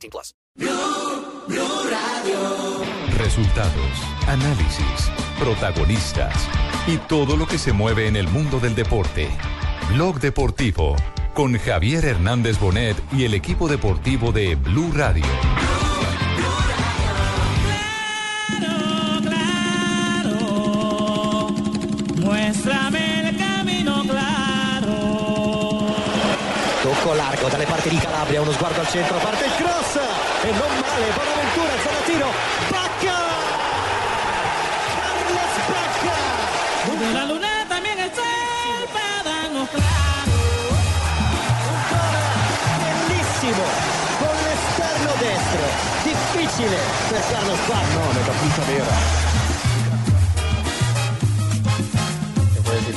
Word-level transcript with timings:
18 0.00 0.10
plus. 0.10 0.34
Resultados, 3.18 3.92
análisis, 4.26 5.10
protagonistas 5.38 6.34
y 6.86 6.96
todo 6.96 7.36
lo 7.36 7.46
que 7.46 7.58
se 7.58 7.72
mueve 7.72 8.06
en 8.08 8.16
el 8.16 8.28
mundo 8.28 8.58
del 8.60 8.74
deporte. 8.74 9.28
Blog 9.92 10.20
Deportivo 10.20 10.96
con 11.34 11.56
Javier 11.58 12.04
Hernández 12.04 12.58
Bonet 12.58 12.96
y 13.12 13.24
el 13.24 13.34
equipo 13.34 13.68
deportivo 13.68 14.32
de 14.32 14.56
Blue 14.56 14.92
Radio. 14.94 15.24
Muéstrame 22.16 23.28
el 23.28 23.36
camino 23.36 24.02
claro. 24.02 24.90
Tocco 26.82 27.14
largo 27.14 27.48
dalle 27.48 27.66
parti 27.66 27.88
di 27.88 27.98
Calabria, 27.98 28.42
uno 28.42 28.52
sguardo 28.52 28.80
al 28.80 28.88
centro, 28.88 29.16
parte 29.18 29.44
il 29.44 29.52
cross 29.52 29.89
non 30.52 30.72
male, 30.80 31.06
Bonaventura, 31.14 31.74
Zanatino, 31.84 32.28
Bacca! 32.70 33.18
Carlos 34.96 35.54
Bacca! 35.70 36.18
De 37.00 37.08
la 37.12 37.24
luna 37.24 37.48
también 37.68 37.98
el 37.98 38.10
sol 38.10 38.82
para 38.92 39.22
darnos 39.22 39.68
claro. 39.70 40.32
Un 41.70 41.80
gol 41.90 42.18
bellissimo 42.82 43.64
con 44.20 44.34
l'esterno 44.44 45.10
destro, 45.24 45.64
difficile 46.04 46.78
per 47.08 47.22
Carlos 47.30 47.60
Bacca. 47.68 47.94
No, 47.94 48.04
nella 48.12 48.34
punta 48.40 48.62
vera. 48.66 48.94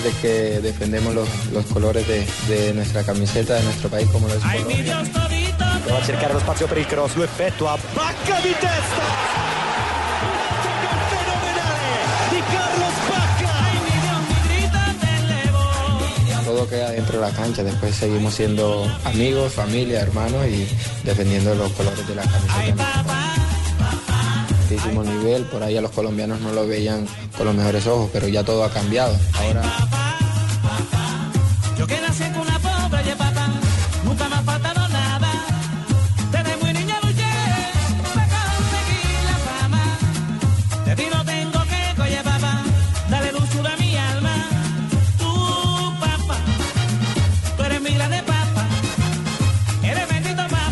De 0.04 0.12
que 0.22 0.60
defendemos 0.60 1.14
los, 1.16 1.30
los 1.54 1.66
colores 1.68 2.06
de, 2.06 2.28
de 2.50 2.74
nuestra 2.74 3.04
camiseta, 3.04 3.54
de 3.54 3.64
nuestro 3.64 3.88
país 3.88 4.10
como 4.12 4.28
lo 4.28 4.34
es 4.34 4.44
Prova 5.84 6.00
a 6.00 6.04
cercare 6.04 6.34
lo 6.34 6.40
spazio 6.40 6.66
per 6.68 6.78
il 6.78 6.86
cross, 6.86 7.16
lo 7.16 7.24
effettua, 7.24 7.78
Bacca 7.94 8.40
di 8.40 8.56
testa! 8.58 9.42
Todo 16.46 16.68
queda 16.68 16.92
dentro 16.92 17.20
de 17.20 17.26
la 17.26 17.32
cancha, 17.32 17.64
después 17.64 17.96
seguimos 17.96 18.34
siendo 18.36 18.86
amigos, 19.06 19.54
familia, 19.54 20.02
hermanos 20.02 20.46
y 20.48 20.68
defendiendo 21.04 21.54
los 21.56 21.72
colores 21.74 22.08
de 22.08 22.16
la 22.16 22.24
camiseta. 22.24 23.04
Altísimo 24.62 25.04
nivel, 25.04 25.44
por 25.46 25.64
ahí 25.64 25.76
a 25.78 25.82
los 25.82 25.92
colombianos 25.92 26.40
no 26.42 26.52
lo 26.54 26.66
veían 26.66 27.06
con 27.36 27.46
los 27.46 27.56
mejores 27.56 27.86
ojos, 27.88 28.10
pero 28.14 28.28
ya 28.28 28.44
todo 28.44 28.64
ha 28.64 28.70
cambiado. 28.70 29.18
Ahora 29.34 29.64
Yo 31.78 31.88
con 31.88 32.42
una 32.42 32.60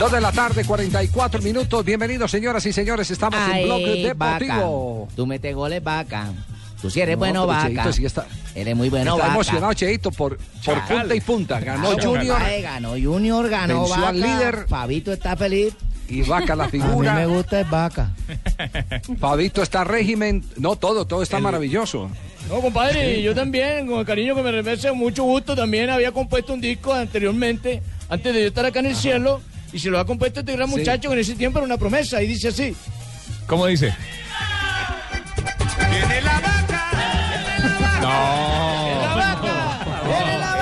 Dos 0.01 0.11
de 0.11 0.19
la 0.19 0.31
tarde, 0.31 0.65
44 0.65 1.43
minutos. 1.43 1.85
Bienvenidos, 1.85 2.31
señoras 2.31 2.65
y 2.65 2.73
señores. 2.73 3.11
Estamos 3.11 3.39
en 3.53 3.65
Blog 3.65 3.81
Deportivo. 3.83 5.07
Tú 5.15 5.27
metes 5.27 5.53
goles, 5.53 5.83
vaca. 5.83 6.29
Tú 6.81 6.89
sí 6.89 7.01
eres 7.01 7.13
No, 7.15 7.19
bueno, 7.19 7.45
vaca. 7.45 7.67
Cheito 7.67 7.93
sí 7.93 8.05
está, 8.07 8.25
Eres 8.55 8.75
muy 8.75 8.89
bueno, 8.89 9.11
está 9.11 9.21
vaca. 9.27 9.33
emocionado, 9.35 9.73
Cheito, 9.73 10.09
por, 10.09 10.39
por 10.65 10.81
punta 10.87 11.13
y 11.13 11.21
punta. 11.21 11.59
Ganó 11.59 11.91
Claro, 11.95 12.09
Junior 12.13 12.39
ganó 12.63 12.89
Junior, 12.93 13.47
ganó 13.47 13.87
vaca. 13.87 14.07
al 14.07 14.19
líder. 14.19 14.65
Fabito 14.67 15.13
está 15.13 15.37
feliz. 15.37 15.75
y 16.09 16.23
Vaca 16.23 16.55
la 16.55 16.63
A 16.63 16.67
mí 16.69 16.79
me 16.79 16.83
figura. 16.87 17.25
gusta 17.27 17.61
es 17.61 17.69
vaca. 17.69 18.09
Fabito 19.19 19.61
está 19.61 19.83
régimen. 19.83 20.43
No, 20.57 20.77
todo, 20.77 21.05
todo 21.05 21.21
está 21.21 21.39
maravilloso. 21.39 22.09
No, 22.49 22.59
compadre, 22.59 23.21
yo 23.21 23.35
también, 23.35 23.85
con 23.85 23.99
el 23.99 24.05
cariño 24.07 24.33
que 24.33 24.41
me 24.41 24.51
remerece, 24.51 24.91
mucho 24.93 25.21
gusto, 25.25 25.55
también 25.55 25.91
había 25.91 26.11
compuesto 26.11 26.55
un 26.55 26.59
disco 26.61 26.91
anteriormente, 26.91 27.83
antes 28.09 28.33
de 28.33 28.41
yo 28.41 28.47
estar 28.47 28.65
acá 28.65 28.79
en 28.79 28.87
el 28.87 28.95
cielo, 28.95 29.41
y 29.73 29.79
se 29.79 29.89
lo 29.89 29.99
ha 29.99 30.05
compuesto 30.05 30.41
este 30.41 30.53
gran 30.53 30.69
muchacho 30.69 31.09
que 31.09 31.13
en 31.15 31.21
ese 31.21 31.35
tiempo 31.35 31.59
era 31.59 31.65
una 31.65 31.77
promesa, 31.77 32.21
y 32.21 32.27
dice 32.27 32.49
así. 32.49 32.75
¿Cómo 33.47 33.65
dice? 33.67 33.93
No. 38.01 38.51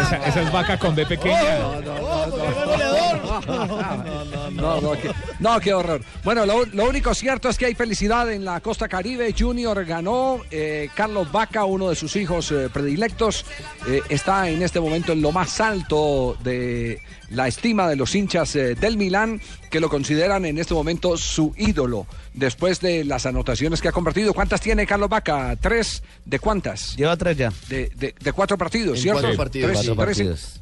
Esa, 0.01 0.27
esa 0.27 0.41
es 0.41 0.51
vaca 0.51 0.77
con 0.77 0.95
B 0.95 1.05
pequeña. 1.05 1.59
No, 1.59 1.81
no, 1.81 2.98
qué, 5.01 5.11
no, 5.39 5.59
qué 5.59 5.73
horror. 5.73 6.01
Bueno, 6.23 6.45
lo, 6.45 6.65
lo 6.65 6.89
único 6.89 7.13
cierto 7.13 7.49
es 7.49 7.57
que 7.57 7.65
hay 7.67 7.75
felicidad 7.75 8.31
en 8.31 8.45
la 8.45 8.59
costa 8.61 8.87
caribe. 8.87 9.33
Junior 9.37 9.83
ganó. 9.85 10.41
eh, 10.51 10.89
Carlos 10.95 11.31
Vaca, 11.31 11.65
uno 11.65 11.89
de 11.89 11.95
sus 11.95 12.15
hijos 12.15 12.51
eh, 12.51 12.69
predilectos, 12.71 13.45
eh, 13.87 14.01
está 14.09 14.49
en 14.49 14.61
este 14.61 14.79
momento 14.79 15.11
en 15.13 15.21
lo 15.21 15.31
más 15.31 15.59
alto 15.61 16.37
de 16.43 17.01
la 17.29 17.47
estima 17.47 17.87
de 17.87 17.95
los 17.95 18.15
hinchas 18.15 18.55
eh, 18.55 18.75
del 18.75 18.97
Milán, 18.97 19.39
que 19.69 19.79
lo 19.79 19.89
consideran 19.89 20.45
en 20.45 20.57
este 20.57 20.73
momento 20.73 21.17
su 21.17 21.53
ídolo. 21.57 22.07
Después 22.33 22.79
de 22.79 23.03
las 23.03 23.25
anotaciones 23.25 23.81
que 23.81 23.87
ha 23.89 23.91
convertido. 23.91 24.33
¿Cuántas 24.33 24.61
tiene 24.61 24.85
Carlos 24.87 25.09
Vaca? 25.09 25.55
¿Tres? 25.59 26.03
¿De 26.25 26.39
cuántas? 26.39 26.95
Lleva 26.95 27.17
tres 27.17 27.37
ya. 27.37 27.51
De, 27.67 27.89
de- 27.95 28.15
de 28.19 28.33
cuatro 28.33 28.57
partidos, 28.57 28.97
En 28.97 29.01
¿cierto? 29.03 29.21
cuatro 29.21 29.37
partidos. 29.37 29.71
Tres- 29.71 29.77
Cuatro 29.85 29.95
partidos. 29.95 30.39
Tres 30.41 30.61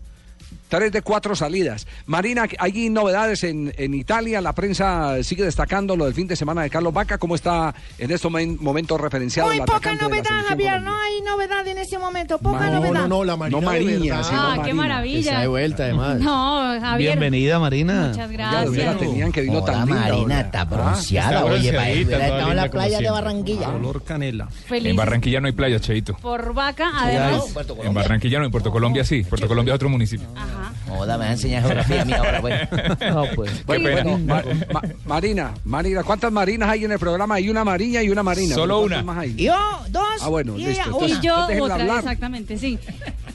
de 0.69 1.01
cuatro 1.01 1.33
salidas. 1.35 1.87
Marina, 2.05 2.45
hay 2.59 2.89
novedades 2.89 3.43
en, 3.43 3.73
en 3.77 3.93
Italia. 3.93 4.41
La 4.41 4.53
prensa 4.53 5.23
sigue 5.23 5.43
destacando 5.43 5.95
lo 5.95 6.05
del 6.05 6.13
fin 6.13 6.27
de 6.27 6.35
semana 6.35 6.61
de 6.61 6.69
Carlos 6.69 6.93
Vaca. 6.93 7.17
¿Cómo 7.17 7.35
está 7.35 7.73
en 7.97 8.11
este 8.11 8.27
momen- 8.27 8.59
momento 8.59 8.97
referenciado 8.97 9.49
Muy 9.49 9.59
poca 9.61 9.93
novedad, 9.95 10.43
Javier. 10.47 10.81
No 10.81 10.95
hay 10.99 11.21
novedad 11.21 11.65
en 11.67 11.77
ese 11.77 11.97
momento. 11.97 12.37
Poca 12.37 12.69
No, 12.69 12.73
novedad. 12.79 12.93
no, 12.93 13.07
no, 13.07 13.23
la 13.23 13.35
Marina 13.37 13.61
No 13.61 14.23
sino 14.23 14.41
Ah, 14.41 14.51
qué 14.55 14.57
Marina. 14.59 14.73
maravilla. 14.75 15.19
Está 15.31 15.41
de 15.41 15.47
vuelta, 15.47 15.83
además. 15.83 16.19
No, 16.19 16.79
Javier. 16.81 17.11
Bienvenida, 17.17 17.59
Marina. 17.59 17.93
Muchas 18.09 18.17
Ya, 18.17 18.27
gracias. 18.27 18.85
la 18.85 18.97
tenían 18.97 19.31
que 19.31 19.41
vino 19.41 19.59
Hola, 19.59 19.65
tan 19.73 19.85
linda. 19.87 20.01
Marina, 20.01 20.41
está 20.41 20.61
Ah, 20.61 20.65
bronceada. 20.65 21.31
está 21.31 21.45
Oye, 21.45 21.69
estado 22.01 22.51
en 22.51 22.57
la 22.57 22.69
playa 22.69 22.99
de. 22.99 23.09
Barranquilla. 23.09 23.69
Olor 23.69 24.03
canela. 24.03 24.47
Feliz 24.47 24.89
En 24.91 24.95
Barranquilla 24.97 25.39
no 25.39 25.47
hay 25.47 25.53
playa, 25.53 25.79
Cheito. 25.79 26.13
por 26.17 26.53
vaca, 26.53 26.91
además. 26.95 27.43
En 27.83 27.93
Barranquilla 27.93 28.39
no, 28.39 28.45
en 28.45 28.51
Puerto 28.51 28.69
Colombia 28.71 29.03
sí. 29.05 29.23
Puerto 29.23 29.47
Colombia 29.47 29.71
es 29.71 29.75
otro 29.75 29.89
municipio. 29.89 30.27
Ajá. 30.35 30.56
Joda, 30.87 31.17
me 31.17 31.23
va 31.25 31.29
a 31.29 31.33
enseñar 31.33 31.61
geografía 31.63 32.01
a 32.01 32.05
mí 32.05 32.13
ahora, 32.13 32.41
pues. 32.41 32.67
No, 33.13 33.23
pues. 33.35 33.65
Bueno, 33.65 33.85
pena. 33.89 34.03
bueno, 34.03 34.17
Ma- 34.25 34.43
Ma- 34.73 34.81
Marina, 35.05 35.53
Marina, 35.65 36.03
¿cuántas 36.03 36.31
marinas 36.31 36.69
hay 36.69 36.85
en 36.85 36.91
el 36.91 36.99
programa? 36.99 37.35
Hay 37.35 37.49
una 37.49 37.63
marina 37.63 38.01
y 38.03 38.09
una 38.09 38.23
marina. 38.23 38.55
Solo 38.55 38.79
¿Cuántas 38.79 39.01
una. 39.03 39.13
más 39.13 39.17
hay? 39.23 39.35
Yo, 39.35 39.55
dos. 39.89 40.03
Ah, 40.21 40.29
bueno, 40.29 40.53
y 40.57 40.65
listo. 40.65 40.71
ella, 40.71 40.83
Entonces, 40.85 41.11
una. 41.11 41.19
Y 41.19 41.27
yo 41.57 41.63
otra, 41.63 41.75
hablar. 41.75 41.99
exactamente, 41.99 42.57
sí. 42.57 42.79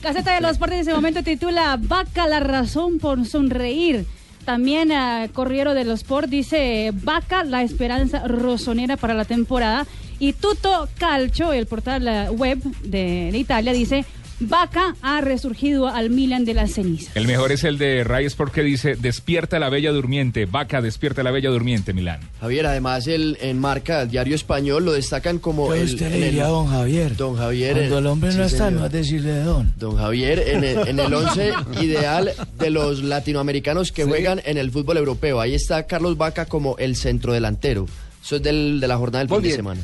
Caseta 0.01 0.33
de 0.35 0.41
los 0.41 0.53
Deportes 0.53 0.75
en 0.75 0.81
ese 0.81 0.93
momento 0.93 1.23
titula 1.23 1.77
Vaca 1.79 2.27
la 2.27 2.39
razón 2.39 2.99
por 2.99 3.25
sonreír. 3.25 4.05
También 4.45 4.91
eh, 4.91 5.29
Corriero 5.31 5.73
de 5.73 5.85
los 5.85 6.01
Sport 6.01 6.27
dice 6.29 6.91
Vaca 6.93 7.45
la 7.45 7.63
esperanza 7.63 8.27
rosonera 8.27 8.97
para 8.97 9.13
la 9.13 9.23
temporada. 9.25 9.85
Y 10.19 10.33
Tuto 10.33 10.87
Calcio, 10.99 11.53
el 11.53 11.65
portal 11.65 12.07
eh, 12.07 12.29
web 12.29 12.59
de, 12.83 13.29
de 13.31 13.37
Italia, 13.37 13.71
dice 13.73 14.03
Vaca 14.47 14.95
ha 15.01 15.21
resurgido 15.21 15.87
al 15.87 16.09
Milan 16.09 16.45
de 16.45 16.53
las 16.53 16.71
cenizas. 16.73 17.15
El 17.15 17.27
mejor 17.27 17.51
es 17.51 17.63
el 17.63 17.77
de 17.77 18.03
Ray 18.03 18.25
Sport 18.25 18.53
que 18.53 18.61
dice 18.63 18.95
Despierta 18.95 19.59
la 19.59 19.69
bella 19.69 19.91
durmiente. 19.91 20.45
Vaca, 20.45 20.81
despierta 20.81 21.23
la 21.23 21.31
bella 21.31 21.49
durmiente, 21.49 21.93
Milán. 21.93 22.19
Javier, 22.41 22.65
además 22.67 23.07
el, 23.07 23.37
en 23.41 23.59
marca, 23.59 24.01
el 24.03 24.09
diario 24.09 24.35
español, 24.35 24.85
lo 24.85 24.91
destacan 24.93 25.39
como 25.39 25.73
el, 25.73 26.01
en 26.01 26.13
el- 26.23 26.37
don 26.37 26.67
Javier. 26.67 27.15
Don 27.15 27.35
Javier. 27.35 27.73
Cuando 27.77 27.97
el 27.99 28.07
hombre 28.07 28.31
sí, 28.31 28.37
no 28.37 28.43
está, 28.45 28.65
señor. 28.67 28.79
no 28.81 28.85
es 28.87 28.91
decirle 28.91 29.39
don. 29.39 29.73
Don 29.77 29.97
Javier, 29.97 30.39
en 30.47 30.63
el, 30.63 30.87
en 30.87 30.99
el 30.99 31.13
once 31.13 31.51
ideal 31.81 32.31
de 32.59 32.69
los 32.69 33.03
latinoamericanos 33.03 33.91
que 33.91 34.03
juegan 34.05 34.41
en 34.45 34.57
el 34.57 34.71
fútbol 34.71 34.97
europeo. 34.97 35.39
Ahí 35.41 35.53
está 35.55 35.87
Carlos 35.87 36.17
Vaca 36.17 36.45
como 36.45 36.77
el 36.77 36.95
centrodelantero. 36.95 37.87
Eso 38.23 38.37
es 38.37 38.43
del, 38.43 38.79
de 38.79 38.87
la 38.87 38.97
jornada 38.97 39.19
del 39.19 39.29
Muy 39.29 39.39
fin 39.41 39.49
de 39.49 39.55
semana. 39.55 39.81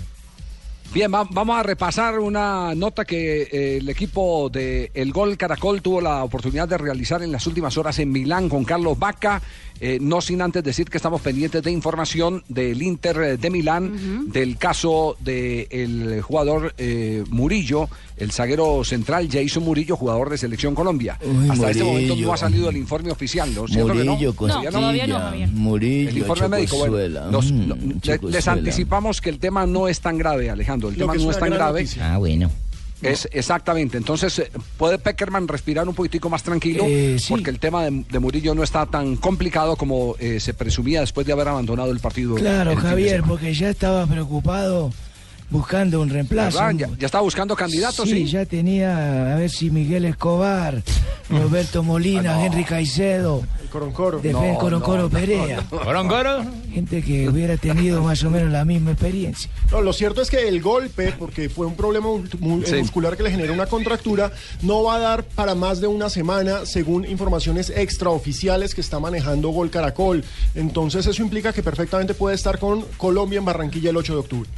Bien, 0.91 1.13
va- 1.13 1.27
vamos 1.29 1.55
a 1.55 1.61
repasar 1.61 2.17
una 2.19 2.73
nota 2.73 3.05
que 3.05 3.43
eh, 3.43 3.77
el 3.77 3.87
equipo 3.89 4.49
de 4.49 4.89
El 4.95 5.11
Gol 5.11 5.37
Caracol 5.37 5.81
tuvo 5.83 6.01
la 6.01 6.23
oportunidad 6.23 6.67
de 6.67 6.79
realizar 6.79 7.21
en 7.21 7.31
las 7.31 7.45
últimas 7.45 7.77
horas 7.77 7.99
en 7.99 8.11
Milán 8.11 8.49
con 8.49 8.63
Carlos 8.65 8.97
Vaca. 8.97 9.39
Eh, 9.81 9.97
no 10.01 10.19
sin 10.19 10.41
antes 10.41 10.61
decir 10.61 10.89
que 10.89 10.97
estamos 10.97 11.21
pendientes 11.21 11.63
de 11.63 11.71
información 11.71 12.43
del 12.49 12.81
Inter 12.81 13.39
de 13.39 13.49
Milán, 13.49 14.29
del 14.29 14.57
caso 14.57 15.15
del 15.21 16.21
jugador 16.21 16.73
eh, 16.77 17.23
Murillo, 17.29 17.87
el 18.17 18.29
zaguero 18.33 18.83
central 18.83 19.29
Jason 19.31 19.63
Murillo, 19.63 19.95
jugador 19.95 20.29
de 20.31 20.37
Selección 20.37 20.75
Colombia. 20.75 21.17
Uy, 21.23 21.49
Hasta 21.49 21.71
este 21.71 21.83
momento 21.85 22.09
Murillo. 22.09 22.27
no 22.27 22.33
ha 22.33 22.37
salido 22.37 22.69
el 22.69 22.75
informe 22.75 23.09
oficial, 23.11 23.55
¿no? 23.55 23.67
¿Cierto 23.69 23.93
que 23.93 24.03
no? 24.03 24.11
Murillo, 24.15 24.33
Todavía 24.33 24.69
no. 24.71 24.81
Costilla, 25.21 25.47
Murillo, 25.53 26.09
El 26.09 26.17
informe 26.17 26.47
médico, 26.49 26.77
bueno, 26.79 27.31
los- 27.31 27.49
mm, 27.53 27.71
les 28.27 28.47
anticipamos 28.49 29.21
que 29.21 29.29
el 29.29 29.39
tema 29.39 29.65
no 29.65 29.87
es 29.87 30.01
tan 30.01 30.17
grave, 30.17 30.49
Alejandro. 30.49 30.78
El 30.87 30.93
Lo 30.95 30.99
tema 31.01 31.15
es 31.15 31.23
no 31.23 31.31
es 31.31 31.37
tan 31.39 31.49
grave. 31.49 31.81
noticia. 31.81 32.13
Ah, 32.13 32.17
bueno. 32.17 32.49
Es 33.01 33.29
exactamente. 33.31 33.97
Entonces, 33.97 34.39
eh, 34.39 34.51
puede 34.77 34.97
Peckerman 34.99 35.47
respirar 35.47 35.87
un 35.87 35.95
poquitico 35.95 36.29
más 36.29 36.43
tranquilo 36.43 36.83
Eh, 36.87 37.15
sí. 37.19 37.27
porque 37.29 37.49
el 37.49 37.57
tema 37.59 37.85
de, 37.85 38.03
de 38.09 38.19
Murillo 38.19 38.53
no 38.55 38.61
está 38.63 38.85
tan 38.85 39.15
complicado 39.15 39.75
como 39.77 40.15
eh, 40.19 40.39
se 40.41 40.53
presumía 40.53 40.99
después 40.99 41.25
de 41.25 41.31
haber 41.33 41.47
abandonado 41.47 41.91
el 41.91 41.99
partido. 41.99 42.35
Claro, 42.35 42.71
el 42.71 42.77
Javier, 42.77 43.23
porque 43.25 43.53
ya 43.53 43.69
estaba 43.69 44.05
preocupado 44.05 44.91
buscando 45.49 46.01
un 46.01 46.09
reemplazo. 46.09 46.59
Ya, 46.71 46.87
ya 46.97 47.05
está 47.05 47.19
buscando 47.21 47.55
candidatos, 47.55 48.07
sí, 48.09 48.25
sí. 48.25 48.25
ya 48.27 48.45
tenía 48.45 49.33
a 49.33 49.35
ver 49.35 49.49
si 49.49 49.69
Miguel 49.71 50.05
Escobar, 50.05 50.81
Roberto 51.29 51.83
Molina, 51.83 52.43
Henry 52.45 52.63
Caicedo, 52.63 53.43
Coroncoro. 53.71 54.19
Defen 54.19 54.53
No, 54.53 54.59
Coroncoro 54.59 54.97
no, 55.03 55.03
no, 55.03 55.09
Perea. 55.09 55.63
no. 55.71 55.79
Coroncoro. 55.79 56.43
Gente 56.73 57.01
que 57.03 57.29
hubiera 57.29 57.55
tenido 57.57 58.01
más 58.03 58.23
o 58.23 58.29
menos 58.31 58.51
la 58.51 58.65
misma 58.65 58.91
experiencia. 58.91 59.49
No, 59.71 59.81
lo 59.81 59.93
cierto 59.93 60.21
es 60.21 60.29
que 60.29 60.47
el 60.47 60.61
golpe, 60.61 61.13
porque 61.17 61.49
fue 61.49 61.65
un 61.67 61.75
problema 61.75 62.07
mu- 62.39 62.63
Sí. 62.63 62.75
muscular 62.75 63.15
que 63.17 63.23
le 63.23 63.31
generó 63.31 63.53
una 63.53 63.65
contractura, 63.67 64.31
no 64.63 64.83
va 64.83 64.95
a 64.95 64.99
dar 64.99 65.23
para 65.23 65.53
más 65.55 65.81
de 65.81 65.87
una 65.87 66.09
semana, 66.09 66.65
según 66.65 67.05
informaciones 67.05 67.69
extraoficiales 67.75 68.73
que 68.73 68.81
está 68.81 68.99
manejando 68.99 69.49
Gol 69.49 69.69
Caracol. 69.69 70.23
Entonces 70.55 71.05
eso 71.05 71.21
implica 71.21 71.53
que 71.53 71.61
perfectamente 71.63 72.13
puede 72.13 72.35
estar 72.35 72.57
con 72.59 72.81
Colombia 72.97 73.37
en 73.39 73.45
Barranquilla 73.45 73.89
el 73.91 73.97
8 73.97 74.13
de 74.13 74.19
octubre. 74.19 74.49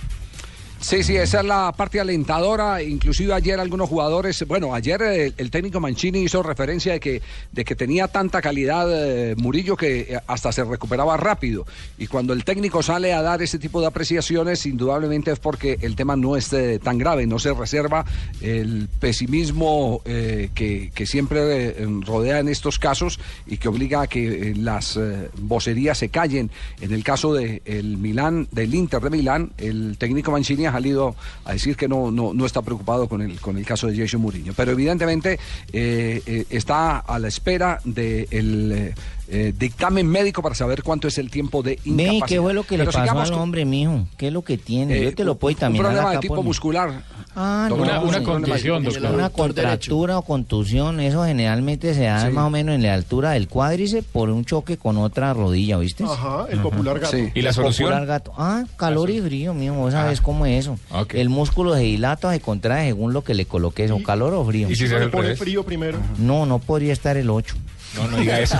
Sí, 0.82 1.04
sí, 1.04 1.16
esa 1.16 1.42
es 1.42 1.46
la 1.46 1.72
parte 1.74 2.00
alentadora. 2.00 2.82
Inclusive 2.82 3.36
ayer 3.36 3.60
algunos 3.60 3.88
jugadores, 3.88 4.44
bueno, 4.48 4.74
ayer 4.74 5.00
el, 5.04 5.34
el 5.38 5.52
técnico 5.52 5.80
Mancini 5.80 6.24
hizo 6.24 6.42
referencia 6.42 6.94
de 6.94 7.00
que, 7.00 7.22
de 7.52 7.64
que 7.64 7.76
tenía 7.76 8.08
tanta 8.08 8.42
calidad 8.42 8.88
eh, 8.92 9.36
Murillo 9.38 9.78
que 9.78 10.00
eh, 10.02 10.20
hasta 10.26 10.52
se 10.52 10.64
recuperaba 10.64 11.16
rápido. 11.18 11.68
Y 12.00 12.08
cuando 12.08 12.34
el 12.34 12.44
técnico 12.44 12.82
sale 12.82 13.14
a 13.14 13.22
dar 13.22 13.44
ese 13.44 13.60
tipo 13.60 13.80
de 13.80 13.88
apreciaciones, 13.88 14.66
indudablemente 14.66 15.32
es 15.32 15.38
porque 15.38 15.78
el 15.82 15.96
tema 15.96 16.16
no 16.16 16.36
es 16.36 16.52
eh, 16.52 16.80
tan 16.84 16.98
grave, 16.98 17.28
no 17.28 17.38
se 17.38 17.54
reserva 17.54 18.04
el 18.42 18.90
pesimismo 19.00 20.02
eh, 20.06 20.50
que, 20.56 20.92
que 20.96 21.06
siempre 21.06 21.68
eh, 21.68 21.88
rodea 22.04 22.40
en 22.40 22.48
estos 22.48 22.80
casos 22.80 23.20
y 23.46 23.58
que 23.58 23.68
obliga 23.68 24.02
a 24.02 24.08
que 24.08 24.50
eh, 24.50 24.56
las 24.56 24.98
eh, 24.98 25.30
vocerías 25.38 26.00
se 26.00 26.10
callen. 26.10 26.50
En 26.82 26.92
el 26.92 27.04
caso 27.04 27.36
del 27.36 27.98
Milán, 27.98 28.48
del 28.52 28.74
Inter 28.74 29.00
de 29.00 29.10
Milán, 29.12 29.52
el 29.60 29.96
técnico 30.00 30.32
Mancini 30.32 30.71
salido 30.72 31.16
a 31.46 31.54
decir 31.54 31.76
que 31.76 31.88
no, 31.88 32.12
no, 32.12 32.34
no 32.34 32.46
está 32.46 32.62
preocupado 32.62 33.08
con 33.08 33.22
el, 33.22 33.40
con 33.40 33.58
el 33.58 33.66
caso 33.66 33.88
de 33.88 33.98
Jason 33.98 34.22
Mourinho. 34.22 34.54
Pero 34.56 34.72
evidentemente 34.72 35.40
eh, 35.72 36.22
eh, 36.26 36.46
está 36.50 37.00
a 37.00 37.20
la 37.20 37.28
espera 37.28 37.80
del 37.84 38.94
dictamen 39.58 40.08
médico 40.08 40.42
para 40.42 40.56
saber 40.56 40.84
cuánto 40.84 41.08
es 41.08 41.18
el 41.18 41.30
tiempo 41.32 41.64
de 41.64 41.80
Ve, 41.86 42.04
incapacidad. 42.04 42.28
¿qué 42.28 42.42
fue 42.42 42.54
lo 42.54 42.64
que 42.64 42.78
le 42.78 42.86
pasó 42.86 43.00
al 43.00 43.30
con- 43.32 43.40
hombre, 43.40 43.66
mijo? 43.66 44.08
¿Qué 44.18 44.28
es 44.28 44.34
lo 44.34 44.42
que 44.42 44.58
tiene? 44.58 44.98
eh, 44.98 45.04
Yo 45.06 45.16
te 45.16 45.24
lo 45.24 45.36
puedo 45.36 45.54
un 45.56 45.60
también 45.60 45.84
problema 45.86 46.12
de 46.12 46.18
tipo 46.20 46.44
muscular. 46.44 47.04
Ah, 47.34 47.68
no, 47.70 47.76
una- 47.76 48.02
una 48.02 48.18
sí. 48.20 48.24
contusión, 48.26 48.84
doctor. 48.84 49.12
Una 49.16 49.30
contractura 49.30 50.18
o 50.18 50.22
contusión, 50.24 51.00
eso 51.00 51.24
generalmente 51.24 51.94
se 51.94 52.04
da 52.04 52.28
Sí. 52.28 52.34
más 52.34 52.46
o 52.46 52.50
menos 52.50 52.76
en 52.76 52.84
la 52.84 52.94
altura 52.94 53.32
del 53.32 53.48
cuádriceps 53.48 54.06
por 54.12 54.30
un 54.30 54.44
choque 54.44 54.76
con 54.78 54.98
otra 54.98 55.34
rodilla, 55.34 55.78
¿viste? 55.78 56.04
Ajá, 56.04 56.46
el 56.50 56.60
popular 56.60 57.00
gato. 57.00 57.16
¿Y 57.34 57.42
la 57.42 57.50
El 57.50 57.56
solución? 57.56 57.88
popular 57.90 58.06
gato. 58.06 58.34
Ah, 58.38 58.66
calor 58.76 59.10
y 59.12 59.22
frío, 59.22 59.54
mijo, 59.54 59.76
vos 59.76 59.94
sabés 59.94 60.20
Ah. 60.20 60.24
cómo 60.24 60.46
es 60.46 60.66
eso. 60.66 60.78
El 61.14 61.30
músculo 61.30 61.74
se 61.74 61.82
dilata 61.82 62.28
o 62.28 62.32
se 62.32 62.42
contrae 62.42 62.88
según 62.88 63.14
lo 63.14 63.24
que 63.24 63.34
le 63.34 63.46
coloques, 63.46 63.90
o 63.92 64.04
calor 64.04 64.34
o 64.34 64.44
frío. 64.46 64.70
¿Y 64.70 64.76
si 64.76 64.88
se 64.90 65.00
le 65.00 65.08
pone 65.08 65.36
frío 65.38 65.64
primero. 65.64 66.00
No, 66.18 66.46
no 66.46 66.60
podría 66.60 66.92
estar 66.92 67.16
el 67.16 67.30
8. 67.30 67.56
No, 67.96 68.08
no 68.08 68.18
diga 68.18 68.40
eso. 68.40 68.58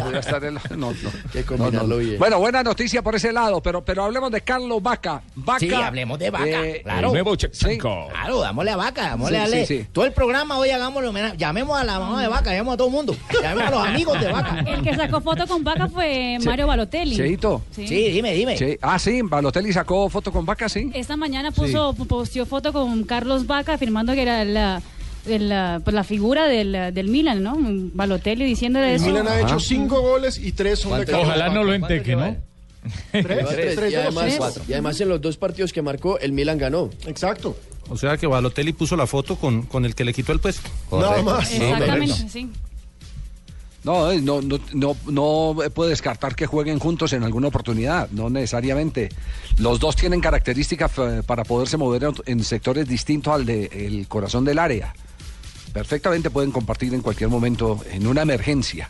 Podría 0.00 0.20
estar 0.20 0.42
el- 0.44 0.54
no, 0.54 0.60
no. 0.70 0.92
que 1.32 1.40
No, 1.40 1.46
combinarlo 1.46 1.86
no. 1.86 1.96
bien. 1.98 2.18
Bueno, 2.18 2.38
buena 2.38 2.62
noticia 2.62 3.02
por 3.02 3.14
ese 3.14 3.32
lado, 3.32 3.62
pero, 3.62 3.84
pero 3.84 4.04
hablemos 4.04 4.30
de 4.30 4.40
Carlos 4.40 4.82
Vaca. 4.82 5.22
Vaca 5.34 5.58
Sí, 5.60 5.72
hablemos 5.72 6.18
de 6.18 6.30
Vaca, 6.30 6.46
eh, 6.66 6.80
claro. 6.82 7.08
El 7.08 7.12
nuevo 7.12 7.34
Sí. 7.52 7.78
Claro, 7.78 8.40
dámosle 8.40 8.70
a 8.70 8.76
vaca, 8.76 9.02
dámosle 9.10 9.36
Sí, 9.36 9.40
a 9.40 9.40
darle. 9.44 9.66
sí, 9.66 9.78
sí. 9.80 9.86
Todo 9.92 10.04
el 10.06 10.12
programa 10.12 10.56
hoy 10.58 10.70
hagámoslo, 10.70 11.12
llamemos 11.36 11.78
a 11.78 11.84
la 11.84 11.98
mamá 11.98 12.22
de 12.22 12.28
vaca, 12.28 12.50
llamemos 12.52 12.74
a 12.74 12.76
todo 12.76 12.86
el 12.88 12.92
mundo, 12.94 13.16
llamemos 13.42 13.64
a 13.64 13.70
los 13.70 13.86
amigos 13.86 14.20
de 14.20 14.32
vaca. 14.32 14.64
El 14.66 14.82
que 14.82 14.94
sacó 14.94 15.20
foto 15.20 15.46
con 15.46 15.62
Vaca 15.64 15.88
fue 15.88 16.38
Mario 16.44 16.66
Balotelli. 16.66 17.16
Cheito. 17.16 17.62
Sí. 17.70 17.86
Sí, 17.86 18.08
dime, 18.10 18.32
dime. 18.34 18.56
Sí. 18.56 18.78
Ah, 18.80 18.98
sí, 18.98 19.20
Balotelli 19.22 19.72
sacó 19.72 20.08
foto 20.08 20.32
con 20.32 20.46
Vaca, 20.46 20.68
sí. 20.68 20.90
Esta 20.94 21.16
mañana 21.16 21.50
puso, 21.50 21.92
posteó 21.94 22.46
foto 22.46 22.72
con 22.72 23.04
Carlos 23.04 23.46
Vaca 23.46 23.74
afirmando 23.74 24.12
que 24.14 24.22
era 24.22 24.44
la, 24.44 24.80
de 25.24 25.38
la, 25.38 25.80
pues, 25.82 25.94
la 25.94 26.04
figura 26.04 26.46
del, 26.46 26.92
del 26.92 27.08
Milan, 27.08 27.42
¿no? 27.42 27.56
Balotelli 27.58 28.44
diciéndole 28.44 28.90
El 28.90 28.96
eso. 28.96 29.06
Milan 29.06 29.28
ha 29.28 29.40
hecho 29.40 29.60
cinco 29.60 30.00
goles 30.00 30.38
y 30.38 30.52
tres 30.52 30.80
son 30.80 30.98
de 30.98 31.06
Carlos 31.06 31.26
Ojalá 31.26 31.48
no 31.48 31.64
lo 31.64 31.74
enteque, 31.74 32.16
¿no? 32.16 32.36
Tres, 33.12 33.26
tres, 33.26 33.48
tres, 33.48 33.76
tres 33.76 33.92
y, 33.92 33.96
de 33.96 34.02
además, 34.02 34.60
y 34.68 34.72
además 34.74 35.00
en 35.00 35.08
los 35.08 35.20
dos 35.20 35.38
partidos 35.38 35.72
que 35.72 35.80
marcó, 35.80 36.18
el 36.18 36.32
Milan 36.32 36.58
ganó. 36.58 36.90
Exacto. 37.06 37.56
O 37.88 37.96
sea 37.96 38.16
que 38.16 38.26
Balotelli 38.26 38.72
puso 38.72 38.96
la 38.96 39.06
foto 39.06 39.36
con, 39.36 39.62
con 39.62 39.84
el 39.86 39.94
que 39.94 40.04
le 40.04 40.12
quitó 40.12 40.32
el 40.32 40.40
puesto. 40.40 40.68
Nada 40.92 41.22
más. 41.22 41.50
Exactamente, 41.52 42.28
sí. 42.28 42.50
No, 43.84 44.10
eh, 44.10 44.20
no, 44.20 44.40
no, 44.40 44.58
no, 44.72 44.96
no 45.06 45.56
puede 45.74 45.90
descartar 45.90 46.34
que 46.34 46.46
jueguen 46.46 46.78
juntos 46.78 47.12
en 47.12 47.22
alguna 47.22 47.48
oportunidad, 47.48 48.08
no 48.10 48.30
necesariamente. 48.30 49.10
Los 49.58 49.78
dos 49.78 49.94
tienen 49.96 50.22
características 50.22 50.92
eh, 50.96 51.22
para 51.24 51.44
poderse 51.44 51.76
mover 51.76 52.04
en, 52.04 52.14
en 52.24 52.44
sectores 52.44 52.88
distintos 52.88 53.34
al 53.34 53.44
del 53.44 54.06
corazón 54.08 54.46
del 54.46 54.58
área. 54.58 54.94
Perfectamente 55.74 56.30
pueden 56.30 56.52
compartir 56.52 56.94
en 56.94 57.02
cualquier 57.02 57.28
momento 57.28 57.84
en 57.90 58.06
una 58.06 58.22
emergencia. 58.22 58.88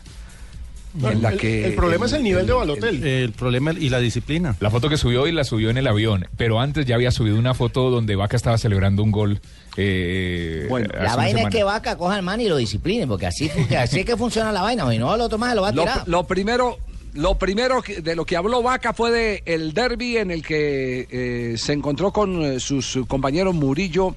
en 1.03 1.21
la 1.21 1.29
el, 1.31 1.37
que 1.37 1.65
el 1.65 1.73
problema 1.73 2.05
es 2.05 2.13
el 2.13 2.23
nivel 2.23 2.45
de 2.47 2.53
Balotelli. 2.53 3.01
El 3.09 3.31
problema 3.33 3.73
y 3.73 3.89
la 3.89 3.99
disciplina. 3.99 4.55
La 4.61 4.69
foto 4.69 4.87
que 4.87 4.95
subió 4.95 5.23
hoy 5.23 5.31
la 5.33 5.43
subió 5.43 5.69
en 5.71 5.77
el 5.77 5.87
avión, 5.87 6.27
pero 6.37 6.59
antes 6.61 6.85
ya 6.85 6.95
había 6.95 7.09
subido 7.11 7.37
una 7.37 7.53
foto 7.55 7.89
donde 7.89 8.15
Vaca 8.15 8.37
estaba 8.37 8.57
celebrando 8.59 9.01
un 9.03 9.11
gol. 9.11 9.41
eh, 9.77 10.67
Bueno, 10.69 10.87
La 10.93 11.15
vaina 11.15 11.41
es 11.41 11.49
que 11.49 11.63
vaca 11.63 11.97
coja 11.97 12.15
al 12.15 12.21
man 12.23 12.39
y 12.39 12.47
lo 12.47 12.55
discipline, 12.57 13.07
porque 13.09 13.25
así, 13.25 13.49
porque 13.53 13.75
así 13.77 14.01
es 14.01 14.05
que 14.05 14.15
funciona 14.15 14.51
la 14.53 14.61
vaina, 14.61 14.93
y 14.93 14.99
no 14.99 15.13
el 15.13 15.21
otro 15.21 15.37
más 15.39 15.49
se 15.49 15.55
lo 15.55 15.63
va 15.63 15.69
a 15.69 15.71
Lo, 15.73 15.81
tirar. 15.81 16.03
lo 16.07 16.23
primero, 16.27 16.77
lo 17.13 17.37
primero 17.39 17.81
de 18.03 18.15
lo 18.15 18.25
que 18.25 18.37
habló 18.37 18.61
Vaca 18.61 18.93
fue 18.93 19.09
de 19.11 19.43
el 19.47 19.73
derby 19.73 20.17
en 20.17 20.29
el 20.31 20.43
que 20.45 21.07
eh, 21.09 21.57
se 21.57 21.73
encontró 21.73 22.13
con 22.13 22.41
eh, 22.43 22.59
sus 22.59 22.99
compañeros 23.07 23.53
Murillo 23.55 24.15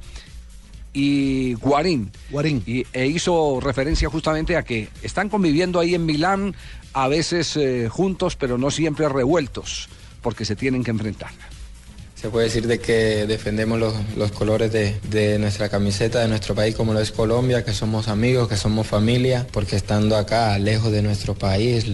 y 0.93 1.55
Guarín. 1.55 2.11
Guarín. 2.31 2.63
Y, 2.67 2.85
e 2.93 3.07
hizo 3.07 3.61
referencia 3.61 4.09
justamente 4.09 4.57
a 4.57 4.63
que 4.63 4.89
están 5.03 5.29
conviviendo 5.29 5.81
ahí 5.81 5.95
en 5.95 6.07
Milán, 6.07 6.55
a 6.93 7.09
veces 7.09 7.57
eh, 7.57 7.89
juntos, 7.89 8.37
pero 8.37 8.59
no 8.59 8.71
siempre 8.71 9.09
revueltos, 9.09 9.89
porque 10.23 10.45
se 10.45 10.57
tienen 10.57 10.85
que 10.85 10.91
enfrentar. 10.91 11.31
Se 12.21 12.31
puede 12.31 12.47
decir 12.47 12.67
de 12.67 12.81
que 12.81 13.27
defendemos 13.29 13.79
los, 13.79 13.95
los 14.17 14.33
colores 14.33 14.73
de, 14.73 14.97
de 15.09 15.39
nuestra 15.39 15.69
camiseta, 15.69 16.19
de 16.19 16.27
nuestro 16.27 16.53
país 16.57 16.75
como 16.75 16.93
lo 16.93 16.99
es 17.01 17.13
Colombia, 17.13 17.65
que 17.65 17.73
somos 17.73 18.09
amigos, 18.09 18.49
que 18.49 18.57
somos 18.57 18.89
familia, 18.89 19.47
porque 19.53 19.77
estando 19.77 20.17
acá, 20.17 20.59
lejos 20.59 20.91
de 20.91 21.01
nuestro 21.03 21.37
país, 21.37 21.87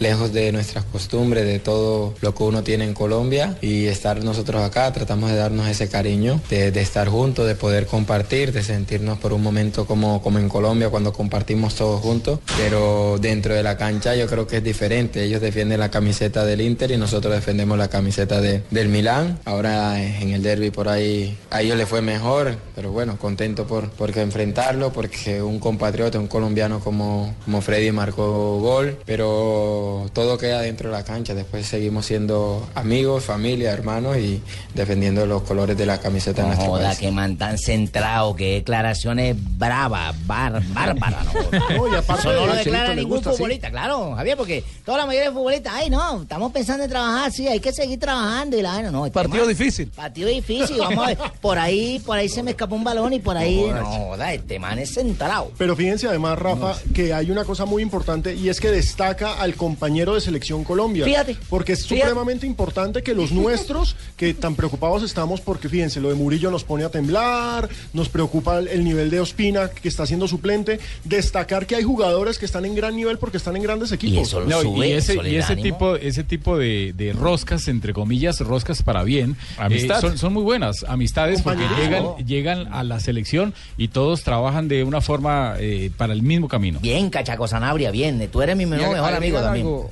lejos 0.00 0.32
de 0.32 0.50
nuestras 0.50 0.84
costumbres, 0.86 1.44
de 1.46 1.60
todo 1.60 2.14
lo 2.20 2.34
que 2.34 2.42
uno 2.42 2.64
tiene 2.64 2.82
en 2.84 2.94
Colombia, 2.94 3.56
y 3.60 3.86
estar 3.86 4.24
nosotros 4.24 4.60
acá, 4.60 4.92
tratamos 4.92 5.30
de 5.30 5.36
darnos 5.36 5.68
ese 5.68 5.88
cariño, 5.88 6.40
de, 6.50 6.72
de 6.72 6.80
estar 6.80 7.06
juntos, 7.08 7.46
de 7.46 7.54
poder 7.54 7.86
compartir, 7.86 8.50
de 8.52 8.64
sentirnos 8.64 9.20
por 9.20 9.32
un 9.32 9.42
momento 9.42 9.86
como, 9.86 10.20
como 10.20 10.40
en 10.40 10.48
Colombia 10.48 10.90
cuando 10.90 11.12
compartimos 11.12 11.76
todos 11.76 12.00
juntos, 12.00 12.40
pero 12.58 13.18
dentro 13.20 13.54
de 13.54 13.62
la 13.62 13.76
cancha 13.76 14.16
yo 14.16 14.26
creo 14.26 14.48
que 14.48 14.56
es 14.56 14.64
diferente, 14.64 15.22
ellos 15.22 15.40
defienden 15.40 15.78
la 15.78 15.92
camiseta 15.92 16.44
del 16.44 16.60
Inter 16.60 16.90
y 16.90 16.96
nosotros 16.96 17.32
defendemos 17.32 17.78
la 17.78 17.86
camiseta 17.86 18.40
de- 18.40 18.64
del 18.72 18.88
Milán. 18.88 19.38
En 19.68 20.30
el 20.30 20.42
derby 20.42 20.70
por 20.70 20.88
ahí 20.88 21.36
a 21.50 21.60
ellos 21.62 21.76
les 21.76 21.88
fue 21.88 22.00
mejor, 22.02 22.56
pero 22.74 22.92
bueno, 22.92 23.16
contento 23.18 23.66
por 23.66 23.90
porque 23.90 24.20
enfrentarlo, 24.22 24.92
porque 24.92 25.42
un 25.42 25.58
compatriota, 25.58 26.18
un 26.18 26.26
colombiano 26.28 26.80
como, 26.80 27.34
como 27.44 27.60
Freddy 27.60 27.92
marcó 27.92 28.58
gol, 28.60 28.98
pero 29.06 30.06
todo 30.12 30.38
queda 30.38 30.60
dentro 30.60 30.90
de 30.90 30.96
la 30.96 31.04
cancha. 31.04 31.34
Después 31.34 31.66
seguimos 31.66 32.06
siendo 32.06 32.68
amigos, 32.74 33.24
familia, 33.24 33.72
hermanos 33.72 34.16
y 34.18 34.42
defendiendo 34.74 35.26
los 35.26 35.42
colores 35.42 35.76
de 35.76 35.86
la 35.86 35.98
camiseta 35.98 36.42
de 36.42 36.48
No 36.48 36.54
nuestro 36.54 36.70
joda, 36.72 36.86
país. 36.88 36.98
que 36.98 37.10
man 37.10 37.36
tan 37.36 37.58
centrado, 37.58 38.34
que 38.36 38.54
declaraciones 38.54 39.36
bravas, 39.58 40.14
bar, 40.26 40.62
bárbaras, 40.72 41.24
no 41.26 41.30
joda. 41.32 41.60
No, 41.76 41.88
y 41.92 41.96
aparte 41.96 42.22
Eso 42.28 42.32
no 42.32 42.46
lo 42.46 42.52
de- 42.52 42.58
declara 42.58 42.84
Chelito, 42.86 42.94
¿le 42.94 42.96
ningún 43.02 43.16
gusta 43.18 43.30
futbolista, 43.32 43.70
claro, 43.70 44.14
Javier, 44.16 44.36
porque 44.36 44.64
toda 44.84 44.98
la 44.98 45.06
mayoría 45.06 45.28
de 45.30 45.34
futbolistas, 45.34 45.72
ay 45.74 45.90
no, 45.90 46.22
estamos 46.22 46.52
pensando 46.52 46.84
en 46.84 46.90
trabajar, 46.90 47.30
sí, 47.32 47.46
hay 47.48 47.60
que 47.60 47.72
seguir 47.72 47.98
trabajando 47.98 48.58
y 48.58 48.62
la 48.62 48.72
vaina, 48.72 48.90
no. 48.90 49.06
este 49.06 49.14
Partido 49.14 49.46
difícil. 49.50 49.88
Partido 49.88 50.28
difícil, 50.28 50.78
vamos 50.78 51.04
a 51.04 51.08
ver. 51.08 51.18
Por 51.40 51.58
ahí, 51.58 52.00
por 52.04 52.16
ahí 52.16 52.28
se 52.28 52.42
me 52.42 52.52
escapó 52.52 52.74
un 52.74 52.84
balón 52.84 53.12
y 53.12 53.18
por 53.20 53.36
ahí. 53.36 53.60
No, 53.60 53.74
No, 53.80 53.84
joda, 53.84 54.32
este 54.32 54.58
man 54.58 54.78
es 54.78 54.94
centrado. 54.94 55.52
Pero 55.58 55.76
fíjense 55.76 56.08
además, 56.08 56.38
Rafa, 56.38 56.76
que 56.94 57.12
hay 57.12 57.30
una 57.30 57.44
cosa 57.44 57.64
muy 57.66 57.82
importante 57.82 58.34
y 58.34 58.48
es 58.48 58.60
que 58.60 58.70
destaca 58.70 59.34
al 59.34 59.54
compañero 59.54 60.14
de 60.14 60.20
selección 60.20 60.64
Colombia. 60.64 61.04
Fíjate. 61.04 61.36
Porque 61.48 61.72
es 61.72 61.86
Fíjate. 61.86 62.00
supremamente 62.08 62.46
importante 62.46 63.02
que 63.02 63.14
los 63.14 63.32
nuestros, 63.32 63.96
que 64.16 64.32
tan 64.34 64.54
preocupados 64.54 65.02
estamos 65.02 65.40
porque 65.40 65.68
fíjense, 65.68 66.00
lo 66.00 66.08
de 66.08 66.14
Murillo 66.14 66.50
nos 66.50 66.64
pone 66.64 66.84
a 66.84 66.88
temblar, 66.90 67.68
nos 67.92 68.08
preocupa 68.08 68.58
el, 68.58 68.68
el 68.68 68.84
nivel 68.84 69.10
de 69.10 69.20
Ospina 69.20 69.68
que 69.70 69.88
está 69.88 70.06
siendo 70.06 70.26
suplente, 70.28 70.80
destacar 71.04 71.66
que 71.66 71.76
hay 71.76 71.82
jugadores 71.82 72.38
que 72.38 72.46
están 72.46 72.64
en 72.64 72.74
gran 72.74 72.94
nivel 72.96 73.18
porque 73.18 73.36
están 73.36 73.56
en 73.56 73.62
grandes 73.62 73.92
equipos. 73.92 74.34
No, 74.46 74.84
y 74.84 74.92
ese, 74.92 75.16
y 75.28 75.36
ese 75.36 75.56
tipo, 75.56 75.96
ese 75.96 76.24
tipo 76.24 76.56
de, 76.56 76.92
de 76.96 77.12
roscas, 77.12 77.68
entre 77.68 77.92
comillas, 77.92 78.40
roscas 78.40 78.82
para 78.82 79.02
bien, 79.02 79.36
Amistad. 79.58 79.98
eh, 79.98 80.00
son, 80.00 80.18
son 80.18 80.32
muy 80.32 80.42
buenas. 80.42 80.84
Amistades 80.88 81.42
porque 81.42 81.64
llegan, 81.80 82.16
llegan 82.26 82.72
a 82.72 82.82
la 82.84 83.00
selección 83.00 83.54
y 83.76 83.88
todos 83.88 84.22
trabajan 84.22 84.68
de 84.68 84.84
una 84.84 85.00
forma 85.00 85.54
eh, 85.58 85.90
para 85.96 86.12
el 86.12 86.22
mismo 86.22 86.48
camino. 86.48 86.78
Bien, 86.80 87.10
Cachaco 87.10 87.46
Sanabria, 87.48 87.90
bien. 87.90 88.28
Tú 88.30 88.42
eres 88.42 88.56
mi 88.56 88.66
mejor, 88.66 88.92
mejor 88.94 89.12
amigo 89.14 89.40
también. 89.40 89.66
algo- 89.66 89.90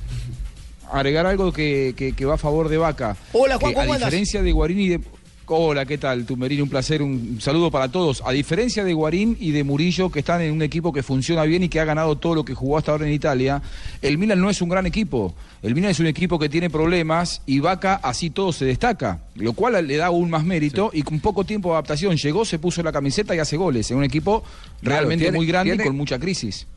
agregar 0.91 1.25
algo 1.27 1.51
que, 1.53 1.93
que- 1.95 2.13
que 2.13 2.25
va 2.25 2.35
a 2.35 2.37
favor 2.37 2.67
de 2.69 2.77
Vaca. 2.77 3.15
Hola, 3.33 3.57
Juan, 3.57 3.71
Que 3.71 3.75
¿cómo 3.79 3.91
A 3.91 3.95
andas? 3.95 4.09
diferencia 4.09 4.41
de 4.41 4.49
y 4.79 4.89
de... 4.89 4.99
Hola, 5.51 5.83
¿qué 5.87 5.97
tal? 5.97 6.25
Tumberini, 6.27 6.61
un 6.61 6.69
placer, 6.69 7.01
un 7.01 7.39
saludo 7.41 7.71
para 7.71 7.87
todos. 7.89 8.21
A 8.23 8.31
diferencia 8.31 8.83
de 8.83 8.93
Guarín 8.93 9.35
y 9.39 9.49
de 9.49 9.63
Murillo, 9.63 10.11
que 10.11 10.19
están 10.19 10.41
en 10.41 10.51
un 10.53 10.61
equipo 10.61 10.93
que 10.93 11.01
funciona 11.01 11.43
bien 11.43 11.63
y 11.63 11.69
que 11.69 11.79
ha 11.79 11.85
ganado 11.85 12.17
todo 12.17 12.35
lo 12.35 12.45
que 12.45 12.53
jugó 12.53 12.77
hasta 12.77 12.91
ahora 12.91 13.07
en 13.07 13.13
Italia, 13.13 13.59
el 14.03 14.19
Milan 14.19 14.39
no 14.39 14.51
es 14.51 14.61
un 14.61 14.69
gran 14.69 14.85
equipo. 14.85 15.33
El 15.63 15.73
Milan 15.73 15.89
es 15.89 15.99
un 15.99 16.05
equipo 16.05 16.37
que 16.37 16.49
tiene 16.49 16.69
problemas 16.69 17.41
y 17.47 17.59
Vaca 17.61 17.95
así 18.03 18.29
todo 18.29 18.53
se 18.53 18.65
destaca, 18.65 19.21
lo 19.35 19.53
cual 19.53 19.87
le 19.87 19.97
da 19.97 20.05
aún 20.07 20.29
más 20.29 20.43
mérito 20.45 20.91
y 20.93 21.01
con 21.01 21.19
poco 21.19 21.43
tiempo 21.43 21.69
de 21.69 21.73
adaptación 21.73 22.15
llegó, 22.15 22.45
se 22.45 22.59
puso 22.59 22.83
la 22.83 22.91
camiseta 22.91 23.35
y 23.35 23.39
hace 23.39 23.57
goles 23.57 23.89
en 23.89 23.97
un 23.97 24.03
equipo 24.03 24.43
realmente 24.83 25.25
tiene- 25.25 25.37
muy 25.37 25.47
grande 25.47 25.71
tiene- 25.71 25.83
y 25.83 25.87
con 25.87 25.97
mucha 25.97 26.19
crisis. 26.19 26.67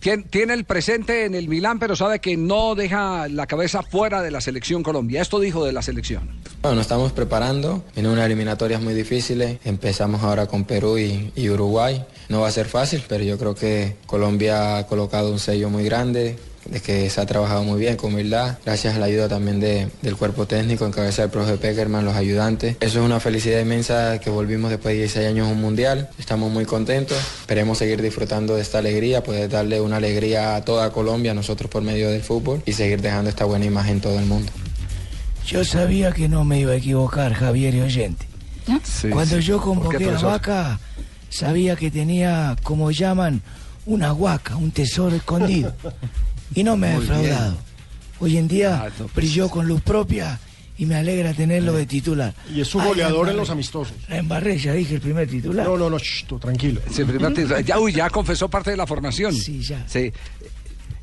Tien- 0.00 0.24
Tiene 0.28 0.54
el 0.54 0.64
presente 0.64 1.24
en 1.24 1.34
el 1.34 1.48
Milán, 1.48 1.78
pero 1.78 1.96
sabe 1.96 2.20
que 2.20 2.36
no 2.36 2.74
deja 2.74 3.28
la 3.28 3.46
cabeza 3.46 3.82
fuera 3.82 4.22
de 4.22 4.30
la 4.30 4.40
selección 4.40 4.82
Colombia. 4.82 5.20
Esto 5.22 5.40
dijo 5.40 5.64
de 5.64 5.72
la 5.72 5.82
selección. 5.82 6.30
Bueno, 6.62 6.76
nos 6.76 6.82
estamos 6.82 7.12
preparando. 7.12 7.84
Vienen 7.94 8.12
unas 8.12 8.26
eliminatorias 8.26 8.80
muy 8.82 8.94
difíciles. 8.94 9.58
Empezamos 9.64 10.22
ahora 10.22 10.46
con 10.46 10.64
Perú 10.64 10.98
y 10.98 11.48
Uruguay. 11.50 12.04
No 12.28 12.40
va 12.40 12.48
a 12.48 12.52
ser 12.52 12.66
fácil, 12.66 13.02
pero 13.08 13.24
yo 13.24 13.38
creo 13.38 13.54
que 13.54 13.96
Colombia 14.06 14.78
ha 14.78 14.86
colocado 14.86 15.32
un 15.32 15.38
sello 15.38 15.70
muy 15.70 15.84
grande, 15.84 16.38
de 16.68 16.80
que 16.80 17.08
se 17.10 17.20
ha 17.20 17.26
trabajado 17.26 17.64
muy 17.64 17.80
bien, 17.80 17.96
con 17.96 18.12
humildad, 18.12 18.58
gracias 18.64 18.94
a 18.94 18.98
la 18.98 19.06
ayuda 19.06 19.28
también 19.28 19.58
de- 19.58 19.88
del 20.02 20.16
cuerpo 20.16 20.46
técnico, 20.46 20.84
en 20.84 20.92
cabeza 20.92 21.22
del 21.22 21.30
profe 21.30 21.56
Peckerman, 21.56 22.04
los 22.04 22.14
ayudantes. 22.14 22.76
Eso 22.80 23.00
es 23.00 23.04
una 23.04 23.20
felicidad 23.20 23.60
inmensa 23.60 24.18
que 24.20 24.28
volvimos 24.30 24.70
después 24.70 24.92
de 24.94 24.98
16 25.00 25.28
años 25.28 25.48
a 25.48 25.50
un 25.50 25.60
mundial. 25.60 26.08
Estamos 26.18 26.52
muy 26.52 26.64
contentos. 26.66 27.16
Esperemos 27.40 27.78
seguir 27.78 28.02
disfrutando 28.02 28.54
de 28.54 28.62
esta 28.62 28.78
alegría, 28.78 29.22
poder 29.22 29.48
darle 29.48 29.80
una 29.80 29.96
alegría 29.96 30.56
a 30.56 30.64
toda 30.64 30.90
Colombia, 30.92 31.32
nosotros 31.34 31.70
por 31.70 31.82
medio 31.82 32.10
del 32.10 32.22
fútbol, 32.22 32.62
y 32.66 32.72
seguir 32.72 33.00
dejando 33.00 33.30
esta 33.30 33.44
buena 33.46 33.64
imagen 33.64 33.94
en 33.94 34.00
todo 34.00 34.18
el 34.18 34.26
mundo. 34.26 34.52
Yo 35.46 35.64
sabía 35.64 36.12
que 36.12 36.28
no 36.28 36.44
me 36.44 36.60
iba 36.60 36.72
a 36.72 36.76
equivocar, 36.76 37.32
Javier 37.32 37.74
y 37.76 37.80
oyente. 37.80 38.26
Cuando 39.10 39.38
yo 39.38 39.56
¿Por 39.56 39.88
qué, 39.96 40.04
convoqué 40.04 40.10
a? 40.10 40.18
Vaca, 40.18 40.80
sabía 41.30 41.74
que 41.76 41.90
tenía, 41.90 42.54
como 42.62 42.90
llaman, 42.90 43.40
una 43.86 44.12
huaca, 44.12 44.56
un 44.56 44.70
tesoro 44.70 45.16
escondido. 45.16 45.74
Y 46.54 46.62
no 46.64 46.76
me 46.76 46.88
ha 46.88 46.98
bien. 46.98 47.00
defraudado. 47.08 47.58
Hoy 48.20 48.36
en 48.36 48.48
día 48.48 48.82
Ah, 48.82 48.88
no, 48.98 49.06
pues. 49.06 49.14
brilló 49.14 49.48
con 49.48 49.66
luz 49.66 49.80
propia 49.82 50.38
y 50.76 50.86
me 50.86 50.94
alegra 50.94 51.32
tenerlo 51.34 51.72
de 51.72 51.86
titular. 51.86 52.34
Y 52.54 52.60
es 52.60 52.68
su 52.68 52.80
goleador 52.80 53.28
en 53.28 53.36
los 53.36 53.50
amistosos. 53.50 53.94
La 54.08 54.18
embarré, 54.18 54.58
ya 54.58 54.72
dije 54.72 54.94
el 54.94 55.00
primer 55.00 55.28
titular. 55.28 55.66
No, 55.66 55.76
no, 55.76 55.90
no, 55.90 55.98
shh, 55.98 56.24
tú, 56.26 56.38
tranquilo. 56.38 56.80
Sí, 56.90 57.04
primer 57.04 57.34
titular. 57.34 57.62
ya, 57.64 57.78
uy, 57.80 57.92
ya 57.92 58.08
confesó 58.10 58.48
parte 58.48 58.70
de 58.70 58.76
la 58.76 58.86
formación. 58.86 59.34
Sí, 59.34 59.60
ya. 59.60 59.84
Sí. 59.88 60.12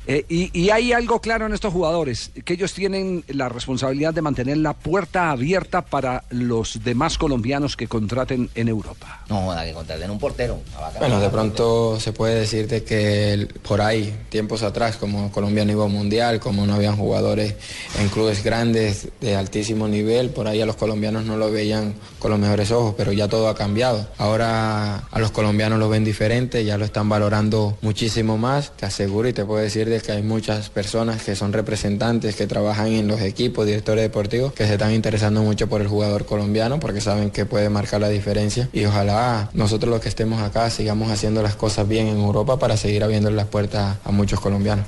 Eh, 0.06 0.24
y, 0.28 0.50
y 0.58 0.70
hay 0.70 0.92
algo 0.92 1.20
claro 1.20 1.46
en 1.46 1.52
estos 1.54 1.72
jugadores, 1.72 2.30
que 2.44 2.54
ellos 2.54 2.72
tienen 2.72 3.24
la 3.28 3.48
responsabilidad 3.48 4.14
de 4.14 4.22
mantener 4.22 4.56
la 4.58 4.72
puerta 4.72 5.30
abierta 5.30 5.82
para 5.82 6.22
los 6.30 6.82
demás 6.84 7.18
colombianos 7.18 7.76
que 7.76 7.88
contraten 7.88 8.48
en 8.54 8.68
Europa. 8.68 9.24
No, 9.28 9.42
joda, 9.42 9.64
que 9.64 9.72
contraten 9.72 10.10
un 10.10 10.18
portero. 10.18 10.60
Bueno, 11.00 11.18
de 11.20 11.28
pronto 11.28 11.98
se 11.98 12.12
puede 12.12 12.36
decir 12.40 12.68
de 12.68 12.84
que 12.84 13.32
el- 13.32 13.46
por 13.48 13.80
ahí, 13.80 14.16
tiempos 14.28 14.62
atrás, 14.62 14.96
como 14.96 15.32
Colombia 15.32 15.64
no 15.64 15.72
iba 15.72 15.84
a 15.84 15.88
mundial, 15.88 16.38
como 16.38 16.66
no 16.66 16.74
habían 16.74 16.96
jugadores 16.96 17.54
en 17.98 18.08
clubes 18.08 18.44
grandes 18.44 19.08
de 19.20 19.34
altísimo 19.34 19.88
nivel, 19.88 20.30
por 20.30 20.46
ahí 20.46 20.60
a 20.60 20.66
los 20.66 20.76
colombianos 20.76 21.24
no 21.24 21.36
lo 21.36 21.50
veían 21.50 21.94
con 22.20 22.30
los 22.30 22.38
mejores 22.40 22.70
ojos, 22.70 22.94
pero 22.96 23.12
ya 23.12 23.26
todo 23.28 23.48
ha 23.48 23.54
cambiado. 23.56 24.06
Ahora 24.18 24.96
a 25.10 25.18
los 25.18 25.30
colombianos 25.32 25.78
lo 25.78 25.88
ven 25.88 26.04
diferente, 26.04 26.64
ya 26.64 26.78
lo 26.78 26.84
están 26.84 27.08
valorando 27.08 27.76
muchísimo 27.82 28.38
más. 28.38 28.72
Te 28.76 28.86
aseguro 28.86 29.28
y 29.28 29.32
te 29.32 29.44
puedo 29.44 29.60
decir 29.60 29.88
de 29.88 29.95
que 30.02 30.12
hay 30.12 30.22
muchas 30.22 30.70
personas 30.70 31.22
que 31.22 31.34
son 31.36 31.52
representantes, 31.52 32.36
que 32.36 32.46
trabajan 32.46 32.88
en 32.88 33.08
los 33.08 33.20
equipos, 33.20 33.66
directores 33.66 34.02
deportivos, 34.02 34.52
que 34.52 34.66
se 34.66 34.74
están 34.74 34.92
interesando 34.92 35.42
mucho 35.42 35.68
por 35.68 35.80
el 35.80 35.88
jugador 35.88 36.26
colombiano 36.26 36.78
porque 36.80 37.00
saben 37.00 37.30
que 37.30 37.46
puede 37.46 37.68
marcar 37.68 38.00
la 38.00 38.08
diferencia 38.08 38.68
y 38.72 38.84
ojalá 38.84 39.50
nosotros 39.52 39.90
los 39.90 40.00
que 40.00 40.08
estemos 40.08 40.40
acá 40.42 40.70
sigamos 40.70 41.10
haciendo 41.10 41.42
las 41.42 41.56
cosas 41.56 41.86
bien 41.88 42.06
en 42.08 42.18
Europa 42.18 42.58
para 42.58 42.76
seguir 42.76 43.02
abriendo 43.04 43.30
las 43.30 43.46
puertas 43.46 43.96
a 44.04 44.10
muchos 44.10 44.40
colombianos. 44.40 44.86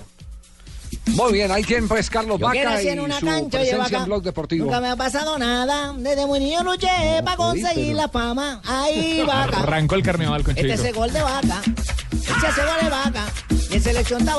Muy 1.06 1.32
bien, 1.32 1.50
ahí 1.50 1.62
tienen 1.64 1.88
pues 1.88 2.08
Carlos 2.10 2.38
Vaca 2.38 2.82
y 2.82 2.88
en 2.88 3.00
una 3.00 3.18
su 3.18 3.26
cancha, 3.26 3.58
presencia 3.58 3.78
Vaca, 3.78 3.96
en 3.98 4.04
Blog 4.04 4.22
Deportivo. 4.22 4.64
Nunca 4.66 4.80
me 4.80 4.88
ha 4.88 4.96
pasado 4.96 5.38
nada. 5.38 5.94
Desde 5.96 6.26
muy 6.26 6.38
niño 6.38 6.62
luché 6.62 6.88
para 7.24 7.36
jodí, 7.36 7.62
conseguir 7.62 7.86
pero- 7.88 7.96
la 7.96 8.08
fama. 8.08 8.62
Ahí, 8.64 9.22
vaca. 9.26 9.58
Arrancó 9.60 9.94
el 9.96 10.02
carnaval 10.02 10.44
con 10.44 10.56
Este 10.56 10.72
es 10.72 10.84
el 10.84 10.94
gol 10.94 11.12
de 11.12 11.22
vaca. 11.22 11.62
Este 12.12 12.46
hace 12.46 12.60
gol 12.62 12.76
de 12.82 12.90
vaca. 12.90 13.24
Y 13.70 13.74
en 13.74 13.82
selección 13.82 14.20
está 14.20 14.36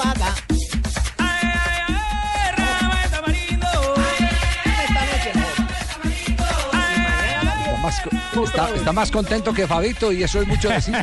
más, 7.90 8.48
está- 8.50 8.70
está 8.76 8.92
más 8.92 9.12
contento 9.12 9.54
que 9.54 9.68
Fabito 9.68 10.12
y 10.12 10.24
eso 10.24 10.42
es 10.42 10.48
mucho 10.48 10.70
decir. 10.70 10.96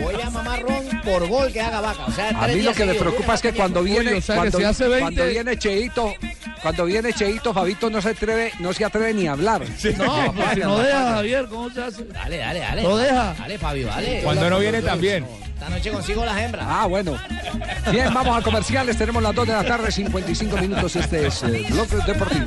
Voy 0.00 0.14
a 0.22 0.30
mamar 0.30 0.62
ron 0.62 1.00
por 1.04 1.26
gol 1.28 1.52
que 1.52 1.60
haga 1.60 1.80
vaca. 1.80 2.04
O 2.06 2.12
sea, 2.12 2.30
A 2.30 2.48
mí 2.48 2.62
lo 2.62 2.72
que 2.72 2.84
me 2.84 2.94
preocupa 2.94 3.34
es 3.34 3.40
que 3.42 3.52
cuando 3.52 3.82
viene, 3.82 4.20
cuando, 4.22 4.58
si 4.58 4.64
hace 4.64 4.88
20 4.88 5.00
cuando 5.02 5.26
viene 5.26 5.56
Cheito, 5.58 6.14
cuando 6.62 6.84
viene 6.84 7.12
Cheito, 7.12 7.52
Fabito 7.54 7.90
no 7.90 8.00
se 8.00 8.10
atreve, 8.10 8.52
no 8.58 8.72
se 8.72 8.84
atreve 8.84 9.14
ni 9.14 9.26
a 9.26 9.32
hablar. 9.32 9.62
No, 9.62 10.32
pues 10.36 10.48
si 10.54 10.60
no 10.60 10.78
deja, 10.78 11.10
Javier, 11.14 11.46
¿cómo 11.48 11.70
se 11.70 11.82
hace? 11.82 12.04
Dale, 12.04 12.36
dale, 12.38 12.60
dale. 12.60 12.82
No 12.82 12.96
deja. 12.96 13.34
Dale, 13.38 13.58
Fabio, 13.58 13.86
dale. 13.88 14.20
Cuando 14.22 14.50
no 14.50 14.58
viene 14.58 14.82
también. 14.82 15.26
Esta 15.54 15.70
noche 15.70 15.90
consigo 15.92 16.24
las 16.24 16.40
hembras. 16.40 16.66
Ah, 16.68 16.86
bueno. 16.86 17.16
Bien, 17.92 18.12
vamos 18.12 18.36
a 18.36 18.42
comerciales. 18.42 18.96
Tenemos 18.98 19.22
las 19.22 19.32
2 19.32 19.46
de 19.46 19.52
la 19.52 19.62
tarde, 19.64 19.92
55 19.92 20.56
minutos. 20.56 20.96
Este 20.96 21.28
es 21.28 21.40
eh, 21.44 21.66
Blog 21.70 21.88
Deportivo. 22.04 22.46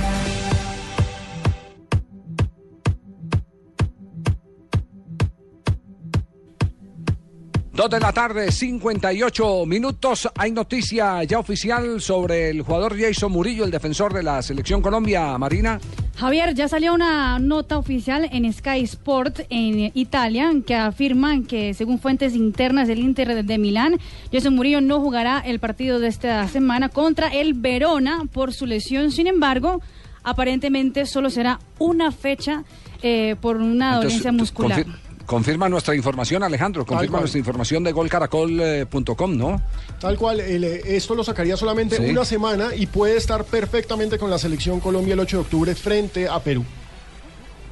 Dos 7.73 7.89
de 7.89 8.01
la 8.01 8.11
tarde, 8.11 8.51
58 8.51 9.65
minutos. 9.65 10.27
Hay 10.35 10.51
noticia 10.51 11.23
ya 11.23 11.39
oficial 11.39 12.01
sobre 12.01 12.49
el 12.49 12.63
jugador 12.63 12.99
Jason 12.99 13.31
Murillo, 13.31 13.63
el 13.63 13.71
defensor 13.71 14.13
de 14.13 14.23
la 14.23 14.41
selección 14.41 14.81
Colombia, 14.81 15.37
Marina. 15.37 15.79
Javier, 16.17 16.53
ya 16.53 16.67
salió 16.67 16.93
una 16.93 17.39
nota 17.39 17.77
oficial 17.77 18.27
en 18.29 18.51
Sky 18.51 18.81
Sport 18.81 19.41
en 19.49 19.89
Italia 19.93 20.51
que 20.67 20.75
afirman 20.75 21.43
que 21.45 21.73
según 21.73 21.97
fuentes 21.99 22.35
internas 22.35 22.89
del 22.89 22.99
Inter 22.99 23.45
de- 23.45 23.57
Milán, 23.57 23.97
José 24.33 24.49
Murillo 24.49 24.81
no 24.81 24.99
jugará 24.99 25.39
el 25.39 25.59
partido 25.59 25.99
de 26.01 26.09
esta 26.09 26.45
semana 26.49 26.89
contra 26.89 27.29
el 27.29 27.53
Verona 27.53 28.23
por 28.33 28.53
su 28.53 28.65
lesión. 28.65 29.11
Sin 29.13 29.27
embargo, 29.27 29.81
aparentemente 30.23 31.05
solo 31.05 31.29
será 31.29 31.59
una 31.79 32.11
fecha 32.11 32.65
eh, 33.01 33.37
por 33.39 33.55
una 33.57 33.95
Entonces, 33.95 34.21
dolencia 34.23 34.31
muscular. 34.33 34.85
Confir- 35.31 35.51
confirma 35.51 35.69
nuestra 35.69 35.95
información, 35.95 36.43
Alejandro. 36.43 36.85
Confirma 36.85 37.19
nuestra 37.19 37.39
información 37.39 37.83
de 37.83 37.91
golcaracol.com, 37.91 39.37
¿no? 39.37 39.61
Tal 39.99 40.17
cual, 40.17 40.39
el, 40.39 40.63
eh, 40.63 40.81
esto 40.85 41.15
lo 41.15 41.23
sacaría 41.23 41.57
solamente 41.57 41.97
Sí. 41.97 42.03
una 42.11 42.25
semana 42.25 42.75
y 42.75 42.87
puede 42.87 43.17
estar 43.17 43.43
perfectamente 43.45 44.17
con 44.17 44.29
la 44.29 44.37
selección 44.37 44.79
Colombia 44.79 45.13
el 45.13 45.19
8 45.19 45.37
de 45.37 45.41
octubre 45.41 45.75
frente 45.75 46.27
a 46.27 46.39
Perú. 46.39 46.63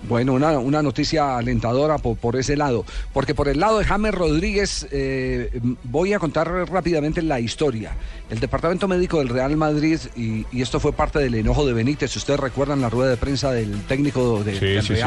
Bueno, 0.08 0.32
una, 0.34 0.58
una 0.60 0.82
noticia 0.82 1.38
alentadora 1.38 1.98
por, 1.98 2.16
por 2.16 2.38
ese 2.38 2.56
lado. 2.56 2.86
Porque 3.13 3.36
por 3.36 3.50
el 3.50 3.60
lado 3.60 3.80
de 3.80 3.86
James 3.86 4.13
Rodríguez, 4.16 4.88
eh, 4.92 5.60
voy 5.84 6.13
a 6.13 6.20
contar 6.20 6.48
rápidamente 6.70 7.22
la 7.22 7.42
historia. 7.42 7.92
El 8.30 8.39
departamento 8.39 8.88
médico 8.88 9.20
del 9.20 9.28
Real 9.28 9.58
Madrid, 9.58 10.00
y, 10.16 10.46
y 10.54 10.62
esto 10.62 10.80
fue 10.80 10.94
parte 10.94 11.20
del 11.20 11.36
enojo 11.36 11.66
de 11.66 11.74
Benítez, 11.74 12.12
si 12.12 12.18
ustedes 12.20 12.39
recuerdan 12.39 12.80
la 12.80 12.89
rueda 12.89 13.10
de 13.12 13.18
prensa 13.18 13.51
del 13.51 13.82
técnico 13.84 14.42
de- 14.42 14.58
Sí, 14.58 14.66
del 14.68 14.84
sí, 14.84 14.96
sí. 14.96 15.01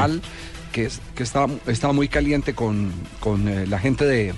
Que, 0.73 0.85
es- 0.87 0.99
que 1.15 1.23
estaba, 1.23 1.47
estaba 1.67 1.93
muy 1.93 2.09
caliente 2.09 2.53
con, 2.53 2.91
eh, 3.47 3.65
la 3.67 3.79
gente 3.79 4.03
de, 4.03 4.33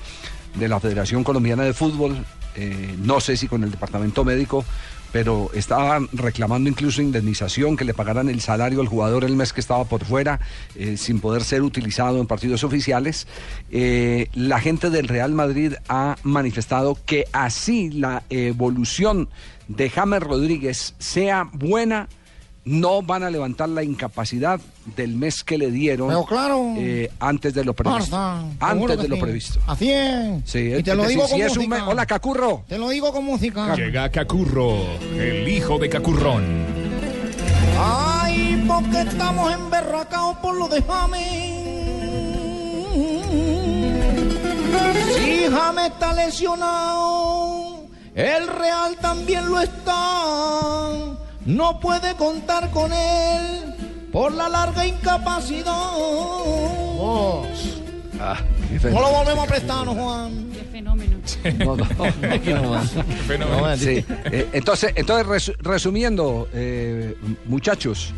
la 0.68 0.80
Federación 0.80 1.24
Colombiana 1.24 1.64
de 1.64 1.74
Fútbol, 1.74 2.24
eh, 2.56 2.94
no 3.02 3.20
sé 3.20 3.36
si 3.38 3.48
con 3.48 3.64
el 3.64 3.72
departamento 3.72 4.24
médico, 4.24 4.64
pero 5.12 5.50
estaban 5.54 6.10
reclamando 6.12 6.70
incluso 6.70 7.02
indemnización, 7.02 7.78
que 7.78 7.86
le 7.86 7.94
pagaran 7.94 8.28
el 8.30 8.42
salario 8.42 8.82
al 8.82 8.88
jugador 8.88 9.24
el 9.24 9.36
mes 9.38 9.54
que 9.54 9.62
estaba 9.62 9.86
por 9.86 10.04
fuera, 10.04 10.42
eh, 10.76 10.98
sin 10.98 11.22
poder 11.22 11.44
ser 11.46 11.62
utilizado 11.62 12.20
en 12.20 12.28
partidos 12.28 12.64
oficiales. 12.66 13.26
La 14.34 14.60
gente 14.60 14.90
del 14.90 15.08
Real 15.08 15.32
Madrid 15.32 15.74
ha 15.88 16.18
manifestado 16.24 16.98
que 17.06 17.26
así 17.32 17.90
la 17.92 18.24
evolución 18.30 19.30
de 19.70 19.90
James 19.90 20.22
Rodríguez 20.22 20.96
sea 21.00 21.50
buena, 21.54 22.08
no 22.66 23.02
van 23.04 23.24
a 23.24 23.30
levantar 23.30 23.70
la 23.70 23.84
incapacidad 23.84 24.60
del 24.96 25.16
mes 25.16 25.44
que 25.44 25.58
le 25.58 25.70
dieron 25.72 26.08
Pero 26.10 26.26
claro. 26.26 26.74
eh, 26.78 27.12
antes 27.20 27.54
de 27.54 27.64
lo 27.64 27.74
previsto. 27.74 28.16
Barça, 28.18 28.42
seguro 28.70 28.94
antes 28.94 29.02
de 29.04 29.08
lo 29.08 29.20
previsto. 29.20 29.60
Así 29.68 29.92
es. 29.92 30.42
Sí, 30.46 30.60
y 30.60 30.72
es 30.74 30.84
te 30.84 30.96
lo 30.96 31.08
digo 31.08 31.26
si 31.28 31.34
con 31.34 31.42
es 31.42 31.52
un 31.52 31.58
música. 31.70 31.76
me- 31.86 31.92
Hola, 31.92 32.06
Cacurro. 32.08 32.64
Te 32.68 32.78
lo 32.80 32.90
digo 32.90 33.14
con 33.14 33.24
música. 33.24 33.76
Llega 33.76 34.10
Cacurro, 34.10 34.78
el 35.18 35.48
hijo 35.48 35.78
de 35.78 35.90
Cacurrón. 35.90 36.44
Ay, 37.80 38.64
porque 38.68 39.02
estamos 39.02 39.54
emberracados 39.54 40.38
por 40.38 40.56
lo 40.58 40.68
de 40.68 40.82
James. 40.82 41.56
Si 45.16 45.46
James 45.52 45.86
está 45.92 46.14
lesionado, 46.14 47.86
el 48.16 48.48
Real 48.48 48.96
también 49.02 49.50
lo 49.50 49.60
está. 49.62 50.90
No 51.46 51.80
puede 51.80 52.16
contar 52.16 52.72
con 52.72 52.92
él 52.92 53.76
por 54.12 54.32
la 54.34 54.50
larga 54.50 54.86
incapacidad. 54.86 55.74
Ah, 58.20 58.40
No 58.84 59.00
lo 59.02 59.10
volvemos 59.12 59.44
a 59.46 59.48
prestar, 59.48 59.86
¿no, 59.86 59.94
Juan? 59.94 60.50
Qué 60.54 60.64
fenómeno. 60.72 61.18
No, 61.60 61.76
no. 61.78 61.86
fenómeno. 63.28 63.78
Sí, 63.78 64.04
eh, 64.26 64.50
entonces, 64.54 64.94
entonces 64.96 65.28
resu- 65.28 65.58
resumiendo, 65.60 66.48
eh, 66.54 67.16
muchachos 67.46 68.14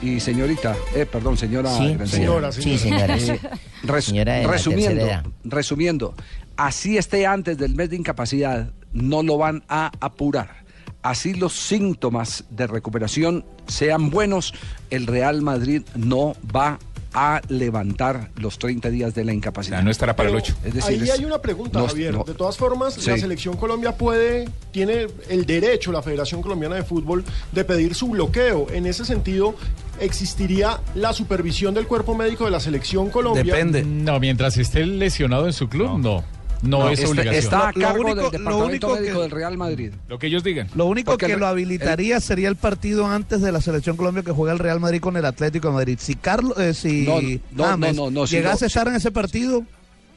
y 0.00 0.20
señorita, 0.20 0.74
eh, 0.94 1.06
perdón, 1.06 1.36
señora. 1.36 1.76
Sí, 1.76 1.94
Granciera. 1.94 2.06
señora, 2.26 2.52
Sí, 2.52 2.78
señora. 2.78 3.16
Eh, 3.16 3.40
res- 3.82 4.04
Señora 4.04 4.42
resumiendo, 4.46 5.06
resumiendo, 5.44 6.14
así 6.56 6.96
esté 6.96 7.26
antes 7.26 7.58
del 7.58 7.74
mes 7.74 7.90
de 7.90 7.96
incapacidad, 7.96 8.70
no 8.92 9.22
lo 9.22 9.38
van 9.38 9.62
a 9.68 9.90
apurar. 10.00 10.61
Así 11.02 11.34
los 11.34 11.52
síntomas 11.54 12.44
de 12.50 12.66
recuperación 12.68 13.44
sean 13.66 14.10
buenos, 14.10 14.54
el 14.90 15.06
Real 15.06 15.42
Madrid 15.42 15.82
no 15.96 16.34
va 16.54 16.78
a 17.14 17.42
levantar 17.48 18.30
los 18.36 18.58
30 18.58 18.88
días 18.88 19.14
de 19.14 19.24
la 19.24 19.34
incapacidad. 19.34 19.82
no 19.82 19.90
estará 19.90 20.16
para 20.16 20.30
el 20.30 20.36
Pero 20.36 20.44
8. 20.44 20.56
Es 20.64 20.74
decir, 20.74 21.02
Ahí 21.02 21.08
es- 21.08 21.18
hay 21.18 21.24
una 21.26 21.42
pregunta, 21.42 21.78
no- 21.80 21.86
Javier. 21.88 22.14
no- 22.14 22.24
De 22.24 22.32
todas 22.32 22.56
formas, 22.56 22.94
Sí. 22.94 23.10
la 23.10 23.18
selección 23.18 23.56
Colombia 23.58 23.98
puede, 23.98 24.48
tiene 24.70 25.08
el 25.28 25.44
derecho, 25.44 25.92
la 25.92 26.00
Federación 26.02 26.40
Colombiana 26.40 26.76
de 26.76 26.84
Fútbol, 26.84 27.22
de 27.52 27.64
pedir 27.64 27.94
su 27.94 28.08
bloqueo. 28.08 28.68
En 28.72 28.86
ese 28.86 29.04
sentido, 29.04 29.54
existiría 30.00 30.80
la 30.94 31.12
supervisión 31.12 31.74
del 31.74 31.86
cuerpo 31.86 32.14
médico 32.14 32.44
de 32.46 32.50
la 32.50 32.60
selección 32.60 33.10
Colombia. 33.10 33.62
No, 33.84 34.18
mientras 34.18 34.56
esté 34.56 34.86
lesionado 34.86 35.46
en 35.46 35.52
su 35.52 35.68
club, 35.68 35.98
no. 35.98 35.98
No, 35.98 36.24
No, 36.62 36.88
es 36.88 37.00
está- 37.00 37.10
obligación. 37.10 37.34
está 37.34 37.68
a 37.68 37.72
cargo 37.72 38.02
único- 38.02 38.06
del 38.06 38.16
lo 38.16 38.30
departamento 38.30 38.66
único 38.66 38.94
médico 38.94 39.14
que- 39.16 39.22
del 39.22 39.30
Real 39.32 39.56
Madrid. 39.58 39.92
Lo 40.08 40.18
que 40.18 40.26
ellos 40.28 40.44
digan. 40.44 40.68
Lo 40.74 40.86
único 40.86 41.10
Porque 41.12 41.26
que 41.26 41.32
el- 41.32 41.40
lo 41.40 41.46
habilitaría 41.48 42.20
sería 42.20 42.48
el 42.48 42.56
partido 42.56 43.06
antes 43.06 43.40
de 43.42 43.50
la 43.52 43.60
selección 43.60 43.96
Colombia 43.96 44.22
que 44.22 44.30
juega 44.32 44.52
el 44.52 44.58
Real 44.60 44.78
Madrid 44.80 45.00
con 45.00 45.16
el 45.16 45.24
Atlético 45.24 45.68
de 45.68 45.74
Madrid. 45.74 45.98
Si 46.00 46.14
Carlos, 46.14 46.56
eh, 46.58 46.72
si 46.72 47.04
No, 47.04 47.20
no, 47.52 47.64
James 47.70 47.96
no, 47.96 48.04
no, 48.04 48.10
no, 48.12 48.26
si 48.26 48.36
llegase 48.36 48.60
no- 48.62 48.66
a 48.66 48.68
estar 48.68 48.88
en 48.88 48.94
ese 48.94 49.10
partido, 49.10 49.64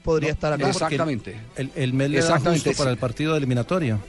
podría 0.04 0.32
estar 0.32 0.54
acá. 0.54 0.70
Exactamente. 0.70 1.36
El, 1.56 1.72
el 1.76 1.94
mes 1.94 2.10
le 2.12 2.18
da 2.20 2.24
Exactamente, 2.26 2.70
justo 2.70 2.78
para 2.78 2.92
el 2.92 2.98
partido 2.98 3.36
eliminatorio. 3.36 4.00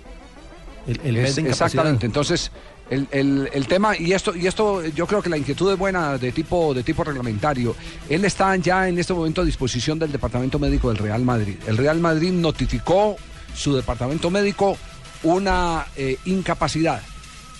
El, 0.86 1.00
el 1.04 1.12
mes 1.16 1.30
Es- 1.30 1.36
de 1.42 1.48
exactamente. 1.48 2.04
Entonces, 2.06 2.50
el, 2.90 3.08
el- 3.10 3.50
el 3.52 3.66
tema, 3.66 3.96
y 3.96 4.12
esto, 4.12 4.34
y 4.36 4.46
esto 4.46 4.84
yo 4.86 5.06
creo 5.06 5.22
que 5.22 5.28
la 5.28 5.36
inquietud 5.36 5.72
es 5.72 5.78
buena 5.78 6.18
de 6.18 6.30
tipo, 6.32 6.72
de 6.74 6.82
tipo 6.82 7.02
reglamentario. 7.04 7.74
Él 8.08 8.24
está 8.24 8.54
ya 8.56 8.88
en 8.88 8.98
este 8.98 9.12
momento 9.12 9.40
a 9.40 9.44
disposición 9.44 9.98
del 9.98 10.12
Departamento 10.12 10.58
Médico 10.58 10.88
del 10.88 10.98
Real 10.98 11.22
Madrid. 11.22 11.56
El 11.66 11.76
Real 11.76 11.98
Madrid 12.00 12.32
notificó 12.32 13.16
su 13.54 13.74
departamento 13.74 14.30
médico 14.30 14.76
una 15.22 15.86
eh, 15.96 16.18
incapacidad 16.26 17.00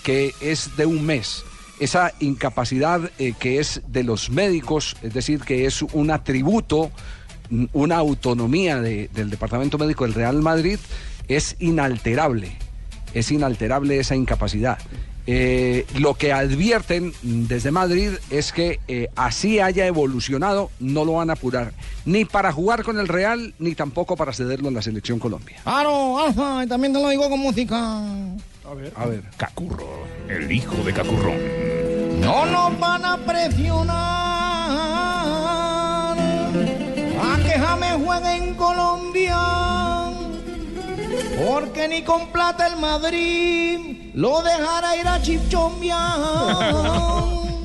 que 0.02 0.34
es 0.40 0.76
de 0.76 0.86
un 0.86 1.04
mes. 1.04 1.42
Esa 1.80 2.12
incapacidad 2.20 3.10
eh, 3.18 3.34
que 3.38 3.58
es 3.58 3.82
de 3.88 4.04
los 4.04 4.30
médicos, 4.30 4.96
es 5.02 5.12
decir, 5.12 5.40
que 5.40 5.66
es 5.66 5.82
un 5.82 6.10
atributo, 6.10 6.90
una 7.72 7.96
autonomía 7.96 8.80
de- 8.80 9.08
del 9.12 9.30
Departamento 9.30 9.76
Médico 9.78 10.04
del 10.04 10.14
Real 10.14 10.40
Madrid, 10.42 10.78
es 11.28 11.56
inalterable 11.58 12.56
es 13.14 13.30
inalterable 13.30 13.98
esa 13.98 14.14
incapacidad. 14.14 14.78
Eh, 15.28 15.86
lo 15.98 16.14
que 16.14 16.32
advierten 16.32 17.12
desde 17.22 17.72
Madrid 17.72 18.10
es 18.30 18.52
que 18.52 18.78
eh, 18.86 19.08
así 19.16 19.58
haya 19.58 19.86
evolucionado, 19.86 20.70
no 20.78 21.04
lo 21.04 21.14
van 21.14 21.30
a 21.30 21.32
apurar, 21.32 21.72
ni 22.04 22.24
para 22.24 22.52
jugar 22.52 22.84
con 22.84 22.98
el 23.00 23.08
Real, 23.08 23.52
ni 23.58 23.74
tampoco 23.74 24.16
para 24.16 24.32
cederlo 24.32 24.68
en 24.68 24.74
la 24.74 24.82
selección 24.82 25.18
Colombia. 25.18 25.58
Claro, 25.64 26.18
Alfa, 26.20 26.64
y 26.64 26.68
también 26.68 26.92
te 26.92 27.02
lo 27.02 27.08
digo 27.08 27.28
con 27.28 27.40
música. 27.40 27.76
A 28.64 28.74
ver. 28.74 28.92
A 28.94 29.06
ver. 29.06 29.22
Cacurro, 29.36 29.88
el 30.28 30.50
hijo 30.50 30.76
de 30.84 30.92
Cacurrón. 30.92 31.36
No 32.20 32.46
nos 32.46 32.78
van 32.78 33.04
a 33.04 33.18
presionar 33.18 33.96
a 36.18 37.36
que 37.44 37.50
James 37.50 37.94
juegue 38.04 38.36
en 38.36 38.54
Colombia. 38.54 39.95
Porque 41.46 41.88
ni 41.88 42.02
con 42.02 42.28
plata 42.32 42.66
el 42.66 42.76
Madrid 42.76 44.10
lo 44.14 44.42
dejará 44.42 44.96
ir 44.96 45.06
a 45.06 45.20
Chipchombia. 45.20 45.96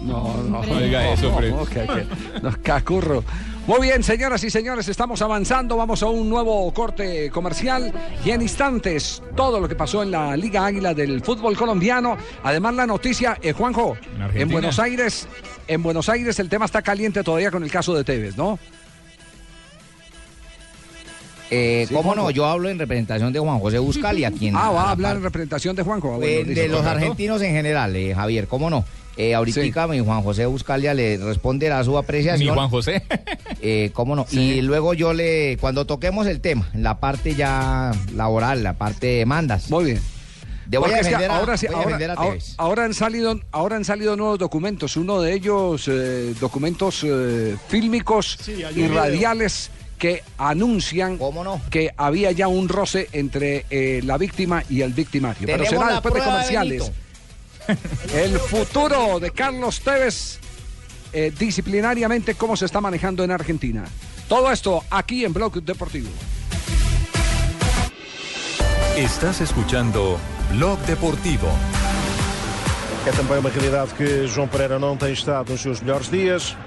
No, 0.03 0.43
no, 0.43 0.59
Oiga 0.59 1.13
eso, 1.13 1.31
no, 1.39 1.65
que- 1.65 1.85
que- 1.87 2.07
no, 2.41 2.51
cacurro. 2.63 3.23
Muy 3.67 3.79
bien, 3.81 4.03
señoras 4.03 4.43
y 4.43 4.49
señores, 4.49 4.87
estamos 4.89 5.21
avanzando. 5.21 5.77
Vamos 5.77 6.01
a 6.01 6.07
un 6.07 6.27
nuevo 6.27 6.73
corte 6.73 7.29
comercial 7.29 7.93
y 8.25 8.31
en 8.31 8.41
instantes 8.41 9.21
todo 9.35 9.59
lo 9.59 9.69
que 9.69 9.75
pasó 9.75 10.01
en 10.01 10.09
la 10.11 10.35
Liga 10.35 10.65
Águila 10.65 10.93
del 10.95 11.21
fútbol 11.21 11.55
colombiano. 11.55 12.17
Además, 12.43 12.73
la 12.73 12.87
noticia, 12.87 13.37
eh, 13.41 13.53
Juanjo, 13.53 13.95
en. 14.33 14.49
Buenos 14.49 14.79
Aires, 14.79 15.27
en 15.67 15.83
Buenos 15.83 16.09
Aires 16.09 16.39
el 16.39 16.49
tema 16.49 16.65
está 16.65 16.81
caliente 16.81 17.23
todavía 17.23 17.51
con 17.51 17.63
el 17.63 17.69
caso 17.71 17.93
de 17.93 18.03
Tevez, 18.03 18.35
¿no? 18.35 18.57
Eh, 21.51 21.85
Sí, 21.87 21.93
¿Cómo 21.93 22.09
Juanjo. 22.13 22.23
no? 22.25 22.31
Yo 22.31 22.45
hablo 22.45 22.69
en 22.69 22.79
representación 22.79 23.33
de 23.33 23.39
Juan 23.39 23.59
José 23.59 23.77
Buscali, 23.79 24.23
a 24.23 24.31
quien... 24.31 24.55
Ah, 24.55 24.71
va 24.71 24.83
a 24.85 24.91
hablar 24.91 25.17
en 25.17 25.23
representación 25.23 25.75
de 25.75 25.83
Juanjo. 25.83 26.17
Ah, 26.21 26.25
Eh, 26.25 26.45
de 26.45 26.67
los 26.69 26.85
argentinos 26.85 27.41
en 27.41 27.53
general, 27.53 27.95
eh, 27.95 28.15
Javier, 28.15 28.47
¿cómo 28.47 28.69
no? 28.69 28.85
Eh, 29.17 29.35
ahorita 29.35 29.87
mi 29.87 29.99
Juan 29.99 30.21
José 30.23 30.45
Buscalia 30.45 30.93
le 30.93 31.17
responderá 31.17 31.83
su 31.83 31.97
apreciación. 31.97 32.49
Mi 32.49 32.55
Juan 32.55 32.69
José. 32.69 33.03
Eh, 33.63 33.91
¿Cómo 33.93 34.15
no? 34.15 34.25
Y 34.31 34.61
luego 34.61 34.95
yo 34.95 35.13
le, 35.13 35.55
cuando 35.61 35.85
toquemos 35.85 36.25
el 36.25 36.41
tema, 36.41 36.67
la 36.73 36.99
parte 36.99 37.35
ya 37.35 37.91
laboral, 38.15 38.63
la 38.63 38.73
parte 38.73 39.05
de 39.05 39.13
demandas. 39.17 39.69
Muy 39.69 39.85
bien. 39.85 39.97
A 40.73 40.99
es 40.99 41.07
que 41.07 41.15
a, 41.15 41.35
ahora, 41.37 41.57
sí- 41.57 41.67
a 41.67 41.71
ahora- 41.77 42.13
a 42.17 42.63
ahora- 42.63 42.85
han 42.85 42.93
salido, 42.95 43.39
ahora 43.51 43.75
han 43.75 43.85
salido 43.85 44.15
nuevos 44.15 44.39
documentos. 44.39 44.97
Uno 44.97 45.21
de 45.21 45.33
ellos, 45.33 45.87
eh, 45.87 46.33
documentos 46.39 47.03
eh, 47.03 47.55
fílmicos 47.67 48.37
Sí, 48.41 48.53
y 48.53 48.73
video. 48.73 49.03
Que 50.01 50.23
anuncian 50.39 51.19
que 51.69 51.93
había 51.95 52.31
ya 52.31 52.47
un 52.47 52.67
roce 52.67 53.07
entre 53.13 53.67
eh, 53.69 54.01
la 54.03 54.17
víctima 54.17 54.63
y 54.67 54.81
el 54.81 54.93
victimario. 54.93 55.45
Pero 55.45 55.63
será 55.63 55.91
después 55.91 56.15
de 56.15 56.21
comerciales. 56.21 56.91
el 58.15 58.39
futuro 58.39 59.19
de 59.19 59.29
Carlos 59.29 59.79
Tevez 59.81 60.39
eh, 61.13 61.31
disciplinariamente, 61.37 62.33
cómo 62.33 62.57
se 62.57 62.65
está 62.65 62.81
manejando 62.81 63.23
en 63.23 63.29
Argentina. 63.29 63.85
Todo 64.27 64.51
esto 64.51 64.83
aquí 64.89 65.23
en 65.23 65.33
Blog 65.33 65.61
Deportivo. 65.61 66.09
Estás 68.97 69.39
escuchando 69.39 70.17
Blog 70.51 70.79
Deportivo. 70.87 71.47
É 73.05 73.11
também 73.11 73.37
uma 73.37 73.51
realidade 73.51 73.93
que 73.93 74.25
João 74.25 74.47
Pereira 74.47 74.79
não 74.79 74.97
tem 74.97 75.13
estado 75.13 75.51
nos 75.51 75.61
seus 75.61 75.79
melhores 75.79 76.09
dias. 76.09 76.57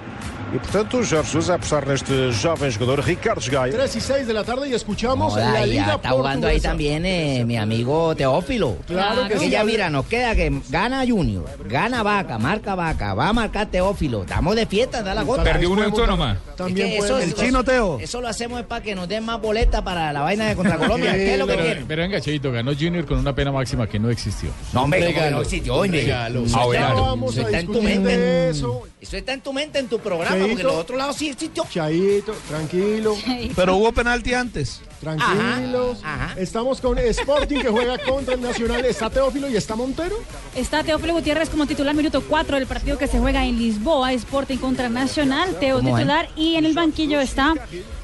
E, 0.55 0.59
portanto, 0.59 0.97
Jorge 1.03 1.15
Jesus 1.17 1.49
a 1.49 1.55
apostar 1.55 1.85
neste 1.85 2.31
jovem 2.31 2.71
jogador, 2.71 3.03
Ricardo 3.03 3.41
Gaio. 3.51 3.73
3 3.75 3.95
y 3.95 3.99
6 3.99 4.27
de 4.27 4.33
la 4.33 4.43
tarde 4.45 4.69
y 4.69 4.73
escuchamos 4.73 5.33
Joda, 5.33 5.51
la 5.51 5.67
y 5.67 5.73
ya 5.75 5.81
Liga 5.81 5.95
está 5.95 6.09
jugando 6.11 6.47
ahí 6.47 6.61
también 6.61 7.05
eh, 7.05 7.43
mi 7.45 7.57
amigo 7.57 8.15
Teófilo. 8.15 8.77
Claro 8.87 9.27
que 9.27 9.37
sí. 9.37 9.49
ya 9.49 9.65
mira, 9.65 9.89
nos 9.89 10.05
queda 10.05 10.33
que 10.33 10.61
gana 10.69 11.03
Junior, 11.05 11.43
gana 11.65 12.03
Vaca, 12.03 12.37
marca 12.37 12.73
Vaca, 12.75 13.13
va 13.13 13.29
a 13.29 13.33
marcar 13.33 13.67
Teófilo. 13.69 14.21
Estamos 14.21 14.55
de 14.55 14.65
fiesta, 14.65 15.03
da 15.03 15.13
la 15.13 15.23
gota. 15.23 15.43
Perdió 15.43 15.71
una 15.71 15.85
autónoma. 15.85 16.37
También 16.55 16.87
Es 16.87 16.93
que 16.93 16.97
eso- 16.99 17.19
El 17.19 17.33
chino 17.33 17.63
Teo. 17.63 17.99
Eso 17.99 18.21
lo 18.21 18.29
hacemos 18.29 18.61
para 18.63 18.81
que 18.81 18.95
nos 18.95 19.09
den 19.09 19.25
más 19.25 19.41
boletas 19.41 19.81
para 19.81 20.13
la 20.13 20.21
vaina 20.21 20.45
de 20.47 20.55
contra 20.55 20.77
Colombia. 20.77 21.11
¿Qué 21.13 21.33
es 21.33 21.39
lo 21.39 21.47
que 21.47 21.53
Pero, 21.53 21.65
quieren? 21.65 21.85
pero 21.85 22.01
venga, 22.03 22.21
Cheito, 22.21 22.51
ganó 22.53 22.71
Junior 22.73 23.05
con 23.05 23.17
una 23.19 23.35
pena 23.35 23.51
máxima 23.51 23.87
que 23.87 23.99
no 23.99 24.09
existió. 24.09 24.49
No, 24.71 24.83
hombre, 24.83 24.99
¿cómo 25.01 25.09
que 25.11 25.15
Regalo. 25.19 25.35
no 25.37 25.41
existió, 25.41 25.75
hombre. 25.75 26.01
Regalo. 26.01 26.45
Eso 26.45 26.55
Ah, 26.57 26.59
está- 26.61 26.65
bueno. 26.93 27.01
Vamos 27.01 27.31
eso 27.33 27.41
a 27.41 27.45
está 27.45 27.59
en 27.59 27.65
tu 27.65 27.73
discutir 27.73 27.99
mente. 27.99 28.49
Eso 28.49 29.17
está 29.17 29.33
en 29.33 29.41
tu 29.41 29.53
mente, 29.53 29.79
en 29.79 29.87
tu 29.87 29.99
programa. 29.99 30.44
Porque 30.47 30.63
Chaito. 30.63 30.67
los 30.69 30.81
otros 30.81 30.97
lados 30.97 31.15
sí 31.15 31.29
existió. 31.29 31.65
Chaito, 31.69 32.33
tranquilo. 32.47 33.15
Pero 33.55 33.75
hubo 33.77 33.91
penalti 33.91 34.33
antes. 34.33 34.81
Tranquilos. 34.99 35.99
Estamos 36.37 36.81
con 36.81 36.97
Sporting 36.97 37.59
que 37.59 37.69
juega 37.69 37.97
contra 37.99 38.33
el 38.33 38.41
Nacional. 38.41 38.83
¿Está 38.85 39.09
Teófilo 39.09 39.49
y 39.49 39.55
está 39.55 39.75
Montero? 39.75 40.15
Está 40.55 40.83
Teófilo 40.83 41.13
Gutiérrez 41.13 41.49
como 41.49 41.67
titular, 41.67 41.93
minuto 41.93 42.23
4 42.27 42.57
del 42.57 42.65
partido 42.65 42.97
que 42.97 43.07
se 43.07 43.19
juega 43.19 43.45
en 43.45 43.57
Lisboa, 43.59 44.13
Sporting 44.13 44.57
contra 44.57 44.89
Nacional, 44.89 45.57
Teo 45.59 45.79
titular 45.79 46.29
y 46.35 46.55
en 46.55 46.65
el 46.65 46.73
banquillo 46.73 47.19
está 47.19 47.53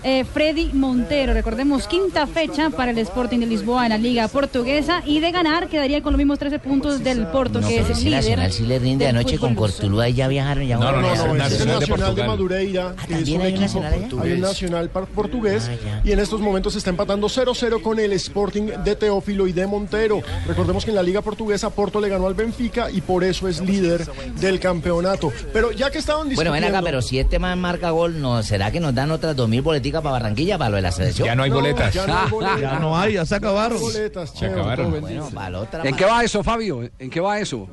eh, 0.04 0.24
Freddy 0.26 0.70
Montero. 0.74 1.34
Recordemos, 1.34 1.88
quinta 1.88 2.28
fecha 2.28 2.70
para 2.70 2.92
el 2.92 2.98
Sporting 3.00 3.40
de 3.40 3.46
Lisboa 3.48 3.84
en 3.86 3.90
la 3.90 3.98
Liga 3.98 4.28
Portuguesa 4.28 5.02
y 5.06 5.20
de 5.20 5.32
ganar 5.32 5.68
quedaría 5.68 6.02
con 6.02 6.14
los 6.14 6.18
mismos 6.18 6.40
13 6.40 6.60
puntos 6.60 7.04
del 7.04 7.28
Porto, 7.28 7.62
No, 7.62 7.68
que 7.68 7.80
es 7.80 7.90
el 7.90 7.98
líder. 8.04 8.12
Nacional 8.12 8.52
sí 8.52 8.66
le 8.66 8.80
rinde 8.80 9.08
anoche 9.08 9.38
con. 9.38 9.56
Cortuluá 9.56 10.10
y 10.10 10.14
ya 10.14 10.28
viajaron. 10.28 10.66
Ya 10.66 10.78
No, 10.78 10.92
no, 10.92 11.02
no, 11.02 11.02
no, 11.02 11.14
es 11.14 11.20
el 11.20 11.38
Nacional 11.38 11.40
de 11.40 11.54
Nacional 11.58 11.80
de, 11.80 11.88
Portugal. 11.88 12.28
Madureira, 12.28 12.96
que 12.96 13.14
es 13.14 13.20
también 13.20 13.40
un 13.42 13.46
hay 13.46 13.54
un 13.54 13.64
equipo 13.64 13.80
Nacional 13.82 13.94
allá. 13.94 14.24
Hay 14.24 14.32
un 14.34 14.42
Nacional 14.42 14.90
par- 14.90 15.06
portugués 15.08 15.70
y 16.04 16.12
en 16.12 16.20
estos 16.20 16.40
momentos 16.42 16.74
se 16.74 16.80
está 16.80 16.90
empatando 16.90 17.28
0-0 17.28 17.82
con 17.82 18.00
el 18.00 18.14
Sporting 18.14 18.64
de 18.84 18.96
Teófilo 18.96 19.48
y 19.48 19.52
de 19.54 19.68
Montero. 19.68 20.22
Recordemos 20.48 20.84
que 20.86 20.92
en 20.92 20.96
la 20.96 21.04
Liga 21.04 21.22
Portuguesa 21.22 21.70
Porto 21.70 22.00
le 22.02 22.10
ganó 22.10 22.28
al 22.28 22.34
Benfica 22.34 22.90
y 22.90 23.02
por 23.02 23.24
eso 23.24 23.48
es 23.48 23.62
líder 23.62 24.06
del 24.40 24.60
campeonato. 24.60 25.32
Pero 25.54 25.72
ya 25.72 25.92
que 25.92 25.98
estaban 26.00 26.22
Bueno, 26.28 26.30
discutiendo... 26.52 26.68
ven 26.68 26.76
acá, 26.76 26.82
pero 26.84 27.02
si 27.02 27.20
este 27.20 27.38
man 27.40 27.60
marca 27.60 27.92
gol, 27.92 28.20
¿no 28.22 28.42
será 28.44 28.72
que 28.72 28.80
nos 28.80 28.96
dan 28.96 29.12
otras 29.12 29.36
dos 29.36 29.48
mil 29.50 29.62
para 30.00 30.12
Barranquilla 30.14 30.58
para 30.60 30.70
lo 30.70 30.76
de 30.76 30.82
la 30.84 30.92
selección? 30.92 31.26
Ya 31.26 31.36
no 31.36 31.42
hay 31.42 31.50
boletas. 31.50 31.92
ya 31.94 32.06
no 32.06 32.18
hay 32.20 32.30
boletas. 32.30 32.62
Ya 32.62 32.80
no 32.80 32.98
hay, 32.98 33.14
ya 33.14 33.26
se 33.26 33.36
acabaron. 33.36 33.80
boletas, 33.82 34.30
Se 34.38 34.46
acabaron. 34.46 35.02
Bueno, 35.02 35.28
para 35.34 35.50
la 35.50 35.60
otra. 35.60 35.84
¿En 35.84 35.96
qué 35.96 36.06
va 36.06 36.24
eso, 36.24 36.44
Fabio? 36.44 36.88
¿En 37.00 37.10
qué 37.10 37.20
va 37.20 37.40
eso? 37.40 37.68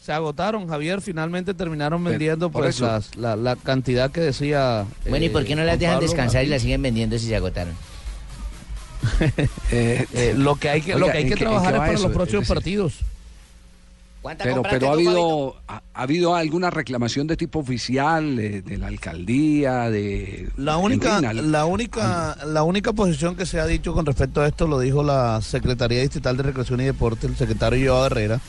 Se 0.00 0.12
agotaron, 0.12 0.68
Javier. 0.68 1.00
Finalmente 1.00 1.54
terminaron 1.54 2.04
vendiendo 2.04 2.50
por 2.50 2.62
pues 2.64 2.78
las- 2.80 3.16
la, 3.16 3.36
la 3.36 3.56
cantidad 3.56 4.10
que 4.10 4.20
decía. 4.20 4.84
Bueno, 5.08 5.24
¿y 5.24 5.30
por 5.30 5.44
qué 5.46 5.56
no 5.56 5.62
eh, 5.62 5.64
las 5.64 5.78
dejan 5.78 5.94
Pablo 5.96 6.06
descansar 6.08 6.44
y 6.44 6.48
las 6.48 6.60
siguen 6.60 6.82
vendiendo 6.82 7.18
si 7.18 7.26
se 7.28 7.36
agotaron? 7.36 7.72
Eh, 9.70 10.06
Eh, 10.12 10.34
lo 10.36 10.56
que 10.56 10.68
hay 10.70 10.80
que, 10.82 10.94
lo 10.94 11.06
que, 11.06 11.12
hay 11.18 11.22
¿en 11.24 11.28
que 11.30 11.36
trabajar 11.36 11.74
es 11.74 11.78
para 11.80 11.92
eso? 11.92 12.02
los 12.04 12.12
próximos 12.12 12.42
Es 12.42 12.48
decir, 12.48 12.54
partidos. 12.54 12.94
¿Cuántas 14.24 14.46
Pero, 14.46 14.62
pero 14.62 14.88
ha 14.88 14.92
habido, 14.94 15.56
ha, 15.68 15.82
ha 15.92 16.02
habido 16.02 16.34
alguna 16.34 16.70
reclamación 16.70 17.26
de 17.26 17.36
tipo 17.36 17.58
oficial 17.58 18.38
eh, 18.38 18.62
de 18.62 18.78
la 18.78 18.86
alcaldía, 18.86 19.90
de 19.90 20.48
La 20.56 20.78
única, 20.78 21.16
fin, 21.18 21.26
al- 21.26 21.52
la 21.52 21.66
única, 21.66 22.34
la 22.46 22.62
única 22.62 22.94
posición 22.94 23.36
que 23.36 23.44
se 23.44 23.60
ha 23.60 23.66
dicho 23.66 23.92
con 23.92 24.06
respecto 24.06 24.40
a 24.40 24.48
esto 24.48 24.66
lo 24.66 24.80
dijo 24.80 25.02
la 25.02 25.42
Secretaría 25.42 26.00
Distrital 26.00 26.38
de 26.38 26.42
Recreación 26.44 26.80
y 26.80 26.84
Deporte, 26.84 27.26
el 27.26 27.36
secretario 27.36 27.92
Joao 27.92 28.06
Herrera, 28.06 28.40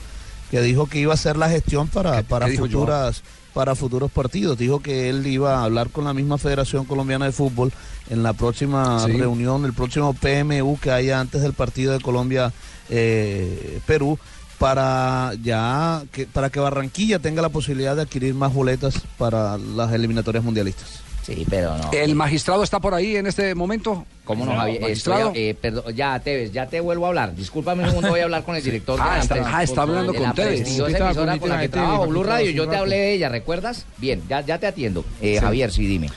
que 0.50 0.62
dijo 0.62 0.86
que 0.88 1.00
iba 1.00 1.12
a 1.12 1.16
hacer 1.16 1.36
la 1.36 1.50
gestión 1.50 1.90
para, 1.90 2.24
para 2.24 2.48
futuras, 2.48 3.22
para 3.54 3.76
futuros 3.76 4.10
partidos. 4.12 4.58
Dijo 4.58 4.80
que 4.80 5.10
él 5.10 5.28
iba 5.28 5.58
a 5.58 5.64
hablar 5.66 5.90
con 5.90 6.06
la 6.06 6.14
misma 6.14 6.38
Federación 6.38 6.86
Colombiana 6.86 7.26
de 7.26 7.34
Fútbol 7.34 7.74
en 8.10 8.24
la 8.24 8.32
próxima 8.32 9.02
Sí. 9.02 9.12
reunión, 9.12 9.66
el 9.66 9.74
próximo 9.74 10.14
PMU 10.14 10.80
que 10.80 10.92
haya 10.92 11.20
antes 11.20 11.42
del 11.42 11.52
partido 11.52 11.92
de 11.92 12.00
Colombia 12.00 12.54
eh, 12.90 13.80
Perú 13.86 14.18
para 14.60 15.34
ya 15.44 16.04
que 16.12 16.26
para 16.26 16.50
que 16.50 16.60
Barranquilla 16.60 17.20
tenga 17.20 17.42
la 17.42 17.50
posibilidad 17.50 17.96
de 17.96 18.04
adquirir 18.04 18.34
más 18.34 18.54
boletas 18.54 19.02
para 19.18 19.58
las 19.58 19.92
eliminatorias 19.94 20.44
mundialistas. 20.44 21.02
Sí, 21.24 21.44
pero 21.50 21.76
no. 21.76 21.90
¿El 21.92 22.14
magistrado 22.14 22.62
está 22.64 22.80
por 22.80 22.94
ahí 22.94 23.16
en 23.16 23.26
este 23.26 23.56
momento? 23.56 24.06
¿Cómo 24.26 24.46
no, 24.46 24.56
Javier? 24.56 24.80
magistrado? 24.82 25.30
Estoy- 25.30 25.42
eh, 25.42 25.56
perdón, 25.60 25.96
ya, 25.96 26.20
Tevez, 26.20 26.52
ya 26.52 26.68
te 26.68 26.80
vuelvo 26.80 27.06
a 27.06 27.08
hablar. 27.10 27.36
Discúlpame 27.36 27.82
un 27.84 27.90
segundo, 27.90 28.10
voy 28.10 28.20
a 28.20 28.26
hablar 28.26 28.44
con 28.44 28.56
el 28.56 28.64
director. 28.64 29.00
Ah, 29.02 29.06
de 29.14 29.16
la 29.18 29.22
está- 29.24 29.58
ah, 29.58 29.64
está 29.64 29.82
hablando 29.82 30.12
de 30.12 30.18
con 30.20 30.28
la 30.28 30.34
Tevez. 30.36 30.62
Estaba 30.62 30.90
emisora 31.10 31.40
con 31.40 31.50
la 31.50 31.60
que 31.62 31.70
trabajo, 31.70 32.06
Blue 32.06 32.24
Radio. 32.24 32.52
Yo 32.52 32.68
te 32.70 32.76
hablé 32.76 32.96
de 32.98 33.14
ella, 33.14 33.30
¿recuerdas? 33.30 33.86
Bien, 33.98 34.22
ya, 34.30 34.42
ya 34.42 34.60
te 34.60 34.68
atiendo. 34.68 35.04
Eh, 35.20 35.34
Sí. 35.36 35.40
Javier, 35.40 35.72
sí, 35.72 35.88
dime. 35.88 36.10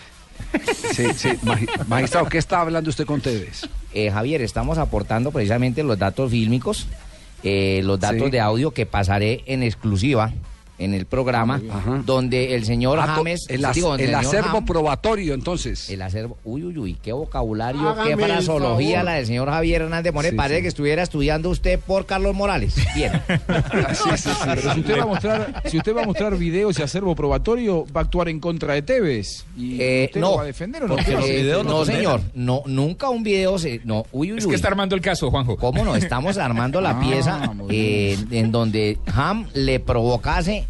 Sí, 0.95 1.07
sí, 1.17 1.29
magi- 1.43 1.69
magistrado, 1.87 2.29
¿qué 2.29 2.39
está 2.39 2.61
hablando 2.61 2.91
usted 2.91 3.07
con 3.07 3.21
Tevez? 3.23 3.63
Eh, 3.95 4.11
Javier, 4.11 4.43
estamos 4.43 4.77
aportando 4.79 5.31
precisamente 5.31 5.83
los 5.83 5.99
datos 5.99 6.31
fílmicos, 6.31 6.87
eh, 7.45 7.81
los 7.85 8.01
datos 8.01 8.25
Sí. 8.25 8.31
de 8.31 8.41
audio 8.41 8.71
que 8.73 8.87
pasaré 8.87 9.43
en 9.47 9.63
exclusiva 9.63 10.33
en 10.79 10.95
el 10.95 11.07
programa, 11.07 11.61
Ajá. 11.71 12.03
donde 12.07 12.55
el 12.55 12.65
señor 12.65 12.99
Ah, 13.01 13.07
James... 13.17 13.47
el, 13.49 13.65
as- 13.65 13.75
digo, 13.75 13.95
el 13.97 14.07
señor 14.07 14.15
acervo 14.25 14.59
Ham- 14.59 14.65
probatorio, 14.65 15.35
entonces. 15.35 15.91
El 15.91 16.03
acervo, 16.03 16.39
uy, 16.45 16.65
uy, 16.65 16.79
uy, 16.79 16.95
qué 17.03 17.13
vocabulario, 17.13 17.89
Hágame 17.89 18.11
qué 18.11 18.17
fraseología 18.17 19.03
la 19.03 19.15
del 19.15 19.27
señor 19.27 19.49
Javier 19.51 19.83
Hernández 19.83 20.13
Moreno. 20.15 20.33
Sí, 20.33 20.37
Parece 20.37 20.57
sí. 20.57 20.63
que 20.63 20.69
estuviera 20.69 21.03
estudiando 21.03 21.51
usted 21.51 21.81
por 21.81 22.07
Carlos 22.07 22.35
Morales. 22.35 22.77
Bien. 22.95 23.13
Sí, 23.93 24.11
sí, 24.17 24.31
sí. 24.31 24.39
Pero 24.45 24.73
si 24.75 24.81
usted 24.81 24.99
va 24.99 25.03
a 25.03 25.07
mostrar, 25.07 25.63
si 25.67 25.77
usted 25.79 25.97
va 25.97 26.03
a 26.03 26.07
mostrar 26.07 26.37
videos 26.37 26.79
y 26.79 26.83
acervo 26.83 27.15
probatorio, 27.15 27.85
va 27.95 28.03
a 28.03 28.05
actuar 28.05 28.29
en 28.29 28.39
contra 28.41 28.75
de 28.75 28.83
Tevez. 28.83 29.45
¿Y 29.57 29.81
Eh, 29.81 30.05
usted 30.07 30.21
no, 30.21 30.31
lo 30.31 30.37
va 30.37 30.43
a 30.43 30.47
defender 30.47 30.83
o 30.85 30.89
no? 30.89 30.95
porque 30.97 31.13
los 31.13 31.25
Eh, 31.25 31.37
videos 31.43 31.65
no 31.65 31.71
no, 31.71 31.85
señor, 31.85 32.21
no, 32.35 32.63
nunca 32.67 33.09
un 33.09 33.23
video 33.23 33.59
se, 33.59 33.81
no, 33.85 34.07
uy, 34.13 34.33
uy, 34.33 34.39
Es 34.39 34.45
uy. 34.45 34.51
que 34.51 34.57
está 34.57 34.69
armando 34.69 34.95
el 34.95 35.01
caso, 35.01 35.31
Juanjo. 35.31 35.57
¿Cómo 35.57 35.85
no? 35.85 35.97
Estamos 35.97 36.39
armando 36.39 36.81
la 36.81 36.91
Ah, 36.99 37.01
pieza 37.01 37.53
eh, 37.71 38.17
en 38.31 38.53
donde 38.53 38.99
Ham 39.15 39.47
le 39.55 39.81
provocase 39.81 40.67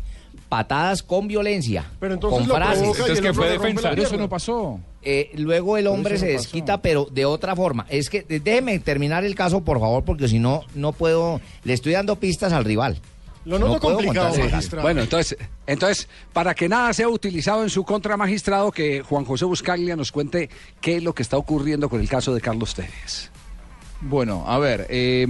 patadas 0.49 1.03
con 1.03 1.29
violencia, 1.29 1.85
Pero 2.01 2.15
entonces 2.15 2.41
con 2.41 2.49
lo 2.49 2.55
frases. 2.57 2.83
Entonces, 2.83 3.09
el 3.09 3.23
¿qué 3.23 3.29
otro 3.31 3.43
fue 3.43 3.51
defensa? 3.51 3.91
Pero 3.91 4.03
eso 4.03 4.17
no 4.17 4.29
pasó. 4.29 4.81
Eh, 5.03 5.31
luego 5.35 5.77
el 5.77 5.87
hombre 5.87 6.19
se 6.19 6.27
no 6.27 6.33
pasó. 6.33 6.43
desquita, 6.43 6.83
pero 6.83 7.07
de 7.11 7.25
otra 7.25 7.55
forma. 7.55 7.87
Es 7.89 8.11
que 8.11 8.23
déjeme 8.23 8.79
terminar 8.79 9.25
el 9.25 9.35
caso, 9.35 9.63
por 9.63 9.81
favor, 9.81 10.05
porque 10.05 10.29
si 10.29 10.39
no, 10.39 10.65
no 10.75 10.93
puedo. 10.93 11.41
Le 11.65 11.73
estoy 11.73 11.93
dando 11.93 12.17
pistas 12.17 12.53
al 12.53 12.65
rival. 12.65 13.01
Lo 13.45 13.59
noto 13.59 13.75
No 13.75 13.97
complicado, 13.97 14.37
magistrado. 14.37 14.83
Bueno, 14.83 15.01
entonces, 15.01 15.39
entonces, 15.67 16.09
para 16.33 16.55
que 16.55 16.69
nada 16.69 16.93
sea 16.93 17.09
utilizado 17.09 17.63
en 17.63 17.71
su 17.71 17.85
contra 17.85 18.17
magistrado, 18.17 18.71
que 18.71 19.03
Juan 19.03 19.25
José 19.25 19.47
Buscaglia 19.47 19.97
nos 19.97 20.13
cuente 20.13 20.51
qué 20.81 20.97
es 20.97 21.03
lo 21.03 21.15
que 21.15 21.23
está 21.23 21.39
ocurriendo 21.39 21.89
con 21.89 22.01
el 22.01 22.09
caso 22.09 22.35
de 22.35 22.41
Carlos 22.43 22.75
Tevez. 22.75 23.31
Bueno, 24.01 24.45
a 24.47 24.61
ver, 24.61 24.87
eh, 24.91 25.27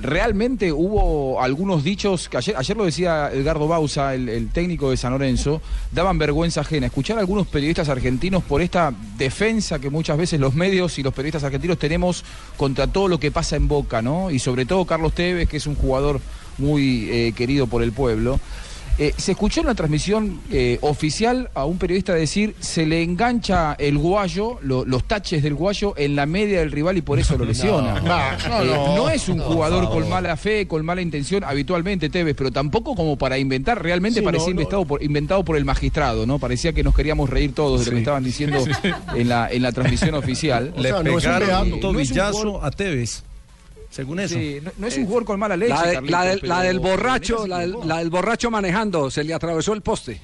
realmente 0.00 0.72
hubo 0.72 1.40
algunos 1.40 1.84
dichos 1.84 2.28
que 2.28 2.38
ayer, 2.38 2.56
ayer 2.56 2.76
lo 2.76 2.84
decía 2.84 3.30
Edgardo 3.32 3.68
Bausa, 3.68 4.14
el, 4.14 4.48
técnico 4.48 4.90
de 4.90 4.96
San 4.96 5.12
Lorenzo, 5.12 5.62
daban 5.92 6.18
vergüenza 6.18 6.62
ajena. 6.62 6.86
Escuchar 6.86 7.18
a 7.18 7.20
algunos 7.20 7.46
periodistas 7.46 7.88
argentinos 7.88 8.42
por 8.42 8.62
esta 8.62 8.92
defensa 9.16 9.78
que 9.78 9.90
muchas 9.90 10.18
veces 10.18 10.40
los 10.40 10.56
medios 10.56 10.98
y 10.98 11.04
los 11.04 11.14
periodistas 11.14 11.44
argentinos 11.44 11.78
tenemos 11.78 12.24
contra 12.56 12.88
todo 12.88 13.06
lo 13.06 13.20
que 13.20 13.30
pasa 13.30 13.54
en 13.54 13.68
Boca, 13.68 14.02
¿no? 14.02 14.32
Y 14.32 14.40
sobre 14.40 14.66
todo 14.66 14.84
Carlos 14.86 15.12
Tevez, 15.12 15.48
que 15.48 15.58
es 15.58 15.66
un 15.68 15.76
jugador 15.76 16.20
muy 16.58 17.08
eh, 17.10 17.32
querido 17.36 17.68
por 17.68 17.84
el 17.84 17.92
pueblo. 17.92 18.40
Eh, 18.96 19.12
se 19.16 19.32
escuchó 19.32 19.60
en 19.60 19.66
la 19.66 19.74
transmisión 19.74 20.40
eh, 20.52 20.78
oficial 20.80 21.50
a 21.54 21.64
un 21.64 21.78
periodista 21.78 22.14
decir 22.14 22.54
se 22.60 22.86
le 22.86 23.02
engancha 23.02 23.74
el 23.78 23.98
guayo, 23.98 24.58
lo- 24.62 24.84
los 24.84 25.02
taches 25.08 25.42
del 25.42 25.54
guayo 25.54 25.94
en 25.96 26.14
la 26.14 26.26
media 26.26 26.60
del 26.60 26.70
rival 26.70 26.96
y 26.96 27.02
por 27.02 27.18
eso 27.18 27.36
lo 27.36 27.44
lesiona. 27.46 28.00
no, 28.00 28.62
Eh, 28.62 28.66
no. 28.66 28.94
no 28.96 29.10
es 29.10 29.28
un 29.28 29.40
jugador 29.40 29.90
con 29.90 30.08
mala 30.08 30.36
fe, 30.36 30.68
con 30.68 30.84
mala 30.84 31.02
intención 31.02 31.42
habitualmente 31.42 32.08
Tevez, 32.08 32.36
pero 32.36 32.52
tampoco 32.52 32.94
como 32.94 33.16
para 33.18 33.36
inventar, 33.36 33.82
realmente 33.82 34.20
Sí, 34.20 34.24
parecía 34.24 34.46
no, 34.48 34.54
no. 34.54 34.60
inventado, 34.60 34.84
por, 34.84 35.02
inventado 35.02 35.44
por 35.44 35.56
el 35.56 35.64
magistrado, 35.64 36.24
¿no? 36.24 36.38
Parecía 36.38 36.72
que 36.72 36.84
nos 36.84 36.94
queríamos 36.94 37.28
reír 37.30 37.52
todos 37.52 37.80
de 37.80 37.86
lo 37.86 37.92
que 37.92 37.98
estaban 37.98 38.22
diciendo 38.22 38.58
en 39.16 39.28
la, 39.28 39.50
en 39.50 39.62
la 39.62 39.72
transmisión 39.72 40.14
oficial. 40.14 40.72
O 40.78 40.82
sea, 40.82 41.02
no 41.02 41.18
es 41.18 41.24
un 41.24 41.32
Eh, 41.32 41.38
beato. 41.46 41.64
no 41.64 41.66
es 41.66 41.72
un 41.74 41.80
tobillazo 41.80 42.38
jugador- 42.38 42.60
a 42.64 42.70
Tevez. 42.70 43.22
Según 43.94 44.18
eso. 44.20 44.34
sí, 44.34 44.58
no, 44.62 44.72
no 44.76 44.86
es 44.88 44.96
un 44.98 45.04
jugador 45.04 45.24
con 45.24 45.38
mala 45.38 45.56
leche. 45.56 45.72
La, 45.72 45.82
de- 45.86 45.94
Carlitos, 45.94 46.10
la 46.18 46.24
del, 46.24 46.40
pero- 46.40 46.52
la 46.54 46.62
del 46.62 46.80
pero 46.80 46.90
borracho, 46.96 47.46
la 47.46 47.58
del, 47.60 47.74
la 47.84 47.98
del 47.98 48.10
borracho 48.10 48.50
manejando, 48.50 49.10
se 49.10 49.22
le 49.22 49.32
atravesó 49.34 49.72
el 49.72 49.82
poste. 49.82 50.20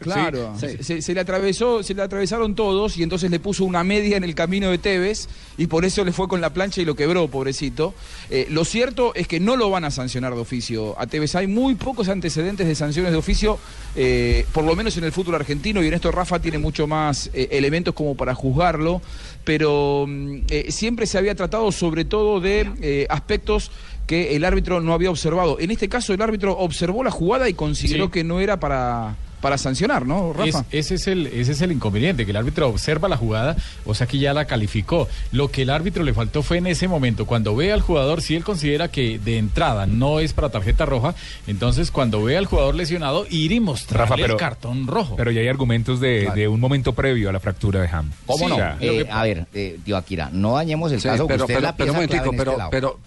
Claro, 0.00 0.54
Sí, 0.60 0.66
se, 0.68 0.82
se- 0.82 1.02
se 1.02 1.14
le 1.14 1.20
atravesó, 1.20 1.82
se 1.82 1.94
le 1.94 2.02
atravesaron 2.02 2.54
todos 2.54 2.96
y 2.96 3.02
entonces 3.02 3.30
le 3.30 3.40
puso 3.40 3.64
una 3.64 3.84
media 3.84 4.16
en 4.16 4.24
el 4.24 4.34
camino 4.34 4.70
de 4.70 4.78
Tevez 4.78 5.28
y 5.58 5.66
por 5.66 5.84
eso 5.84 6.04
le 6.04 6.12
fue 6.12 6.28
con 6.28 6.40
la 6.40 6.50
plancha 6.52 6.80
y 6.80 6.84
lo 6.84 6.94
quebró, 6.94 7.28
pobrecito. 7.28 7.94
Eh, 8.30 8.46
lo 8.50 8.64
cierto 8.64 9.14
es 9.14 9.28
que 9.28 9.40
no 9.40 9.56
lo 9.56 9.70
van 9.70 9.84
a 9.84 9.90
sancionar 9.90 10.34
de 10.34 10.40
oficio 10.40 10.98
a 10.98 11.06
Tevez. 11.06 11.34
Hay 11.34 11.46
muy 11.46 11.74
pocos 11.74 12.08
antecedentes 12.08 12.66
de 12.66 12.74
sanciones 12.74 13.12
de 13.12 13.18
oficio, 13.18 13.58
eh, 13.94 14.46
por 14.52 14.64
lo 14.64 14.74
menos 14.76 14.96
en 14.96 15.04
el 15.04 15.12
fútbol 15.12 15.34
argentino 15.36 15.82
y 15.82 15.88
en 15.88 15.94
esto 15.94 16.10
Rafa 16.10 16.38
tiene 16.40 16.58
mucho 16.58 16.86
más 16.86 17.30
eh, 17.34 17.48
elementos 17.52 17.94
como 17.94 18.14
para 18.16 18.34
juzgarlo, 18.34 19.02
pero 19.46 20.04
mm, 20.08 20.36
eh, 20.50 20.66
siempre 20.70 21.06
se 21.06 21.16
había 21.16 21.34
tratado 21.36 21.70
sobre 21.72 22.04
todo 22.04 22.40
de 22.40 22.68
eh, 22.82 23.06
aspectos 23.08 23.70
que 24.06 24.34
el 24.36 24.44
árbitro 24.44 24.80
no 24.80 24.92
había 24.92 25.10
observado. 25.10 25.58
En 25.60 25.70
este 25.70 25.88
caso 25.88 26.12
el 26.12 26.20
árbitro 26.20 26.58
observó 26.58 27.02
la 27.04 27.10
jugada 27.12 27.48
y 27.48 27.54
consideró 27.54 28.06
Sí. 28.06 28.10
que 28.10 28.24
no 28.24 28.40
era 28.40 28.58
para, 28.60 29.16
para 29.46 29.58
sancionar, 29.58 30.04
¿no, 30.06 30.32
Rafa? 30.32 30.64
Es- 30.72 30.90
ese, 30.90 30.94
es 30.96 31.06
el, 31.06 31.28
ese 31.28 31.52
es 31.52 31.60
el 31.60 31.70
inconveniente, 31.70 32.24
que 32.24 32.32
el 32.32 32.36
árbitro 32.36 32.66
observa 32.68 33.08
la 33.08 33.16
jugada, 33.16 33.54
o 33.84 33.94
sea 33.94 34.08
que 34.08 34.18
ya 34.18 34.34
la 34.34 34.44
calificó. 34.46 35.06
Lo 35.30 35.52
que 35.52 35.62
el 35.62 35.70
árbitro 35.70 36.02
le 36.02 36.12
faltó 36.14 36.42
fue 36.42 36.58
en 36.58 36.66
ese 36.66 36.88
momento, 36.88 37.26
cuando 37.26 37.54
ve 37.54 37.72
al 37.72 37.80
jugador, 37.80 38.22
si 38.22 38.34
él 38.34 38.42
considera 38.42 38.88
que 38.88 39.20
de 39.20 39.38
entrada 39.38 39.86
no 39.86 40.18
es 40.18 40.32
para 40.32 40.48
tarjeta 40.48 40.84
roja, 40.84 41.14
entonces 41.46 41.92
cuando 41.92 42.24
ve 42.24 42.36
al 42.36 42.46
jugador 42.46 42.74
lesionado, 42.74 43.24
ir 43.30 43.52
y 43.52 43.60
mostrarle 43.60 44.02
Rafa, 44.10 44.16
pero- 44.16 44.32
el 44.34 44.40
cartón 44.40 44.88
rojo. 44.88 45.14
Pero 45.14 45.30
ya 45.30 45.42
hay 45.42 45.48
argumentos 45.48 46.00
de, 46.00 46.28
de 46.34 46.48
un 46.48 46.58
momento 46.58 46.92
previo 46.92 47.28
a 47.28 47.32
la 47.32 47.38
fractura 47.38 47.80
de 47.82 47.86
Ham. 47.86 48.10
¿Cómo 48.26 48.38
Sí, 48.38 48.46
no? 48.46 48.54
o 48.56 48.58
sea, 48.58 48.76
Eh, 48.80 49.06
a 49.08 49.22
ver, 49.22 49.46
eh, 49.54 49.78
tío 49.84 49.96
Akira, 49.96 50.28
no 50.32 50.54
dañemos 50.56 50.90
el 50.90 51.00
Sí, 51.00 51.06
caso, 51.06 51.28
que 51.28 51.34
pero, 51.34 51.44
usted 51.44 51.54
es 51.54 51.58
pero, 51.58 51.66
la 51.68 51.76
pero 51.76 51.92
en 52.02 52.08
pero, 52.08 52.30
este 52.42 52.56
lado. 52.58 52.70
pero, 52.72 52.98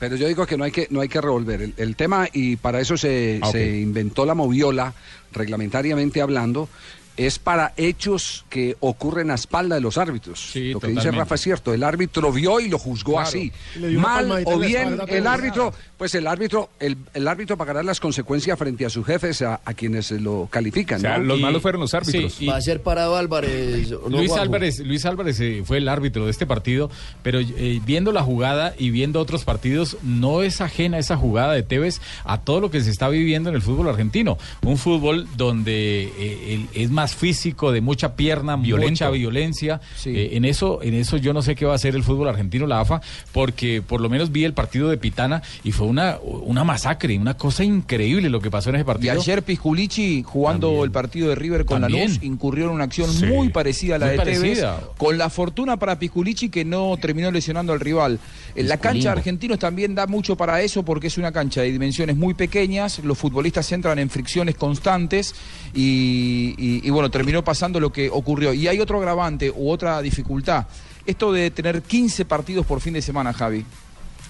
pero, 0.00 0.16
yo 0.16 0.26
digo 0.26 0.46
que 0.46 0.56
no 0.56 0.64
hay 0.64 0.72
que, 0.72 0.88
no 0.90 1.00
hay 1.00 1.08
que 1.08 1.20
revolver. 1.20 1.62
El, 1.62 1.74
el 1.76 1.94
tema 1.94 2.26
y 2.32 2.56
para 2.56 2.80
eso 2.80 2.96
se, 2.96 3.38
Ah, 3.42 3.50
se 3.52 3.78
inventó 3.78 4.26
la 4.26 4.34
moviola, 4.34 4.94
reglamentariamente 5.32 6.20
hablando, 6.20 6.68
es 7.16 7.38
para 7.38 7.74
hechos 7.76 8.44
que 8.48 8.76
ocurren 8.80 9.30
a 9.30 9.34
espalda 9.34 9.74
de 9.74 9.80
los 9.80 9.98
árbitros. 9.98 10.52
lo 10.54 10.80
que 10.80 10.88
dice. 10.88 11.10
Rafa 11.10 11.34
es 11.34 11.40
cierto, 11.42 11.74
el 11.74 11.82
árbitro 11.84 12.32
vio 12.32 12.60
y 12.60 12.68
lo 12.68 12.78
juzgó 12.78 13.12
Claro. 13.14 13.28
así. 13.28 13.52
Mal 13.96 14.30
o 14.46 14.58
bien 14.58 14.98
el 15.08 15.26
árbitro, 15.26 15.74
pues 15.98 16.14
el 16.14 16.26
árbitro, 16.26 16.70
el, 16.80 16.96
el 17.14 17.28
árbitro 17.28 17.56
pagará 17.56 17.82
las 17.82 18.00
consecuencias 18.00 18.58
frente 18.58 18.86
a 18.86 18.90
sus 18.90 19.04
jefes, 19.06 19.42
a, 19.42 19.60
a 19.64 19.74
quienes 19.74 20.10
lo 20.12 20.48
califican. 20.50 20.98
O 20.98 21.00
sea, 21.02 21.18
¿no? 21.18 21.24
los 21.24 21.38
Y- 21.38 21.42
malos 21.42 21.62
fueron 21.62 21.80
los 21.80 21.92
árbitros. 21.94 22.38
Va 22.48 22.56
a 22.56 22.60
ser 22.60 22.82
parado 22.82 23.16
Álvarez. 23.16 23.92
¿o 23.92 24.08
no, 24.08 24.18
Luis? 24.18 24.32
Álvarez, 24.32 24.78
Luis 24.80 25.04
Álvarez 25.04 25.38
eh, 25.40 25.62
fue 25.64 25.78
el 25.78 25.88
árbitro 25.88 26.24
de 26.24 26.30
este 26.30 26.46
partido, 26.46 26.90
pero 27.22 27.40
eh, 27.40 27.80
viendo 27.84 28.12
la 28.12 28.22
jugada 28.22 28.74
y 28.78 28.90
viendo 28.90 29.20
otros 29.20 29.44
partidos, 29.44 29.98
no 30.02 30.42
es 30.42 30.60
ajena 30.60 30.98
esa 30.98 31.16
jugada 31.16 31.52
de 31.52 31.62
Tevez 31.62 32.00
a 32.24 32.38
todo 32.40 32.60
lo 32.60 32.70
que 32.70 32.80
se 32.80 32.90
está 32.90 33.08
viviendo 33.08 33.50
en 33.50 33.56
el 33.56 33.62
fútbol 33.62 33.88
argentino. 33.88 34.38
Un 34.62 34.78
fútbol 34.78 35.26
donde 35.36 36.04
eh, 36.16 36.54
el- 36.54 36.68
es 36.82 36.90
más 36.90 37.09
físico, 37.14 37.72
de 37.72 37.80
mucha 37.80 38.14
pierna, 38.16 38.56
Violento. 38.56 38.90
mucha 38.90 39.10
violencia. 39.10 39.80
Eh, 40.06 40.30
en 40.32 40.44
eso, 40.44 40.80
en 40.82 40.94
eso 40.94 41.16
yo 41.16 41.32
no 41.32 41.42
sé 41.42 41.54
qué 41.54 41.64
va 41.64 41.72
a 41.72 41.76
hacer 41.76 41.94
el 41.94 42.02
fútbol 42.02 42.28
argentino, 42.28 42.66
la 42.66 42.80
AFA, 42.80 43.00
porque 43.32 43.82
por 43.82 44.00
lo 44.00 44.08
menos 44.08 44.32
vi 44.32 44.44
el 44.44 44.52
partido 44.54 44.88
de 44.88 44.96
Pitana 44.96 45.42
y 45.64 45.72
fue 45.72 45.86
una, 45.86 46.18
una 46.22 46.64
masacre, 46.64 47.18
una 47.18 47.34
cosa 47.36 47.64
increíble 47.64 48.28
lo 48.30 48.40
que 48.40 48.50
pasó 48.50 48.70
en 48.70 48.76
ese 48.76 48.82
Y 48.82 48.86
partido. 48.86 49.12
ayer 49.14 49.42
Pisculici, 49.42 50.22
jugando 50.22 50.84
el 50.84 50.90
partido 50.90 51.28
de 51.28 51.34
River 51.34 51.64
con 51.64 51.80
También. 51.80 52.08
Lanús, 52.08 52.22
incurrió 52.22 52.66
en 52.66 52.72
una 52.72 52.84
acción 52.84 53.10
Sí. 53.12 53.26
muy 53.26 53.48
parecida 53.50 53.96
a 53.96 53.98
la 53.98 54.06
Muy 54.06 54.16
de 54.16 54.22
Tevez, 54.24 54.64
con 54.96 55.18
la 55.18 55.30
fortuna 55.30 55.76
para 55.78 55.98
Pisculici 55.98 56.48
que 56.48 56.64
no 56.64 56.96
terminó 57.00 57.30
lesionando 57.30 57.72
al 57.72 57.80
rival. 57.80 58.18
En 58.54 58.68
la 58.68 58.76
cancha 58.78 59.12
de 59.12 59.18
Argentinos 59.18 59.58
también 59.58 59.94
da 59.94 60.06
mucho 60.06 60.36
para 60.36 60.60
eso 60.62 60.84
porque 60.84 61.06
es 61.08 61.18
una 61.18 61.32
cancha 61.32 61.62
de 61.62 61.70
dimensiones 61.72 62.16
muy 62.16 62.34
pequeñas, 62.34 62.98
los 63.00 63.16
futbolistas 63.18 63.70
entran 63.72 63.98
en 63.98 64.10
fricciones 64.10 64.54
constantes 64.56 65.34
y, 65.74 66.54
y- 66.58 66.80
y 66.86 66.89
bueno, 66.90 67.10
terminó 67.10 67.42
pasando 67.42 67.80
lo 67.80 67.92
que 67.92 68.10
ocurrió. 68.10 68.52
Y 68.52 68.68
hay 68.68 68.80
otro 68.80 68.98
agravante 68.98 69.50
u 69.50 69.70
otra 69.70 70.00
dificultad. 70.02 70.66
Esto 71.06 71.32
de 71.32 71.50
tener 71.50 71.82
15 71.82 72.24
partidos 72.24 72.66
por 72.66 72.80
fin 72.80 72.94
de 72.94 73.02
semana, 73.02 73.32
Javi. 73.32 73.64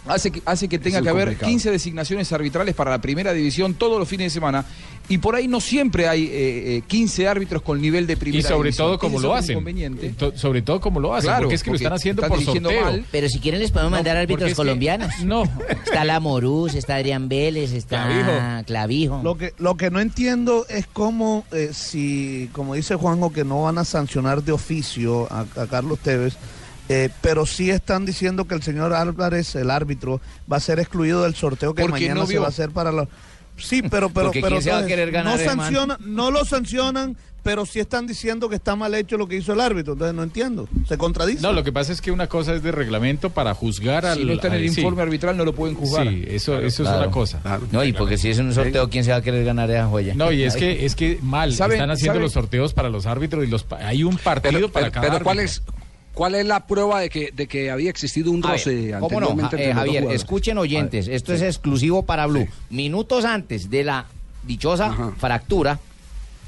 Hace 0.07 0.31
que, 0.31 0.43
hace 0.47 0.69
que 0.69 0.79
tenga 0.79 0.99
es 0.99 1.03
que 1.05 1.09
haber 1.11 1.25
complicado. 1.29 1.51
15 1.51 1.71
designaciones 1.71 2.33
arbitrales 2.33 2.75
para 2.75 2.91
la 2.91 3.01
primera 3.01 3.33
división 3.33 3.75
todos 3.75 3.99
los 3.99 4.09
fines 4.09 4.27
de 4.27 4.31
semana. 4.31 4.65
Y 5.09 5.19
por 5.19 5.35
ahí 5.35 5.49
no 5.49 5.61
siempre 5.61 6.09
hay 6.09 6.25
eh, 6.27 6.31
eh, 6.77 6.83
15 6.87 7.27
árbitros 7.29 7.63
con 7.63 7.81
nivel 7.81 8.07
de 8.07 8.17
primera 8.17 8.39
y 8.41 8.43
sobre 8.43 8.69
división. 8.69 8.87
todo 8.89 8.99
como 8.99 9.19
lo 9.21 9.35
hacen. 9.35 10.15
To- 10.17 10.37
sobre 10.37 10.63
todo 10.63 10.81
como 10.81 11.01
lo 11.01 11.15
hacen, 11.15 11.29
Claro, 11.31 11.43
porque 11.43 11.57
es 11.57 11.63
que 11.63 11.71
lo 11.71 11.73
porque 11.75 11.85
están 11.85 11.97
haciendo 11.97 12.23
están 12.23 12.37
por 12.39 12.45
sorteo. 12.45 12.81
mal. 12.83 13.05
Pero 13.11 13.29
si 13.29 13.41
quieren 13.41 13.61
les 13.61 13.73
podemos 13.73 13.91
mandar 13.93 14.17
árbitros 14.17 14.47
es 14.51 14.53
que- 14.53 14.57
colombianos. 14.57 15.11
No. 15.25 15.43
Está 15.69 16.05
la 16.05 16.19
Morús, 16.21 16.75
está 16.75 16.95
Adrián 16.97 17.29
Vélez, 17.29 17.73
está 17.73 18.63
Clavijo. 18.67 19.21
Lo 19.23 19.37
que, 19.37 19.53
lo 19.59 19.77
que 19.77 19.91
no 19.91 20.01
entiendo 20.01 20.65
es 20.69 20.87
cómo, 20.93 21.45
eh, 21.53 21.71
si, 21.73 22.49
como 22.53 22.75
dice 22.75 22.95
Juanjo, 22.95 23.33
que 23.33 23.45
no 23.45 23.63
van 23.63 23.79
a 23.79 23.85
sancionar 23.85 24.43
de 24.45 24.53
oficio 24.53 25.27
a, 25.33 25.41
a 25.57 25.67
Carlos 25.67 25.99
Tevez, 25.99 26.37
eh, 26.92 27.09
pero 27.20 27.46
sí 27.46 27.70
están 27.70 28.05
diciendo 28.05 28.46
que 28.48 28.55
el 28.57 28.62
señor 28.62 28.92
Álvarez, 28.92 29.55
el 29.55 29.70
árbitro, 29.70 30.20
va 30.53 30.57
a 30.57 30.61
ser 30.61 30.81
excluido 30.81 31.22
del 31.22 31.37
sorteo 31.37 31.72
que 31.72 31.87
mañana 31.87 32.14
no 32.14 32.26
se 32.26 32.38
va 32.38 32.46
a 32.46 32.48
hacer 32.48 32.70
para 32.70 32.90
los... 32.90 33.07
Sí, 33.57 33.83
pero, 33.83 34.09
pero, 34.11 34.31
pero 34.33 34.48
¿quién 34.48 34.62
se 34.62 34.70
va 34.70 34.76
a 34.76 34.79
entonces, 34.81 34.87
querer 34.88 35.11
ganar, 35.12 35.35
no, 35.37 35.40
hermano? 35.40 35.62
sanciona, 35.62 35.98
no 36.00 36.31
lo 36.31 36.44
sancionan, 36.46 37.16
pero 37.42 37.66
sí 37.66 37.79
están 37.79 38.07
diciendo 38.07 38.48
que 38.48 38.57
está 38.57 38.74
mal 38.74 38.94
hecho 38.94 39.18
lo 39.18 39.29
que 39.29 39.37
hizo 39.37 39.53
el 39.53 39.61
árbitro. 39.61 39.92
Entonces 39.92 40.14
no 40.16 40.22
entiendo, 40.22 40.66
se 40.88 40.96
contradice. 40.96 41.42
No, 41.42 41.53
lo 41.53 41.62
que 41.62 41.70
pasa 41.70 41.92
es 41.92 42.00
que 42.00 42.11
una 42.11 42.26
cosa 42.26 42.55
es 42.55 42.62
de 42.62 42.72
reglamento 42.72 43.29
para 43.31 43.53
juzgar 43.55 44.07
al. 44.07 44.16
Si 44.18 44.24
no 44.24 44.33
está 44.33 44.48
en 44.48 44.55
el 44.55 44.62
al- 44.64 44.70
sí. 44.70 44.81
informe 44.81 45.03
arbitral 45.03 45.37
no 45.37 45.44
lo 45.44 45.55
pueden 45.55 45.76
juzgar. 45.76 46.09
Sí, 46.09 46.24
eso, 46.26 46.53
Claro, 46.53 46.66
eso 46.66 46.83
es 46.83 46.88
claro. 46.88 47.03
una 47.05 47.11
cosa. 47.12 47.40
No, 47.70 47.85
y 47.85 47.92
porque 47.92 48.16
si 48.16 48.31
es 48.31 48.38
un 48.38 48.53
sorteo, 48.55 48.88
¿quién 48.88 49.05
se 49.05 49.11
va 49.11 49.18
a 49.18 49.22
querer 49.22 49.44
ganar 49.44 49.70
esa 49.70 49.87
joya? 49.88 50.14
No, 50.14 50.33
y 50.33 50.42
es 50.42 50.57
que 50.57 50.87
es 50.87 50.94
que 50.96 51.18
mal, 51.22 51.53
¿Saben- 51.53 51.74
están 51.76 51.90
haciendo 51.90 52.14
saben- 52.14 52.22
los 52.22 52.33
sorteos 52.33 52.72
para 52.72 52.88
los 52.88 53.05
árbitros 53.07 53.44
y 53.44 53.48
los 53.48 53.62
pa- 53.62 53.76
hay 53.87 54.05
un 54.05 54.16
partido 54.16 54.53
Pero, 54.55 54.72
para 54.72 54.87
pero- 54.87 54.92
cada 55.03 55.12
pero 55.12 55.24
¿cuál 55.24 55.38
árbitro. 55.40 55.62
es 55.68 55.80
cuál 56.14 56.35
es 56.35 56.46
la 56.46 56.66
prueba 56.66 57.01
de 57.01 57.09
que 57.11 57.31
de 57.35 57.46
que 57.46 57.70
había 57.70 57.90
existido 57.90 58.31
un 58.31 58.44
A 58.44 58.53
ver, 58.53 58.59
roce 58.59 58.94
¿Cómo 59.01 59.20
no? 59.20 59.37
Ja- 59.49 59.51
eh, 59.57 59.73
Javier, 59.75 60.05
escuchen 60.11 60.59
oyentes, 60.59 61.09
esto 61.09 61.33
es 61.33 61.42
exclusivo 61.42 62.03
para 62.05 62.27
Blue. 62.27 62.46
Minutos 62.70 63.25
antes 63.25 63.70
de 63.70 63.85
la 63.85 64.07
dichosa 64.42 65.12
fractura 65.18 65.79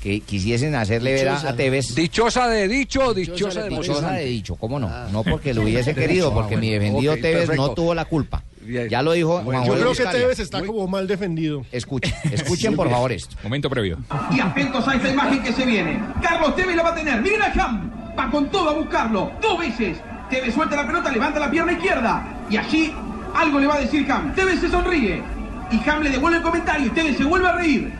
que 0.02 0.20
quisiesen 0.20 0.74
hacerle 0.74 1.12
ver 1.12 1.28
a, 1.28 1.32
Dichosa. 1.34 1.48
a 1.50 1.56
Tevez. 1.56 1.94
Dichosa 1.94 2.48
de 2.48 2.66
dicho 2.66 3.06
o 3.06 3.14
dichosa, 3.14 3.62
de 3.62 3.68
Dichosa 3.68 4.10
de 4.14 4.24
dicho, 4.24 4.56
¿cómo 4.56 4.80
no? 4.80 4.90
No 5.10 5.22
porque 5.22 5.54
lo 5.54 5.62
hubiese 5.62 5.94
querido, 5.94 6.30
Ah, 6.32 6.34
porque 6.34 6.56
mi 6.56 6.70
defendido 6.70 7.16
Tevez 7.18 7.48
no 7.54 7.72
tuvo 7.72 7.94
la 7.94 8.04
culpa. 8.06 8.42
Bien. 8.62 8.88
Ya 8.88 9.00
lo 9.02 9.12
dijo 9.12 9.40
Bueno, 9.42 9.64
Juan 9.64 9.78
Yo 9.78 9.92
creo 9.92 10.10
que. 10.10 10.18
Tevez 10.18 10.38
está 10.40 10.64
como 10.64 10.88
mal 10.88 11.06
defendido. 11.06 11.64
Escuchen, 11.70 12.12
escuchen 12.32 12.74
por 12.74 12.90
favor 12.90 13.12
esto. 13.12 13.36
Momento 13.44 13.70
previo. 13.70 13.98
Y 14.34 14.40
atentos 14.40 14.86
a 14.88 14.94
esta 14.96 15.08
imagen 15.08 15.40
que 15.42 15.52
se 15.52 15.64
viene. 15.64 16.00
Carlos 16.20 16.56
Tevez 16.56 16.74
la 16.74 16.82
va 16.82 16.90
a 16.90 16.94
tener. 16.96 17.20
Miren 17.22 17.42
a 17.42 17.46
Ham. 17.46 18.01
Va 18.18 18.30
con 18.30 18.48
todo 18.48 18.70
a 18.70 18.74
buscarlo. 18.74 19.32
Dos 19.40 19.58
veces. 19.58 19.98
Tevez 20.28 20.54
suelta 20.54 20.76
la 20.76 20.86
pelota, 20.86 21.10
levanta 21.10 21.40
la 21.40 21.50
pierna 21.50 21.72
izquierda. 21.72 22.22
Y 22.48 22.56
allí 22.56 22.94
algo 23.34 23.58
le 23.58 23.66
va 23.66 23.74
a 23.74 23.80
decir 23.80 24.10
Ham. 24.10 24.34
Tevez 24.34 24.60
se 24.60 24.70
sonríe. 24.70 25.22
Y 25.70 25.88
Ham 25.88 26.02
le 26.02 26.10
devuelve 26.10 26.38
el 26.38 26.42
comentario. 26.42 26.86
Y 26.86 26.90
Tevez 26.90 27.16
se 27.16 27.24
vuelve 27.24 27.48
a 27.48 27.52
reír. 27.52 27.92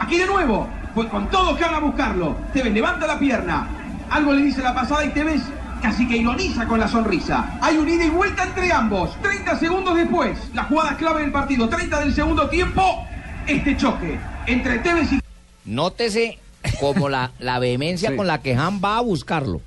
Aquí 0.00 0.18
de 0.18 0.26
nuevo. 0.26 0.68
Fue 0.94 1.08
con 1.08 1.28
todo 1.28 1.50
Ham 1.50 1.74
a 1.74 1.80
buscarlo. 1.80 2.36
Tevez 2.52 2.72
levanta 2.72 3.06
la 3.06 3.18
pierna. 3.18 3.66
Algo 4.10 4.32
le 4.32 4.42
dice 4.42 4.62
la 4.62 4.74
pasada 4.74 5.04
y 5.04 5.10
Tevez 5.10 5.42
casi 5.82 6.08
que 6.08 6.16
ironiza 6.16 6.66
con 6.66 6.80
la 6.80 6.88
sonrisa. 6.88 7.58
Hay 7.60 7.76
un 7.76 7.88
ida 7.88 8.04
y 8.04 8.10
vuelta 8.10 8.44
entre 8.44 8.72
ambos. 8.72 9.16
30 9.22 9.58
segundos 9.58 9.94
después. 9.94 10.38
La 10.54 10.64
jugada 10.64 10.96
clave 10.96 11.22
del 11.22 11.32
partido. 11.32 11.68
30 11.68 12.00
del 12.00 12.14
segundo 12.14 12.48
tiempo. 12.48 13.06
Este 13.46 13.76
choque 13.76 14.18
entre 14.46 14.78
Tevez 14.78 15.12
y 15.12 15.20
Nótese 15.64 16.38
como 16.80 17.08
la, 17.08 17.32
la 17.38 17.58
vehemencia 17.58 18.10
Sí. 18.10 18.16
con 18.16 18.26
la 18.26 18.40
que 18.42 18.54
Han 18.54 18.80
va 18.82 18.98
a 18.98 19.00
buscarlo. 19.00 19.60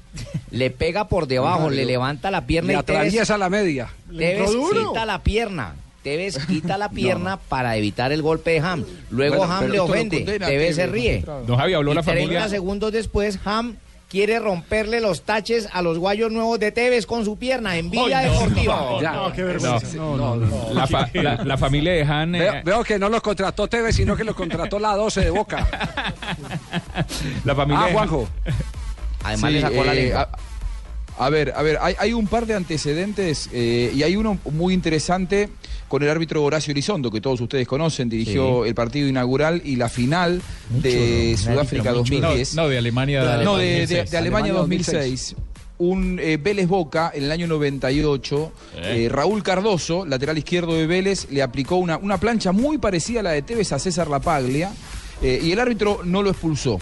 Le 0.51 0.69
pega 0.69 1.07
por 1.07 1.27
debajo, 1.27 1.69
le 1.69 1.77
le- 1.77 1.85
levanta 1.85 2.31
la 2.31 2.45
pierna 2.45 2.67
Le 2.67 2.73
y 2.73 2.77
atraviesa 2.77 3.37
la 3.37 3.49
media. 3.49 3.89
Le 4.09 4.33
Tevez 4.35 4.49
quita 4.73 5.05
la 5.05 5.23
pierna. 5.23 5.75
Tevez 6.03 6.37
quita 6.47 6.77
la 6.77 6.89
pierna 6.91 7.37
para 7.37 7.77
evitar 7.77 8.11
el 8.11 8.21
golpe 8.21 8.51
de 8.51 8.59
Ham. 8.59 8.83
Luego 9.09 9.37
Bueno, 9.37 9.53
Ham 9.53 9.67
le 9.69 9.79
ofende. 9.79 10.21
Tevez 10.39 10.75
se 10.75 10.87
ríe. 10.87 11.23
Don 11.47 11.57
Javi, 11.57 11.73
habló 11.73 11.91
Y 11.91 11.95
la 11.95 12.01
30 12.01 12.21
familia. 12.21 12.49
segundos 12.49 12.91
después, 12.91 13.39
Ham 13.45 13.75
quiere 14.11 14.39
romperle 14.39 14.99
los 14.99 15.21
taches 15.21 15.69
a 15.71 15.81
los 15.81 15.97
guayos 15.97 16.29
nuevos 16.31 16.59
de 16.59 16.73
Tevez 16.73 17.05
con 17.05 17.23
su 17.23 17.37
pierna 17.37 17.77
en 17.77 17.89
Villa 17.89 18.19
Ay, 18.19 18.27
no, 18.27 18.33
Deportiva. 18.33 18.75
no, 18.75 19.01
Ya. 19.01 19.11
No, 19.13 19.31
qué 19.31 19.43
vergüenza. 19.43 19.87
No, 19.95 20.17
no, 20.17 20.35
no. 20.35 20.73
La, 20.73 20.85
fa- 20.85 21.09
la- 21.13 21.43
la 21.45 21.57
familia 21.57 21.93
de 21.93 22.03
Han. 22.03 22.35
eh, 22.35 22.39
Veo, 22.39 22.53
veo 22.65 22.83
que 22.83 22.99
no 22.99 23.07
lo 23.07 23.21
contrató 23.21 23.67
Tevez, 23.69 23.95
sino 23.95 24.15
que 24.17 24.25
lo 24.25 24.35
contrató 24.35 24.79
la 24.79 24.95
12 24.97 25.21
de 25.21 25.29
Boca. 25.29 25.65
la 27.45 27.55
familia 27.55 27.83
Ah, 27.83 27.87
de 27.87 27.93
Juanjo. 27.93 28.27
Además 29.23 29.49
Sí, 29.51 29.55
le 29.55 29.61
sacó 29.61 29.83
la 29.83 29.93
eh, 29.93 30.03
lengua. 30.03 30.29
A, 31.17 31.25
a 31.25 31.29
ver, 31.29 31.53
a 31.55 31.61
ver, 31.61 31.77
hay, 31.81 31.95
hay 31.99 32.13
un 32.13 32.27
par 32.27 32.45
de 32.45 32.55
antecedentes 32.55 33.49
eh, 33.53 33.91
y 33.93 34.03
hay 34.03 34.15
uno 34.15 34.37
muy 34.51 34.73
interesante 34.73 35.49
con 35.91 36.01
el 36.03 36.09
árbitro 36.09 36.41
Horacio 36.41 36.71
Elizondo, 36.71 37.11
que 37.11 37.19
todos 37.19 37.41
ustedes 37.41 37.67
conocen, 37.67 38.07
dirigió 38.07 38.63
Sí. 38.63 38.69
el 38.69 38.73
partido 38.75 39.09
inaugural 39.09 39.61
y 39.65 39.75
la 39.75 39.89
final 39.89 40.41
Mucho, 40.69 40.87
de 40.87 41.31
¿no? 41.33 41.37
Sudáfrica 41.37 41.91
Mucho, 41.93 42.13
No, 42.13 42.21
2010. 42.21 42.55
no, 42.55 42.69
de 42.69 42.77
Alemania. 42.77 43.21
No, 43.43 43.57
de, 43.57 43.65
de- 43.65 43.79
2006. 43.81 44.11
de 44.11 44.17
Alemania 44.17 44.51
Alemania 44.53 44.53
2006. 44.53 45.35
Un 45.79 46.17
eh, 46.21 46.37
Vélez 46.41 46.67
Boca 46.67 47.11
en 47.13 47.23
el 47.25 47.31
año 47.31 47.47
98. 47.47 48.51
Eh. 48.77 49.05
eh, 49.05 49.09
Raúl 49.09 49.43
Cardoso, 49.43 50.05
lateral 50.05 50.37
izquierdo 50.37 50.75
de 50.75 50.87
Vélez, 50.87 51.27
le 51.29 51.41
aplicó 51.41 51.75
una, 51.75 51.97
una 51.97 52.17
plancha 52.19 52.51
muy 52.53 52.77
parecida 52.77 53.19
a 53.19 53.23
la 53.23 53.31
de 53.31 53.41
Tevez 53.41 53.71
a 53.73 53.79
César 53.79 54.07
Lapaglia. 54.07 54.71
eh, 55.23 55.39
y 55.43 55.51
el 55.51 55.59
árbitro 55.59 55.99
no 56.03 56.23
lo 56.23 56.31
expulsó. 56.31 56.79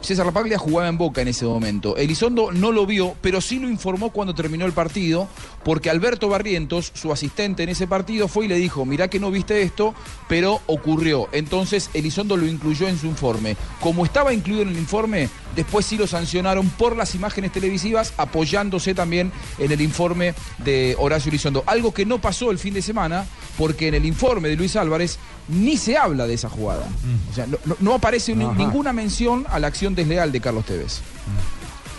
César 0.00 0.26
Lapaglia 0.26 0.58
jugaba 0.58 0.88
en 0.88 0.98
Boca 0.98 1.22
en 1.22 1.28
ese 1.28 1.44
momento. 1.44 1.96
Elizondo 1.96 2.52
no 2.52 2.72
lo 2.72 2.86
vio, 2.86 3.14
pero 3.20 3.40
sí 3.40 3.58
lo 3.58 3.68
informó 3.68 4.10
cuando 4.10 4.34
terminó 4.34 4.66
el 4.66 4.72
partido, 4.72 5.28
porque 5.64 5.90
Alberto 5.90 6.28
Barrientos, 6.28 6.90
su 6.94 7.12
asistente 7.12 7.62
en 7.62 7.68
ese 7.68 7.86
partido, 7.86 8.28
fue 8.28 8.46
y 8.46 8.48
le 8.48 8.56
dijo, 8.56 8.84
mirá 8.84 9.08
que 9.08 9.20
no 9.20 9.30
viste 9.30 9.62
esto, 9.62 9.94
pero 10.28 10.60
ocurrió. 10.66 11.28
Entonces 11.32 11.90
Elizondo 11.94 12.36
lo 12.36 12.46
incluyó 12.46 12.88
en 12.88 12.98
su 12.98 13.06
informe. 13.06 13.56
Como 13.80 14.04
estaba 14.04 14.32
incluido 14.32 14.62
en 14.62 14.68
el 14.68 14.78
informe, 14.78 15.28
después 15.58 15.84
sí 15.86 15.96
lo 15.96 16.06
sancionaron 16.06 16.68
por 16.70 16.96
las 16.96 17.16
imágenes 17.16 17.50
televisivas, 17.50 18.14
apoyándose 18.16 18.94
también 18.94 19.32
en 19.58 19.72
el 19.72 19.80
informe 19.80 20.32
de 20.58 20.94
Horacio 21.00 21.30
Elizondo. 21.30 21.64
Algo 21.66 21.92
que 21.92 22.06
no 22.06 22.20
pasó 22.20 22.52
el 22.52 22.60
fin 22.60 22.74
de 22.74 22.80
semana, 22.80 23.26
porque 23.56 23.88
en 23.88 23.94
el 23.94 24.06
informe 24.06 24.50
de 24.50 24.54
Luis 24.54 24.76
Álvarez 24.76 25.18
ni 25.48 25.76
se 25.76 25.96
habla 25.96 26.28
de 26.28 26.34
esa 26.34 26.48
jugada. 26.48 26.86
O 27.28 27.34
sea, 27.34 27.48
no, 27.80 27.94
aparece 27.94 28.34
Ajá. 28.34 28.54
ninguna 28.56 28.92
mención 28.92 29.46
a 29.50 29.58
la 29.58 29.66
acción 29.66 29.96
desleal 29.96 30.30
de 30.30 30.40
Carlos 30.40 30.64
Tevez. 30.64 31.00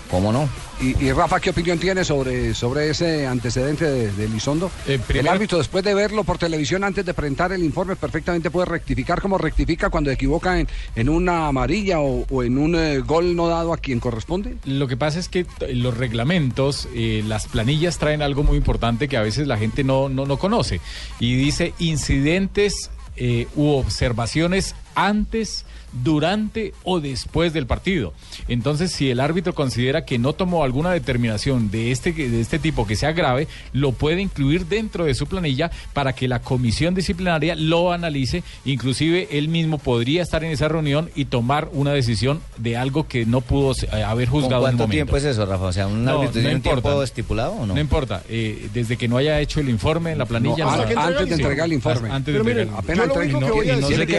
¿Cómo 0.10 0.32
no? 0.32 0.50
Y, 0.82 1.06
y 1.06 1.12
Rafa, 1.12 1.39
¿qué 1.39 1.52
opinión 1.52 1.78
tiene 1.78 2.04
sobre, 2.04 2.56
sobre 2.56 2.89
ese 2.89 3.28
antecedente 3.28 3.86
de, 3.86 4.12
de 4.12 4.26
Elizondo? 4.26 4.72
Eh, 4.88 5.00
El 5.10 5.28
árbitro, 5.28 5.58
después 5.60 5.84
de 5.84 5.93
verlo 5.93 6.24
por 6.24 6.38
televisión, 6.39 6.84
antes 6.84 7.06
de 7.06 7.13
presentar 7.13 7.52
el 7.52 7.63
informe, 7.63 7.95
perfectamente 7.95 8.50
puede 8.50 8.65
rectificar 8.65 9.22
como 9.22 9.38
rectifica 9.38 9.89
cuando 9.89 10.10
equivoca 10.10 10.60
en, 10.60 10.67
en 10.95 11.10
una 11.10 11.48
amarilla 11.48 12.00
o, 12.00 12.26
o 12.30 12.43
en 12.43 12.58
un 12.58 12.76
eh, 12.76 13.00
gol 13.00 13.36
no 13.36 13.48
dado 13.48 13.72
a 13.72 13.78
quien 13.78 14.00
corresponde. 14.00 14.56
Lo 14.65 14.88
que 14.88 14.98
pasa 14.98 15.19
es 15.19 15.30
que 15.30 15.45
los 15.72 15.95
reglamentos, 15.95 16.88
eh, 16.95 17.24
las 17.28 17.48
planillas 17.48 18.00
traen 18.00 18.24
algo 18.24 18.41
muy 18.43 18.58
importante 18.58 19.08
que 19.08 19.17
a 19.17 19.22
veces 19.22 19.45
la 19.45 19.58
gente 19.58 19.84
no, 19.84 20.10
no, 20.10 20.26
no 20.26 20.38
conoce. 20.38 20.82
Y 21.19 21.36
dice 21.36 21.74
incidentes 21.78 22.89
eh, 23.15 23.48
u 23.56 23.74
observaciones 23.74 24.76
antes, 24.95 25.65
durante 26.04 26.73
o 26.84 26.99
después 26.99 27.54
del 27.54 27.65
partido. 27.67 28.13
Entonces, 28.47 28.91
si 28.91 29.10
el 29.10 29.19
árbitro 29.19 29.54
considera 29.54 30.06
que 30.06 30.17
no 30.19 30.34
tomó 30.34 30.63
alguna 30.63 30.91
determinación 30.91 31.69
de 31.71 31.91
este, 31.91 32.12
de 32.13 32.41
este 32.41 32.60
tipo 32.60 32.86
que 32.88 32.95
sea 32.95 33.12
grave, 33.12 33.47
lo 33.73 33.91
puede 33.91 34.21
incluir 34.21 34.65
dentro 34.65 35.06
de 35.06 35.13
su 35.15 35.28
planilla 35.28 35.71
para 35.93 36.13
que 36.13 36.28
la 36.28 36.39
comisión 36.41 36.95
disciplinaria 36.95 37.56
lo 37.56 37.91
analice. 37.91 38.43
Inclusive 38.65 39.28
él 39.32 39.47
mismo 39.49 39.78
podría 39.78 40.21
estar 40.21 40.43
en 40.43 40.52
esa 40.52 40.67
reunión 40.67 41.10
y 41.15 41.25
tomar 41.25 41.69
una 41.73 41.91
decisión 41.91 42.41
de 42.58 42.78
algo 42.78 43.08
que 43.08 43.25
no 43.25 43.41
pudo 43.41 43.73
eh, 43.91 44.04
haber 44.04 44.30
¿Con 44.30 44.41
juzgado 44.41 44.67
en 44.67 44.73
un 44.73 44.78
cuánto 44.78 44.91
tiempo 44.91 45.17
es 45.17 45.23
eso, 45.25 45.45
Rafa? 45.45 45.65
O 45.65 45.73
sea, 45.73 45.88
¿un 45.88 46.04
No, 46.06 46.12
árbitro 46.12 46.34
tiene 46.34 46.49
no 46.52 46.56
un 46.56 46.62
tiempo 46.62 46.80
importa. 46.89 47.04
estipulado 47.04 47.52
o 47.54 47.65
no? 47.65 47.73
No 47.75 47.80
importa, 47.82 48.23
eh, 48.30 48.69
desde 48.73 48.97
que 48.97 49.08
no 49.08 49.17
haya 49.17 49.39
hecho 49.39 49.60
el 49.60 49.69
informe 49.69 50.12
en 50.12 50.17
la 50.17 50.25
planilla. 50.25 50.65
No, 50.65 50.75
no. 50.75 50.82
antes- 50.84 50.97
antes 50.97 51.30
de 51.30 51.36
entregar 51.36 51.65
el 51.65 51.73
informe. 51.73 52.10
Antes 52.10 52.34
de 52.34 52.39
Pero 52.39 52.49
entregar 52.49 52.65
miren, 52.67 52.80
apenas 52.80 53.08
Yo 53.08 53.13
lo 53.15 53.21
único 53.21 53.39
que 53.39 53.52
voy 53.52 53.69
a 53.69 53.73
Y 53.78 53.82
no 53.82 53.88
decir- 53.89 54.08
que 54.08 54.17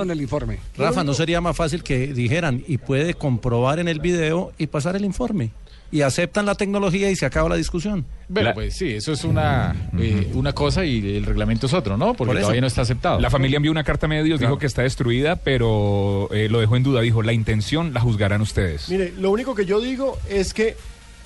en 0.00 0.10
el 0.10 0.20
informe. 0.20 0.58
Rafa, 0.76 0.99
¿no 1.04 1.14
sería 1.14 1.40
más 1.40 1.56
fácil 1.56 1.82
que 1.82 2.08
dijeran 2.08 2.62
y 2.66 2.78
puede 2.78 3.14
comprobar 3.14 3.78
en 3.78 3.88
el 3.88 4.00
video 4.00 4.52
y 4.58 4.66
pasar 4.66 4.96
el 4.96 5.04
informe? 5.04 5.50
Y 5.92 6.02
aceptan 6.02 6.46
la 6.46 6.54
tecnología 6.54 7.10
y 7.10 7.16
se 7.16 7.26
acaba 7.26 7.48
la 7.48 7.56
discusión. 7.56 8.04
Bueno, 8.28 8.52
pues 8.54 8.76
sí, 8.76 8.90
eso 8.92 9.12
es 9.12 9.24
una, 9.24 9.90
eh, 9.98 10.30
una 10.34 10.52
cosa 10.52 10.84
y 10.84 11.16
el 11.16 11.26
reglamento 11.26 11.66
es 11.66 11.74
otro, 11.74 11.96
¿no? 11.96 12.14
Porque 12.14 12.32
Por 12.34 12.40
todavía 12.40 12.60
no 12.60 12.68
está 12.68 12.82
aceptado. 12.82 13.18
La 13.18 13.28
familia 13.28 13.56
envió 13.56 13.72
una 13.72 13.82
carta 13.82 14.06
a 14.06 14.08
medios, 14.08 14.38
Claro. 14.38 14.52
dijo 14.52 14.60
que 14.60 14.66
está 14.66 14.82
destruida, 14.82 15.34
pero 15.36 16.28
eh, 16.32 16.48
lo 16.48 16.60
dejó 16.60 16.76
en 16.76 16.84
duda. 16.84 17.00
Dijo, 17.00 17.22
la 17.22 17.32
intención 17.32 17.92
la 17.92 18.00
juzgarán 18.00 18.40
ustedes. 18.40 18.88
Mire, 18.88 19.12
lo 19.18 19.32
único 19.32 19.56
que 19.56 19.64
yo 19.66 19.80
digo 19.80 20.16
es 20.28 20.54
que 20.54 20.76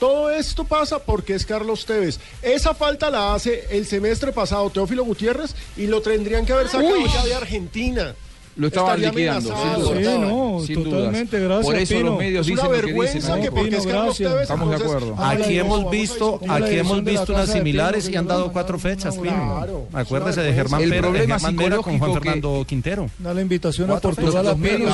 todo 0.00 0.30
esto 0.30 0.64
pasa 0.64 0.98
porque 0.98 1.34
es 1.34 1.44
Carlos 1.44 1.84
Tevez. 1.84 2.18
Esa 2.40 2.72
falta 2.72 3.10
la 3.10 3.34
hace 3.34 3.64
el 3.70 3.84
semestre 3.84 4.32
pasado 4.32 4.70
Teófilo 4.70 5.04
Gutiérrez 5.04 5.54
y 5.76 5.88
lo 5.88 6.00
tendrían 6.00 6.46
que 6.46 6.54
haber 6.54 6.68
sacado 6.68 6.88
Uy. 6.98 7.04
ya 7.12 7.22
de 7.22 7.34
Argentina. 7.34 8.14
Lo 8.56 8.68
estaban 8.68 8.90
Estaría 9.02 9.10
liquidando, 9.10 9.52
amenazado. 9.52 9.86
sin 9.86 10.02
duda. 10.02 10.12
Sí, 10.12 10.18
no, 10.20 10.60
sin 10.64 10.84
totalmente, 10.84 11.36
dudas. 11.40 11.48
gracias, 11.48 11.66
Por 11.66 11.76
eso 11.76 11.94
Pino. 11.94 12.06
los 12.10 12.18
medios 12.18 12.46
Es 12.46 12.52
una 12.52 12.62
dicen 12.62 12.64
lo 12.64 12.76
que 12.78 12.86
vergüenza 12.86 13.14
dicen. 13.18 13.42
que 13.42 13.50
porque 13.50 13.76
es 13.76 13.86
Carlos 13.86 14.16
Tevez, 14.16 14.42
Estamos 14.42 14.70
de 14.70 14.76
acuerdo. 14.76 15.14
Aquí 15.18 15.58
hemos 15.58 15.90
visto, 15.90 16.40
aquí 16.48 16.74
hemos 16.78 17.04
visto 17.04 17.32
unas 17.32 17.50
similares 17.50 18.04
Pino, 18.04 18.08
y 18.08 18.12
que 18.12 18.18
han 18.18 18.26
dado 18.28 18.52
cuatro 18.52 18.78
fechas, 18.78 19.16
Pino. 19.18 19.64
Acuérdese 19.92 20.40
es 20.40 20.46
de 20.46 20.52
Germán 20.54 20.82
El 20.82 20.88
Pérez, 20.90 21.02
problema 21.02 21.34
Germán 21.40 21.56
Mera 21.56 21.76
con 21.78 21.98
Juan 21.98 22.12
Fernando 22.14 22.64
Quintero. 22.68 23.10
Da 23.18 23.34
la 23.34 23.40
invitación 23.42 23.90
a 23.90 23.98
Portugal 23.98 24.46
a 24.48 24.54
Pino. 24.54 24.86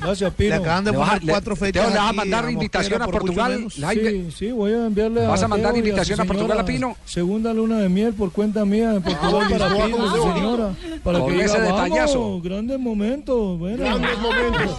Gracias, 0.00 0.34
Pino. 0.34 0.50
Le 0.50 0.54
acaban 0.56 0.84
de 0.84 0.92
poner 0.92 1.06
vas 1.08 1.10
a- 1.22 1.24
le- 1.24 1.32
cuatro 1.32 1.56
fechas. 1.56 1.90
¿le 1.90 1.98
vas 1.98 2.08
a 2.08 2.12
mandar 2.12 2.50
invitación 2.50 3.00
a 3.02 3.06
Portugal? 3.06 3.66
Sí, 3.70 4.28
sí, 4.36 4.52
voy 4.52 4.72
a 4.72 4.86
enviarle 4.86 5.24
a 5.24 5.28
¿Vas 5.28 5.42
a 5.42 5.48
mandar 5.48 5.76
invitación 5.76 6.20
a 6.20 6.24
Portugal 6.24 6.58
a 6.60 6.64
Pino? 6.64 6.96
Segunda 7.04 7.52
luna 7.54 7.78
de 7.78 7.88
miel 7.88 8.12
por 8.12 8.30
cuenta 8.30 8.64
mía 8.64 8.94
en 8.94 9.02
Portugal 9.02 9.46
para 9.50 9.74
Pino, 9.86 10.12
señora. 10.34 10.74
Para 11.02 11.24
que 11.24 11.44
ese 11.44 11.60
detallazo. 11.60 12.41
Grandes 12.42 12.78
momentos. 12.78 13.58
Bueno. 13.58 13.78
Grandes 13.78 14.18
momentos. 14.18 14.76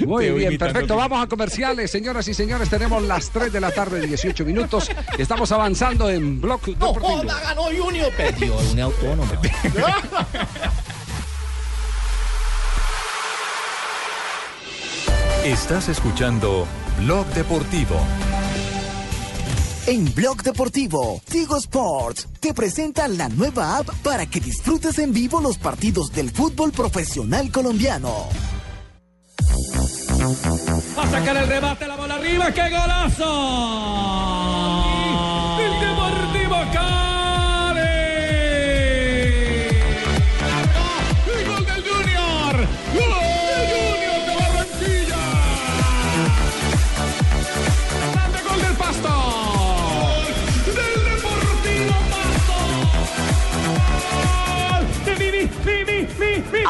Muy 0.06 0.30
bien, 0.30 0.58
perfecto. 0.58 0.96
Vamos 0.96 1.22
a 1.22 1.26
comerciales, 1.26 1.90
señoras 1.90 2.28
y 2.28 2.34
señores. 2.34 2.68
Tenemos 2.68 3.02
las 3.02 3.30
3 3.30 3.52
de 3.52 3.60
la 3.60 3.70
tarde, 3.70 4.06
18 4.06 4.44
minutos. 4.44 4.90
Estamos 5.18 5.50
avanzando 5.52 6.08
en 6.10 6.40
Block 6.40 6.66
Deportivo. 6.66 7.22
ganó 7.24 7.62
Junior. 7.64 8.12
Perdió 8.16 8.56
una 8.72 8.84
autónoma. 8.84 9.32
Estás 15.44 15.88
escuchando 15.88 16.68
Blog 17.00 17.26
Deportivo. 17.34 17.96
En 19.86 20.14
Blog 20.14 20.42
Deportivo, 20.44 21.20
Tigo 21.28 21.56
Sports 21.56 22.28
te 22.38 22.54
presenta 22.54 23.08
la 23.08 23.28
nueva 23.28 23.78
app 23.78 23.90
para 24.04 24.26
que 24.26 24.38
disfrutes 24.38 25.00
en 25.00 25.12
vivo 25.12 25.40
los 25.40 25.58
partidos 25.58 26.12
del 26.12 26.30
fútbol 26.30 26.70
profesional 26.70 27.50
colombiano. 27.50 28.28
Va 30.96 31.02
a 31.02 31.10
sacar 31.10 31.36
el 31.36 31.48
remate, 31.48 31.88
la 31.88 31.96
bola 31.96 32.14
arriba, 32.14 32.52
¡qué 32.52 32.70
golazo! 32.70 34.71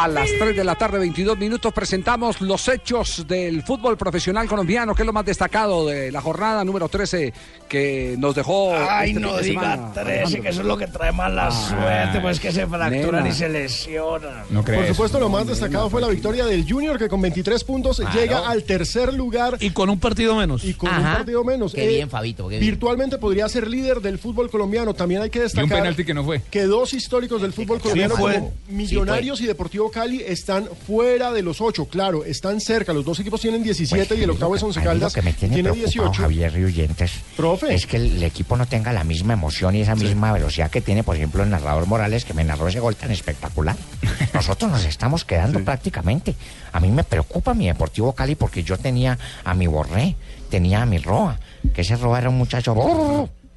A 0.03 0.09
las 0.09 0.29
3 0.37 0.57
de 0.57 0.65
la 0.65 0.75
tarde, 0.75 0.99
22 0.99 1.39
minutos, 1.39 1.73
presentamos 1.73 2.41
los 2.41 2.67
hechos 2.67 3.25
del 3.29 3.63
fútbol 3.63 3.97
profesional 3.97 4.49
colombiano, 4.49 4.97
que 4.97 5.03
es 5.03 5.07
lo 5.07 5.13
más 5.13 5.25
destacado 5.25 5.87
de 5.87 6.11
la 6.11 6.21
jornada 6.21 6.65
número 6.65 6.89
13 6.89 7.33
que 7.69 8.17
nos 8.19 8.35
dejó. 8.35 8.75
Ay, 8.75 9.11
este 9.11 9.21
no 9.21 9.39
diga 9.39 9.63
semana, 9.63 9.93
13, 9.93 10.01
Alejandro. 10.11 10.43
que 10.43 10.49
eso 10.49 10.61
es 10.63 10.67
lo 10.67 10.77
que 10.77 10.87
trae 10.89 11.13
mala 11.13 11.53
suerte, 11.53 12.19
pues 12.21 12.41
que 12.41 12.51
se 12.51 12.67
fracturan 12.67 13.23
nena. 13.23 13.29
y 13.29 13.33
se 13.33 13.49
lesionan. 13.49 14.43
No 14.51 14.65
Por 14.65 14.75
crees. 14.75 14.89
supuesto, 14.89 15.21
lo 15.21 15.29
más 15.29 15.47
destacado 15.47 15.89
fue 15.89 16.01
la 16.01 16.09
victoria 16.09 16.47
del 16.47 16.69
Junior, 16.69 16.99
que 16.99 17.09
con 17.09 17.21
23 17.23 17.63
puntos 17.63 18.03
llega 18.13 18.49
al 18.51 18.65
tercer 18.65 19.15
lugar 19.15 19.57
Y 19.61 19.71
con 19.71 19.89
un 19.89 20.01
partido 20.01 20.35
menos. 20.35 20.65
y 20.65 20.75
con 20.75 20.93
un 20.93 21.01
partido 21.03 21.45
menos. 21.45 21.75
Qué 21.75 21.85
Eh, 21.85 21.89
bien, 21.89 22.11
Fabito, 22.11 22.49
qué 22.49 22.59
bien. 22.59 22.73
Virtualmente 22.73 23.19
podría 23.19 23.49
ser 23.49 23.69
líder 23.69 24.01
del 24.01 24.19
fútbol 24.19 24.51
colombiano. 24.51 24.95
También 24.95 25.23
hay 25.23 25.31
que 25.31 25.39
Y 25.39 25.43
un 25.43 25.47
destacar 25.47 25.69
penalti 25.79 26.05
que 26.05 26.13
no 26.15 26.25
fue. 26.25 26.43
que 26.51 26.65
dos 26.65 26.93
históricos 26.93 27.41
del 27.41 27.53
fútbol 27.53 27.79
colombiano, 27.81 28.17
fue. 28.17 28.35
como 28.35 28.53
Millonarios 28.69 29.41
y 29.41 29.47
Deportivo 29.47 29.92
Cali, 29.93 30.21
están 30.27 30.69
fuera 30.87 31.31
de 31.31 31.43
los 31.43 31.61
ocho. 31.61 31.85
Claro, 31.87 32.25
están 32.25 32.61
cerca. 32.61 32.93
Los 32.93 33.05
dos 33.05 33.21
equipos 33.21 33.41
tienen 33.41 33.63
17 33.63 34.17
y 34.17 34.23
el 34.23 34.31
octavo 34.31 34.57
es 34.57 34.63
Once 34.65 34.81
Caldas, 34.83 35.13
Lo 35.15 35.23
que 35.23 35.23
me 35.23 35.33
tiene, 35.33 35.55
tiene 35.55 35.71
preocupado, 35.71 36.11
18. 36.11 36.23
Javier 36.23 36.59
y 36.59 36.65
oyentes, 36.65 37.13
Profe. 37.37 37.73
es 37.75 37.87
que 37.87 37.99
el 37.99 38.21
equipo 38.25 38.57
no 38.57 38.67
tenga 38.67 38.93
la 38.93 39.05
misma 39.05 39.35
emoción 39.35 39.77
y 39.77 39.83
esa 39.83 39.95
misma 39.95 40.33
velocidad 40.33 40.71
que 40.71 40.81
tiene, 40.81 41.05
por 41.05 41.15
ejemplo, 41.15 41.43
el 41.45 41.51
narrador 41.51 41.87
Morales, 41.87 42.25
que 42.25 42.35
me 42.35 42.43
narró 42.43 42.67
ese 42.67 42.81
gol 42.81 42.97
tan 42.97 43.13
espectacular. 43.13 43.77
Nosotros 44.35 44.71
nos 44.71 44.85
estamos 44.85 45.25
quedando 45.25 45.63
prácticamente. 45.65 46.35
A 46.73 46.81
mí 46.81 46.91
me 46.91 47.05
preocupa 47.05 47.55
mi 47.55 47.67
Deportivo 47.67 48.13
Cali 48.15 48.35
porque 48.35 48.65
yo 48.65 48.79
tenía 48.79 49.19
a 49.45 49.55
mi 49.55 49.67
Borré, 49.69 50.17
tenía 50.51 50.83
a 50.83 50.87
mi 50.87 50.99
Roa, 50.99 51.39
que 51.75 51.83
ese 51.83 51.97
Roa 51.97 52.19
era 52.19 52.29
un 52.31 52.39
muchacho... 52.39 52.75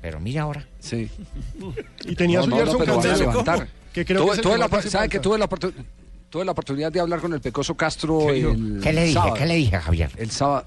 Pero 0.01 0.19
mira 0.19 0.43
ahora. 0.43 0.63
Sí. 0.79 1.09
Y 2.03 2.15
tenía 2.15 2.43
su 2.43 2.47
No, 2.49 2.57
no, 2.57 2.65
no, 2.65 2.71
Gerson 2.77 3.01
pero 3.01 3.01
a 3.01 3.17
levantar. 3.17 3.67
que 3.91 4.05
creo 4.05 4.23
Tuve- 4.27 4.39
que 4.39 4.57
la, 4.57 4.81
¿Sabe 4.83 5.09
que 5.09 5.19
tuve 5.19 5.39
la 5.39 5.45
oportunidad? 5.45 5.83
Tuve 6.29 6.45
la 6.45 6.51
oportunidad 6.51 6.91
de 6.91 6.99
hablar 6.99 7.19
con 7.21 7.33
el 7.33 7.41
Pecoso 7.41 7.75
Castro 7.75 8.19
¿Qué 8.27 8.39
el 8.41 8.79
¿Qué 8.81 8.93
le 8.93 9.01
dije? 9.03 9.13
sábado. 9.13 9.33
¿Qué 9.35 9.45
le 9.45 9.55
dije, 9.55 9.77
Javier? 9.77 10.09
El 10.17 10.31
sábado, 10.31 10.65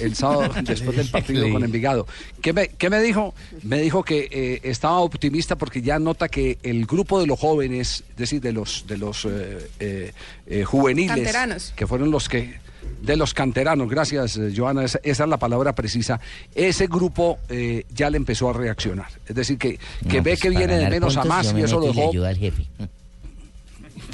el 0.00 0.14
sábado 0.16 0.50
después 0.62 0.96
del 0.96 1.08
partido 1.08 1.48
con? 1.52 1.62
Envigado. 1.64 2.06
¿Qué 2.40 2.52
me, 2.52 2.68
qué 2.68 2.90
me 2.90 3.00
dijo? 3.00 3.34
Me 3.62 3.80
dijo 3.80 4.02
que 4.02 4.28
eh, 4.30 4.60
estaba 4.64 4.98
optimista 5.00 5.56
porque 5.56 5.82
ya 5.82 5.98
nota 5.98 6.28
que 6.28 6.58
el 6.62 6.86
grupo 6.86 7.20
de 7.20 7.26
los 7.26 7.38
jóvenes, 7.38 8.04
es 8.10 8.16
decir, 8.16 8.40
de 8.40 8.52
los, 8.52 8.86
de 8.88 8.98
los 8.98 9.24
eh, 9.24 9.70
eh, 9.78 10.12
eh, 10.46 10.64
juveniles, 10.64 11.14
Canteranos. 11.14 11.72
que 11.76 11.86
fueron 11.86 12.10
los 12.10 12.28
que 12.28 12.62
de 13.00 13.16
los 13.16 13.32
canteranos, 13.32 13.88
gracias 13.88 14.38
Joana, 14.54 14.84
esa, 14.84 14.98
esa 15.02 15.24
es 15.24 15.30
la 15.30 15.38
palabra 15.38 15.74
precisa. 15.74 16.20
Ese 16.54 16.86
grupo 16.86 17.38
eh, 17.48 17.84
ya 17.94 18.10
le 18.10 18.16
empezó 18.18 18.50
a 18.50 18.52
reaccionar. 18.52 19.08
Es 19.26 19.34
decir, 19.34 19.56
que, 19.58 19.78
que 20.08 20.18
No, 20.18 20.22
ve 20.22 20.30
pues, 20.32 20.40
que 20.40 20.50
viene 20.50 20.76
de 20.76 20.90
menos 20.90 21.16
a 21.16 21.24
más 21.24 21.54
y 21.56 21.62
eso 21.62 21.78
lo 21.80 21.86
y 21.86 21.88
le 21.88 21.94
dejó. 21.94 22.10
ayuda 22.10 22.28
al 22.28 22.36
jefe. 22.36 22.66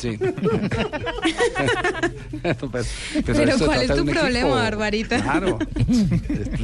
Sí. 0.00 0.18
pero, 2.42 2.68
Pero 3.26 3.58
se 3.58 3.64
¿cuál 3.66 3.82
es 3.82 3.88
tu 3.94 4.04
problema, 4.06 4.28
equipo. 4.40 4.50
Barbarita? 4.54 5.20
Claro. 5.22 5.58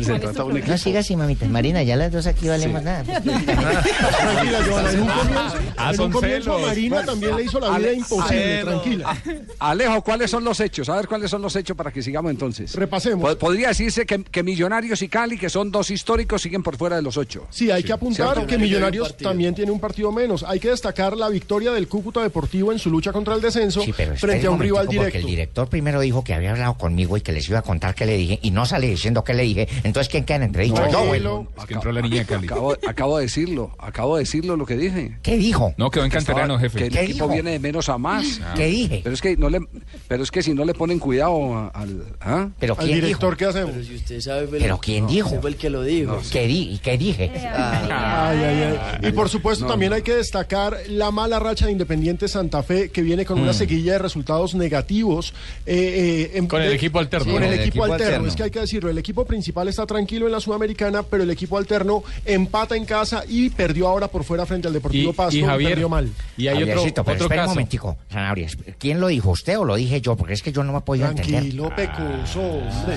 se 0.02 0.18
trata 0.18 0.32
de 0.32 0.42
un 0.42 0.56
equipo. 0.56 0.72
No 0.72 0.78
siga 0.78 1.00
así, 1.00 1.16
mamita. 1.16 1.46
Marina, 1.46 1.82
ya 1.82 1.96
las 1.96 2.12
dos 2.12 2.26
aquí 2.26 2.48
valemos 2.48 2.82
nada. 2.82 3.02
Tranquila, 3.22 4.64
Joana, 4.68 4.90
en 4.92 5.00
un 5.00 5.08
comienzo, 5.08 5.56
Ah, 5.76 5.92
en 5.92 6.00
un 6.00 6.10
comienzo. 6.12 6.58
Marina 6.58 7.04
también 7.04 7.36
le 7.36 7.44
hizo 7.44 7.60
la 7.60 7.66
vida 7.68 7.76
Ale- 7.76 7.94
imposible, 7.94 8.60
tranquila. 8.64 9.16
Alejo, 9.58 10.02
¿cuáles 10.02 10.30
son 10.30 10.44
los 10.44 10.58
hechos? 10.60 10.88
A 10.88 10.96
ver 10.96 11.06
cuáles 11.08 11.30
son 11.30 11.42
los 11.42 11.54
hechos 11.56 11.76
para 11.76 11.90
que 11.92 12.02
sigamos 12.02 12.30
entonces. 12.30 12.74
Repasemos. 12.74 13.34
Po- 13.34 13.38
Podría 13.38 13.68
decirse 13.68 14.06
que, 14.06 14.22
que 14.24 14.42
Millonarios 14.42 15.02
y 15.02 15.08
Cali, 15.08 15.38
que 15.38 15.50
son 15.50 15.70
dos 15.70 15.90
históricos, 15.90 16.42
siguen 16.42 16.62
por 16.62 16.76
fuera 16.76 16.96
de 16.96 17.02
los 17.02 17.16
ocho. 17.16 17.46
Sí, 17.50 17.70
hay 17.70 17.82
que 17.82 17.92
apuntar 17.92 18.46
que 18.46 18.58
Millonarios 18.58 19.16
también 19.16 19.54
tiene 19.54 19.70
un 19.72 19.80
partido 19.80 20.10
menos. 20.12 20.42
Hay 20.42 20.58
que 20.60 20.70
destacar 20.70 21.16
la 21.16 21.28
victoria 21.28 21.72
del 21.72 21.88
Cúcuta 21.88 22.22
Deportivo 22.22 22.72
en 22.72 22.78
su 22.78 22.90
lucha 22.90 23.12
contra 23.12 23.25
el 23.34 23.40
descenso 23.40 23.80
Sí, 23.80 23.92
pero 23.96 24.12
espere 24.14 24.32
frente 24.34 24.46
a 24.46 24.50
un 24.50 24.60
rival 24.60 24.84
momentico, 24.86 25.02
Porque 25.02 25.18
el 25.18 25.24
directo. 25.24 25.36
director 25.36 25.68
primero 25.68 26.00
dijo 26.00 26.22
que 26.24 26.34
había 26.34 26.52
hablado 26.52 26.74
conmigo 26.78 27.16
y 27.16 27.20
que 27.20 27.32
les 27.32 27.48
iba 27.48 27.58
a 27.58 27.62
contar 27.62 27.94
qué 27.94 28.06
le 28.06 28.16
dije 28.16 28.38
y 28.42 28.50
no 28.50 28.66
sale 28.66 28.88
diciendo 28.88 29.24
qué 29.24 29.34
le 29.34 29.42
dije. 29.42 29.68
Entonces, 29.84 30.08
¿quién 30.08 30.24
queda 30.24 30.44
entre 30.44 30.64
dicho? 30.64 30.76
No, 30.90 31.14
Yo. 31.16 31.46
Es 31.58 31.64
que 31.66 31.74
entró 31.74 31.92
la 31.92 32.00
niña 32.02 32.18
de 32.20 32.24
Cali. 32.26 32.46
Acabo, 32.46 32.76
acabo 32.86 33.16
de 33.18 33.24
decirlo, 33.24 33.74
acabo 33.78 34.16
de 34.16 34.22
decirlo 34.22 34.56
lo 34.56 34.66
que 34.66 34.76
dije. 34.76 35.18
¿Qué 35.22 35.36
dijo? 35.36 35.74
No, 35.76 35.90
quedó 35.90 36.04
en 36.04 36.10
Que 36.10 36.16
canterano, 36.18 36.56
Que 36.58 36.64
jefe. 36.64 36.86
el 36.86 36.92
¿Qué 36.92 37.00
equipo 37.02 37.24
dijo? 37.24 37.28
viene 37.34 37.50
de 37.52 37.58
menos 37.58 37.88
a 37.88 37.98
más. 37.98 38.40
¿Qué 38.54 38.66
dije? 38.66 39.00
Pero 39.02 39.14
es 39.14 39.20
que 39.22 39.36
no 39.36 39.48
le, 39.50 39.60
pero 40.08 40.22
es 40.22 40.30
que 40.30 40.42
si 40.42 40.52
no 40.54 40.64
le 40.64 40.74
ponen 40.74 40.98
cuidado 40.98 41.70
al, 41.74 42.02
¿ah? 42.20 42.48
¿Pero 42.60 42.74
Al 42.78 42.84
quién 42.86 43.00
director, 43.00 43.30
dijo? 43.30 43.36
¿qué 43.38 43.44
hacemos? 43.46 43.72
Pero 43.72 43.84
si 43.84 43.94
usted 43.94 44.20
sabe, 44.20 44.46
fue 44.46 44.58
¿Pero 44.58 44.74
el- 44.74 44.80
quién 44.80 45.04
no, 45.04 45.10
dijo? 45.10 45.40
fue 45.40 45.50
el 45.50 45.56
que 45.56 45.70
lo 45.70 45.82
dijo. 45.82 46.20
¿Qué, 46.30 46.46
di 46.46 46.78
¿Qué 46.82 46.98
dije? 46.98 47.30
Ay, 47.34 48.38
ay, 48.44 48.78
ay. 49.02 49.08
Y 49.08 49.12
por 49.12 49.28
supuesto 49.28 49.64
No, 49.64 49.70
también 49.70 49.92
hay 49.92 50.02
que 50.02 50.14
destacar 50.14 50.76
la 50.88 51.10
mala 51.10 51.38
racha 51.38 51.66
de 51.66 51.72
Independiente 51.72 52.28
Santa 52.28 52.62
Fe 52.62 52.90
que 52.90 53.02
viene 53.02 53.15
viene 53.16 53.24
con 53.26 53.40
una 53.40 53.52
Mm. 53.52 53.54
seguilla 53.54 53.92
de 53.94 53.98
resultados 53.98 54.54
negativos. 54.54 55.32
eh, 55.64 56.28
eh, 56.34 56.38
en- 56.38 56.46
Con 56.46 56.62
el 56.62 56.72
equipo 56.72 56.98
alterno. 56.98 57.32
Con 57.32 57.42
el, 57.42 57.52
equipo, 57.54 57.68
equipo 57.68 57.84
alterno. 57.84 58.06
alterno. 58.06 58.28
Es 58.28 58.36
que 58.36 58.42
hay 58.44 58.50
que 58.50 58.60
decirlo, 58.60 58.90
el 58.90 58.98
equipo 58.98 59.24
principal 59.24 59.68
está 59.68 59.86
tranquilo 59.86 60.26
en 60.26 60.32
la 60.32 60.40
Sudamericana, 60.40 61.02
pero 61.02 61.22
el 61.22 61.30
equipo 61.30 61.56
alterno 61.58 62.02
empata 62.24 62.76
en 62.76 62.84
casa 62.84 63.24
y 63.28 63.48
perdió 63.50 63.88
ahora 63.88 64.08
por 64.08 64.22
fuera 64.24 64.44
frente 64.46 64.68
al 64.68 64.74
Deportivo 64.74 65.12
Pasto. 65.12 65.38
perdió 65.56 65.88
mal. 65.88 66.10
Javiercito, 66.38 67.02
pero 67.04 67.14
otro 67.16 67.26
espera 67.26 67.42
un 67.42 67.46
caso. 67.46 67.48
momentico, 67.54 67.96
Sanabria. 68.10 68.48
¿Quién 68.78 69.00
lo 69.00 69.08
dijo, 69.08 69.30
usted 69.30 69.58
o 69.58 69.64
lo 69.64 69.76
dije 69.76 70.00
yo? 70.00 70.16
Porque 70.16 70.34
es 70.34 70.42
que 70.42 70.52
yo 70.52 70.62
no 70.62 70.72
me 70.72 70.78
he 70.78 70.82
podido 70.82 71.08
entender. 71.08 71.32
Tranquilo, 71.40 71.72
pecoso, 71.74 72.40
hombre. 72.42 72.96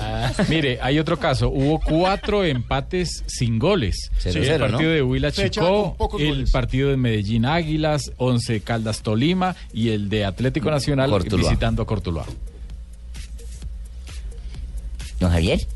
Mire, 0.49 0.80
hay 0.82 0.99
otro 0.99 1.17
caso. 1.17 1.49
Hubo 1.49 1.80
cuatro 1.80 2.43
empates 2.43 3.24
sin 3.28 3.57
goles. 3.59 4.11
Cero, 4.17 4.39
el 4.39 4.45
cero, 4.45 4.65
partido 4.70 4.89
¿no? 4.89 4.95
de 4.95 5.01
Huila 5.01 5.32
Chicó, 5.32 5.95
el 6.20 6.28
goles. 6.28 6.51
partido 6.51 6.89
de 6.89 6.97
Medellín 6.97 7.45
Águilas, 7.45 8.11
Once 8.17 8.59
Caldas 8.61 9.01
Tolima 9.01 9.55
y 9.74 9.89
el 9.89 10.09
de 10.10 10.26
Atlético 10.26 10.72
Nacional 10.72 11.10
Cortuluá. 11.10 11.49
visitando 11.49 11.84
a 11.84 11.86
Cortuluá. 11.86 12.26
¿Don 15.20 15.32
Javier? 15.32 15.68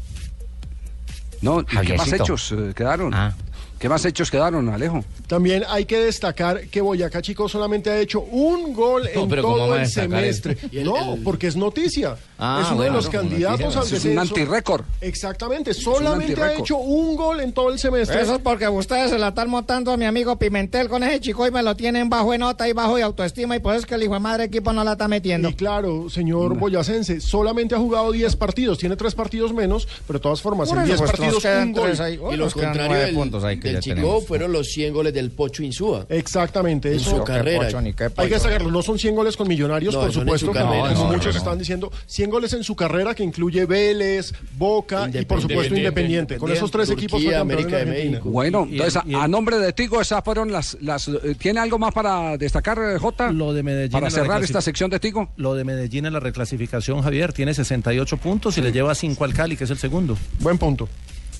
No, 1.41 1.61
¿y 1.61 1.85
¿qué 1.85 1.95
más 1.95 2.11
hechos 2.11 2.51
eh, 2.51 2.73
quedaron? 2.75 3.13
Ah. 3.13 3.35
¿Qué 3.83 3.89
más 3.89 4.05
hechos 4.05 4.31
quedaron, 4.31 4.69
Alejo? 4.69 5.03
También 5.27 5.65
hay 5.67 5.83
que 5.83 5.97
destacar 5.99 6.69
que 6.69 6.79
Boyacá 6.79 7.21
Chico 7.21 7.49
solamente 7.49 7.89
ha 7.89 7.99
hecho 7.99 8.21
un 8.21 8.71
gol 8.73 9.09
No, 9.13 9.23
en 9.23 9.27
pero 9.29 9.41
¿cómo 9.43 9.57
todo 9.57 9.75
el 9.75 9.87
semestre. 9.87 10.57
Y 10.71 10.77
el- 10.77 10.85
no, 10.85 11.15
el- 11.15 11.21
porque 11.21 11.47
es 11.47 11.57
noticia. 11.57 12.15
Ah, 12.39 12.59
es 12.61 12.67
uno 12.67 12.77
bueno, 12.77 12.91
de 12.93 12.97
los 12.97 13.09
candidatos 13.09 13.59
al 13.59 13.67
Eso 13.67 13.81
es 13.81 13.85
un 13.91 13.91
descenso. 13.95 14.21
antirrécord. 14.21 14.85
Exactamente, 15.01 15.73
solamente 15.73 16.41
ha 16.41 16.53
hecho 16.53 16.77
un 16.77 17.17
gol 17.17 17.41
en 17.41 17.51
todo 17.51 17.71
el 17.73 17.77
semestre. 17.79 18.21
Eso 18.21 18.35
es 18.35 18.39
porque 18.41 18.69
ustedes 18.69 19.11
se 19.11 19.19
la 19.19 19.29
están 19.29 19.49
montando 19.49 19.91
a 19.91 19.97
mi 19.97 20.05
amigo 20.05 20.37
Pimentel 20.39 20.87
con 20.87 21.03
ese 21.03 21.19
chico 21.19 21.45
y 21.45 21.51
me 21.51 21.61
lo 21.61 21.75
tienen 21.75 22.09
bajo 22.09 22.31
de 22.31 22.37
nota 22.37 22.69
y 22.69 22.71
bajo 22.71 22.95
de 22.95 23.03
autoestima 23.03 23.57
y 23.57 23.59
por 23.59 23.73
eso 23.73 23.81
es 23.81 23.85
que 23.85 23.95
el 23.95 24.03
hijo 24.03 24.13
de 24.13 24.19
madre 24.21 24.45
equipo 24.45 24.71
no 24.71 24.85
la 24.85 24.93
está 24.93 25.09
metiendo. 25.09 25.49
Y 25.49 25.55
claro, 25.55 26.09
señor 26.09 26.57
Boyacense, 26.57 27.19
solamente 27.19 27.75
ha 27.75 27.79
jugado 27.79 28.13
10 28.13 28.37
partidos, 28.37 28.77
tiene 28.77 28.95
3 28.95 29.13
partidos 29.13 29.53
menos, 29.53 29.89
pero 30.07 30.19
de 30.19 30.23
todas 30.23 30.41
formas, 30.41 30.69
Bueno, 30.69 30.83
en 30.83 30.87
10 30.87 30.99
pues 31.01 31.11
partidos 31.11 31.43
un 31.43 31.73
gol. 31.73 31.91
ahí. 32.01 32.13
Y 32.13 32.17
Bueno, 32.17 32.37
lo 32.37 32.43
nos 32.45 32.53
quedan 32.53 32.65
contrario 32.69 32.89
nueve 32.93 33.05
del, 33.07 33.15
puntos 33.15 33.43
ahí 33.43 33.59
que 33.59 33.72
del 33.73 33.81
ya 33.81 33.81
Chico 33.81 33.95
tenemos. 33.95 34.25
fueron 34.25 34.51
los 34.51 34.67
100 34.71 34.93
goles 34.93 35.13
del 35.13 35.31
Pocho 35.31 35.63
Insúa. 35.63 36.05
Exactamente, 36.09 36.89
En 36.89 36.95
eso 36.95 37.17
su 37.17 37.23
carrera. 37.23 37.65
pocho, 37.65 37.81
ni 37.81 37.93
qué 37.93 38.09
Hay 38.17 38.29
que 38.29 38.39
sacarlo, 38.39 38.71
no 38.71 38.81
son 38.81 38.97
100 38.97 39.15
goles 39.15 39.35
con 39.37 39.47
Millonarios, 39.47 39.93
No, 39.93 40.01
por 40.01 40.11
supuesto, 40.13 40.47
su 40.47 40.53
como, 40.53 40.65
carrera. 40.65 40.93
como 40.93 41.05
No, 41.09 41.13
muchos 41.13 41.33
no. 41.33 41.37
están 41.39 41.57
diciendo, 41.59 41.91
100 42.07 42.29
goles 42.29 42.53
en 42.53 42.63
su 42.63 42.75
carrera 42.75 43.13
que 43.13 43.23
incluye 43.23 43.65
Vélez, 43.65 44.33
Boca 44.57 45.09
y 45.13 45.25
por 45.25 45.41
supuesto 45.41 45.75
Independiente. 45.75 46.37
Con 46.37 46.51
esos 46.51 46.71
tres 46.71 46.89
equipos 46.89 47.23
fue 47.23 47.35
América 47.35 47.77
de. 47.77 47.85
México. 47.85 48.29
Bueno, 48.29 48.65
y 48.69 48.73
entonces, 48.73 49.01
el- 49.05 49.11
y 49.11 49.15
a, 49.15 49.17
el- 49.19 49.23
a 49.23 49.27
nombre 49.27 49.57
de 49.57 49.73
Tigo, 49.73 49.99
esas 50.01 50.23
fueron 50.23 50.51
las... 50.51 50.77
las 50.81 51.07
eh, 51.07 51.35
¿Tiene 51.37 51.59
algo 51.59 51.77
más 51.79 51.93
para 51.93 52.37
destacar, 52.37 52.77
eh, 52.79 52.97
Jota? 52.99 53.31
Lo 53.31 53.53
de 53.53 53.63
Medellín 53.63 53.91
Para 53.91 54.09
cerrar 54.09 54.43
esta 54.43 54.61
sección 54.61 54.89
de 54.89 54.99
Tigo. 54.99 55.29
Lo 55.37 55.55
de 55.55 55.63
Medellín 55.63 56.05
en 56.05 56.13
la 56.13 56.19
reclasificación, 56.19 57.01
Javier, 57.01 57.33
tiene 57.33 57.53
68 57.53 58.17
puntos 58.17 58.57
y 58.57 58.61
le 58.61 58.71
lleva 58.71 58.93
5 58.95 59.23
al 59.23 59.33
Cali, 59.33 59.57
que 59.57 59.63
es 59.63 59.69
el 59.69 59.77
segundo. 59.77 60.17
Buen 60.39 60.57
punto. 60.57 60.87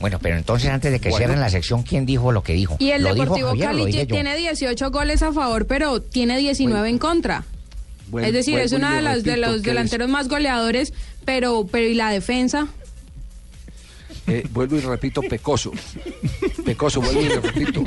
Bueno, 0.04 0.20
pero 0.22 0.36
entonces 0.36 0.70
antes 0.70 0.91
de 0.91 0.99
que 0.99 1.08
Bueno. 1.08 1.20
cierren 1.20 1.39
la 1.39 1.49
sección, 1.49 1.84
¿quién 1.84 2.06
dijo 2.06 2.34
lo 2.34 2.43
que 2.43 2.51
dijo? 2.51 2.76
Y 2.78 2.89
el 2.89 3.04
¿Lo 3.04 3.14
dijo 3.14 3.24
Deportivo 3.24 3.47
Javier 3.51 3.68
Cali 3.68 4.06
tiene 4.06 4.36
18 4.36 4.91
goles 4.91 5.24
a 5.24 5.32
favor, 5.32 5.66
pero 5.66 6.01
tiene 6.01 6.38
19 6.38 6.89
en 6.89 6.97
contra. 6.97 7.45
Es 8.22 8.34
decir, 8.34 8.60
es 8.60 8.74
le 8.74 8.95
de 8.95 9.01
las 9.01 9.24
de 9.24 9.38
los 9.38 9.64
delanteros 9.64 10.10
más 10.10 10.28
goleadores, 10.28 10.91
pero 11.24 11.66
pero 11.72 11.86
y 11.86 11.93
la 11.93 12.10
defensa. 12.10 12.68
Eh, 14.28 14.45
vuelvo 14.51 14.78
y 14.78 14.80
repito, 14.82 15.21
pecoso. 15.21 15.71
Pecoso, 16.65 17.01
vuelvo 17.01 17.21
y 17.21 17.28
le 17.30 17.39
repito. 17.41 17.84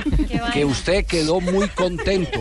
Que 0.52 0.64
usted 0.64 1.04
quedó 1.06 1.40
muy 1.40 1.68
contento 1.68 2.40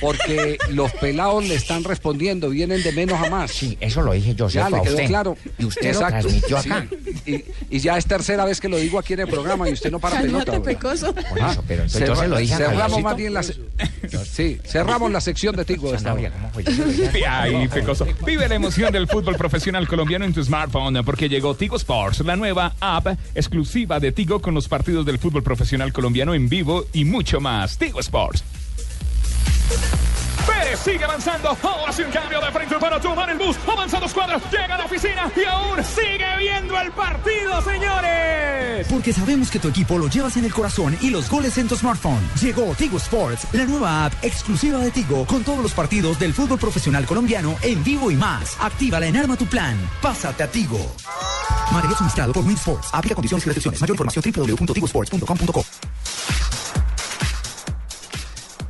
porque 0.00 0.58
los 0.70 0.92
pelados 0.92 1.46
le 1.46 1.54
están 1.54 1.84
respondiendo, 1.84 2.50
vienen 2.50 2.82
de 2.82 2.92
menos 2.92 3.18
a 3.20 3.30
más. 3.30 3.50
Sí, 3.50 3.76
eso 3.80 4.02
lo 4.02 4.12
dije 4.12 4.34
yo, 4.34 4.48
Ya 4.48 4.68
le 4.68 4.80
quedó 4.82 4.92
usted. 4.94 5.06
claro. 5.06 5.36
Y 5.58 5.64
usted 5.64 5.92
lo 5.94 5.98
transmitió 6.00 6.58
acá. 6.58 6.86
Sí. 7.24 7.44
Y, 7.70 7.76
y 7.76 7.78
ya 7.80 7.96
es 7.96 8.04
tercera 8.06 8.44
vez 8.44 8.60
que 8.60 8.68
lo 8.68 8.76
digo 8.76 8.98
aquí 8.98 9.14
en 9.14 9.20
el 9.20 9.28
programa 9.28 9.68
y 9.68 9.72
usted 9.72 9.90
no 9.90 9.98
para 9.98 10.20
pelota. 10.20 10.58
Güey. 10.58 10.74
pecoso. 10.74 11.14
Por 11.14 11.38
eso, 11.38 11.64
pero 11.66 11.82
entonces 11.84 12.06
yo 12.08 12.16
se 12.16 12.28
lo 12.28 12.36
dije 12.38 12.54
a 12.54 12.58
cerramos 12.58 13.02
más 13.02 13.16
bien 13.16 13.32
la 13.34 13.42
se- 13.42 13.54
sí, 14.30 14.60
cerramos 14.66 15.10
la 15.10 15.20
sección 15.20 15.56
de 15.56 15.64
Tigo 15.64 15.90
de 15.92 15.98
Ay, 17.28 17.68
pecoso. 17.72 18.06
Vive 18.26 18.48
la 18.48 18.54
emoción 18.54 18.92
del 18.92 19.08
fútbol 19.08 19.36
profesional 19.36 19.86
colombiano 19.88 20.24
en 20.24 20.32
tu 20.34 20.42
smartphone 20.44 21.02
porque 21.04 21.28
llegó 21.28 21.54
Tigo 21.54 21.76
Sports, 21.76 22.20
la 22.20 22.36
nueva 22.36 22.74
app 22.80 23.06
exclusiva 23.34 24.00
de 24.00 24.12
Tigo 24.12 24.40
con 24.40 24.54
los 24.54 24.68
partidos 24.68 25.06
del 25.06 25.18
fútbol 25.18 25.42
profesional 25.42 25.92
colombiano 25.92 26.34
en 26.34 26.48
vivo 26.48 26.86
y 26.92 27.04
mucho 27.04 27.40
más. 27.40 27.78
Tigo 27.78 28.00
Sports. 28.00 28.44
Pérez 30.46 30.78
sigue 30.78 31.04
avanzando. 31.04 31.56
Ahora 31.62 31.90
hace 31.90 32.04
un 32.04 32.10
cambio 32.10 32.40
de 32.40 32.50
frente 32.52 32.76
para 32.78 33.00
tomar 33.00 33.30
el 33.30 33.38
bus. 33.38 33.56
Avanza 33.66 33.98
dos 33.98 34.12
cuadras, 34.12 34.42
llega 34.50 34.74
a 34.74 34.78
la 34.78 34.84
oficina 34.84 35.30
y 35.36 35.44
aún 35.44 35.82
sigue 35.84 36.36
viendo 36.38 36.78
el 36.78 36.92
partido, 36.92 37.62
señores. 37.62 38.86
Porque 38.88 39.12
sabemos 39.12 39.50
que 39.50 39.58
tu 39.58 39.68
equipo 39.68 39.98
lo 39.98 40.08
llevas 40.08 40.36
en 40.36 40.44
el 40.44 40.52
corazón 40.52 40.96
y 41.00 41.10
los 41.10 41.30
goles 41.30 41.56
en 41.58 41.68
tu 41.68 41.76
smartphone. 41.76 42.20
Llegó 42.40 42.74
Tigo 42.74 42.98
Sports, 42.98 43.46
la 43.52 43.64
nueva 43.64 44.06
app 44.06 44.12
exclusiva 44.22 44.78
de 44.78 44.90
Tigo 44.90 45.24
con 45.26 45.44
todos 45.44 45.62
los 45.62 45.72
partidos 45.72 46.18
del 46.18 46.34
fútbol 46.34 46.58
profesional 46.58 47.06
colombiano 47.06 47.56
en 47.62 47.82
vivo 47.82 48.10
y 48.10 48.16
más. 48.16 48.56
Actívala 48.60 49.06
en 49.06 49.16
Arma 49.16 49.36
tu 49.36 49.46
Plan. 49.46 49.76
Pásate 50.02 50.42
a 50.42 50.50
Tigo. 50.50 50.94
Material 51.72 51.96
suministrado 51.96 52.32
por 52.32 52.44
Win 52.44 52.54
Sports. 52.56 52.88
Aplica 52.92 53.14
condiciones 53.14 53.44
y 53.44 53.48
restricciones. 53.48 53.80
Mayor 53.80 53.94
información 53.94 54.24
www.tigosports.com.co. 54.34 55.64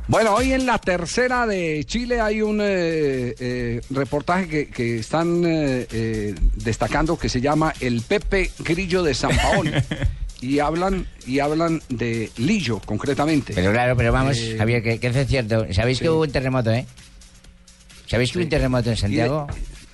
Bueno, 0.07 0.35
hoy 0.35 0.53
en 0.53 0.67
la 0.67 0.77
tercera 0.77 1.47
de 1.47 1.83
Chile 1.85 2.21
hay 2.21 2.41
un 2.43 2.59
eh, 2.61 3.35
eh, 3.39 3.81
reportaje 3.89 4.47
que, 4.47 4.67
que 4.67 4.99
están 4.99 5.43
eh, 5.45 5.87
eh, 5.91 6.35
destacando 6.57 7.17
que 7.17 7.27
se 7.27 7.41
llama 7.41 7.73
El 7.79 8.01
Pepe 8.01 8.51
Grillo 8.59 9.01
de 9.01 9.15
San 9.15 9.35
Paolo. 9.35 9.71
y 10.41 10.59
hablan 10.59 11.07
y 11.25 11.39
hablan 11.39 11.81
de 11.89 12.29
Lillo, 12.37 12.79
concretamente. 12.85 13.53
Pero 13.55 13.71
claro, 13.71 13.97
pero 13.97 14.11
vamos, 14.11 14.37
Eh, 14.37 14.55
Javier, 14.59 14.83
que, 14.83 14.99
que 14.99 15.07
es 15.07 15.27
cierto. 15.27 15.65
¿Sabéis 15.73 15.99
que 15.99 16.09
hubo 16.09 16.21
un 16.21 16.31
terremoto, 16.31 16.71
eh? 16.71 16.85
¿Sabéis 18.05 18.31
que 18.31 18.37
hubo 18.37 18.43
un 18.43 18.49
terremoto 18.49 18.91
en 18.91 18.97
Santiago? 18.97 19.47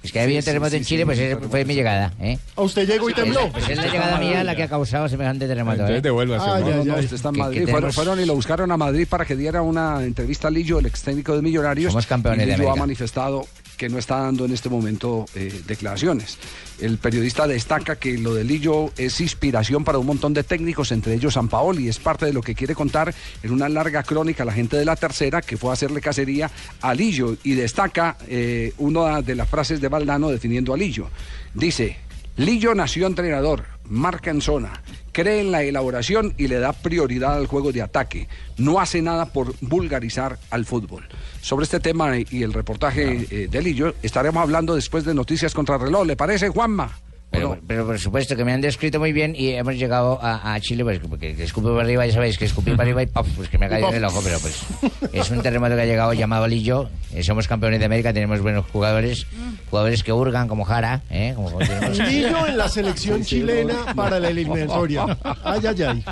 Es 0.04 0.12
que 0.12 0.20
había 0.20 0.38
un 0.38 0.41
sí, 0.41 0.45
terremoto 0.45 0.72
sí, 0.72 0.78
en 0.78 0.84
sí, 0.84 0.89
Chile, 0.89 1.06
pues 1.06 1.18
sí, 1.20 1.26
esa 1.26 1.39
fue 1.39 1.64
mi 1.64 1.76
llegada, 1.76 2.12
¿eh? 2.20 2.39
A 2.56 2.62
usted 2.62 2.88
llegó 2.88 3.08
y 3.10 3.14
tembló. 3.14 3.52
Pues 3.52 3.70
es 3.70 3.78
la 3.78 3.86
llegada 3.88 4.18
mía 4.18 4.43
la 4.43 4.56
que 4.56 4.64
ha 4.64 4.68
causado 4.68 5.08
semejante 5.08 5.47
terremoto, 5.47 5.74
Entonces 5.76 5.97
¿eh? 5.99 6.02
devuélvase. 6.02 6.47
No, 6.47 6.84
no, 6.86 6.93
ay. 6.95 7.04
usted 7.04 7.16
está 7.18 7.30
en 7.30 7.38
Madrid. 7.38 7.70
Fueron, 7.91 8.20
y 8.20 8.26
lo 8.26 8.34
buscaron 8.34 8.72
a 8.72 8.78
Madrid 8.78 9.08
para 9.08 9.26
que 9.26 9.36
diera 9.36 9.62
una 9.62 10.04
entrevista 10.04 10.47
a 10.47 10.52
Lillo, 10.52 10.80
el 10.80 10.88
ex 10.88 11.04
técnico 11.04 11.36
de 11.36 11.43
Millonarios. 11.43 11.91
Somos 11.91 12.08
campeones 12.08 12.47
y 12.47 12.49
de 12.49 12.58
Lillo 12.58 12.70
ha 12.70 12.72
América. 12.72 12.82
manifestado 12.82 13.45
que 13.82 13.90
no 13.90 13.98
está 13.98 14.18
dando 14.18 14.46
en 14.46 14.52
este 14.52 14.70
momento 14.70 15.26
eh, 15.34 15.64
declaraciones. 15.66 16.38
El 16.80 17.00
periodista 17.00 17.48
destaca 17.48 17.96
que 17.96 18.16
lo 18.16 18.36
de 18.36 18.44
Lillo 18.44 18.92
es 18.96 19.20
inspiración 19.20 19.84
para 19.84 19.98
un 19.98 20.06
montón 20.06 20.36
de 20.36 20.44
técnicos, 20.44 20.92
entre 20.92 21.16
ellos 21.16 21.34
San 21.34 21.48
Paoli, 21.48 21.86
y 21.86 21.90
es 21.90 21.98
parte 21.98 22.28
de 22.28 22.34
lo 22.34 22.44
que 22.44 22.54
quiere 22.54 22.76
contar 22.76 23.12
en 23.42 23.52
una 23.52 23.68
larga 23.70 24.04
crónica 24.04 24.46
la 24.46 24.54
gente 24.54 24.78
de 24.78 24.86
la 24.86 24.96
tercera 24.96 25.42
que 25.42 25.58
fue 25.58 25.72
a 25.72 25.74
hacerle 25.74 26.00
cacería 26.00 26.52
a 26.80 26.94
Lillo 26.94 27.36
y 27.44 27.56
destaca 27.56 28.18
eh, 28.28 28.72
una 28.78 29.24
de 29.24 29.34
las 29.34 29.50
frases 29.50 29.82
de 29.82 29.88
Valdano 29.88 30.30
definiendo 30.30 30.76
a 30.76 30.78
Lillo. 30.78 31.10
Dice, 31.56 31.98
Lillo 32.38 32.76
nació 32.76 33.08
entrenador, 33.08 33.66
marca 33.86 34.30
en 34.30 34.42
zona, 34.42 34.84
cree 35.12 35.42
en 35.42 35.52
la 35.52 35.64
elaboración 35.64 36.36
y 36.38 36.50
le 36.50 36.60
da 36.60 36.74
prioridad 36.74 37.34
al 37.34 37.48
juego 37.48 37.72
de 37.72 37.82
ataque. 37.82 38.28
No 38.58 38.80
hace 38.80 39.02
nada 39.02 39.34
por 39.34 39.56
vulgarizar 39.60 40.38
al 40.52 40.66
fútbol. 40.66 41.08
Sobre 41.42 41.64
este 41.64 41.80
tema 41.80 42.18
y 42.18 42.44
el 42.44 42.54
reportaje 42.54 43.28
eh, 43.32 43.48
de 43.50 43.62
Lillo 43.62 43.96
estaremos 44.04 44.42
hablando 44.44 44.76
después 44.76 45.04
de 45.06 45.14
Noticias 45.14 45.54
contra 45.54 45.78
Reloj. 45.78 46.06
¿Le 46.06 46.16
parece, 46.16 46.50
Juanma? 46.50 46.92
Pero, 47.32 47.58
pero 47.66 47.86
por 47.86 47.98
supuesto 47.98 48.36
que 48.36 48.44
me 48.44 48.52
han 48.52 48.60
descrito 48.60 49.00
muy 49.00 49.14
bien 49.14 49.34
y 49.38 49.52
hemos 49.52 49.76
llegado 49.76 50.20
a, 50.22 50.54
a 50.54 50.60
Chile, 50.60 50.84
pues 50.84 51.00
porque 51.00 51.34
que 51.34 51.46
escupí 51.46 51.70
para 51.70 51.84
arriba, 51.84 52.06
ya 52.06 52.14
sabéis 52.14 52.38
que 52.38 52.44
escupí 52.44 52.72
para 52.72 52.84
arriba 52.84 53.04
y 53.04 53.06
¡pop! 53.08 53.26
pues 53.38 53.48
que 53.48 53.58
me 53.58 53.68
ha 53.68 53.70
caído 53.70 53.88
en 53.88 53.96
el 53.96 54.04
ojo, 54.04 54.20
pero 54.22 54.38
pues 54.39 54.62
es 55.14 55.32
un 55.32 55.42
terremoto 55.42 55.74
que 55.76 55.82
ha 55.82 55.86
llegado 55.86 56.12
llamado 56.12 56.46
Lillo, 56.46 56.89
eh, 57.14 57.24
somos 57.24 57.48
campeones 57.48 57.80
de 57.80 57.86
América, 57.86 58.12
tenemos 58.12 58.42
buenos 58.42 58.66
jugadores, 58.70 59.28
jugadores 59.70 60.04
que 60.04 60.12
hurgan 60.12 60.50
como 60.50 60.66
Jara, 60.66 61.04
¿eh? 61.10 61.32
Como 61.34 61.52
tenemos- 61.60 61.98
Lillo 62.00 62.48
en 62.48 62.58
la 62.58 62.68
selección 62.68 63.24
chilena 63.24 63.94
para 63.96 64.20
la 64.20 64.28
eliminatoria. 64.28 65.06
Ay, 65.46 65.62
ay, 65.68 65.84
ay. 65.84 66.04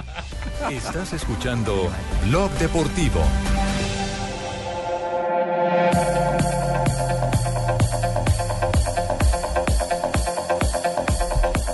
Estás 0.73 1.11
escuchando 1.11 1.89
Blog 2.30 2.49
Deportivo. 2.59 3.21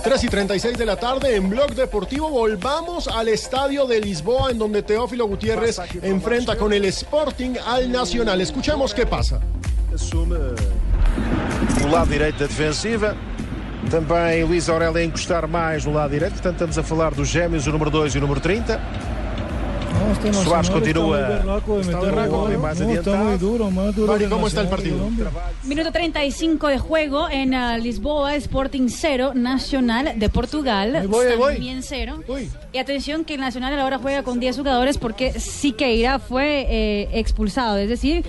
Tres 0.04 0.24
y 0.24 0.28
36 0.28 0.78
de 0.78 0.86
la 0.86 0.96
tarde 0.98 1.36
en 1.36 1.50
Blog 1.50 1.74
Deportivo. 1.74 2.30
Volvamos 2.30 3.08
al 3.08 3.28
estadio 3.28 3.88
de 3.88 4.00
Lisboa, 4.00 4.52
en 4.52 4.60
donde 4.60 4.84
Teófilo 4.84 5.26
Gutiérrez 5.28 5.80
enfrenta 6.04 6.56
con 6.56 6.72
el 6.74 6.86
Sporting 6.86 7.56
al 7.66 7.92
Nacional. 7.92 8.40
Escuchemos 8.40 8.94
qué 8.94 9.06
pasa. 9.06 9.42
assume 9.96 10.38
o 11.84 11.88
lado 11.88 12.10
direito 12.10 12.40
da 12.40 12.48
defensiva. 12.48 13.16
Também 13.90 14.44
Luís 14.44 14.68
Aurélio 14.68 14.98
a 14.98 15.04
encostar 15.04 15.48
mais 15.48 15.86
no 15.86 15.94
lado 15.94 16.12
direito. 16.12 16.34
Portanto, 16.34 16.56
estamos 16.56 16.78
a 16.78 16.84
falar 16.84 17.14
dos 17.14 17.30
gêmeos, 17.30 17.66
o 17.68 17.72
número 17.72 17.90
2 17.90 18.16
e 18.16 18.18
o 18.18 18.22
número 18.22 18.40
30. 18.40 18.80
Este 20.12 20.34
Soares 20.34 20.70
Nacional 20.70 20.72
continúa. 20.72 21.20
Está 21.80 23.16
muy 23.16 23.32
No, 23.32 23.38
duro, 23.38 23.72
más 23.72 23.96
duro. 23.96 24.12
Mari, 24.12 24.24
que 24.26 24.30
¿cómo 24.30 24.48
está 24.48 24.62
el 24.62 24.68
partido? 24.68 25.10
Minuto 25.64 25.92
35 25.92 26.68
de 26.68 26.78
juego 26.78 27.30
en 27.30 27.54
ah, 27.54 27.78
Lisboa, 27.78 28.36
Sporting 28.36 28.88
0, 28.90 29.34
Nacional 29.36 30.14
de 30.18 30.30
Portugal 30.30 31.06
voy, 31.08 31.26
ahí 31.28 31.38
voy. 31.38 31.54
también 31.54 31.84
0. 31.84 32.24
Y 32.74 32.78
atención 32.78 33.24
que 33.26 33.36
el 33.36 33.42
Nacional 33.42 33.78
ahora 33.80 33.98
juega 33.98 34.24
con 34.24 34.40
10 34.40 34.58
jugadores 34.58 34.98
porque 34.98 35.40
Siqueira 35.40 36.20
fue 36.20 36.66
eh, 36.70 37.10
expulsado, 37.14 37.78
es 37.78 37.90
decir, 37.90 38.24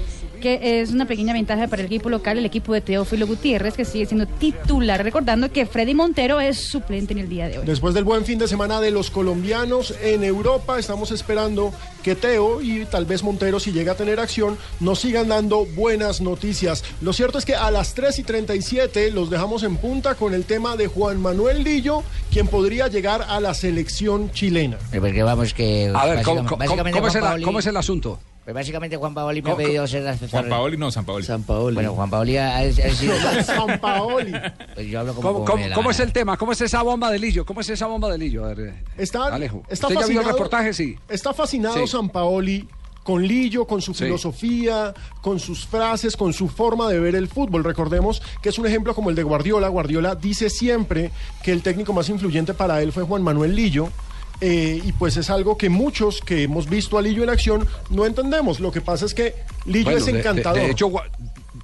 que 0.46 0.80
es 0.80 0.92
una 0.92 1.06
pequeña 1.06 1.32
ventaja 1.32 1.66
para 1.66 1.82
el 1.82 1.86
equipo 1.86 2.08
local, 2.08 2.38
el 2.38 2.44
equipo 2.44 2.72
de 2.72 2.80
Teófilo 2.80 3.26
Gutiérrez, 3.26 3.74
que 3.74 3.84
sigue 3.84 4.06
siendo 4.06 4.26
titular, 4.26 5.02
recordando 5.02 5.50
que 5.50 5.66
Freddy 5.66 5.92
Montero 5.94 6.40
es 6.40 6.68
suplente 6.68 7.12
en 7.14 7.18
el 7.18 7.28
día 7.28 7.48
de 7.48 7.58
hoy. 7.58 7.66
Después 7.66 7.94
del 7.94 8.04
buen 8.04 8.24
fin 8.24 8.38
de 8.38 8.46
semana 8.46 8.80
de 8.80 8.92
los 8.92 9.10
colombianos 9.10 9.92
en 10.02 10.22
Europa, 10.22 10.78
estamos 10.78 11.10
esperando 11.10 11.72
que 12.04 12.14
Teo 12.14 12.62
y 12.62 12.84
tal 12.84 13.06
vez 13.06 13.24
Montero, 13.24 13.58
si 13.58 13.72
llega 13.72 13.92
a 13.92 13.94
tener 13.96 14.20
acción, 14.20 14.56
nos 14.78 15.00
sigan 15.00 15.28
dando 15.28 15.66
buenas 15.74 16.20
noticias. 16.20 16.84
Lo 17.00 17.12
cierto 17.12 17.38
es 17.38 17.44
que 17.44 17.56
a 17.56 17.70
las 17.72 17.94
3 17.94 18.20
y 18.20 18.22
37 18.22 19.10
los 19.10 19.28
dejamos 19.30 19.64
en 19.64 19.76
punta 19.78 20.14
con 20.14 20.32
el 20.32 20.44
tema 20.44 20.76
de 20.76 20.86
Juan 20.86 21.20
Manuel 21.20 21.64
Lillo, 21.64 22.04
quien 22.32 22.46
podría 22.46 22.86
llegar 22.86 23.24
a 23.28 23.40
la 23.40 23.52
selección 23.54 24.30
chilena. 24.30 24.78
Porque 24.92 25.22
vamos 25.24 25.52
que... 25.54 25.90
A 25.92 26.06
ver, 26.06 26.22
¿cómo, 26.22 26.42
básicamente- 26.42 26.48
cómo- 26.48 26.58
básicamente 26.58 26.92
cómo 26.98 27.06
es 27.08 27.12
Juan 27.14 27.24
el, 27.24 27.30
Paoli- 27.30 27.44
cómo 27.44 27.58
es 27.58 27.66
el 27.66 27.76
asunto? 27.76 28.20
Pues 28.46 28.54
básicamente 28.54 28.96
Juan 28.96 29.12
Paoli 29.12 29.42
me 29.42 29.50
ha 29.50 29.54
¿Cómo- 29.54 29.66
pedido 29.66 29.86
ser 29.88 30.06
asesor. 30.06 30.30
Juan 30.30 30.48
Paoli 30.48 30.76
no, 30.76 30.92
San 30.92 31.04
Paoli. 31.04 31.24
San 31.26 31.42
Paoli. 31.42 31.74
Bueno, 31.74 31.94
Juan 31.94 32.08
Paoli 32.08 32.36
ha, 32.36 32.58
ha 32.58 32.70
sido... 32.72 33.12
San 33.44 33.80
Paoli. 33.80 34.32
Pues 34.72 34.86
yo 34.86 35.00
hablo 35.00 35.14
como, 35.16 35.32
¿Cómo, 35.32 35.44
como 35.44 35.74
cómo- 35.74 35.90
es 35.90 35.98
el 35.98 36.12
tema? 36.12 36.36
¿Cómo 36.36 36.52
es 36.52 36.60
esa 36.60 36.80
bomba 36.82 37.10
de 37.10 37.18
Lillo? 37.18 37.44
¿Cómo 37.44 37.60
es 37.60 37.68
esa 37.70 37.86
bomba 37.88 38.08
de 38.08 38.18
Lillo? 38.18 38.44
A 38.44 38.54
ver, 38.54 38.68
eh, 38.68 38.84
Está, 38.96 39.34
Alejo. 39.34 39.64
está 39.68 39.88
¿Usted 39.88 39.98
ya 40.00 40.06
vio 40.06 40.20
el 40.20 40.26
fascinado- 40.26 40.32
reportaje? 40.32 40.72
Sí. 40.74 40.96
Está 41.08 41.34
fascinado 41.34 41.74
Sí. 41.76 41.88
San 41.88 42.08
Paoli 42.08 42.68
con 43.02 43.26
Lillo, 43.26 43.66
con 43.66 43.82
su 43.82 43.92
Sí. 43.94 44.04
filosofía, 44.04 44.94
con 45.22 45.40
sus 45.40 45.66
frases, 45.66 46.16
con 46.16 46.32
su 46.32 46.46
forma 46.48 46.88
de 46.88 47.00
ver 47.00 47.16
el 47.16 47.26
fútbol. 47.26 47.64
Recordemos 47.64 48.22
que 48.42 48.50
es 48.50 48.58
un 48.60 48.66
ejemplo 48.66 48.94
como 48.94 49.10
el 49.10 49.16
de 49.16 49.24
Guardiola. 49.24 49.66
Guardiola 49.66 50.14
dice 50.14 50.50
siempre 50.50 51.10
que 51.42 51.50
el 51.50 51.62
técnico 51.62 51.92
más 51.92 52.08
influyente 52.10 52.54
para 52.54 52.80
él 52.80 52.92
fue 52.92 53.02
Juan 53.02 53.22
Manuel 53.22 53.56
Lillo. 53.56 53.88
Eh, 54.40 54.80
y 54.84 54.92
pues 54.92 55.16
es 55.16 55.30
algo 55.30 55.56
que 55.56 55.68
muchos 55.68 56.20
que 56.20 56.42
hemos 56.44 56.68
visto 56.68 56.98
a 56.98 57.02
Lillo 57.02 57.22
en 57.22 57.30
acción 57.30 57.66
no 57.90 58.04
entendemos. 58.06 58.60
Lo 58.60 58.70
que 58.70 58.80
pasa 58.80 59.06
es 59.06 59.14
que 59.14 59.34
Lillo 59.64 59.84
Bueno, 59.84 59.98
es 59.98 60.06
de- 60.06 60.12
de- 60.12 60.18
encantador. 60.20 60.60
De, 60.62 60.70
hecho, 60.70 60.90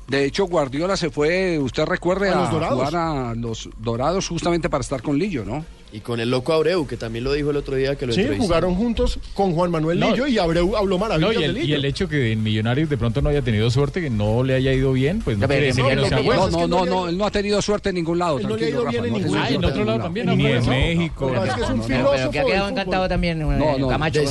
de 0.08 0.24
hecho, 0.24 0.44
Guardiola 0.46 0.96
se 0.96 1.10
fue, 1.10 1.58
usted 1.58 1.84
recuerde, 1.84 2.30
A 2.30 2.38
a, 2.38 2.40
los 2.42 2.50
Dorados. 2.50 2.74
jugar 2.78 2.96
a 2.96 3.34
los 3.34 3.68
Dorados 3.78 4.28
justamente 4.28 4.68
para 4.70 4.82
estar 4.82 5.02
con 5.02 5.18
Lillo, 5.18 5.44
¿no? 5.44 5.64
Y 5.95 6.01
con 6.01 6.20
el 6.20 6.30
loco 6.30 6.55
Abreu, 6.55 6.86
que 6.86 6.97
también 6.97 7.22
lo 7.22 7.34
dijo 7.34 7.51
el 7.51 7.57
otro 7.59 7.76
día 7.76 7.97
que 7.97 8.07
lo 8.07 8.14
sí, 8.14 8.26
jugaron 8.38 8.74
juntos 8.74 9.18
con 9.34 9.53
Juan 9.53 9.70
Manuel 9.70 10.01
No. 10.01 10.11
Lillo 10.11 10.26
y 10.26 10.38
Abreu 10.38 10.74
habló 10.74 10.99
maravillas 10.99 11.34
No, 11.34 11.38
y, 11.38 11.43
de 11.43 11.45
el, 11.45 11.55
Lillo. 11.55 11.66
y 11.66 11.72
el 11.74 11.84
hecho 11.84 12.09
que 12.09 12.32
en 12.32 12.43
Millonarios 12.43 12.88
de 12.88 12.97
pronto 12.97 13.20
no 13.20 13.28
haya 13.28 13.43
tenido 13.43 13.70
suerte, 13.70 14.01
que 14.01 14.09
no 14.09 14.43
le 14.43 14.55
haya 14.55 14.72
ido 14.72 14.93
bien, 14.95 15.20
pues 15.20 15.36
no, 15.36 15.47
quiere 15.47 15.61
que 15.62 15.66
decir 15.66 15.84
que 15.84 15.97
no 15.97 16.07
sea 16.07 16.16
Lo 16.16 16.22
que 16.22 16.26
bueno. 16.28 16.49
No, 16.49 16.66
no, 16.66 16.86
no, 16.86 17.09
él 17.09 17.18
no 17.18 17.26
ha 17.26 17.30
tenido 17.30 17.61
suerte 17.61 17.90
en 17.90 17.97
ningún 17.97 18.18
lado. 18.18 18.38
Él 18.38 18.49
no 18.49 18.57
le 18.57 18.66
ha 18.66 18.70
tranquilo, 18.70 18.80
ido 18.82 18.90
bien 18.90 19.03
Rafa, 19.03 19.07
en 19.07 19.12
ningún 19.12 19.32
tenido 19.32 19.45
Ah, 19.45 19.51
en 19.51 19.64
otro 19.64 19.84
lado 19.84 20.01
también. 20.01 20.26
Ni 20.26 20.47
en 20.47 20.64
no, 20.64 20.70
México. 20.70 21.34
Es 21.45 21.55
que 21.55 21.61
es 21.61 21.68
un 21.70 21.82
filósofo 21.84 22.30
que 22.30 22.38
ha 22.40 22.45
quedado 22.45 22.68
encantado 22.70 23.09
también 23.09 23.43
eh, 23.43 23.45
No, 23.45 23.78
no, 23.78 23.88
Camacho 23.88 24.20
Él 24.20 24.26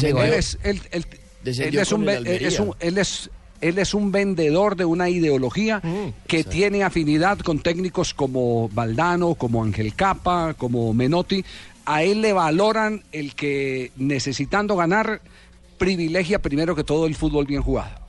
es, 1.77 1.91
un, 1.91 2.75
él 2.79 2.97
es. 2.97 3.29
Él 3.61 3.77
es- 3.77 3.93
un 3.93 4.11
vendedor 4.11 4.75
de 4.75 4.85
una 4.85 5.09
ideología 5.09 5.81
que 6.27 6.43
tiene 6.43 6.83
afinidad 6.83 7.39
con 7.39 7.59
técnicos 7.59 8.13
como 8.13 8.69
Valdano, 8.69 9.35
como 9.35 9.63
Ángel 9.63 9.93
Capa, 9.95 10.53
como 10.57 10.93
Menotti. 10.93 11.43
A 11.85 12.03
él 12.03 12.21
le 12.21 12.33
valoran 12.33 13.03
el 13.11 13.33
que 13.35 13.91
necesitando 13.97 14.75
ganar 14.75 15.21
privilegia 15.77 16.39
primero 16.39 16.75
que 16.75 16.83
todo 16.83 17.05
el 17.07 17.15
fútbol 17.15 17.45
bien 17.45 17.61
jugado. 17.61 17.99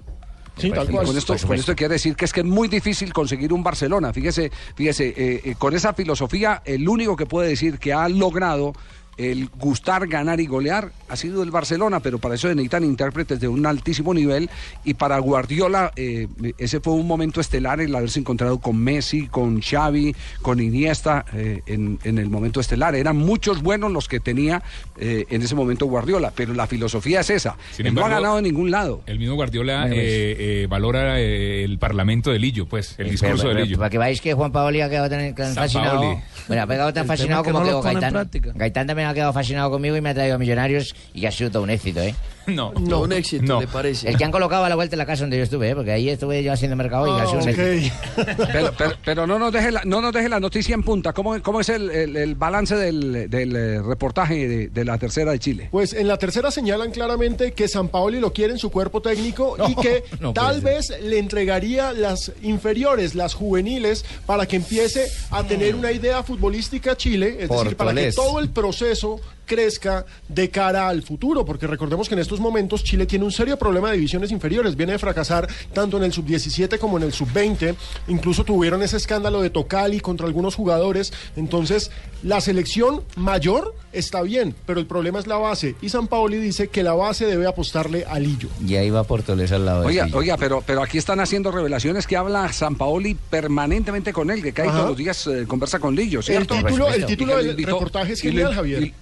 Sí, 0.59 0.71
tal 0.71 0.87
cual. 0.91 1.07
con 1.07 1.17
esto, 1.17 1.35
con 1.47 1.57
esto 1.57 1.75
quiere 1.75 1.95
decir 1.95 2.15
que 2.15 2.27
es 2.27 2.33
que 2.33 2.41
es 2.41 2.47
muy 2.47 2.69
difícil 2.69 3.11
conseguir 3.15 3.55
un 3.55 3.63
Barcelona. 3.63 4.13
Fíjese, 4.13 4.53
fíjese, 4.77 5.09
eh, 5.09 5.41
eh, 5.45 5.55
con 5.59 5.75
esa 5.75 5.95
filosofía, 5.95 6.61
el 6.67 6.87
único 6.87 7.17
que 7.17 7.25
puede 7.25 7.49
decir 7.49 7.79
que 7.79 7.95
ha 7.95 8.07
logrado 8.11 8.75
el 9.17 9.49
gustar, 9.59 10.07
ganar 10.09 10.41
y 10.41 10.47
golear 10.47 10.93
ha 11.09 11.17
sido 11.17 11.43
el 11.43 11.51
Barcelona, 11.51 12.01
pero 12.01 12.19
para 12.19 12.35
eso 12.35 12.49
necesitan 12.49 12.85
intérpretes 12.85 13.39
de 13.41 13.49
un 13.49 13.67
altísimo 13.67 14.15
nivel 14.15 14.49
y 14.85 14.95
para 14.95 15.19
Guardiola 15.19 15.93
eh, 15.97 16.29
ese 16.59 16.81
fue 16.81 16.95
un 16.95 17.07
momento 17.07 17.41
estelar 17.41 17.81
el 17.81 17.95
haberse 17.95 18.21
encontrado 18.21 18.59
con 18.59 18.79
Messi, 18.79 19.27
con 19.29 19.61
Xavi, 19.61 20.15
con 20.41 20.61
Iniesta 20.61 21.25
eh, 21.35 21.61
en, 21.67 21.99
en 22.05 22.19
el 22.19 22.31
momento 22.31 22.61
estelar. 22.61 22.95
Eran 22.95 23.17
muchos 23.17 23.63
buenos 23.63 23.93
los 23.93 24.09
que 24.09 24.21
tenía 24.21 24.63
eh, 24.99 25.27
en 25.29 25.43
ese 25.43 25.55
momento 25.55 25.87
Guardiola, 25.87 26.33
pero 26.35 26.55
la 26.55 26.67
filosofía 26.67 27.21
es 27.21 27.31
esa. 27.31 27.57
Sin 27.73 27.87
Él 27.87 27.95
no 27.95 28.01
ha 28.01 28.05
embargo, 28.05 28.23
ganado 28.23 28.39
en 28.39 28.45
ningún 28.45 28.71
lado. 28.71 29.03
El 29.07 29.19
mismo 29.19 29.35
Guardiola 29.35 29.85
pues. 29.89 29.99
eh, 29.99 30.37
eh, 30.63 30.67
valora 30.69 31.21
eh, 31.21 31.65
el 31.65 31.79
parlamento 31.79 32.31
de 32.31 32.39
Lillo, 32.39 32.67
pues, 32.67 32.95
el 32.99 33.11
discurso 33.11 33.49
Pero, 33.49 33.59
de 33.59 33.65
Lillo. 33.67 33.79
Para 33.79 33.91
que 33.91 33.99
veáis 33.99 34.21
que 34.21 34.33
Juan 34.35 34.53
Paoli 34.53 34.81
ha 34.81 34.89
quedado 34.89 35.11
tan, 35.11 35.55
fascinado. 35.55 36.01
Paoli. 36.01 36.21
Bueno, 36.49 36.63
ha 36.63 36.67
pegado 36.67 36.93
tan 36.93 37.03
El 37.03 37.09
fascinado 37.09 37.43
que 37.43 37.53
como 37.53 37.65
no 37.65 37.79
en 37.79 38.01
Gaitán. 38.01 38.31
Gaitán 38.55 38.87
también 38.87 39.02
ha 39.11 39.15
quedado 39.15 39.33
fascinado 39.33 39.71
conmigo 39.71 39.97
y 39.97 40.01
me 40.01 40.11
ha 40.11 40.15
traído 40.15 40.39
Millonarios 40.39 40.95
y 41.15 41.27
ha 41.27 41.31
sido 41.33 41.51
todo 41.51 41.63
un 41.63 41.71
éxito, 41.71 42.01
¿eh? 42.01 42.15
No, 42.53 42.73
No, 42.73 43.01
un 43.03 43.13
éxito, 43.13 43.45
No. 43.45 43.61
¿le 43.61 43.67
parece? 43.67 44.09
El 44.09 44.17
que 44.17 44.25
han 44.25 44.31
colocado 44.33 44.65
a 44.65 44.69
la 44.69 44.75
vuelta 44.75 44.93
de 44.93 44.97
la 44.99 45.07
casa 45.07 45.23
donde 45.23 45.37
yo 45.39 45.45
estuve, 45.45 45.71
¿eh? 45.71 45.75
Porque 45.75 45.93
ahí 45.93 46.09
estuve 46.09 46.43
yo 46.43 46.53
haciendo 46.53 46.77
mercado 46.77 47.07
y 47.07 47.21
ha 47.21 47.27
sido 47.27 47.41
un 47.43 47.49
éxito. 47.49 47.95
Pero, 48.53 48.73
pero- 48.77 48.93
pero 49.05 49.27
no 49.27 49.39
nos 49.39 49.53
deje 49.53 49.71
la, 49.71 49.83
no 49.85 50.01
nos 50.01 50.13
deje 50.13 50.29
la 50.29 50.41
noticia 50.41 50.75
en 50.75 50.83
punta. 50.83 51.13
¿Cómo, 51.13 51.41
cómo 51.43 51.61
es 51.61 51.69
el, 51.69 51.91
el- 51.91 52.17
el 52.17 52.35
balance 52.35 52.75
del, 52.77 53.31
del, 53.31 53.57
eh, 53.57 53.83
reportaje 53.83 54.49
de, 54.49 54.69
de 54.69 54.85
la 54.85 54.99
tercera 54.99 55.33
de 55.33 55.39
Chile? 55.39 55.69
Pues 55.71 55.93
en 55.93 56.09
la 56.09 56.19
tercera 56.19 56.51
señalan 56.51 56.91
claramente 56.91 57.53
que 57.53 57.69
San 57.69 57.89
Paoli 57.89 58.21
lo 58.21 58.33
quiere 58.33 58.53
en 58.53 58.59
su 58.59 58.71
cuerpo 58.71 59.01
técnico 59.03 59.57
y 59.69 59.75
que 59.77 60.05
no 60.21 60.33
tal 60.33 60.61
vez 60.61 60.93
le 61.03 61.19
entregaría 61.19 61.93
las 61.93 62.33
inferiores, 62.43 63.15
las 63.15 63.35
juveniles, 63.35 64.05
para 64.27 64.47
que 64.47 64.57
empiece 64.57 65.07
a 65.31 65.45
tener 65.45 65.75
una 65.75 65.93
idea 65.93 66.23
futbolística 66.23 66.97
Chile, 66.97 67.37
es 67.41 67.49
decir, 67.49 67.77
para 67.77 67.95
que 67.95 68.13
todo 68.13 68.39
el 68.41 68.51
proceso 68.51 69.21
crezca 69.47 70.05
de 70.29 70.51
cara 70.51 70.89
al 70.89 71.03
futuro, 71.03 71.45
porque 71.45 71.67
recordemos 71.67 72.09
que 72.09 72.15
en 72.15 72.21
estos 72.21 72.41
momentos 72.41 72.85
Chile 72.85 73.07
tiene 73.07 73.25
un 73.25 73.33
serio 73.33 73.59
problema 73.59 73.91
de 73.91 73.97
divisiones 73.97 74.31
inferiores, 74.31 74.77
viene 74.77 74.93
de 74.93 74.99
fracasar 74.99 75.49
tanto 75.73 75.97
en 75.97 76.05
el 76.05 76.13
sub-17 76.13 76.79
como 76.79 76.97
en 76.99 77.05
el 77.05 77.13
sub-20, 77.13 77.75
incluso 78.09 78.45
tuvieron 78.45 78.83
ese 78.83 78.97
escándalo 78.97 79.41
de 79.43 79.51
Tocali 79.51 80.01
contra 80.01 80.27
algunos 80.27 80.55
jugadores, 80.55 81.13
entonces 81.37 81.91
la 82.23 82.41
selección 82.41 83.03
mayor 83.17 83.75
está 83.93 84.23
bien, 84.23 84.55
pero 84.67 84.81
el 84.81 84.87
problema 84.87 85.19
es 85.19 85.27
la 85.27 85.37
base, 85.37 85.75
y 85.83 85.89
San 85.89 86.07
Paoli 86.07 86.39
dice 86.39 86.69
que 86.69 86.83
la 86.83 86.95
base 86.95 87.27
debe 87.27 87.47
apostarle 87.47 88.05
a 88.09 88.19
Lillo. 88.19 88.49
Y 88.67 88.77
ahí 88.77 88.91
va 88.91 89.05
Portoles 89.05 89.53
al 89.53 89.67
lado 89.67 89.83
de 89.83 90.03
Oiga, 90.15 90.37
pero, 90.37 90.63
pero 90.67 90.83
aquí 90.83 90.99
están 90.99 91.21
haciendo 91.21 91.51
revelaciones 91.51 92.07
que 92.07 92.17
habla 92.17 92.53
San 92.53 92.77
Paoli 92.77 93.17
permanentemente 93.31 94.13
con 94.13 94.31
él, 94.31 94.43
que 94.43 94.53
cae 94.53 94.69
Ajá. 94.69 94.77
todos 94.79 94.89
los 94.91 94.99
días 94.99 95.27
eh, 95.27 95.45
conversa 95.47 95.79
con 95.79 95.95
Lillo, 95.95 96.23
¿cierto? 96.23 96.55
El 96.55 96.65
título, 96.65 96.89
el 96.89 97.07
título 97.07 97.33
que 97.33 97.37
lo 97.37 97.43
del 97.43 97.51
invitó- 97.51 97.73
reportaje 97.75 98.13
es 98.13 98.25
y 98.25 98.29
le- 98.29 98.33
genial, 98.33 98.55
Javier. 98.55 98.83
y- 98.85 98.95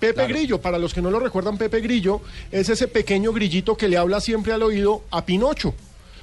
Pepe 0.00 0.14
Claro. 0.14 0.34
Grillo, 0.34 0.60
para 0.60 0.78
los 0.78 0.94
que 0.94 1.02
no 1.02 1.10
lo 1.10 1.20
recuerdan, 1.20 1.58
Pepe 1.58 1.80
Grillo 1.80 2.22
es 2.50 2.68
ese 2.68 2.88
pequeño 2.88 3.32
grillito 3.32 3.76
que 3.76 3.86
le 3.86 3.98
habla 3.98 4.20
siempre 4.20 4.52
al 4.52 4.62
oído 4.62 5.04
a 5.10 5.24
Pinocho. 5.24 5.74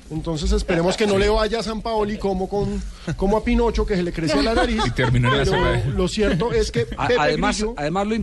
Entonces 0.09 0.51
esperemos 0.51 0.95
que 0.95 1.05
no 1.05 1.17
le 1.17 1.29
vaya 1.29 1.59
a 1.59 1.63
San 1.63 1.81
Paoli 1.81 2.17
como, 2.17 2.47
con, 2.47 2.81
como 3.17 3.37
a 3.37 3.43
Pinocho, 3.43 3.85
que 3.85 3.95
se 3.95 4.03
le 4.03 4.11
crece 4.11 4.41
la 4.41 4.53
nariz. 4.53 4.81
Y 4.87 4.91
terminó 4.91 5.29
sopa. 5.45 5.81
lo 5.95 6.07
cierto 6.07 6.51
es 6.53 6.71
que 6.71 6.85
Pepe 6.85 6.95
además, 7.17 7.57
Grillo... 7.57 7.73
además 7.77 8.07
lo 8.07 8.15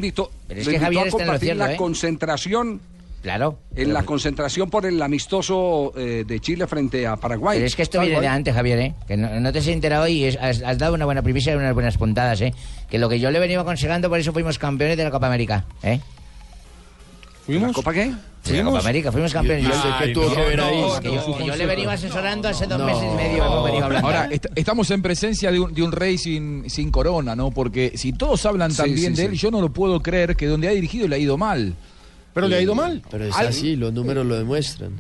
Pero 0.49 0.61
es 0.61 0.69
que 0.69 0.81
Javier 0.81 1.05
a 1.05 1.07
está 1.07 1.47
en 1.47 1.59
la 1.59 1.75
¿eh? 1.75 1.77
concentración 1.77 2.81
Claro. 3.25 3.59
en 3.75 3.95
la 3.95 4.03
concentración 4.03 4.69
por 4.69 4.85
el 4.85 5.01
amistoso 5.01 5.93
eh, 5.97 6.25
de 6.27 6.41
Chile 6.41 6.67
frente 6.67 7.07
a 7.07 7.17
Paraguay. 7.17 7.57
Pero 7.57 7.67
es 7.67 7.75
que 7.75 7.81
esto 7.83 7.99
viene 8.03 8.21
de 8.21 8.29
antes, 8.29 8.55
Javier, 8.55 8.79
¿eh? 8.79 8.95
Que 9.09 9.17
no, 9.17 9.41
no 9.41 9.51
te 9.51 9.61
has 9.61 9.67
enterado 9.67 10.07
y 10.07 10.25
es- 10.25 10.37
has, 10.37 10.61
has 10.63 10.77
dado 10.77 10.93
una 10.93 11.07
buena 11.07 11.23
primicia 11.23 11.55
y 11.55 11.57
unas 11.57 11.73
buenas 11.73 11.97
puntadas, 11.97 12.41
¿eh? 12.43 12.53
Que 12.91 12.99
lo 12.99 13.09
que 13.09 13.19
yo 13.19 13.31
le 13.31 13.39
venía 13.41 13.59
aconsejando, 13.59 14.11
por 14.11 14.19
eso 14.21 14.35
fuimos 14.35 14.59
campeones 14.59 14.99
de 14.99 15.05
la 15.05 15.11
Copa 15.11 15.27
América, 15.29 15.65
¿eh? 15.83 16.01
¿La 17.49 17.73
Copa 17.73 17.93
qué? 17.95 18.13
Sí, 18.43 18.55
la 18.59 18.65
Copa 18.65 18.81
América, 18.81 19.11
fuimos 19.11 19.33
campeones. 19.33 19.65
Yo 19.65 19.73
sé 19.73 19.89
que 20.03 20.13
tuvo 20.13 20.35
que 20.35 20.41
ver 20.43 20.61
ahí. 20.61 20.83
Que 21.03 21.15
yo, 21.15 21.37
que 21.39 21.47
yo 21.47 21.57
le 21.57 21.65
venía 21.67 21.91
asesorando 21.93 22.49
hace 22.49 22.67
dos 22.67 22.81
meses 22.83 23.05
y 23.11 23.17
medio. 23.17 23.43
Ahora, 23.45 24.29
est- 24.31 24.47
estamos 24.55 24.91
en 24.91 25.01
presencia 25.01 25.51
de 25.51 25.61
un, 25.61 25.73
de 25.73 25.83
un 25.83 25.93
rey 25.93 26.19
sin, 26.19 26.69
sin 26.69 26.91
corona, 26.91 27.35
¿no? 27.35 27.51
Porque 27.51 27.93
si 27.97 28.13
todos 28.13 28.45
hablan 28.45 28.71
Sí, 28.71 28.77
tan 28.77 28.95
bien 28.95 29.17
sí, 29.17 29.23
de 29.23 29.29
él, 29.29 29.35
yo 29.35 29.51
no 29.51 29.63
lo 29.63 29.73
puedo 29.73 30.03
creer 30.03 30.37
que 30.37 30.47
donde 30.47 30.69
ha 30.69 30.73
dirigido 30.73 31.09
le 31.09 31.17
ha 31.17 31.19
ido 31.19 31.39
mal. 31.39 31.75
Pero 32.35 32.49
le 32.49 32.57
ha 32.57 32.61
ido 32.61 32.75
mal. 32.75 33.03
Pero 33.11 33.25
es 33.25 33.35
Al- 33.37 33.47
así, 33.49 33.77
los 33.77 33.93
números 33.93 34.27
lo 34.27 34.37
demuestran. 34.37 34.91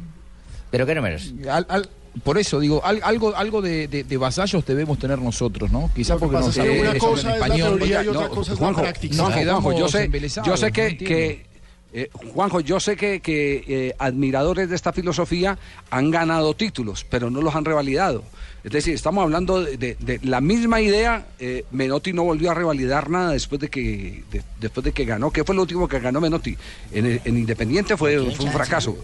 ¿Pero 0.70 0.86
qué 0.86 0.94
números? 0.94 1.34
Al- 1.50 1.66
al- 1.68 1.88
por 2.22 2.38
eso 2.38 2.60
digo, 2.60 2.80
al- 2.84 3.00
algo, 3.02 3.34
algo 3.34 3.60
de, 3.60 3.88
de- 3.88 4.04
de 4.04 4.16
vasallos 4.16 4.64
debemos 4.64 4.98
tener 5.00 5.18
nosotros, 5.18 5.70
¿no? 5.70 5.90
Quizás 5.94 6.16
porque 6.18 6.36
pasa 6.36 6.46
no 6.46 6.70
es 6.70 6.70
que 6.70 6.80
una 6.80 6.98
cosa 6.98 7.18
es 7.18 7.24
la 7.24 7.34
español. 7.46 7.78
teoría 7.78 8.04
y 8.04 8.08
otra 8.08 8.22
no, 8.22 8.30
cosa 8.30 8.52
es 8.52 8.58
Juanjo, 8.58 8.80
la 8.80 8.84
práctica. 8.84 9.16
no, 9.16 9.22
Nos 9.30 9.34
Juanjo, 9.62 9.78
yo 9.78 9.88
sé, 9.88 10.10
yo 10.46 10.56
sé 10.56 10.70
que 10.72 11.46
eh, 11.94 12.10
Juanjo, 12.34 12.60
yo 12.60 12.80
sé 12.80 12.96
que, 12.96 13.20
que, 13.20 13.64
eh, 13.68 13.94
admiradores 13.98 14.68
de 14.68 14.74
esta 14.76 14.92
filosofía 14.92 15.56
han 15.90 16.10
ganado 16.10 16.54
títulos, 16.54 17.06
pero 17.08 17.30
no 17.30 17.40
los 17.40 17.54
han 17.54 17.64
revalidado. 17.64 18.24
Es 18.64 18.72
decir, 18.72 18.94
estamos 18.94 19.22
hablando 19.22 19.62
de, 19.62 19.76
de- 19.76 19.94
de 20.00 20.18
la 20.24 20.40
misma 20.40 20.80
idea. 20.80 21.26
eh, 21.38 21.64
Menotti 21.70 22.12
no 22.12 22.24
volvió 22.24 22.50
a 22.50 22.54
revalidar 22.54 23.10
nada 23.10 23.30
después 23.32 23.60
de 23.60 23.68
que 23.68 24.24
de- 24.32 24.42
después 24.60 24.82
de 24.84 24.92
que 24.92 25.04
ganó. 25.04 25.30
¿Qué 25.30 25.44
fue 25.44 25.54
lo 25.54 25.62
último 25.62 25.86
que 25.86 26.00
ganó 26.00 26.20
Menotti? 26.20 26.56
En, 26.92 27.06
el- 27.06 27.20
en 27.24 27.38
Independiente 27.38 27.96
fue, 27.96 28.18
fue 28.32 28.46
un 28.46 28.52
fracaso. 28.52 28.96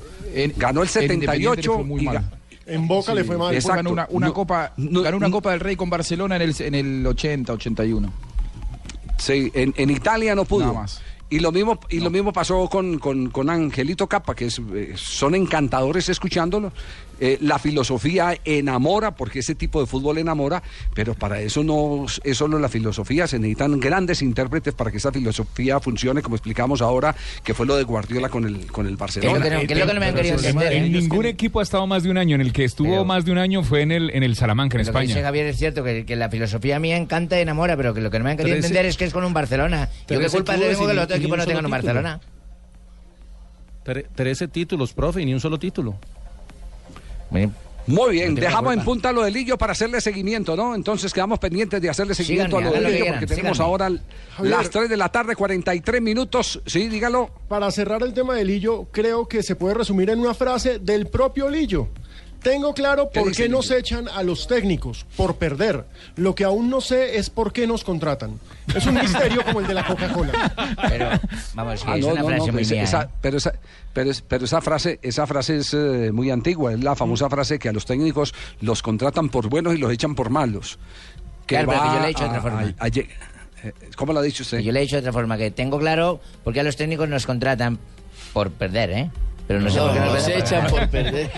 ganó 0.57 0.83
el 0.83 0.89
En 0.95 1.13
Independiente 1.13 1.27
le 1.27 1.33
78 1.63 1.75
fue 1.75 1.85
muy 1.85 2.01
y 2.03 2.05
mal. 2.07 2.31
En 2.67 2.89
Boca 2.89 3.15
le 3.15 3.23
fue 3.25 3.37
mal. 3.37 3.55
Exacto. 3.55 3.77
Ganó 3.77 3.91
una, 3.91 4.07
una 4.11 4.27
No, 4.29 4.35
copa, 4.35 4.73
no, 4.79 5.03
ganó 5.03 5.17
una 5.19 5.29
no. 5.29 5.33
Copa 5.35 5.51
del 5.51 5.61
Rey 5.61 5.77
con 5.77 5.91
Barcelona 5.91 6.37
en 6.37 6.43
el, 6.43 6.55
en 6.59 6.75
el 6.75 7.07
80, 7.07 7.53
81. 7.53 8.13
Sí, 9.19 9.51
en, 9.55 9.75
en 9.77 9.91
Italia 9.91 10.35
no 10.35 10.45
pudo. 10.45 10.67
Nada 10.67 10.73
más. 10.81 11.03
Y 11.31 11.39
lo 11.39 11.53
mismo, 11.53 11.79
y 11.89 12.01
lo 12.01 12.11
mismo 12.11 12.33
pasó 12.33 12.69
con, 12.69 12.99
con, 12.99 13.31
con 13.31 13.49
Angelito 13.51 14.09
Capa, 14.09 14.35
que 14.35 14.47
es, 14.47 14.61
eh, 14.75 14.95
son 14.97 15.37
encantadores 15.37 16.09
escuchándolo. 16.09 16.73
Eh, 17.23 17.37
la 17.43 17.59
filosofía 17.59 18.35
enamora, 18.47 19.15
porque 19.15 19.41
ese 19.41 19.55
tipo 19.55 19.79
de 19.81 19.87
fútbol 19.87 20.17
enamora, 20.19 20.63
pero 20.95 21.15
para 21.15 21.41
eso 21.41 21.63
no 21.63 22.07
es 22.25 22.37
solo 22.39 22.59
la 22.59 22.69
filosofía, 22.71 23.27
se 23.27 23.39
necesitan 23.39 23.79
grandes 23.79 24.23
intérpretes 24.23 24.73
para 24.73 24.91
que 24.91 24.97
esa 24.97 25.13
filosofía 25.13 25.79
funcione, 25.81 26.23
como 26.23 26.37
explicamos 26.37 26.81
ahora, 26.81 27.15
que 27.45 27.53
fue 27.53 27.67
lo 27.67 27.77
de 27.77 27.85
Guardiola 27.85 28.31
con 28.31 28.47
el, 28.47 28.67
con 28.73 28.87
el 28.87 28.97
Barcelona. 28.97 29.43
que 29.43 29.51
no- 29.51 29.61
que 29.67 29.73
es 29.75 29.79
lo 29.79 29.87
que 29.87 29.95
no 29.95 30.01
me 30.01 30.07
han 30.07 30.15
querido 30.15 30.37
entender, 30.37 30.73
En 30.73 30.85
¿eh? 30.85 30.89
ningún 30.89 31.27
equipo 31.27 31.61
ha 31.61 31.63
estado 31.63 31.87
más 31.87 32.03
de 32.03 32.11
un 32.11 32.17
año. 32.17 32.37
En 32.37 32.41
el 32.41 32.53
que 32.55 32.65
estuvo 32.65 32.89
Pero- 32.91 33.05
más 33.05 33.25
de 33.27 33.33
un 33.33 33.39
año 33.39 33.63
fue 33.63 33.83
en 33.83 33.93
el, 33.93 34.11
en 34.15 34.23
el 34.23 34.35
Salamanca, 34.35 34.79
en 34.79 34.87
Lo 34.87 34.93
que 34.93 34.99
dice 35.01 35.11
España. 35.13 35.27
Javier 35.27 35.47
es 35.47 35.59
cierto, 35.59 35.85
que, 35.85 36.07
que 36.07 36.17
la 36.17 36.31
filosofía 36.31 36.79
mía 36.79 36.97
encanta 36.97 37.39
y 37.39 37.43
enamora, 37.43 37.77
pero 37.77 37.93
que 37.93 38.01
lo 38.01 38.11
que 38.11 38.19
no 38.19 38.25
me 38.25 38.31
han 38.31 38.37
querido 38.39 38.55
Pero 38.55 38.59
ese- 38.61 38.67
entender 38.69 38.87
es 38.87 38.97
que 38.97 39.05
es 39.05 39.13
con 39.13 39.25
un 39.25 39.35
Barcelona. 39.35 39.91
Yo 40.09 40.19
qué 40.19 40.29
culpa 40.29 40.55
tengo 40.57 40.87
que 40.87 40.95
los 40.95 41.05
otros 41.05 41.19
equipos 41.19 41.37
no 41.37 41.45
tengan 41.45 41.65
un. 41.67 41.71
Barcelona. 41.71 42.21
Tre- 43.85 44.07
13 44.15 44.49
títulos, 44.49 44.93
profe, 44.93 45.23
y 45.23 45.27
ni 45.27 45.35
un 45.35 45.41
solo 45.41 45.59
título. 45.59 45.99
Muy 47.87 48.13
bien, 48.13 48.35
No 48.35 48.41
dejamos 48.41 48.75
en 48.75 48.85
punta 48.85 49.11
lo 49.11 49.23
de 49.23 49.31
Lillo 49.31 49.59
para 49.59 49.73
hacerle 49.73 50.01
seguimiento, 50.01 50.55
¿no? 50.55 50.75
Entonces 50.75 51.13
quedamos 51.13 51.39
pendientes 51.39 51.81
de 51.81 51.89
hacerle 51.89 52.15
seguimiento 52.15 52.59
Síganme, 52.59 52.77
a 52.77 52.81
lo 52.81 52.87
de 52.87 52.93
Lillo 52.93 53.03
quieran, 53.05 53.21
porque 53.21 53.35
tenemos 53.35 53.57
síganme. 53.57 53.71
ahora 53.71 53.91
Javier. 54.37 54.57
las 54.57 54.71
3 54.71 54.89
de 54.89 54.97
la 54.97 55.09
tarde, 55.09 55.35
43 55.35 56.03
minutos. 56.03 56.61
Sí, 56.67 56.89
dígalo. 56.89 57.31
Para 57.49 57.71
cerrar 57.71 58.03
el 58.03 58.13
tema 58.13 58.35
de 58.35 58.45
Lillo, 58.45 58.87
creo 58.93 59.27
que 59.27 59.43
se 59.43 59.57
puede 59.57 59.75
resumir 59.75 60.11
en 60.11 60.21
una 60.21 60.35
frase 60.35 60.79
del 60.79 61.09
propio 61.09 61.49
Lillo. 61.49 61.89
Tengo 62.43 62.73
claro 62.75 63.11
¿Qué 63.13 63.21
por 63.21 63.33
qué 63.33 63.49
nos 63.49 63.71
echan 63.71 64.09
a 64.09 64.23
los 64.23 64.47
técnicos, 64.47 65.05
por 65.17 65.37
perder. 65.37 65.85
Lo 66.17 66.35
que 66.35 66.45
aún 66.45 66.71
no 66.71 66.81
sé 66.81 67.19
es 67.19 67.29
por 67.31 67.53
qué 67.53 67.67
nos 67.67 67.85
contratan. 67.85 68.41
Es 68.75 68.87
un 68.87 68.95
misterio 68.95 69.45
como 69.45 69.61
el 69.61 69.67
de 69.67 69.75
la 69.75 69.87
Coca-Cola. 69.87 70.33
Pero, 70.89 71.11
vamos, 71.55 71.85
que 71.85 71.91
Ah, 71.91 71.97
es 71.99 72.07
no, 72.07 72.13
una 72.13 72.21
no, 72.23 72.27
frase 72.29 72.47
no, 72.47 72.53
muy 72.55 72.63
esa- 72.63 72.75
mía. 72.75 72.83
esa- 72.85 73.03
¿eh? 73.03 73.09
pero, 73.21 73.37
esa, 73.37 73.53
pero, 73.93 74.11
es- 74.11 74.23
pero 74.23 74.45
esa 74.47 74.61
frase, 74.61 74.99
esa 75.03 75.27
frase 75.27 75.59
es 75.59 75.75
eh, 75.75 76.11
muy 76.13 76.31
antigua, 76.31 76.73
es 76.73 76.83
la 76.83 76.97
famosa 76.97 77.29
frase 77.29 77.59
que 77.59 77.69
a 77.69 77.73
los 77.73 77.85
técnicos 77.85 78.33
los 78.61 78.83
contratan 78.83 79.29
por 79.29 79.49
buenos 79.49 79.75
y 79.75 79.79
los 79.79 79.93
echan 79.93 80.15
por 80.15 80.31
malos. 80.31 80.79
Claro, 81.47 81.69
pero 81.69 81.83
que 81.83 81.89
yo 81.89 81.99
le 81.99 82.05
he 82.05 82.09
dicho 82.09 82.23
de 82.23 82.29
otra 82.31 82.41
forma. 82.43 82.61
a- 82.61 82.85
a 82.85 82.89
lleg- 82.89 83.09
eh, 83.65 83.73
¿Cómo 83.97 84.13
lo 84.15 84.21
ha 84.21 84.23
dicho 84.23 84.43
usted? 84.45 84.61
Yo 84.61 84.73
le 84.73 84.79
he 84.79 84.83
dicho 84.83 84.97
de 84.97 85.01
otra 85.01 85.13
forma, 85.13 85.37
que 85.37 85.51
tengo 85.51 85.79
claro 85.79 86.21
por 86.43 86.55
qué 86.55 86.61
a 86.61 86.63
los 86.63 86.77
técnicos 86.77 87.09
nos 87.09 87.27
contratan 87.27 87.79
por 88.33 88.51
perder, 88.51 88.91
¿eh? 88.93 89.11
Pero 89.51 89.63
no 89.63 89.69
sé 89.69 89.81
por 89.81 89.93
qué 89.93 89.99
nos 89.99 90.29
echan 90.29 90.67
por 90.69 90.89
perder. 90.91 91.29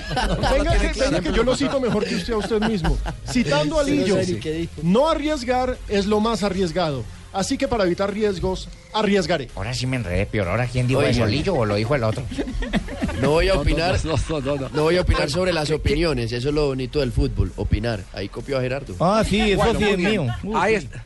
Venga 0.53 0.79
que, 0.79 1.01
venga 1.01 1.21
que 1.23 1.33
yo 1.33 1.43
lo 1.45 1.57
cito 1.57 1.81
mejor 1.81 2.05
que 2.05 2.17
usted 2.17 2.35
a 2.35 2.37
usted 2.37 2.61
mismo. 2.61 2.99
Citando 3.27 3.81
a 3.81 3.85
no 3.85 3.89
Lillo, 3.89 4.19
no 4.83 5.09
arriesgar 5.09 5.79
es 5.89 6.05
lo 6.05 6.21
más 6.21 6.43
arriesgado. 6.43 7.05
Así 7.33 7.57
que 7.57 7.69
para 7.69 7.85
evitar 7.85 8.13
riesgos, 8.13 8.69
arriesgaré. 8.93 9.49
Ahora 9.57 9.73
sí 9.73 9.87
me 9.87 9.97
enredé 9.97 10.27
peor. 10.27 10.49
¿Ahora 10.49 10.67
quién 10.67 10.87
dijo 10.87 11.01
eso? 11.01 11.25
¿Lillo 11.25 11.55
o 11.55 11.65
lo 11.65 11.77
dijo 11.77 11.95
el 11.95 12.05
otro? 12.05 12.23
No 13.23 13.31
voy 13.31 13.47
a 13.49 13.53
No, 13.53 13.55
no, 13.55 13.61
opinar. 13.63 13.99
no, 14.05 14.15
no, 14.29 14.41
no, 14.43 14.57
no. 14.57 14.69
No 14.69 14.83
voy 14.83 14.99
a 14.99 15.01
opinar 15.01 15.31
sobre 15.31 15.55
las 15.55 15.71
opiniones, 15.71 16.33
eso 16.33 16.51
es 16.51 16.55
lo 16.55 16.67
bonito 16.67 17.01
del 17.01 17.13
fútbol, 17.13 17.51
opinar. 17.57 18.05
Ahí 18.13 18.29
copió 18.29 18.59
a 18.59 18.61
Gerardo. 18.61 18.95
Ah, 19.01 19.25
sí, 19.27 19.53
eso 19.53 19.65
Bueno, 19.65 19.79
sí 19.79 19.85
es 19.87 19.99
mío. 19.99 20.27
Uy, 20.43 20.53
Ahí 20.55 20.79
sí. 20.79 20.85
está. 20.85 21.03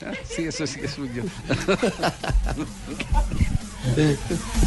Sí, 0.24 0.44
eso 0.44 0.64
sí 0.64 0.78
es 0.84 0.92
suyo. 0.92 1.24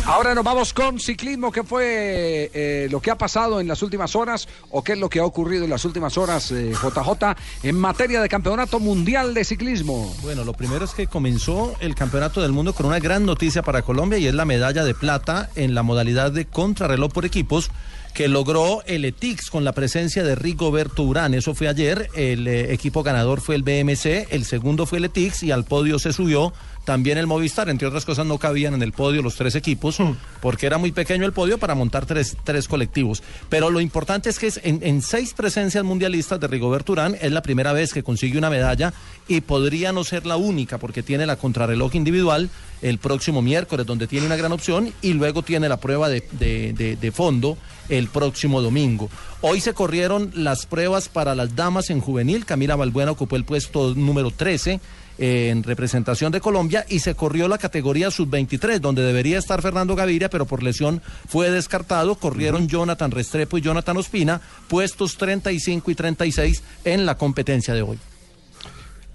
Ahora 0.06 0.34
nos 0.34 0.44
vamos 0.44 0.74
con 0.74 1.00
ciclismo. 1.00 1.52
¿Qué 1.52 1.64
fue 1.64 2.50
eh, 2.54 2.88
lo 2.90 3.00
que 3.00 3.12
ha 3.12 3.18
pasado 3.18 3.60
en 3.60 3.68
las 3.68 3.82
últimas 3.82 4.16
horas 4.16 4.48
o 4.72 4.84
qué 4.84 4.94
es 4.94 5.00
lo 5.00 5.10
que 5.10 5.20
ha 5.20 5.26
ocurrido 5.26 5.64
en 5.64 5.70
las 5.70 5.86
últimas 5.86 6.18
horas, 6.18 6.52
eh, 6.52 6.72
JJ, 6.72 7.36
en 7.64 7.76
materia 7.76 8.22
de 8.22 8.30
campeonato 8.30 8.80
mundial 8.80 9.34
de 9.34 9.44
ciclismo? 9.44 10.14
Bueno, 10.22 10.44
lo 10.44 10.54
primero 10.54 10.86
es 10.86 10.92
que 10.92 11.08
comenzó 11.08 11.76
el 11.80 11.96
Campeonato 11.96 12.42
del 12.42 12.52
Mundo 12.52 12.74
con 12.74 12.86
una 12.86 13.00
gran 13.00 13.26
noticia 13.26 13.62
para 13.62 13.82
Colombia 13.82 14.18
y 14.18 14.28
es 14.28 14.34
la 14.34 14.46
medalla 14.46 14.84
de 14.84 14.94
plata 14.94 15.50
en 15.56 15.76
la 15.76 15.84
modalidad 15.84 16.32
de 16.32 16.46
contrarreloj 16.46 17.12
por 17.12 17.26
equipos 17.26 17.72
que 18.14 18.28
logró 18.28 18.84
el 18.86 19.06
ETIX 19.06 19.50
con 19.50 19.64
la 19.64 19.72
presencia 19.72 20.24
de 20.24 20.36
Rigoberto 20.36 21.04
Urán. 21.04 21.34
Eso 21.34 21.56
fue 21.56 21.68
ayer. 21.68 22.10
El 22.16 22.48
eh, 22.48 22.74
equipo 22.74 23.02
ganador 23.02 23.42
fue 23.42 23.56
el 23.56 23.64
BMC, 23.64 24.28
el 24.30 24.46
segundo 24.46 24.86
fue 24.86 25.00
el 25.00 25.06
ETIX 25.06 25.44
y 25.44 25.52
al 25.52 25.66
podio 25.66 25.98
se 25.98 26.14
subió 26.14 26.54
también 26.86 27.18
el 27.18 27.28
Movistar. 27.28 27.70
Entre 27.70 27.88
otras 27.88 28.06
cosas, 28.06 28.26
no 28.26 28.38
cabían 28.38 28.74
en 28.74 28.82
el 28.82 28.92
podio 28.92 29.22
los 29.22 29.36
tres 29.36 29.56
equipos 29.56 29.98
porque 30.42 30.66
era 30.66 30.78
muy 30.78 30.92
pequeño 30.92 31.26
el 31.26 31.34
podio 31.34 31.58
para 31.58 31.76
montar 31.76 32.06
tres, 32.06 32.36
tres 32.44 32.68
colectivos. 32.68 33.24
Pero 33.50 33.70
lo 33.70 33.80
importante 33.82 34.30
es 34.30 34.40
que 34.40 34.48
es 34.48 34.60
en, 34.64 34.80
en 34.84 35.02
seis 35.02 35.34
presencias 35.34 35.84
mundialistas 35.84 36.40
de 36.40 36.48
Rigoberto 36.48 36.92
Urán 36.94 37.16
es 37.22 37.32
la 37.32 37.42
primera 37.42 37.74
vez 37.74 37.94
que 37.94 38.04
consigue 38.04 38.38
una 38.38 38.50
medalla 38.50 38.94
y 39.28 39.42
podría 39.42 39.92
no 39.92 40.04
ser 40.04 40.26
la 40.26 40.36
única 40.38 40.78
porque 40.78 41.04
tiene 41.04 41.26
la 41.26 41.36
contrarreloj 41.38 41.96
individual 41.96 42.50
el 42.82 42.98
próximo 42.98 43.42
miércoles 43.42 43.86
donde 43.86 44.08
tiene 44.08 44.26
una 44.26 44.36
gran 44.36 44.52
opción 44.52 44.92
y 45.02 45.14
luego 45.14 45.42
tiene 45.44 45.70
la 45.70 45.78
prueba 45.78 46.10
de, 46.10 46.24
de- 46.32 46.74
de- 46.74 46.96
de 46.98 47.12
fondo 47.12 47.58
el 47.90 48.08
próximo 48.08 48.62
domingo. 48.62 49.10
Hoy 49.42 49.60
se 49.62 49.74
corrieron 49.74 50.32
las 50.36 50.66
pruebas 50.66 51.10
para 51.10 51.36
las 51.36 51.56
damas 51.56 51.90
en 51.90 52.00
juvenil. 52.02 52.46
Camila 52.46 52.76
Balbuena 52.76 53.12
ocupó 53.12 53.36
el 53.36 53.44
puesto 53.46 53.94
número 53.94 54.32
13 54.32 54.74
eh, 54.74 54.80
en 55.18 55.64
representación 55.64 56.32
de 56.32 56.42
Colombia 56.42 56.86
y 56.90 57.00
se 57.00 57.16
corrió 57.16 57.48
la 57.48 57.58
categoría 57.58 58.12
sub-23 58.12 58.80
donde 58.80 59.04
debería 59.04 59.38
estar 59.38 59.62
Fernando 59.62 59.96
Gaviria 59.96 60.30
pero 60.30 60.46
por 60.46 60.64
lesión 60.64 61.02
fue 61.28 61.52
descartado. 61.52 62.16
Corrieron 62.16 62.68
Jonathan 62.68 63.12
Restrepo 63.12 63.58
y 63.58 63.62
Jonathan 63.62 63.98
Ospina 63.98 64.42
puestos 64.68 65.18
35 65.18 65.92
y 65.92 65.96
36 65.96 66.64
en 66.86 67.06
la 67.06 67.16
competencia 67.18 67.74
de 67.74 67.82
hoy. 67.82 68.00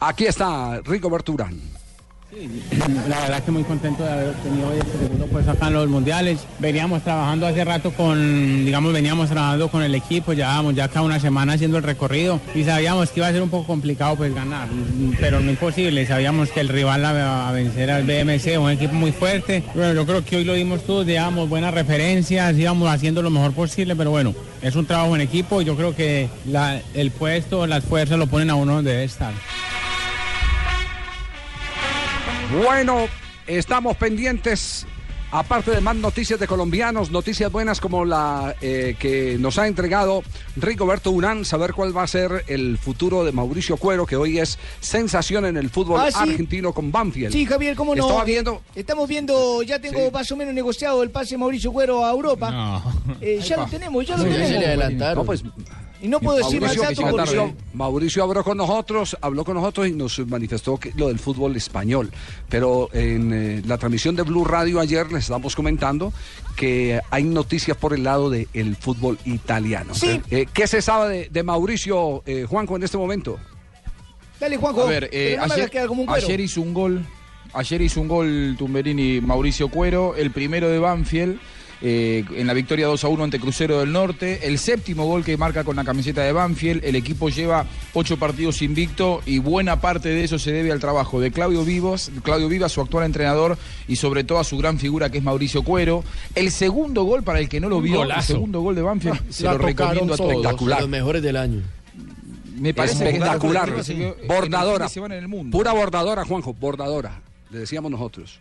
Aquí 0.01 0.27
está 0.27 0.81
Rigoberto 0.85 1.33
Urán. 2.31 3.09
La 3.09 3.21
verdad 3.21 3.43
que 3.43 3.51
muy 3.51 3.65
contento 3.65 4.03
de 4.03 4.13
haber 4.13 4.29
obtenido 4.29 4.73
este 4.73 4.99
segundo 4.99 5.27
puesto 5.27 5.51
acá 5.51 5.69
en 5.69 5.75
los 5.75 5.89
mundiales. 5.89 6.41
Veníamos 6.59 7.03
trabajando 7.03 7.47
hace 7.47 7.65
rato 7.65 7.91
con, 7.93 8.65
digamos, 8.65 8.93
veníamos 8.93 9.31
trabajando 9.31 9.69
con 9.69 9.83
el 9.83 9.95
equipo, 9.95 10.35
llevábamos 10.35 10.75
ya 10.75 10.85
acá 10.85 11.01
una 11.01 11.19
semana 11.21 11.55
haciendo 11.55 11.79
el 11.79 11.85
recorrido 11.85 12.41
y 12.55 12.65
sabíamos 12.65 13.11
que 13.11 13.21
iba 13.21 13.29
a 13.29 13.33
ser 13.33 13.43
un 13.43 13.49
poco 13.49 13.67
complicado 13.67 14.17
pues 14.17 14.35
ganar, 14.35 14.69
pero 15.19 15.41
no 15.41 15.51
imposible. 15.51 16.07
Sabíamos 16.07 16.51
que 16.51 16.61
el 16.61 16.69
rival 16.69 17.05
a, 17.05 17.51
vencer 17.53 17.91
al 17.91 18.05
BMC, 18.05 18.59
un 18.61 18.71
equipo 18.71 18.95
muy 18.95 19.13
fuerte. 19.13 19.63
Bueno, 19.75 19.95
yo 19.95 20.07
creo 20.07 20.25
que 20.25 20.37
hoy 20.37 20.45
lo 20.45 20.55
dimos 20.55 20.83
todos, 20.85 21.07
llevamos 21.07 21.49
buenas 21.49 21.73
referencias, 21.73 22.57
íbamos 22.57 22.91
haciendo 22.91 23.23
lo 23.23 23.31
mejor 23.31 23.53
posible, 23.53 23.97
pero 23.97 24.11
bueno, 24.11 24.35
es 24.61 24.77
un 24.77 24.87
trabajo 24.87 25.15
en 25.15 25.23
equipo 25.23 25.63
y 25.63 25.65
yo 25.65 25.77
creo 25.77 25.95
que 25.97 26.29
el 26.95 27.11
puesto, 27.11 27.67
las 27.67 27.85
fuerzas 27.85 28.19
lo 28.19 28.27
ponen 28.27 28.51
a 28.51 28.55
uno 28.55 28.75
donde 28.75 28.91
debe 28.91 29.05
estar. 29.05 29.33
Bueno, 32.53 33.07
estamos 33.47 33.97
pendientes, 33.97 34.87
aparte 35.31 35.71
de 35.71 35.81
más 35.83 35.97
noticias 35.97 36.41
de 36.41 36.47
colombianos, 36.47 37.11
noticias 37.11 37.53
buenas 37.53 37.79
como 37.81 38.05
la 38.07 38.55
eh, 38.63 38.97
que 38.99 39.37
nos 39.39 39.59
ha 39.59 39.67
entregado 39.67 40.23
Rigoberto 40.57 41.11
Urán, 41.11 41.45
saber 41.45 41.75
cuál 41.75 41.95
va 41.97 42.05
a 42.05 42.07
ser 42.07 42.45
el 42.47 42.79
futuro 42.79 43.25
de 43.25 43.33
Mauricio 43.33 43.77
Cuero, 43.77 44.07
que 44.07 44.17
hoy 44.17 44.39
es 44.39 44.59
sensación 44.81 45.45
en 45.45 45.57
el 45.59 45.69
fútbol 45.69 46.01
Ah, 46.01 46.11
sí. 46.11 46.19
argentino 46.19 46.73
con 46.73 46.91
Banfield. 46.91 47.33
Sí, 47.33 47.45
Javier, 47.45 47.77
¿cómo 47.77 47.95
no? 47.95 48.05
Estaba 48.07 48.25
viendo... 48.25 48.63
Estamos 48.75 49.09
viendo, 49.09 49.63
ya 49.63 49.79
tengo 49.79 50.07
Sí. 50.07 50.11
más 50.13 50.33
o 50.33 50.37
menos 50.37 50.55
negociado 50.55 51.03
el 51.03 51.11
pase 51.11 51.33
de 51.33 51.39
Mauricio 51.39 51.71
Cuero 51.73 52.05
a 52.07 52.11
Europa. 52.11 52.83
Eh, 53.21 53.41
ya 53.45 53.59
lo 53.59 53.67
tenemos, 53.67 54.07
ya 54.07 54.17
lo 54.17 54.25
tenemos. 54.25 55.17
No, 55.17 55.25
pues, 55.25 55.43
Y 56.01 56.09
no 56.09 56.21
puedo 56.21 56.39
decir 56.39 56.61
más 56.61 56.77
Mauricio, 56.77 57.05
datos 57.05 57.05
Mauricio- 57.05 57.47
porque... 57.49 57.77
Mauricio 57.77 58.23
habló 58.23 58.45
con 58.45 58.57
nosotros, 58.57 59.17
habló 59.21 59.45
con 59.45 59.55
nosotros 59.55 59.89
y 59.89 59.93
nos 59.93 60.19
manifestó 60.29 60.77
que 60.79 60.93
lo 60.97 61.09
del 61.09 61.19
fútbol 61.19 61.57
español. 61.57 62.11
Pero 62.49 62.89
en 62.93 63.33
eh, 63.33 63.63
la 63.67 63.79
transmisión 63.79 64.15
de 64.15 64.23
Blue 64.23 64.45
Radio 64.45 64.79
ayer 64.81 65.11
les 65.11 65.25
estábamos 65.25 65.57
comentando 65.57 66.13
que 66.57 67.01
hay 67.11 67.25
noticias 67.25 67.77
por 67.77 67.95
el 67.95 68.05
lado 68.05 68.31
del 68.31 68.77
fútbol 68.77 69.19
italiano. 69.25 69.95
Sí. 69.95 70.21
Eh, 70.31 70.47
¿Qué 70.53 70.67
se 70.67 70.83
sabe 70.83 71.09
de, 71.09 71.29
de 71.31 71.43
Mauricio 71.43 72.23
eh, 72.27 72.47
Juanjo 72.49 72.77
en 72.77 72.83
este 72.85 72.97
momento? 72.97 73.39
Dale, 74.39 74.57
Juanjo. 74.57 74.83
A 74.83 74.87
ver, 74.87 75.09
eh, 75.13 75.37
no 75.37 75.89
como 75.89 76.13
ayer 76.13 76.41
hizo 76.41 76.61
un 76.61 76.75
gol. 76.75 77.05
Ayer 77.55 77.81
hizo 77.81 78.01
un 78.01 78.09
gol 78.09 78.57
Tumberini 78.59 79.21
Mauricio 79.21 79.69
Cuero, 79.69 80.15
el 80.15 80.31
primero 80.31 80.69
de 80.69 80.79
Banfield. 80.79 81.41
Eh, 81.81 82.25
en 82.35 82.47
la 82.47 82.55
victoria 82.55 82.87
2 82.87 83.05
a 83.05 83.09
1 83.09 83.25
ante 83.25 83.39
Crucero 83.41 83.79
del 83.81 83.93
Norte. 83.93 84.47
El 84.47 84.59
séptimo 84.59 85.07
gol 85.07 85.25
que 85.25 85.37
marca 85.37 85.65
con 85.65 85.77
la 85.77 85.85
camiseta 85.85 86.23
de 86.23 86.33
Banfield. 86.33 86.85
El 86.85 86.97
equipo 86.97 87.29
lleva 87.29 87.67
ocho 87.95 88.17
partidos 88.19 88.63
invicto 88.63 89.21
y 89.27 89.39
buena 89.39 89.81
parte 89.81 90.09
de 90.09 90.25
eso 90.25 90.39
se 90.39 90.53
debe 90.53 90.73
al 90.73 90.81
trabajo 90.81 91.21
de 91.21 91.31
Claudio 91.31 91.65
Vivos, 91.65 92.11
Claudio 92.23 92.49
Vivas, 92.49 92.73
su 92.73 92.81
actual 92.81 93.05
entrenador, 93.05 93.57
y 93.87 93.97
sobre 93.97 94.25
todo 94.25 94.39
a 94.39 94.45
su 94.45 94.57
gran 94.59 94.79
figura 94.79 95.11
que 95.11 95.19
es 95.19 95.25
Mauricio 95.25 95.63
Cuero. 95.63 96.03
El 96.35 96.51
segundo 96.51 97.05
gol, 97.05 97.23
para 97.23 97.39
el 97.41 97.49
que 97.49 97.61
no 97.61 97.69
lo 97.69 97.81
vio, 97.81 98.03
el 98.03 98.23
segundo 98.23 98.61
gol 98.61 98.75
de 98.75 98.83
Banfield, 98.83 99.21
se 99.31 99.45
La 99.45 99.53
lo 99.53 99.59
recomiendo 99.59 100.15
a 100.15 100.17
todos. 100.17 100.43
todos, 100.57 100.81
Los 100.81 100.89
mejores 100.89 101.23
del 101.23 101.37
año. 101.37 101.63
Me 102.59 102.75
parece 102.75 103.05
espectacular. 103.07 103.73
que- 103.85 104.17
Bordadora. 104.27 104.89
en 104.97 105.13
el 105.13 105.29
mundo. 105.29 105.57
Pura 105.57 105.73
bordadora, 105.73 106.25
Juanjo, 106.25 106.55
bordadora. 106.55 107.21
Le 107.51 107.61
decíamos 107.61 107.91
nosotros. 107.91 108.41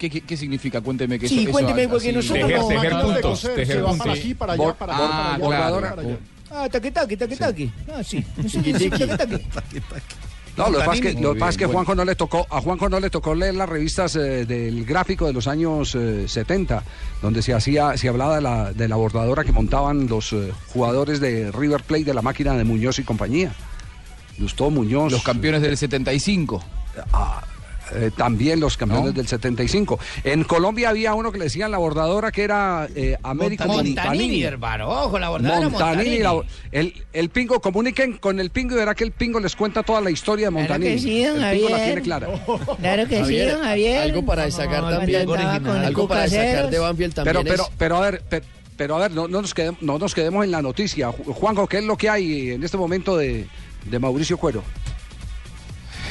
¿Qué, 0.00 0.08
qué, 0.08 0.22
qué 0.22 0.34
significa? 0.36 0.80
Cuénteme 0.80 1.18
que 1.18 1.28
Sí, 1.28 1.42
eso, 1.42 1.50
cuénteme, 1.52 1.82
eso 1.82 1.90
porque 1.90 2.08
así- 2.08 2.16
nosotros 2.16 2.46
Tejer, 2.46 2.58
no- 2.60 2.68
tejer 2.68 2.96
de 2.96 3.02
puntos, 3.02 3.22
coser, 3.22 3.54
tejer 3.54 3.76
se 3.76 3.82
va 3.82 3.88
puntos. 3.90 4.06
para 4.06 4.18
aquí, 4.18 4.34
para 4.34 4.52
allá, 4.54 4.62
Bor- 4.64 4.74
para 4.76 4.96
allá, 4.96 5.04
ah, 5.06 5.38
para 5.38 5.66
allá, 5.68 5.90
para 5.90 6.02
allá. 6.02 6.18
Ah, 6.50 6.68
taqui, 6.70 6.90
taqui, 6.90 7.16
taqui, 7.18 7.36
taqui. 7.36 7.72
Ah, 7.94 8.02
sí. 8.02 8.24
sí, 8.48 8.72
taqui, 8.72 9.06
taqui. 9.06 9.44
No, 10.56 10.68
lo 10.70 10.78
que 10.80 10.84
pasa 10.84 10.94
es 10.94 11.00
que, 11.00 11.20
lo 11.20 11.34
que, 11.34 11.38
pasa 11.40 11.50
es 11.50 11.56
que 11.58 11.64
bien, 11.66 11.74
Juanjo 11.74 11.94
no 11.94 12.04
le 12.04 12.14
tocó, 12.16 12.46
a 12.50 12.60
Juanjo 12.60 12.88
no 12.88 12.98
le 12.98 13.08
tocó 13.10 13.34
leer 13.34 13.54
las 13.54 13.68
revistas 13.68 14.16
eh, 14.16 14.44
del 14.46 14.84
gráfico 14.84 15.26
de 15.26 15.32
los 15.32 15.46
años 15.46 15.94
eh, 15.94 16.24
70, 16.26 16.82
donde 17.22 17.40
se 17.42 17.52
hacía, 17.54 17.96
se 17.96 18.08
hablaba 18.08 18.34
de 18.36 18.40
la, 18.42 18.72
de 18.72 18.88
la 18.88 18.96
bordadora 18.96 19.44
que 19.44 19.52
montaban 19.52 20.06
los 20.08 20.32
eh, 20.32 20.50
jugadores 20.72 21.20
de 21.20 21.52
River 21.52 21.82
Plate 21.84 22.04
de 22.04 22.14
la 22.14 22.22
máquina 22.22 22.54
de 22.56 22.64
Muñoz 22.64 22.98
y 22.98 23.04
compañía. 23.04 23.52
Gustavo 24.38 24.70
Muñoz. 24.70 25.12
Los 25.12 25.22
campeones 25.22 25.62
del 25.62 25.76
75. 25.76 26.62
Ah, 27.12 27.42
eh, 27.94 28.10
también 28.16 28.60
los 28.60 28.76
campeones 28.76 29.14
del 29.14 29.26
75. 29.26 29.98
En 30.24 30.44
Colombia 30.44 30.90
había 30.90 31.14
uno 31.14 31.32
que 31.32 31.38
le 31.38 31.44
decían 31.44 31.70
la 31.70 31.78
bordadora 31.78 32.30
que 32.32 32.42
era 32.44 32.88
eh, 32.94 33.16
Américo 33.22 33.64
Montanini, 33.64 33.94
Montanini. 33.96 34.42
hermano. 34.42 34.88
Ojo, 34.88 35.18
la 35.18 35.28
bordadora 35.28 35.68
Montanini, 35.68 36.20
Montanini. 36.20 36.44
la- 36.72 36.80
el, 36.80 37.04
el 37.12 37.28
pingo, 37.30 37.60
comuniquen 37.60 38.18
con 38.18 38.40
el 38.40 38.50
pingo 38.50 38.74
y 38.74 38.78
verá 38.78 38.94
que 38.94 39.04
el 39.04 39.12
pingo 39.12 39.40
les 39.40 39.56
cuenta 39.56 39.82
toda 39.82 40.00
la 40.00 40.10
historia 40.10 40.46
de 40.50 40.52
Claro 40.52 40.68
Montanini. 40.68 40.94
que 40.94 40.98
sí, 41.00 41.24
don 41.24 41.42
el 41.44 41.56
pingo 41.58 41.68
la 41.70 41.84
tiene 41.84 42.02
clara. 42.02 42.28
Claro 42.80 43.08
que 43.08 43.24
sí, 43.24 43.38
don 43.38 43.62
Javier. 43.62 43.98
Algo 44.02 44.24
para 44.24 44.44
destacar 44.44 44.82
No, 44.82 44.90
también. 44.90 45.20
Algo 45.84 46.06
para 46.08 46.22
destacar 46.22 46.70
de 46.70 46.78
Banfield 46.78 47.14
también 47.14 47.36
Pero, 47.36 47.44
pero, 47.44 47.64
pero 47.78 47.96
a 47.96 48.00
ver, 48.00 48.20
pe- 48.22 48.42
pero, 48.76 48.96
a 48.96 49.00
ver, 49.00 49.10
no, 49.10 49.28
no 49.28 49.42
nos 49.42 49.52
quedemos, 49.52 49.82
no 49.82 49.98
nos 49.98 50.14
quedemos 50.14 50.42
en 50.44 50.50
la 50.50 50.62
noticia. 50.62 51.10
Ju- 51.10 51.34
Juanjo, 51.34 51.66
¿qué 51.66 51.78
es 51.78 51.84
lo 51.84 51.96
que 51.98 52.08
hay 52.08 52.50
en 52.52 52.62
este 52.64 52.78
momento 52.78 53.16
de, 53.16 53.46
de 53.84 53.98
Mauricio 53.98 54.38
Cuero? 54.38 54.62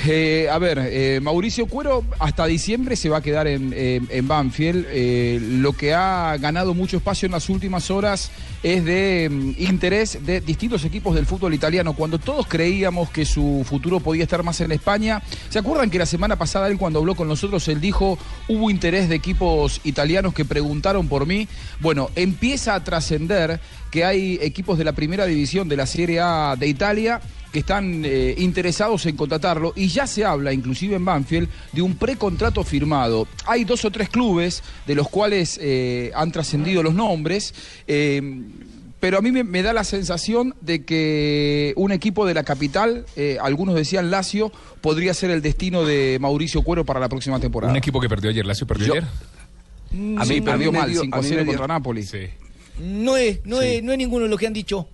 Eh, 0.07 0.47
a 0.49 0.57
ver, 0.57 0.79
eh, 0.79 1.19
Mauricio 1.21 1.65
Cuero 1.65 2.05
hasta 2.19 2.45
diciembre 2.45 2.95
se 2.95 3.09
va 3.09 3.17
a 3.17 3.21
quedar 3.21 3.47
en, 3.47 4.27
Banfield. 4.27 4.85
Eh, 4.89 5.39
lo 5.41 5.73
que 5.73 5.93
ha 5.93 6.37
ganado 6.37 6.73
mucho 6.73 6.97
espacio 6.97 7.25
en 7.25 7.33
las 7.33 7.49
últimas 7.49 7.91
horas 7.91 8.31
es 8.63 8.85
de 8.85 9.27
mm, 9.29 9.51
interés 9.57 10.25
de 10.25 10.39
distintos 10.39 10.85
equipos 10.85 11.15
del 11.15 11.25
fútbol 11.25 11.53
italiano. 11.53 11.93
Cuando 11.93 12.17
todos 12.17 12.47
creíamos 12.47 13.09
que 13.09 13.25
su 13.25 13.65
futuro 13.67 13.99
podía 13.99 14.23
estar 14.23 14.41
más 14.43 14.61
en 14.61 14.71
España, 14.71 15.21
¿se 15.49 15.59
acuerdan 15.59 15.89
que 15.89 15.99
la 15.99 16.05
semana 16.05 16.37
pasada 16.37 16.67
él 16.67 16.77
cuando 16.77 16.99
habló 16.99 17.15
con 17.15 17.27
nosotros, 17.27 17.67
él 17.67 17.81
dijo, 17.81 18.17
hubo 18.47 18.69
interés 18.69 19.09
de 19.09 19.15
equipos 19.15 19.81
italianos 19.83 20.33
que 20.33 20.45
preguntaron 20.45 21.09
por 21.09 21.25
mí? 21.25 21.47
Bueno, 21.81 22.09
empieza 22.15 22.75
a 22.75 22.83
trascender 22.83 23.59
que 23.91 24.05
hay 24.05 24.39
equipos 24.41 24.77
de 24.77 24.85
la 24.85 24.93
primera 24.93 25.25
división 25.25 25.67
de 25.67 25.77
la 25.77 25.85
Serie 25.85 26.19
A 26.21 26.55
de 26.57 26.67
Italia 26.67 27.19
que 27.51 27.59
están 27.59 28.03
eh, 28.05 28.35
interesados 28.37 29.05
en 29.07 29.15
contratarlo 29.15 29.73
y 29.75 29.87
ya 29.87 30.05
se 30.07 30.23
habla, 30.25 30.53
inclusive 30.53 30.95
en 30.95 31.05
Banfield, 31.05 31.49
de 31.73 31.81
un 31.81 31.95
precontrato 31.95 32.63
firmado. 32.63 33.27
Hay 33.47 33.63
dos 33.63 33.83
o 33.85 33.91
tres 33.91 34.09
clubes 34.09 34.61
de 34.85 34.95
los 34.95 35.09
cuales 35.09 35.59
eh, 35.61 36.11
han 36.15 36.31
trascendido 36.31 36.83
los 36.83 36.93
nombres. 36.93 37.53
eh, 37.87 38.21
pero 38.99 39.17
a 39.17 39.21
mí 39.21 39.31
me, 39.31 39.45
me 39.45 39.63
da 39.63 39.71
la 39.71 39.85
sensación 39.85 40.53
de 40.59 40.83
que 40.83 41.71
un 41.77 41.93
equipo 41.93 42.25
de 42.25 42.33
la 42.33 42.43
capital, 42.43 43.05
eh, 43.15 43.37
algunos 43.41 43.73
decían 43.75 44.11
Lazio, 44.11 44.51
podría 44.81 45.13
ser 45.13 45.31
el 45.31 45.41
destino 45.41 45.85
de 45.85 46.17
Mauricio 46.19 46.63
Cuero 46.63 46.83
para 46.83 46.99
la 46.99 47.07
próxima 47.07 47.39
temporada. 47.39 47.71
Un 47.71 47.77
equipo 47.77 48.01
que 48.01 48.09
perdió 48.09 48.29
ayer, 48.29 48.45
Lazio 48.45 48.67
perdió 48.67 48.87
Yo- 48.87 48.93
ayer. 48.95 49.05
A 50.19 50.25
mí, 50.25 50.41
perdió 50.41 50.71
me 50.73 50.79
mal, 50.79 50.89
dio- 50.91 50.99
a 50.99 51.03
5 51.05 51.17
mí 51.17 51.23
me 51.23 51.29
0 51.29 51.41
dio- 51.43 51.47
contra 51.53 51.67
Napoli. 51.67 52.05
No 52.81 53.15
es, 53.15 53.39
no 53.45 53.61
es, 53.61 53.81
no 53.81 53.93
es 53.93 53.97
ninguno 53.97 54.25
de 54.25 54.29
los 54.31 54.37
que 54.37 54.47
han 54.47 54.53
dicho. 54.53 54.89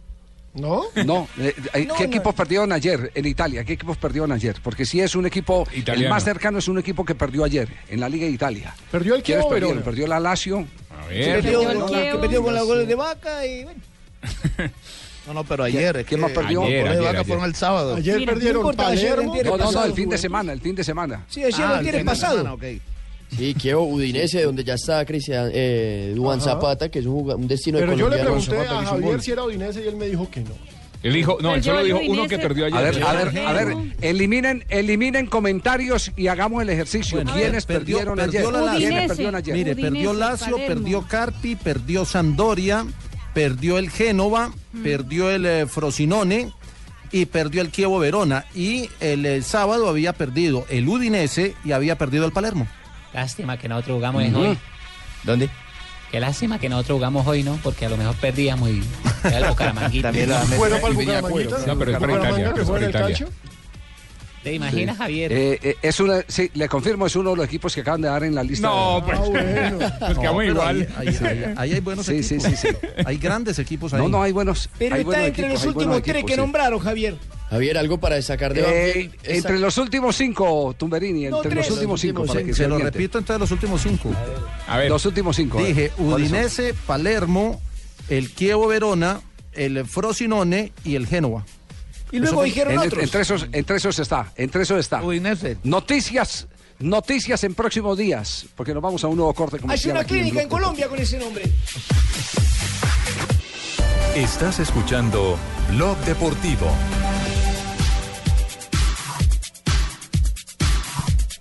¿No? 0.55 0.83
No, 1.05 1.27
eh, 1.37 1.53
eh, 1.73 1.85
No, 1.85 1.95
¿qué 1.95 2.03
no. 2.05 2.09
equipos 2.13 2.33
perdieron 2.33 2.71
ayer 2.71 3.11
en 3.13 3.25
Italia? 3.25 3.63
¿Qué 3.65 3.73
equipos 3.73 3.97
perdieron 3.97 4.31
ayer? 4.31 4.55
Porque 4.63 4.85
si 4.85 5.01
es 5.01 5.13
un 5.15 5.25
equipo, 5.25 5.67
el 5.73 5.79
Italiano. 5.79 6.09
más 6.15 6.23
cercano 6.23 6.59
es 6.59 6.67
un 6.69 6.79
equipo 6.79 7.03
que 7.03 7.13
perdió 7.13 7.43
ayer 7.43 7.67
en 7.89 7.99
la 7.99 8.07
Liga 8.07 8.25
de 8.25 8.31
Italia. 8.31 8.73
Perdió 8.89 9.15
el 9.15 9.21
¿Quiénes 9.23 9.43
Chievo? 9.43 9.53
Verona. 9.53 9.81
Perdió 9.83 10.07
la 10.07 10.19
Lazio. 10.19 10.59
A 10.89 11.09
Que 11.09 11.25
perdió, 11.41 11.63
con- 11.79 11.91
que 11.91 12.15
perdió 12.21 12.41
con 12.43 12.53
los 12.55 12.65
goles 12.65 12.87
de 12.87 12.95
vaca 12.95 13.45
y 13.45 13.63
bueno. 13.65 13.79
No, 15.27 15.33
no, 15.33 15.43
pero 15.43 15.63
ayer. 15.65 15.93
¿Quién 15.93 16.05
que 16.05 16.17
más 16.17 16.31
perdió? 16.31 16.61
Los 16.61 16.69
Ayer, 16.69 16.81
goles 16.83 16.93
de 16.93 16.99
ayer, 16.99 17.03
vaca 17.03 17.19
ayer. 17.19 17.25
fueron 17.27 17.45
el 17.45 17.55
sábado. 17.55 17.95
Ayer 17.95 18.19
no 18.19 18.25
perdieron 18.25 18.75
Palermo. 18.75 19.35
No, 19.43 19.57
no, 19.57 19.71
no, 19.71 19.83
el 19.85 19.93
fin 19.93 20.07
de 20.09 20.17
semana, 20.17 20.53
el 20.53 20.61
fin 20.61 20.75
de 20.75 20.83
semana. 20.83 21.25
Sí, 21.27 21.43
ayer 21.43 21.65
Ah, 21.65 21.81
lo 21.81 21.87
el 21.89 21.91
de 21.91 22.05
pasado. 22.05 22.37
semana, 22.37 22.53
ok. 22.53 22.63
Sí, 23.37 23.53
Kievo 23.53 23.83
Udinese, 23.87 24.43
donde 24.43 24.63
ya 24.63 24.75
está 24.75 25.03
Cristian 25.05 25.49
eh, 25.53 26.13
Duan 26.15 26.39
Ajá. 26.39 26.51
Zapata, 26.51 26.89
que 26.89 26.99
es 26.99 27.05
un, 27.05 27.29
un 27.31 27.47
destino 27.47 27.79
Pero 27.79 27.91
de 27.91 27.97
yo 27.97 28.09
le 28.09 28.17
pregunté 28.19 28.45
Zapata 28.45 28.79
a 28.79 28.85
Javier 28.85 29.21
si 29.21 29.31
era 29.31 29.43
Udinese 29.43 29.83
y 29.83 29.87
él 29.87 29.95
me 29.95 30.05
dijo 30.07 30.29
que 30.29 30.41
no. 30.41 30.51
Él 31.03 31.13
dijo, 31.13 31.37
no, 31.39 31.53
él 31.53 31.61
solo 31.63 31.83
dijo 31.83 31.99
uno 32.07 32.27
que 32.27 32.39
perdió 32.39 32.65
ayer. 32.65 32.77
A 32.77 32.81
ver, 32.81 33.03
a 33.03 33.13
ver, 33.13 33.37
a 33.47 33.53
ver, 33.53 33.75
eliminen, 34.01 34.63
eliminen 34.69 35.27
comentarios 35.27 36.11
y 36.15 36.27
hagamos 36.27 36.63
el 36.63 36.69
ejercicio. 36.69 37.17
Bueno, 37.17 37.33
¿Quiénes 37.35 37.67
perdió- 37.67 37.97
perdieron 37.99 38.15
perdió 38.17 38.39
ayer? 38.39 38.51
la 38.53 38.61
Lazio. 38.61 38.77
¿Quiénes 38.79 38.89
Udinese. 38.95 39.07
perdieron 39.09 39.35
ayer? 39.35 39.53
Mire, 39.55 39.71
Udinese, 39.73 39.91
perdió 39.91 40.13
Lazio, 40.13 40.51
Palermo. 40.55 40.67
perdió 40.81 41.01
Carpi, 41.07 41.55
perdió 41.57 42.05
Sampdoria, 42.05 42.85
perdió 43.35 43.77
el 43.77 43.89
Génova, 43.91 44.51
Mm. 44.73 44.81
perdió 44.83 45.29
el 45.29 45.45
eh, 45.45 45.65
Frosinone 45.67 46.51
y 47.11 47.25
perdió 47.27 47.61
el 47.61 47.71
Chievo 47.71 47.99
Verona. 47.99 48.45
Y 48.55 48.89
el, 48.99 49.25
eh, 49.27 49.41
sábado 49.43 49.87
había 49.89 50.13
perdido 50.13 50.65
el 50.69 50.87
Udinese 50.87 51.53
y 51.63 51.71
había 51.73 51.97
perdido 51.99 52.25
el 52.25 52.31
Palermo. 52.31 52.67
Lástima 53.15 53.57
que 53.57 53.69
nosotros 53.69 53.95
jugamos 53.95 54.23
Ujú. 54.27 54.39
hoy. 54.39 54.57
¿Dónde? 55.23 55.49
Qué 56.11 56.19
lástima 56.19 56.59
que 56.59 56.67
nosotros 56.67 56.97
jugamos 56.97 57.25
hoy, 57.25 57.43
¿no? 57.43 57.57
Porque 57.63 57.85
a 57.85 57.89
lo 57.89 57.95
mejor 57.95 58.13
perdíamos 58.17 58.69
y 58.69 58.83
era 59.23 59.37
el 59.39 59.45
Bucaramanguita. 59.49 60.09
También 60.09 60.29
la- 60.29 60.43
Bueno, 60.57 60.75
para 60.81 60.87
el. 60.89 60.93
Bucaramanguita. 60.95 61.57
No, 61.65 61.77
pero 61.79 61.91
es 61.91 61.97
para 61.97 62.13
Italia, 62.89 63.27
¿Te 64.45 64.53
imaginas, 64.53 64.95
Javier? 64.97 65.31
Eh, 65.33 65.59
eh, 65.63 65.75
es 65.81 65.99
una, 65.99 66.23
sí, 66.27 66.51
le 66.53 66.69
confirmo, 66.69 67.07
es 67.07 67.15
uno 67.15 67.31
de 67.31 67.35
los 67.37 67.45
equipos 67.47 67.73
que 67.73 67.81
acaban 67.81 67.99
de 68.01 68.07
dar 68.09 68.23
en 68.23 68.35
la 68.35 68.43
lista. 68.43 68.67
No, 68.67 69.01
de- 69.01 69.05
pues, 69.07 69.17
Ah, 69.17 69.23
bueno. 69.27 69.77
pues 69.99 70.17
quedamos 70.19 70.37
pero 70.43 70.51
igual. 70.53 70.87
Ahí, 70.97 71.07
ahí- 71.07 71.17
ahí- 71.25 71.53
ahí 71.57 71.73
hay 71.73 71.79
buenos 71.79 72.05
Sí, 72.05 72.21
sí, 72.21 72.35
equipos. 72.35 72.59
sí, 72.59 72.67
sí. 72.69 72.75
Hay 73.05 73.17
grandes 73.17 73.57
equipos 73.57 73.91
ahí. 73.95 74.01
No, 74.03 74.07
no, 74.07 74.21
hay 74.21 74.31
buenos. 74.31 74.69
Pero 74.77 74.93
hay 74.95 75.01
está 75.01 75.07
buenos 75.09 75.27
entre 75.27 75.43
equipos, 75.47 75.65
los 75.65 75.75
últimos 75.75 76.01
tres 76.03 76.13
equipos, 76.15 76.27
que 76.29 76.35
sí. 76.35 76.39
nombraron, 76.41 76.79
Javier. 76.79 77.15
Javier, 77.49 77.77
algo 77.79 77.99
para 77.99 78.15
destacar 78.17 78.53
de 78.53 78.61
Eh, 79.01 79.11
entre 79.23 79.57
los 79.59 79.77
últimos 79.79 80.15
cinco, 80.15 80.75
Tumberini, 80.77 81.25
No, 81.27 81.37
entre 81.37 81.49
tres. 81.51 81.65
los 81.67 81.75
últimos 81.77 82.01
cinco, 82.01 82.25
para 82.25 82.41
que 82.43 82.53
Se 82.53 82.63
se 82.63 82.67
lo 82.67 82.77
repito 82.77 83.17
entonces 83.17 83.39
los 83.39 83.51
últimos 83.51 83.81
cinco. 83.81 84.11
A 84.67 84.77
ver, 84.77 84.89
Los 84.89 85.05
últimos 85.07 85.35
cinco. 85.35 85.57
ver. 85.57 85.67
Dije. 85.67 85.91
Udinese, 85.97 86.75
Palermo, 86.85 87.59
el 88.09 88.33
Chievo 88.35 88.67
Verona, 88.67 89.21
el 89.53 89.85
Frosinone 89.85 90.71
y 90.83 90.95
el 90.95 91.07
Génova. 91.07 91.45
Y 92.11 92.19
luego 92.19 92.43
dijeron 92.43 92.73
En- 92.73 92.79
otros. 92.79 93.03
entre 93.03 93.21
esos, 93.21 93.47
entre 93.51 93.77
esos 93.77 93.99
está, 93.99 94.31
entre 94.35 94.63
esos 94.63 94.79
está. 94.79 95.01
Udinese. 95.03 95.57
Noticias, 95.63 96.47
noticias 96.79 97.43
en 97.43 97.55
próximos 97.55 97.97
días, 97.97 98.45
porque 98.55 98.73
nos 98.73 98.81
vamos 98.83 99.03
a 99.03 99.07
un 99.07 99.17
nuevo 99.17 99.33
corte 99.33 99.57
Hay 99.57 99.61
comercial. 99.61 99.91
una 99.91 100.01
aquí 100.01 100.13
clínica 100.15 100.41
en 100.41 100.47
Blog 100.47 100.59
Colombia 100.61 100.87
con 100.87 100.99
ese 100.99 101.17
nombre. 101.17 101.43
Estás 104.15 104.59
escuchando 104.59 105.37
Blog 105.71 105.97
Deportivo. 106.05 106.71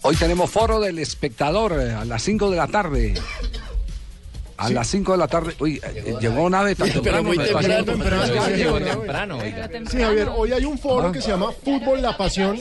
Hoy 0.02 0.16
tenemos 0.16 0.50
foro 0.50 0.80
del 0.80 0.98
espectador 0.98 1.72
eh, 1.80 1.92
a 1.94 2.04
las 2.04 2.22
5 2.22 2.50
de 2.50 2.56
la 2.56 2.66
tarde. 2.66 3.14
A 4.64 4.70
las 4.70 4.88
5 4.88 5.12
de 5.12 5.18
la 5.18 5.28
tarde. 5.28 5.54
Uy, 5.60 5.80
eh, 5.82 6.14
llegó 6.20 6.48
nave 6.50 6.74
tan 6.74 6.88
Pero 6.88 7.00
temprano. 7.02 7.22
muy 7.28 7.36
pero- 7.36 7.58
temprano. 7.58 7.84
temprano, 7.84 8.22
sí, 8.46 8.52
Llegó 8.56 8.78
sí, 8.78 8.84
temprano, 8.84 9.38
oiga. 9.38 9.70
Sí, 9.90 9.96
Javier, 9.98 10.28
hoy 10.36 10.52
hay 10.52 10.64
un 10.64 10.78
foro 10.78 11.12
que 11.12 11.20
se 11.20 11.28
llama 11.30 11.50
Fútbol 11.64 12.00
La 12.02 12.16
Pasión. 12.16 12.58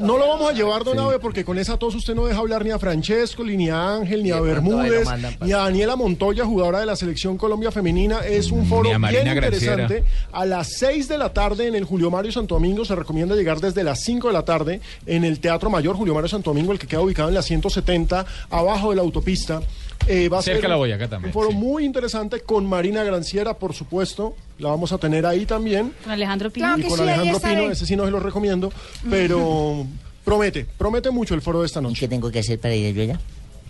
No 0.00 0.18
lo 0.18 0.28
vamos 0.28 0.50
a 0.50 0.54
llevar, 0.54 0.84
don 0.84 0.98
Abe, 0.98 1.18
porque 1.18 1.44
con 1.44 1.58
esa 1.58 1.76
tos 1.78 1.94
usted 1.94 2.14
no 2.14 2.26
deja 2.26 2.38
hablar 2.40 2.64
ni 2.64 2.70
a 2.70 2.78
Francesco, 2.78 3.42
ni 3.44 3.68
a 3.70 3.94
Ángel, 3.94 4.22
ni 4.22 4.30
a 4.30 4.40
Bermúdez, 4.40 5.06
ni 5.40 5.52
a 5.52 5.58
Daniela 5.58 5.96
Montoya, 5.96 6.44
jugadora 6.44 6.80
de 6.80 6.86
la 6.86 6.96
Selección 6.96 7.36
Colombia 7.36 7.70
Femenina. 7.70 8.20
Es 8.20 8.50
un 8.50 8.66
foro 8.66 8.90
bien 8.98 9.26
interesante. 9.26 10.04
A 10.32 10.44
las 10.44 10.68
6 10.78 11.08
de 11.08 11.18
la 11.18 11.32
tarde 11.32 11.66
en 11.68 11.74
el 11.74 11.84
Julio 11.84 12.10
Mario 12.10 12.32
Santo 12.32 12.54
Domingo. 12.54 12.84
Se 12.84 12.94
recomienda 12.94 13.34
llegar 13.34 13.60
desde 13.60 13.82
las 13.84 14.00
5 14.00 14.28
de 14.28 14.32
la 14.32 14.44
tarde 14.44 14.80
en 15.06 15.24
el 15.24 15.40
Teatro 15.40 15.70
Mayor 15.70 15.96
Julio 15.96 16.14
Mario 16.14 16.28
Santo 16.28 16.50
Domingo, 16.50 16.72
el 16.72 16.78
que 16.78 16.86
queda 16.86 17.00
ubicado 17.00 17.28
en 17.28 17.34
la 17.34 17.42
170, 17.42 18.26
abajo 18.50 18.90
de 18.90 18.96
la 18.96 19.02
autopista. 19.02 19.60
Eh, 20.08 20.28
va 20.28 20.40
a 20.40 20.42
Cerca 20.42 20.56
ser 20.56 20.62
de 20.62 20.68
la 20.68 20.76
Boyacá 20.82 21.08
también, 21.08 21.30
Un 21.30 21.32
foro 21.32 21.50
sí. 21.50 21.56
muy 21.56 21.84
interesante 21.84 22.40
con 22.40 22.66
Marina 22.66 23.02
Granciera, 23.04 23.54
por 23.54 23.74
supuesto. 23.74 24.34
La 24.58 24.68
vamos 24.68 24.92
a 24.92 24.98
tener 24.98 25.24
ahí 25.26 25.46
también. 25.46 25.92
Con 26.02 26.12
Alejandro 26.12 26.50
Pino. 26.50 26.78
y 26.78 26.82
con 26.82 27.00
Alejandro 27.00 27.40
Pino, 27.40 27.70
ese 27.70 27.86
sí 27.86 27.96
no 27.96 28.04
se 28.04 28.10
lo 28.10 28.20
recomiendo, 28.20 28.72
pero 29.10 29.86
promete, 30.24 30.66
promete 30.78 31.10
mucho 31.10 31.34
el 31.34 31.42
foro 31.42 31.60
de 31.60 31.66
esta 31.66 31.80
noche. 31.80 32.00
¿Qué 32.00 32.08
tengo 32.08 32.30
que 32.30 32.38
hacer 32.40 32.58
para 32.60 32.74
ir 32.74 32.94
yo 32.94 33.02
allá? 33.02 33.20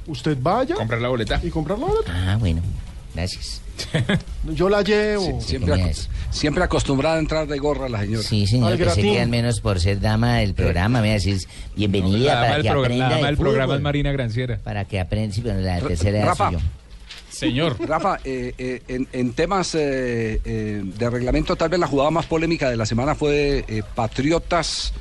Usted 0.07 0.37
vaya. 0.41 0.75
Comprar 0.75 1.01
la 1.01 1.09
boleta. 1.09 1.41
Y 1.43 1.51
comprar 1.51 1.79
la 1.79 1.87
boleta. 1.87 2.13
Ah, 2.33 2.37
bueno. 2.39 2.61
Gracias. 3.15 3.61
Yo 4.55 4.69
la 4.71 4.81
llevo. 4.83 5.39
Siempre, 5.43 5.75
aco- 5.75 6.09
siempre 6.31 6.65
acostumbrada 6.65 7.17
a 7.17 7.19
entrar 7.19 7.47
de 7.47 7.59
gorra 7.59 7.89
la 7.91 8.01
señora. 8.01 8.23
Sí, 8.23 8.47
señor, 8.47 8.77
que 8.79 8.89
se 8.89 9.03
quedan 9.03 9.29
menos 9.29 9.61
por 9.61 9.81
ser 9.81 10.01
dama 10.01 10.39
del 10.39 10.55
programa. 10.55 11.03
Me 11.03 11.13
decís, 11.13 11.47
bienvenida 11.77 12.35
La 12.35 12.41
dama 12.41 12.47
para 12.49 12.63
que 12.63 12.69
programa- 12.71 12.85
aprenda 12.87 13.05
la 13.05 13.11
dama 13.15 13.21
de 13.21 13.27
del 13.27 13.37
programa 13.37 13.75
es 13.77 13.81
Marina 13.83 14.13
Granciera. 14.13 14.59
Para 14.65 14.85
que 14.87 14.99
aprenda, 14.99 15.35
sí, 15.35 15.43
pero 15.43 15.61
la 15.61 15.81
tercera 15.81 16.25
Rafa. 16.25 16.53
Señor. 17.33 17.77
Rafa, 17.81 18.19
eh, 18.25 18.53
eh, 18.59 19.05
en, 19.13 19.33
temas 19.33 19.75
eh, 19.75 20.41
de 20.85 21.11
reglamento, 21.11 21.57
tal 21.57 21.71
vez 21.71 21.81
la 21.81 21.87
jugada 21.87 22.11
más 22.11 22.27
polémica 22.27 22.71
de 22.71 22.77
la 22.77 22.87
semana 22.87 23.15
fue 23.15 23.65
Patriotas 23.95 24.93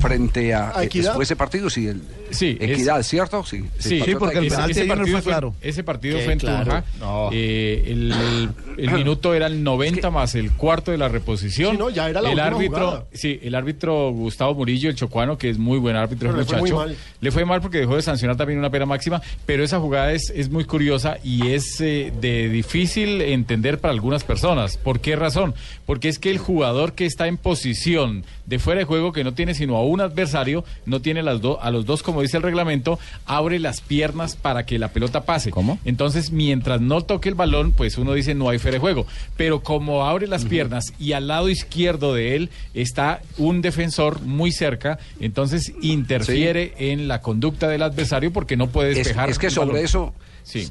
frente 0.00 0.54
a... 0.54 0.76
¿A 0.78 0.84
Equidad? 0.84 1.14
¿Fue 1.14 1.24
ese 1.24 1.36
partido? 1.36 1.70
Sí, 1.70 1.88
el, 1.88 2.00
Sí, 2.30 2.56
es- 2.60 2.70
Equidad, 2.70 3.02
¿cierto? 3.02 3.44
Sí, 3.44 3.64
Sí, 3.78 3.98
Patriotas 4.00 4.34
Equidad. 4.36 4.70
ese, 4.70 4.80
ese 4.82 4.88
partido 4.88 5.22
fue, 5.22 5.50
ese 5.62 5.84
partido 5.84 6.18
fue 6.20 6.32
en 6.32 6.38
claro. 6.40 6.64
Tunja. 6.64 6.84
No. 6.98 7.30
Eh, 7.32 7.84
el, 7.86 8.50
el 8.78 8.90
minuto 8.90 9.32
era 9.32 9.46
el 9.46 9.62
90 9.62 10.10
más 10.10 10.34
el 10.34 10.50
cuarto 10.52 10.90
de 10.90 10.98
la 10.98 11.08
reposición. 11.08 11.72
Sí, 11.72 11.78
no, 11.78 11.88
ya 11.90 12.08
era 12.10 12.20
la 12.20 12.32
el 12.32 12.40
árbitro, 12.40 12.86
jugada. 12.86 13.04
sí, 13.12 13.38
el 13.42 13.54
árbitro 13.54 14.10
Gustavo 14.10 14.54
Murillo, 14.54 14.90
el 14.90 14.96
chocuano, 14.96 15.38
que 15.38 15.50
es 15.50 15.58
muy 15.58 15.78
buen 15.78 15.94
árbitro, 15.96 16.30
Pero 16.30 16.40
el 16.40 16.46
le 16.46 16.50
fue 16.58 16.60
muchacho. 16.60 16.98
Le 17.20 17.30
fue 17.30 17.44
mal 17.44 17.60
porque 17.60 17.78
dejó 17.78 17.94
de 17.96 18.02
sancionar 18.02 18.36
también 18.36 18.58
una 18.58 18.70
pena 18.70 18.86
máxima, 18.86 19.22
pero 19.46 19.62
esa 19.62 19.78
jugada 19.78 20.12
es, 20.12 20.32
es 20.34 20.50
muy 20.50 20.64
curiosa 20.64 21.18
y 21.22 21.48
es 21.52 21.80
eh, 21.80 22.12
de 22.20 22.48
difícil 22.48 23.20
entender 23.22 23.78
para 23.78 23.92
algunas 23.94 24.24
personas. 24.24 24.76
¿Por 24.78 24.98
qué 25.00 25.14
razón? 25.16 25.54
Porque 25.86 26.08
es 26.08 26.18
que 26.18 26.30
el 26.30 26.38
jugador 26.38 26.94
que 26.94 27.06
está 27.06 27.28
en 27.28 27.36
posición 27.36 28.24
de 28.46 28.58
fuera 28.58 28.80
de 28.80 28.84
juego, 28.84 29.12
que 29.12 29.22
no 29.24 29.34
tiene 29.34 29.54
sino 29.54 29.76
a 29.76 29.82
un 29.86 30.00
adversario, 30.00 30.64
no 30.84 31.00
tiene 31.00 31.22
las 31.22 31.40
do- 31.40 31.60
a 31.62 31.70
los 31.70 31.86
dos, 31.86 32.02
como 32.02 32.22
dice 32.22 32.36
el 32.36 32.42
reglamento, 32.42 32.98
abre 33.26 33.58
las 33.58 33.80
piernas 33.80 34.36
para 34.36 34.66
que 34.66 34.78
la 34.78 34.88
pelota 34.88 35.24
pase. 35.24 35.50
¿Cómo? 35.50 35.78
Entonces, 35.84 36.30
mientras 36.30 36.80
no 36.80 37.02
toque 37.02 37.28
el 37.28 37.34
balón, 37.34 37.72
pues 37.72 37.98
uno 37.98 38.12
dice 38.12 38.34
no 38.34 38.48
hay 38.48 38.58
fuera 38.58 38.74
de 38.76 38.80
juego. 38.80 39.06
Pero 39.36 39.60
como 39.62 40.06
abre 40.06 40.26
las 40.26 40.44
piernas 40.44 40.92
y 40.98 41.12
al 41.12 41.28
lado 41.28 41.48
izquierdo 41.48 42.14
de 42.14 42.36
él 42.36 42.50
está 42.74 43.20
un 43.38 43.62
defensor 43.62 44.20
muy 44.22 44.52
cerca, 44.52 44.98
entonces 45.20 45.72
interfiere 45.82 46.74
en 46.78 47.08
la 47.08 47.20
conducta 47.20 47.68
del 47.68 47.82
adversario 47.82 48.32
porque 48.32 48.56
no 48.56 48.68
puede 48.68 48.90
Es, 48.92 48.96
despejar. 48.98 49.30
es 49.30 49.38
que 49.38 49.46
el 49.46 49.52
sobre 49.52 49.68
balón. 49.68 49.84
eso, 49.84 50.14
Sí. 50.42 50.68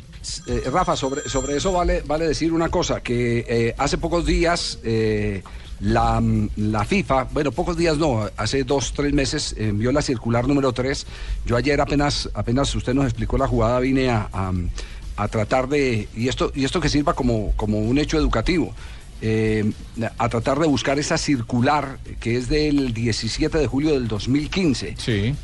eh, 0.47 0.63
Rafa, 0.71 0.95
sobre, 0.95 1.27
sobre 1.27 1.57
eso 1.57 1.71
vale, 1.73 2.01
vale 2.05 2.25
decir 2.27 2.53
una 2.53 2.69
cosa, 2.69 3.01
que 3.01 3.45
eh, 3.47 3.75
hace 3.77 3.97
pocos 3.97 4.25
días 4.25 4.79
eh, 4.83 5.43
la, 5.79 6.19
mm, 6.21 6.49
la 6.57 6.85
FIFA, 6.85 7.25
bueno, 7.33 7.51
pocos 7.51 7.75
días 7.77 7.97
no, 7.97 8.27
hace 8.37 8.63
dos, 8.63 8.93
tres 8.93 9.13
meses 9.13 9.55
envió 9.57 9.91
la 9.91 10.01
circular 10.01 10.47
número 10.47 10.71
3. 10.71 11.05
Yo 11.45 11.55
ayer 11.57 11.79
apenas, 11.81 12.29
apenas 12.33 12.73
usted 12.75 12.93
nos 12.93 13.05
explicó 13.05 13.37
la 13.37 13.47
jugada, 13.47 13.79
vine 13.79 14.09
a, 14.09 14.29
a- 14.31 14.53
a 15.17 15.27
tratar 15.29 15.69
de, 15.69 16.09
y 16.13 16.27
esto, 16.27 16.51
y 16.53 16.65
esto 16.65 16.81
que 16.81 16.89
sirva 16.89 17.13
como, 17.13 17.53
como 17.55 17.79
un 17.79 17.97
hecho 17.97 18.17
educativo. 18.17 18.73
Eh, 19.21 19.71
a 20.17 20.29
tratar 20.29 20.59
de 20.59 20.67
buscar 20.67 20.99
esa 20.99 21.17
circular 21.17 21.99
que 22.19 22.37
es 22.37 22.49
del 22.49 22.93
17 22.93 23.57
de 23.57 23.67
julio 23.67 23.93
del 23.93 24.07
2015. 24.07 24.95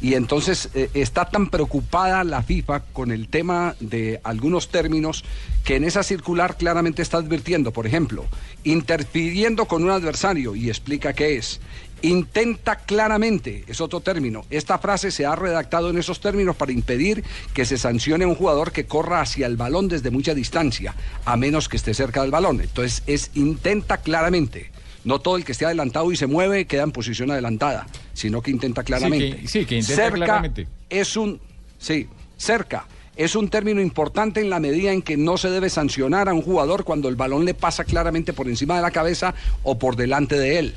Y 0.01 0.13
entonces 0.13 0.69
eh, 0.73 0.89
está 0.93 1.29
tan 1.29 1.49
preocupada 1.49 2.23
la 2.23 2.43
FIFA 2.43 2.81
con 2.91 3.11
el 3.11 3.29
tema 3.29 3.75
de 3.79 4.19
algunos 4.23 4.69
términos 4.69 5.23
que 5.63 5.77
en 5.77 5.85
esa 5.85 6.03
circular 6.03 6.57
claramente 6.57 7.01
está 7.01 7.17
advirtiendo, 7.17 7.71
por 7.71 7.87
ejemplo, 7.87 8.25
interfiriendo 8.63 9.65
con 9.65 9.83
un 9.83 9.91
adversario 9.91 10.55
y 10.55 10.69
explica 10.69 11.13
qué 11.13 11.37
es. 11.37 11.61
Intenta 12.03 12.77
claramente, 12.77 13.63
es 13.67 13.79
otro 13.79 13.99
término. 14.01 14.43
Esta 14.49 14.77
frase 14.79 15.11
se 15.11 15.25
ha 15.25 15.35
redactado 15.35 15.89
en 15.89 15.97
esos 15.97 16.19
términos 16.19 16.55
para 16.55 16.71
impedir 16.71 17.23
que 17.53 17.65
se 17.65 17.77
sancione 17.77 18.23
a 18.23 18.27
un 18.27 18.35
jugador 18.35 18.71
que 18.71 18.85
corra 18.85 19.21
hacia 19.21 19.45
el 19.47 19.55
balón 19.57 19.87
desde 19.87 20.09
mucha 20.11 20.33
distancia, 20.33 20.95
a 21.25 21.37
menos 21.37 21.69
que 21.69 21.77
esté 21.77 21.93
cerca 21.93 22.21
del 22.21 22.31
balón. 22.31 22.59
Entonces 22.61 23.03
es 23.07 23.31
intenta 23.35 23.97
claramente. 23.97 24.71
No 25.03 25.19
todo 25.19 25.35
el 25.35 25.43
que 25.45 25.51
esté 25.51 25.65
adelantado 25.65 26.11
y 26.11 26.15
se 26.15 26.27
mueve 26.27 26.65
queda 26.65 26.83
en 26.83 26.91
posición 26.91 27.31
adelantada, 27.31 27.87
sino 28.13 28.41
que 28.41 28.51
intenta 28.51 28.83
claramente. 28.83 29.37
que- 29.41 29.47
sí, 29.47 29.65
que 29.65 29.77
intenta 29.77 29.95
cerca 30.03 30.25
claramente. 30.25 30.67
Es 30.89 31.15
un, 31.17 31.39
sí, 31.79 32.07
cerca. 32.37 32.85
Es 33.15 33.35
un 33.35 33.49
término 33.49 33.81
importante 33.81 34.39
en 34.41 34.49
la 34.49 34.59
medida 34.59 34.91
en 34.91 35.01
que 35.01 35.17
no 35.17 35.37
se 35.37 35.49
debe 35.49 35.69
sancionar 35.69 36.29
a 36.29 36.33
un 36.33 36.41
jugador 36.41 36.83
cuando 36.83 37.09
el 37.09 37.15
balón 37.15 37.45
le 37.45 37.53
pasa 37.53 37.83
claramente 37.83 38.31
por 38.33 38.47
encima 38.47 38.75
de 38.75 38.81
la 38.81 38.91
cabeza 38.91 39.33
o 39.63 39.77
por 39.77 39.95
delante 39.95 40.39
de 40.39 40.59
él. 40.59 40.75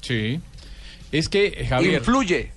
Sí. 0.00 0.40
Es 1.12 1.28
que, 1.28 1.66
Javier. 1.68 1.94
Influye. 1.98 2.52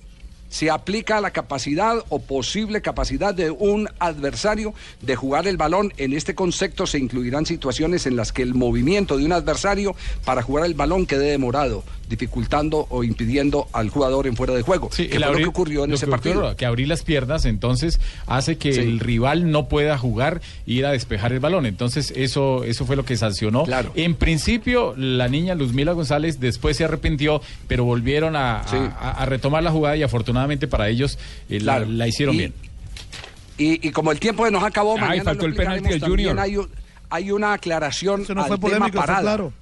Se 0.48 0.70
aplica 0.70 1.18
a 1.18 1.20
la 1.20 1.32
capacidad 1.32 1.96
o 2.10 2.20
posible 2.20 2.80
capacidad 2.80 3.34
de 3.34 3.50
un 3.50 3.88
adversario 3.98 4.72
de 5.00 5.16
jugar 5.16 5.48
el 5.48 5.56
balón. 5.56 5.92
En 5.96 6.12
este 6.12 6.36
concepto 6.36 6.86
se 6.86 7.00
incluirán 7.00 7.44
situaciones 7.44 8.06
en 8.06 8.14
las 8.14 8.32
que 8.32 8.42
el 8.42 8.54
movimiento 8.54 9.16
de 9.16 9.24
un 9.24 9.32
adversario 9.32 9.96
para 10.24 10.42
jugar 10.42 10.66
el 10.66 10.74
balón 10.74 11.06
quede 11.06 11.28
demorado, 11.28 11.82
dificultando 12.08 12.86
o 12.90 13.04
impidiendo 13.04 13.68
al 13.72 13.88
jugador 13.90 14.26
en 14.26 14.36
fuera 14.36 14.54
de 14.54 14.62
juego. 14.62 14.90
Sí, 14.92 15.08
que 15.08 15.16
el 15.16 15.22
fue 15.24 15.32
lo 15.32 15.38
que 15.38 15.44
ocurrió 15.46 15.84
en 15.84 15.92
ese 15.92 16.06
que 16.06 16.10
partido. 16.10 16.34
ocurrió, 16.40 16.56
que 16.56 16.66
abrir 16.66 16.88
las 16.88 17.02
piernas 17.02 17.44
entonces 17.44 18.00
hace 18.26 18.56
que 18.58 18.72
Sí. 18.72 18.80
el 18.80 19.00
rival 19.00 19.50
no 19.50 19.68
pueda 19.68 19.96
jugar 19.98 20.40
e 20.66 20.72
ir 20.72 20.86
a 20.86 20.90
despejar 20.92 21.32
el 21.32 21.40
balón. 21.40 21.66
Entonces 21.66 22.12
eso 22.16 22.64
eso 22.64 22.84
fue 22.86 22.96
lo 22.96 23.04
que 23.04 23.16
sancionó. 23.16 23.64
En 23.94 24.14
principio 24.14 24.94
la 24.96 25.28
niña 25.28 25.54
Luzmila 25.54 25.92
González 25.92 26.40
después 26.40 26.76
se 26.76 26.84
arrepintió, 26.84 27.40
pero 27.68 27.84
volvieron 27.84 28.36
a, 28.36 28.60
a- 28.60 28.68
Sí. 28.68 28.76
a- 28.76 29.10
a 29.22 29.26
retomar 29.26 29.62
la 29.62 29.70
jugada 29.70 29.96
y 29.96 30.02
afortunadamente 30.02 30.68
para 30.68 30.88
ellos 30.88 31.18
eh, 31.48 31.60
la- 31.60 31.76
Claro. 31.76 31.90
la, 31.90 32.06
hicieron 32.08 32.34
Y- 32.34 32.38
bien. 32.38 32.54
Y, 33.56 33.86
y 33.88 33.92
como 33.92 34.10
el 34.10 34.18
tiempo 34.18 34.48
nos 34.50 34.64
acabó, 34.64 34.94
Ay, 34.94 35.00
mañana 35.00 35.24
faltó 35.24 35.46
el 35.46 35.54
penalti 35.54 35.78
explicaremos, 35.86 36.00
del 36.00 36.10
Junior. 36.10 36.36
también 36.36 36.44
Hay, 36.52 36.56
un- 36.58 36.70
hay 37.10 37.30
una 37.30 37.52
aclaración 37.52 38.24
no 38.34 38.42
al 38.42 38.48
fue 38.48 38.56
tema 38.58 38.78
polémico, 38.88 39.02
fue 39.02 39.20
claro. 39.20 39.52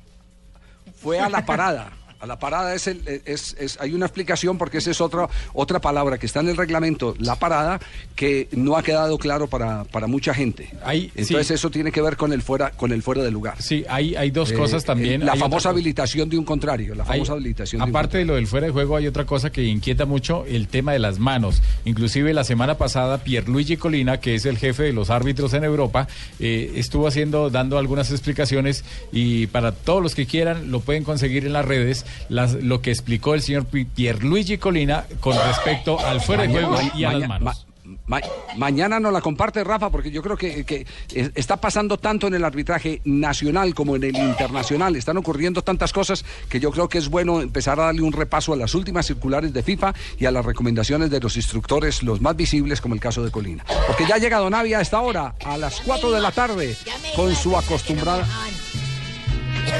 Fue 1.03 1.19
a 1.21 1.29
la 1.29 1.45
parada. 1.45 1.93
A 2.23 2.27
la 2.27 2.39
parada 2.39 2.73
es, 2.73 2.87
el, 2.87 3.03
es, 3.25 3.57
es- 3.59 3.81
hay 3.81 3.95
una 3.95 4.07
explicación 4.07 4.57
porque 4.57 4.79
esa 4.79 4.93
es 4.93 5.01
otra, 5.01 5.29
otra 5.55 5.81
palabra 5.81 6.19
que 6.19 6.27
está 6.27 6.39
en 6.39 6.51
el 6.51 6.57
reglamento, 6.57 7.17
la 7.19 7.35
parada, 7.35 7.81
que 8.15 8.47
no 8.53 8.77
ha 8.77 8.85
quedado 8.85 9.19
claro 9.19 9.49
para, 9.49 9.83
para 9.83 10.07
mucha 10.07 10.33
gente. 10.33 10.71
Entonces 10.87 11.49
sí. 11.49 11.55
eso 11.55 11.69
tiene 11.69 11.91
que 11.91 12.01
ver 12.01 12.17
con 12.17 12.33
el 12.33 12.41
fuera, 12.41 12.71
con 12.71 12.93
el 12.93 13.03
fuera 13.03 13.25
de 13.25 13.33
lugar. 13.33 13.61
Sí, 13.61 13.85
hay, 13.89 14.15
hay 14.15 14.31
dos 14.31 14.53
Eh, 14.53 14.55
cosas 14.55 14.85
también. 14.85 15.23
eh, 15.23 15.25
La 15.25 15.33
otra 15.33 15.47
famosa 15.47 15.71
habilitación 15.71 16.29
de 16.29 16.39
un 16.39 16.45
contrario, 16.45 16.95
la 16.95 17.03
Hay- 17.03 17.09
famosa 17.09 17.33
habilitación 17.33 17.81
de 17.81 17.85
un 17.87 17.91
aparte 17.91 18.19
de 18.19 18.25
lo 18.25 18.37
del 18.37 18.47
fuera 18.47 18.69
de 18.69 18.73
juego, 18.73 18.95
hay 18.95 19.09
otra 19.09 19.27
cosa 19.27 19.51
que 19.51 19.65
inquieta 19.65 20.07
mucho, 20.07 20.45
el 20.47 20.69
tema 20.69 20.93
de 20.93 21.01
las 21.01 21.19
manos. 21.19 21.61
Inclusive 21.85 22.33
la 22.35 22.45
semana 22.45 22.79
pasada, 22.79 23.19
Pierluigi 23.25 23.77
Colina, 23.79 24.21
que 24.21 24.37
es 24.37 24.47
el 24.47 24.59
jefe 24.59 24.85
de 24.85 24.93
los 24.93 25.11
árbitros 25.11 25.55
en 25.55 25.65
Europa, 25.65 26.07
eh, 26.39 26.75
estuvo 26.77 27.09
haciendo, 27.09 27.51
dando 27.51 27.79
algunas 27.79 28.13
explicaciones 28.13 28.85
y 29.11 29.49
para 29.49 29.73
todos 29.73 30.01
los 30.01 30.15
que 30.15 30.27
quieran 30.27 30.71
lo 30.71 30.79
pueden 30.79 31.03
conseguir 31.03 31.47
en 31.47 31.53
las 31.53 31.65
redes, 31.65 32.07
las- 32.29 32.55
lo 32.55 32.81
que 32.81 32.91
explicó 32.91 33.35
el 33.35 33.43
señor 33.43 33.67
Pi- 33.67 33.85
Pierluigi 33.85 34.59
Colina 34.59 35.05
con 35.21 35.37
respecto 35.37 35.99
al 36.01 36.21
fuera 36.21 36.43
de 36.43 36.49
juego 36.51 36.77
y 36.95 37.05
a 37.05 37.13
las 37.13 37.29
manos. 37.29 37.67
ma- 38.07 38.21
mañana 38.57 39.01
nos 39.01 39.13
la 39.13 39.21
comparte 39.21 39.63
Rafa, 39.65 39.91
porque 39.91 40.11
yo 40.11 40.23
creo 40.23 40.37
que, 40.37 40.65
que 40.65 40.87
es- 41.13 41.31
está 41.35 41.57
pasando 41.59 41.99
tanto 41.99 42.27
en 42.27 42.35
el 42.35 42.45
arbitraje 42.45 43.01
nacional 43.05 43.75
como 43.75 43.97
en 43.97 44.05
el 44.05 44.17
internacional. 44.17 44.97
Están 44.97 45.17
ocurriendo 45.17 45.63
tantas 45.63 45.93
cosas 45.93 46.25
que 46.49 46.61
yo 46.61 46.71
creo 46.71 46.89
que 46.89 46.99
es 46.99 47.09
bueno 47.09 47.41
empezar 47.43 47.79
a 47.81 47.85
darle 47.87 48.03
un 48.03 48.13
repaso 48.13 48.53
a 48.53 48.57
las 48.57 48.75
últimas 48.75 49.07
circulares 49.07 49.53
de 49.53 49.63
FIFA 49.63 49.95
y 50.19 50.27
a 50.27 50.31
las 50.31 50.45
recomendaciones 50.45 51.11
de 51.11 51.21
los 51.21 51.37
instructores, 51.37 52.03
los 52.03 52.21
más 52.21 52.37
visibles, 52.37 52.81
como 52.81 52.95
el 52.95 53.01
caso 53.01 53.25
de 53.25 53.31
Colina. 53.31 53.65
Porque 53.87 54.07
ya 54.07 54.17
llega 54.17 54.39
Donavia 54.39 54.79
a 54.79 54.83
esta 54.83 55.01
hora, 55.01 55.35
a 55.45 55.59
las 55.59 55.81
4 55.81 56.11
de 56.13 56.21
la 56.21 56.31
tarde, 56.31 56.77
con 57.17 57.35
su 57.35 57.57
acostumbrada. 57.57 58.27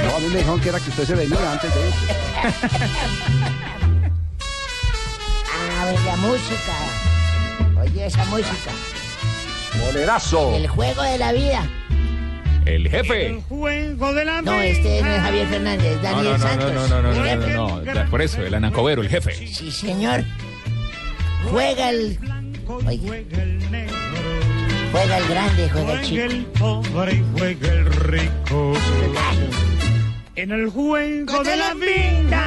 No, 0.05 0.15
a 0.15 0.19
mí 0.19 0.27
me 0.27 0.37
dijeron 0.37 0.59
que 0.59 0.69
era 0.69 0.79
que 0.79 0.89
usted 0.89 1.05
se 1.05 1.15
venía 1.15 1.51
antes 1.51 1.73
de 1.73 1.89
eso. 1.89 1.97
Ah, 5.51 5.85
ver 5.85 5.99
la 6.01 6.15
música. 6.17 6.73
Oye 7.81 8.05
esa 8.05 8.25
música. 8.25 8.71
Bolerazo. 9.85 10.55
El 10.55 10.67
juego 10.67 11.01
de 11.03 11.17
la 11.17 11.31
vida. 11.33 11.67
El 12.65 12.89
jefe. 12.89 13.41
juego 13.49 14.13
de 14.13 14.23
la 14.25 14.41
No, 14.41 14.61
este 14.61 15.01
no 15.01 15.09
es 15.09 15.21
Javier 15.21 15.47
Fernández, 15.47 15.97
No, 15.97 16.01
Daniel 16.01 16.23
no, 16.23 16.31
no, 16.31 16.37
no, 16.37 16.47
Santos. 16.47 16.73
no, 16.73 16.87
no, 16.87 17.01
no, 17.01 17.25
El 17.25 17.39
no, 17.39 17.47
no, 17.47 17.83
no, 17.83 17.93
ya, 17.93 18.05
por 18.05 18.21
eso, 18.21 18.41
el 18.41 18.53
anacobero, 18.53 19.01
el 19.01 19.09
jefe. 19.09 19.33
Sí, 19.47 19.69
señor. 19.71 20.23
Juega 21.51 21.89
el. 21.89 22.17
Oiga. 22.85 23.19
Juega 24.93 25.17
el 25.17 25.27
grande, 25.27 25.69
juega 25.71 25.93
el 25.93 26.01
chico. 26.01 26.21
el 26.23 26.45
pobre 26.45 27.13
y 27.15 27.25
juega 27.37 27.67
el 27.69 27.85
rico. 27.93 28.73
En 30.35 30.51
el 30.51 30.69
juego 30.69 31.43
de 31.43 31.55
la 31.57 31.73
vida. 31.75 32.43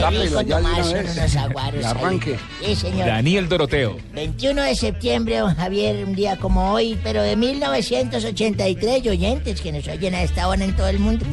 De 0.00 0.28
una 0.28 0.44
Tomás 0.44 0.92
vez. 0.92 1.16
unos 1.16 1.36
aguaros. 1.36 1.84
Ahí. 1.84 1.90
arranque. 1.90 2.36
Sí, 2.64 2.76
señor. 2.76 3.06
Daniel 3.06 3.48
Doroteo. 3.48 3.96
21 4.14 4.62
de 4.62 4.74
septiembre, 4.76 5.38
don 5.38 5.54
Javier, 5.54 6.04
un 6.04 6.14
día 6.14 6.36
como 6.38 6.72
hoy, 6.72 6.98
pero 7.02 7.22
de 7.22 7.34
1983, 7.36 9.04
y 9.04 9.08
oyentes 9.08 9.60
que 9.60 9.72
nos 9.72 9.88
oyen 9.88 10.14
a 10.14 10.22
esta 10.22 10.46
hora 10.48 10.64
en 10.64 10.76
todo 10.76 10.88
el 10.88 10.98
mundo. 10.98 11.24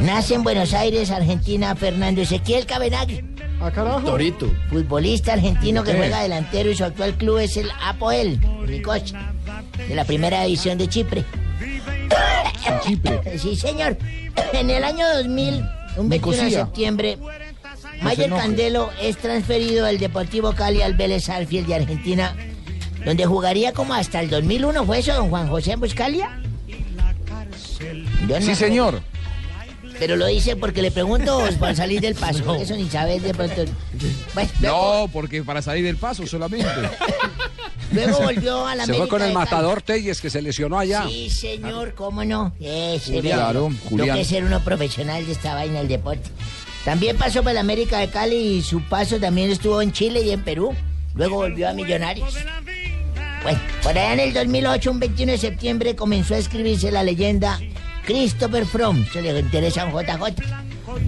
Nace 0.00 0.34
en 0.34 0.42
Buenos 0.44 0.72
Aires, 0.72 1.10
Argentina, 1.10 1.74
Fernando 1.74 2.22
Ezequiel 2.22 2.64
Cabenagui. 2.64 3.22
Ah, 3.60 3.70
carajo. 3.70 4.00
Torito. 4.00 4.50
Futbolista 4.70 5.34
argentino 5.34 5.84
que 5.84 5.92
juega 5.94 6.22
delantero 6.22 6.70
y 6.70 6.76
su 6.76 6.84
actual 6.84 7.14
club 7.16 7.38
es 7.38 7.56
el 7.58 7.68
Apoel 7.82 8.40
Nicosia, 8.66 9.32
de 9.88 9.94
la 9.94 10.04
primera 10.04 10.44
división 10.44 10.78
de 10.78 10.88
Chipre. 10.88 11.24
Chipre. 12.82 13.38
Sí, 13.38 13.56
señor. 13.56 13.96
En 14.52 14.70
el 14.70 14.84
año 14.84 15.06
2000, 15.16 15.64
un 15.96 16.08
21 16.08 16.42
de 16.42 16.50
septiembre, 16.50 17.18
se 17.98 18.04
Mayer. 18.04 18.30
Candelo 18.30 18.90
es 19.00 19.16
transferido 19.16 19.86
del 19.86 19.98
Deportivo 19.98 20.52
Cali 20.52 20.82
al 20.82 20.94
Vélez 20.94 21.28
Arfield 21.28 21.66
de 21.66 21.74
Argentina, 21.74 22.34
donde 23.04 23.26
jugaría 23.26 23.72
como 23.72 23.94
hasta 23.94 24.20
el 24.20 24.30
2001. 24.30 24.84
¿Fue 24.84 24.98
eso, 24.98 25.14
don 25.14 25.30
Juan 25.30 25.48
José 25.48 25.76
Buscalia? 25.76 26.40
No 28.28 28.40
Sí, 28.40 28.54
señor. 28.54 29.00
Pero 29.98 30.16
lo 30.16 30.26
dice 30.26 30.56
porque 30.56 30.80
le 30.80 30.90
pregunto 30.90 31.38
o 31.38 31.52
para 31.58 31.74
salir 31.74 32.00
del 32.00 32.14
paso. 32.14 32.54
Eso 32.60 32.74
ni 32.74 32.88
sabes 32.88 33.22
de 33.22 33.34
pronto. 33.34 33.64
Bueno, 34.32 34.50
No, 34.60 35.10
porque 35.12 35.42
para 35.42 35.60
salir 35.60 35.84
del 35.84 35.96
paso 35.96 36.26
solamente. 36.26 36.66
luego 37.92 38.20
volvió 38.20 38.66
a 38.66 38.74
la 38.74 38.84
Se 38.84 38.92
fue 38.92 39.02
América 39.02 39.16
con 39.16 39.26
el 39.26 39.32
matador 39.32 39.82
Telles 39.82 40.20
que 40.20 40.30
se 40.30 40.42
lesionó 40.42 40.78
allá. 40.78 41.06
Sí, 41.08 41.30
señor, 41.30 41.94
cómo 41.94 42.24
no. 42.24 42.52
Ese, 42.60 43.20
Claro, 43.20 43.70
Lo 43.90 44.04
que 44.04 44.20
es 44.20 44.28
ser 44.28 44.44
uno 44.44 44.60
profesional 44.60 45.26
de 45.26 45.32
esta 45.32 45.54
vaina 45.54 45.78
del 45.78 45.88
deporte. 45.88 46.30
También 46.84 47.16
pasó 47.16 47.42
por 47.42 47.52
la 47.52 47.60
América 47.60 47.98
de 47.98 48.08
Cali 48.08 48.36
y 48.36 48.62
su 48.62 48.82
paso 48.82 49.18
también 49.18 49.50
estuvo 49.50 49.82
en 49.82 49.92
Chile 49.92 50.22
y 50.22 50.30
en 50.30 50.42
Perú. 50.42 50.74
Luego 51.14 51.36
volvió 51.36 51.68
a 51.68 51.72
Millonarios. 51.72 52.34
Bueno, 53.42 53.58
por 53.82 53.92
allá 53.92 54.14
en 54.14 54.20
el 54.20 54.32
2008, 54.32 54.90
un 54.90 55.00
21 55.00 55.32
de 55.32 55.38
septiembre, 55.38 55.96
comenzó 55.96 56.34
a 56.34 56.38
escribirse 56.38 56.90
la 56.90 57.02
leyenda 57.02 57.58
Christopher 58.06 58.66
Fromm. 58.66 59.04
Se 59.12 59.22
le 59.22 59.38
interesa 59.38 59.82
a 59.82 59.86
un 59.86 59.92
JJ. 59.92 60.42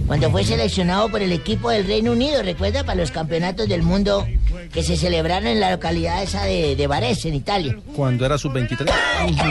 Cuando 0.07 0.31
fue 0.31 0.43
seleccionado 0.43 1.09
por 1.09 1.21
el 1.21 1.31
equipo 1.31 1.69
del 1.69 1.85
Reino 1.85 2.11
Unido, 2.11 2.41
recuerda, 2.41 2.83
para 2.83 2.99
los 2.99 3.11
campeonatos 3.11 3.67
del 3.67 3.83
mundo 3.83 4.27
que 4.73 4.83
se 4.83 4.97
celebraron 4.97 5.47
en 5.47 5.59
la 5.59 5.71
localidad 5.71 6.23
esa 6.23 6.43
de, 6.45 6.75
de 6.75 6.87
Varese, 6.87 7.29
en 7.29 7.35
Italia. 7.35 7.77
Cuando 7.95 8.25
era 8.25 8.37
sub-23. 8.37 8.89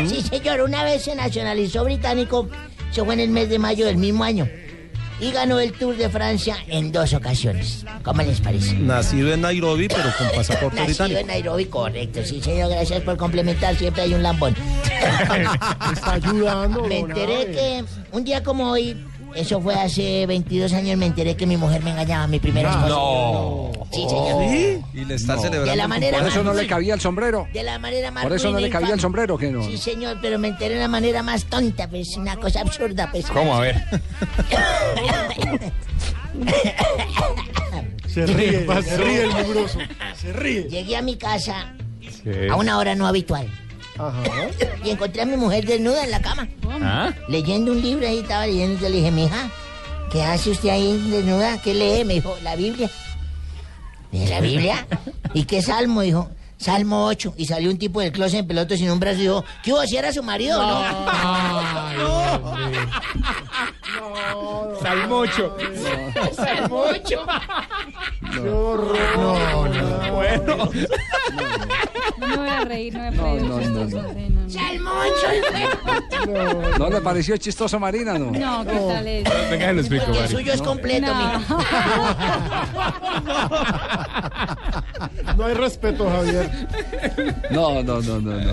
Sí, 0.09 0.23
señor, 0.23 0.63
una 0.63 0.83
vez 0.85 1.03
se 1.05 1.15
nacionalizó 1.15 1.85
británico, 1.85 2.49
eso 2.91 3.05
fue 3.05 3.15
en 3.15 3.21
el 3.21 3.31
mes 3.31 3.49
de 3.49 3.59
mayo 3.59 3.87
del 3.87 3.97
mismo 3.99 4.25
año, 4.25 4.49
y 5.21 5.31
ganó 5.31 5.61
el 5.61 5.73
Tour 5.73 5.97
de 5.97 6.09
Francia 6.11 6.57
en 6.67 6.91
dos 6.91 7.15
ocasiones. 7.15 7.85
¿Cómo 8.03 8.21
les 8.23 8.41
parece? 8.41 8.75
Nacido 8.75 9.33
en 9.33 9.43
Nairobi, 9.43 9.87
pero 9.87 10.11
con 10.19 10.27
pasaporte 10.35 10.75
Nacido 10.81 10.87
británico. 10.87 11.21
en 11.21 11.27
Nairobi, 11.29 11.65
correcto. 11.67 12.25
Sí, 12.25 12.41
señor, 12.43 12.71
gracias 12.71 13.03
por 13.03 13.17
complementar. 13.17 13.77
Siempre 13.77 14.03
hay 14.03 14.15
un 14.15 14.25
lambón. 14.25 14.57
Está 15.93 16.15
ayudando. 16.15 16.83
Me 16.87 16.99
enteré 16.99 17.47
que 17.53 17.85
un 18.11 18.25
día 18.25 18.43
como 18.43 18.71
hoy, 18.73 18.97
eso 19.35 19.61
fue 19.61 19.75
hace 19.75 20.27
22 20.27 20.73
años, 20.73 20.97
me 20.97 21.07
enteré 21.07 21.37
que 21.37 21.47
mi 21.47 21.57
mujer 21.57 21.83
me 21.83 21.91
engañaba, 21.91 22.27
mi 22.27 22.39
primera 22.39 22.71
esposa. 22.71 22.89
No. 22.89 23.71
Sí, 23.93 24.07
señor. 24.09 24.83
Y 24.95 25.05
le 25.05 25.15
están 25.15 25.37
No. 25.37 25.43
celebrando. 25.43 25.71
De 25.71 25.77
la 25.77 25.89
manera 25.89 26.19
Por 26.19 26.29
eso 26.29 26.43
no 26.43 26.55
le 26.55 26.67
cabía 26.67 26.95
el 26.95 27.01
sombrero. 27.01 27.47
De 27.53 27.63
la 27.63 27.79
manera 27.79 28.11
más 28.11 28.23
Por 28.25 28.33
eso 28.33 28.51
no 28.51 28.59
le 28.61 28.71
cabía 28.71 28.95
el 28.95 29.01
sombrero, 29.01 29.37
que 29.37 29.51
no. 29.51 29.63
Sí, 29.65 29.77
señor, 29.77 30.19
pero 30.23 30.39
me 30.39 30.49
enteré 30.49 30.75
de 30.75 30.81
la 30.81 30.89
manera 30.89 31.23
más 31.23 31.45
tonta, 31.45 31.89
pues, 31.89 32.17
una 32.17 32.37
cosa 32.37 32.61
absurda, 32.63 33.09
pues. 33.11 33.27
¿Cómo? 33.27 33.55
A 33.57 33.61
ver. 33.61 33.83
Se 38.07 38.27
ríe, 38.27 38.67
se 38.83 38.97
ríe 38.99 39.23
el 39.25 39.31
mugroso. 39.31 39.79
Se 40.17 40.33
ríe. 40.33 40.63
Llegué 40.69 40.97
a 40.97 41.03
mi 41.03 41.17
casa 41.17 41.75
a 42.51 42.57
una 42.57 42.79
hora 42.79 42.95
no 42.95 43.07
habitual. 43.07 43.49
Y 44.85 44.91
encontré 44.91 45.23
a 45.23 45.27
mi 45.27 45.37
mujer 45.37 45.67
desnuda 45.67 46.05
en 46.05 46.11
la 46.11 46.21
cama. 46.21 46.49
¿Ah? 46.71 47.13
Leyendo 47.29 47.73
un 47.73 47.83
libro 47.83 48.07
ahí, 48.07 48.19
estaba 48.19 48.47
leyendo. 48.47 48.81
Yo 48.81 48.89
le 48.89 48.97
dije, 48.97 49.11
mija, 49.11 49.51
¿qué 50.11 50.23
hace 50.23 50.51
usted 50.51 50.71
ahí 50.71 50.99
desnuda? 51.11 51.61
¿Qué 51.63 51.75
lee? 51.75 52.05
Me 52.05 52.15
dijo, 52.15 52.37
la 52.43 52.57
Biblia. 52.57 52.91
¿De 54.11 54.27
la 54.29 54.41
Biblia? 54.41 54.87
¿Y 55.35 55.45
qué 55.45 55.63
salmo? 55.63 56.03
Dijo, 56.03 56.31
Salmo 56.63 57.07
8. 57.07 57.35
Y 57.37 57.47
salió 57.47 57.71
un 57.71 57.79
tipo 57.79 58.01
del 58.01 58.13
closet 58.13 58.41
en 58.41 58.47
pelotas 58.47 58.79
sin 58.79 58.91
un 58.91 59.01
brazo 59.01 59.19
y 59.19 59.23
dijo, 59.23 59.45
¿qué 59.65 59.73
hubo? 59.73 59.83
¿Si 59.87 59.97
era 59.97 60.13
su 60.13 60.23
marido 60.23 60.61
o 60.61 60.63
no? 60.63 60.83
Salmocho. 64.83 65.57
Salmocho. 66.35 67.27
Qué 68.33 68.41
horror. 68.41 68.99
No, 69.17 69.67
no. 69.69 70.13
Bueno. 70.15 70.57
No 72.19 72.27
me 72.27 72.37
voy 72.37 72.49
a 72.49 72.65
reír, 72.65 72.95
no 72.95 73.01
me 73.03 73.11
voy 73.11 73.29
a 73.29 73.33
reír. 73.33 73.43
No, 73.71 73.85
no, 73.85 73.87
no. 73.87 74.51
Salmocho. 74.51 75.29
¿No 76.79 76.91
le 76.91 77.01
pareció 77.01 77.37
chistoso, 77.37 77.79
Marina? 77.79 78.19
No. 78.19 78.31
No, 78.31 78.65
¿qué 78.65 78.79
tal 78.79 79.07
es? 79.07 79.25
Venga, 79.51 79.73
lo 79.73 79.81
explico, 79.81 80.05
Porque 80.07 80.21
el 80.21 80.29
suyo 80.29 80.53
es 80.53 80.63
completo, 80.63 81.07
No. 81.13 81.39
mija. 81.39 81.43
No 85.37 85.47
hay 85.47 85.55
respeto, 85.55 86.09
Javier. 86.09 86.51
No, 87.51 87.83
no, 87.83 88.01
no, 88.01 88.21
no, 88.21 88.33
no. 88.41 88.53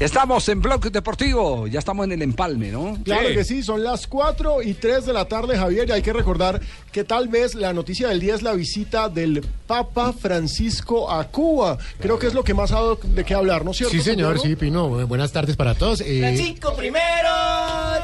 Estamos 0.00 0.48
en 0.48 0.60
Blog 0.62 0.90
Deportivo. 0.90 1.66
Ya 1.66 1.78
estamos 1.78 2.04
en 2.06 2.12
el 2.12 2.22
empalme, 2.22 2.70
¿no? 2.70 2.98
Claro 3.04 3.28
que 3.28 3.44
sí, 3.44 3.62
son 3.62 3.82
las 3.82 4.06
4 4.06 4.62
y 4.62 4.74
3 4.74 5.06
de 5.06 5.12
la 5.12 5.24
tarde, 5.26 5.56
Javier, 5.58 5.88
y 5.88 5.92
hay 5.92 6.02
que 6.02 6.12
recordar 6.12 6.60
que 6.92 7.04
tal 7.04 7.28
vez 7.28 7.54
la 7.54 7.72
noticia 7.72 8.08
del 8.08 8.20
día 8.20 8.34
es 8.34 8.42
la 8.42 8.52
visita 8.52 9.08
del 9.08 9.44
Papa 9.66 10.12
Francisco 10.12 11.10
a 11.10 11.24
Cuba. 11.28 11.78
Creo 12.00 12.18
que 12.18 12.26
es 12.26 12.34
lo 12.34 12.44
que 12.44 12.54
más 12.54 12.72
ha 12.72 12.76
dado 12.76 12.98
de 13.02 13.24
qué 13.24 13.34
hablar, 13.34 13.64
¿no 13.64 13.70
es 13.72 13.78
cierto? 13.78 13.92
Sí, 13.96 14.00
señor, 14.02 14.38
sí, 14.40 14.56
Pino. 14.56 14.88
Bu- 14.90 15.06
Buenas 15.06 15.32
tardes 15.32 15.56
para 15.56 15.74
todos. 15.74 16.00
Eh, 16.00 16.20
Francisco 16.20 16.74
primero, 16.76 17.28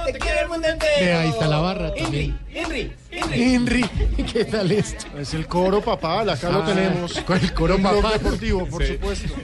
te 0.07 0.12
quiere 0.18 0.40
el 0.43 0.49
mundo 0.49 0.68
entero. 0.68 0.93
Ve, 1.01 1.12
ahí 1.12 1.28
está 1.30 1.47
la 1.49 1.59
barra 1.59 1.95
también. 1.95 2.38
Henry, 2.53 2.59
Henry. 2.61 2.93
Henry, 3.30 3.84
¿qué 4.32 4.44
tal 4.44 4.72
esto? 4.72 5.06
Es 5.18 5.32
el 5.34 5.46
coro 5.46 5.80
papal, 5.80 6.28
acá 6.30 6.50
lo 6.50 6.62
Ah, 6.62 6.66
tenemos. 6.66 7.12
con 7.20 7.38
el 7.38 7.52
coro 7.54 7.78
Blog 7.78 8.02
papal. 8.02 8.12
deportivo, 8.18 8.66
por 8.66 8.84
Sí. 8.84 8.94
supuesto. 8.94 9.34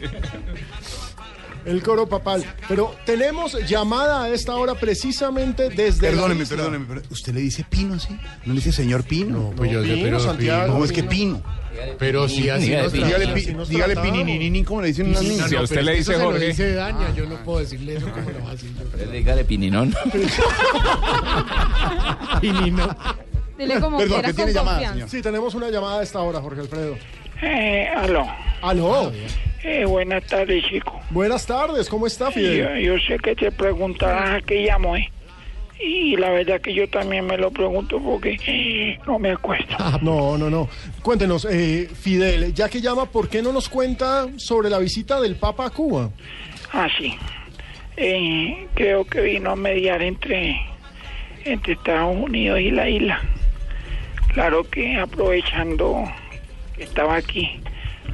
El 1.64 1.82
coro 1.82 2.08
papal. 2.08 2.44
Pero 2.66 2.94
tenemos 3.04 3.56
llamada 3.68 4.24
a 4.24 4.28
esta 4.30 4.56
hora 4.56 4.74
precisamente 4.74 5.68
desde. 5.68 6.00
Perdóneme, 6.08 6.46
perdóneme, 6.46 6.86
pero 6.88 7.02
¿usted 7.10 7.34
le 7.34 7.40
dice 7.40 7.64
Pino 7.68 7.94
así? 7.94 8.14
¿No 8.46 8.54
le 8.54 8.60
dice 8.60 8.72
señor 8.72 9.04
Pino? 9.04 9.38
No, 9.38 9.50
pues 9.50 9.70
yo- 9.70 9.84
yo- 9.84 10.02
pero 10.02 10.18
Santiago, 10.18 10.78
No, 10.78 10.84
es 10.84 10.92
que 10.92 11.02
Pino. 11.02 11.42
Pino. 11.42 11.58
Pero 11.98 12.28
si 12.28 12.48
así 12.48 12.70
nos 12.70 12.92
Dígale, 12.92 13.26
tratamos. 13.26 13.68
pi- 13.68 13.74
dígale 13.74 14.64
como 14.64 14.80
le 14.82 14.88
dicen 14.88 15.08
unas 15.10 15.22
niñas. 15.22 15.52
no, 15.52 15.58
a 15.58 15.62
usted 15.62 15.82
le 15.82 15.92
dice 15.92 16.00
eso 16.00 16.12
se 16.12 16.18
lo 16.18 16.24
Jorge. 16.30 16.46
dice 16.48 16.72
Daña, 16.74 17.14
yo 17.14 17.26
no 17.26 17.36
puedo 17.44 17.58
decirle 17.60 17.96
eso 17.96 18.10
como 18.10 18.30
lo 18.30 18.42
va 18.44 18.48
a 18.48 18.52
decir 18.52 18.70
yo. 18.76 18.84
Dígale 19.12 19.44
pininón. 19.44 19.94
Pinino. 22.40 22.96
Dile 23.58 23.80
como 23.80 23.98
Perdón, 23.98 24.14
quieras 24.20 24.30
que 24.30 24.36
tiene 24.36 24.52
con 24.52 24.54
llamada, 24.60 24.76
confianza. 24.78 24.94
señor. 24.94 25.10
Sí, 25.10 25.22
tenemos 25.22 25.54
una 25.54 25.68
llamada 25.70 26.00
a 26.00 26.02
esta 26.02 26.20
hora, 26.20 26.40
Jorge 26.40 26.60
Alfredo. 26.60 26.96
Eh, 27.42 27.88
aló. 27.96 28.26
Aló. 28.62 29.12
Eh, 29.64 29.84
buenas 29.84 30.24
tardes, 30.26 30.64
chico. 30.64 31.00
Buenas 31.10 31.44
tardes, 31.46 31.88
¿cómo 31.88 32.06
está, 32.06 32.30
Fidel? 32.30 32.80
Yo, 32.82 32.94
yo 32.96 33.00
sé 33.06 33.18
que 33.18 33.34
te 33.34 33.50
preguntarás 33.50 34.36
a 34.36 34.40
qué 34.46 34.62
llamo, 34.64 34.96
¿eh? 34.96 35.10
Y 35.80 36.16
la 36.16 36.30
verdad 36.30 36.60
que 36.60 36.74
yo 36.74 36.88
también 36.88 37.24
me 37.26 37.36
lo 37.36 37.50
pregunto 37.52 38.00
porque 38.00 38.36
eh, 38.46 38.98
no 39.06 39.18
me 39.18 39.30
acuesto. 39.32 39.76
No, 40.02 40.36
no, 40.38 40.50
no. 40.50 40.68
Cuéntenos, 41.02 41.46
eh, 41.50 41.88
Fidel, 41.92 42.52
ya 42.54 42.68
que 42.68 42.80
llama, 42.80 43.06
¿por 43.06 43.28
qué 43.28 43.42
no 43.42 43.52
nos 43.52 43.68
cuenta 43.68 44.26
sobre 44.36 44.70
la 44.70 44.78
visita 44.78 45.20
del 45.20 45.36
Papa 45.36 45.66
a 45.66 45.70
Cuba? 45.70 46.10
Ah, 46.72 46.88
sí. 46.98 47.14
Eh, 47.96 48.66
creo 48.74 49.04
que 49.04 49.20
vino 49.20 49.50
a 49.50 49.56
mediar 49.56 50.02
entre, 50.02 50.60
entre 51.44 51.74
Estados 51.74 52.16
Unidos 52.16 52.58
y 52.60 52.70
la 52.72 52.88
isla. 52.88 53.20
Claro 54.32 54.64
que 54.70 54.96
aprovechando 54.98 56.04
que 56.76 56.84
estaba 56.84 57.16
aquí, 57.16 57.60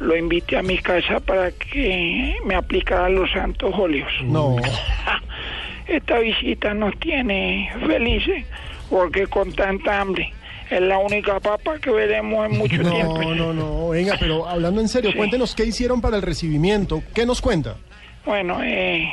lo 0.01 0.17
invité 0.17 0.57
a 0.57 0.63
mi 0.63 0.79
casa 0.79 1.21
para 1.21 1.51
que 1.53 2.37
me 2.45 2.55
aplicara 2.55 3.09
los 3.09 3.31
santos 3.31 3.75
óleos. 3.77 4.11
No. 4.25 4.57
Esta 5.87 6.19
visita 6.19 6.73
nos 6.73 6.99
tiene 6.99 7.71
felices 7.87 8.47
porque 8.89 9.27
con 9.27 9.53
tanta 9.53 10.01
hambre 10.01 10.33
es 10.71 10.81
la 10.81 10.97
única 10.99 11.39
papa 11.41 11.79
que 11.79 11.91
veremos 11.91 12.47
en 12.51 12.59
mucho 12.59 12.81
tiempo. 12.81 13.23
No, 13.23 13.35
no, 13.35 13.53
no. 13.53 13.89
Venga, 13.91 14.17
pero 14.21 14.49
hablando 14.49 14.81
en 14.81 14.89
serio, 14.89 15.11
Sí. 15.13 15.17
cuéntenos 15.19 15.55
qué 15.55 15.67
hicieron 15.67 16.01
para 16.01 16.17
el 16.17 16.23
recibimiento. 16.23 17.03
¿Qué 17.15 17.27
nos 17.27 17.41
cuenta 17.43 17.77
Bueno, 18.25 18.61
eh, 18.65 19.13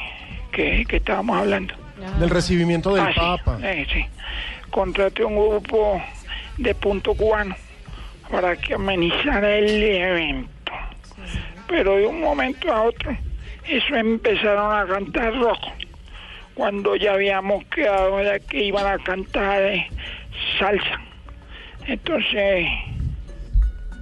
¿qué, 0.53 0.85
qué 0.87 0.97
estábamos 0.97 1.37
hablando? 1.37 1.73
del 2.19 2.31
recibimiento 2.31 2.95
del 2.95 3.03
Ah, 3.05 3.11
sí, 3.13 3.19
Papa? 3.19 3.59
eh, 3.61 3.85
sí. 3.93 4.03
Contraté 4.71 5.23
un 5.23 5.35
grupo 5.35 6.01
de 6.57 6.75
punto 6.75 7.13
cubano 7.13 7.55
para 8.29 8.55
que 8.55 8.75
amenizara 8.75 9.57
el 9.57 9.83
evento. 9.83 10.49
Pero 11.67 11.97
de 11.97 12.07
un 12.07 12.21
momento 12.21 12.71
a 12.71 12.83
otro, 12.83 13.15
eso 13.67 13.95
empezaron 13.95 14.73
a 14.73 14.85
cantar 14.85 15.33
rojo. 15.35 15.71
Cuando 16.53 16.95
ya 16.95 17.13
habíamos 17.13 17.63
quedado 17.65 18.17
de 18.17 18.39
que 18.41 18.63
iban 18.63 18.85
a 18.85 19.01
cantar 19.03 19.61
eh, 19.63 19.87
salsa. 20.59 20.99
Entonces, 21.87 22.67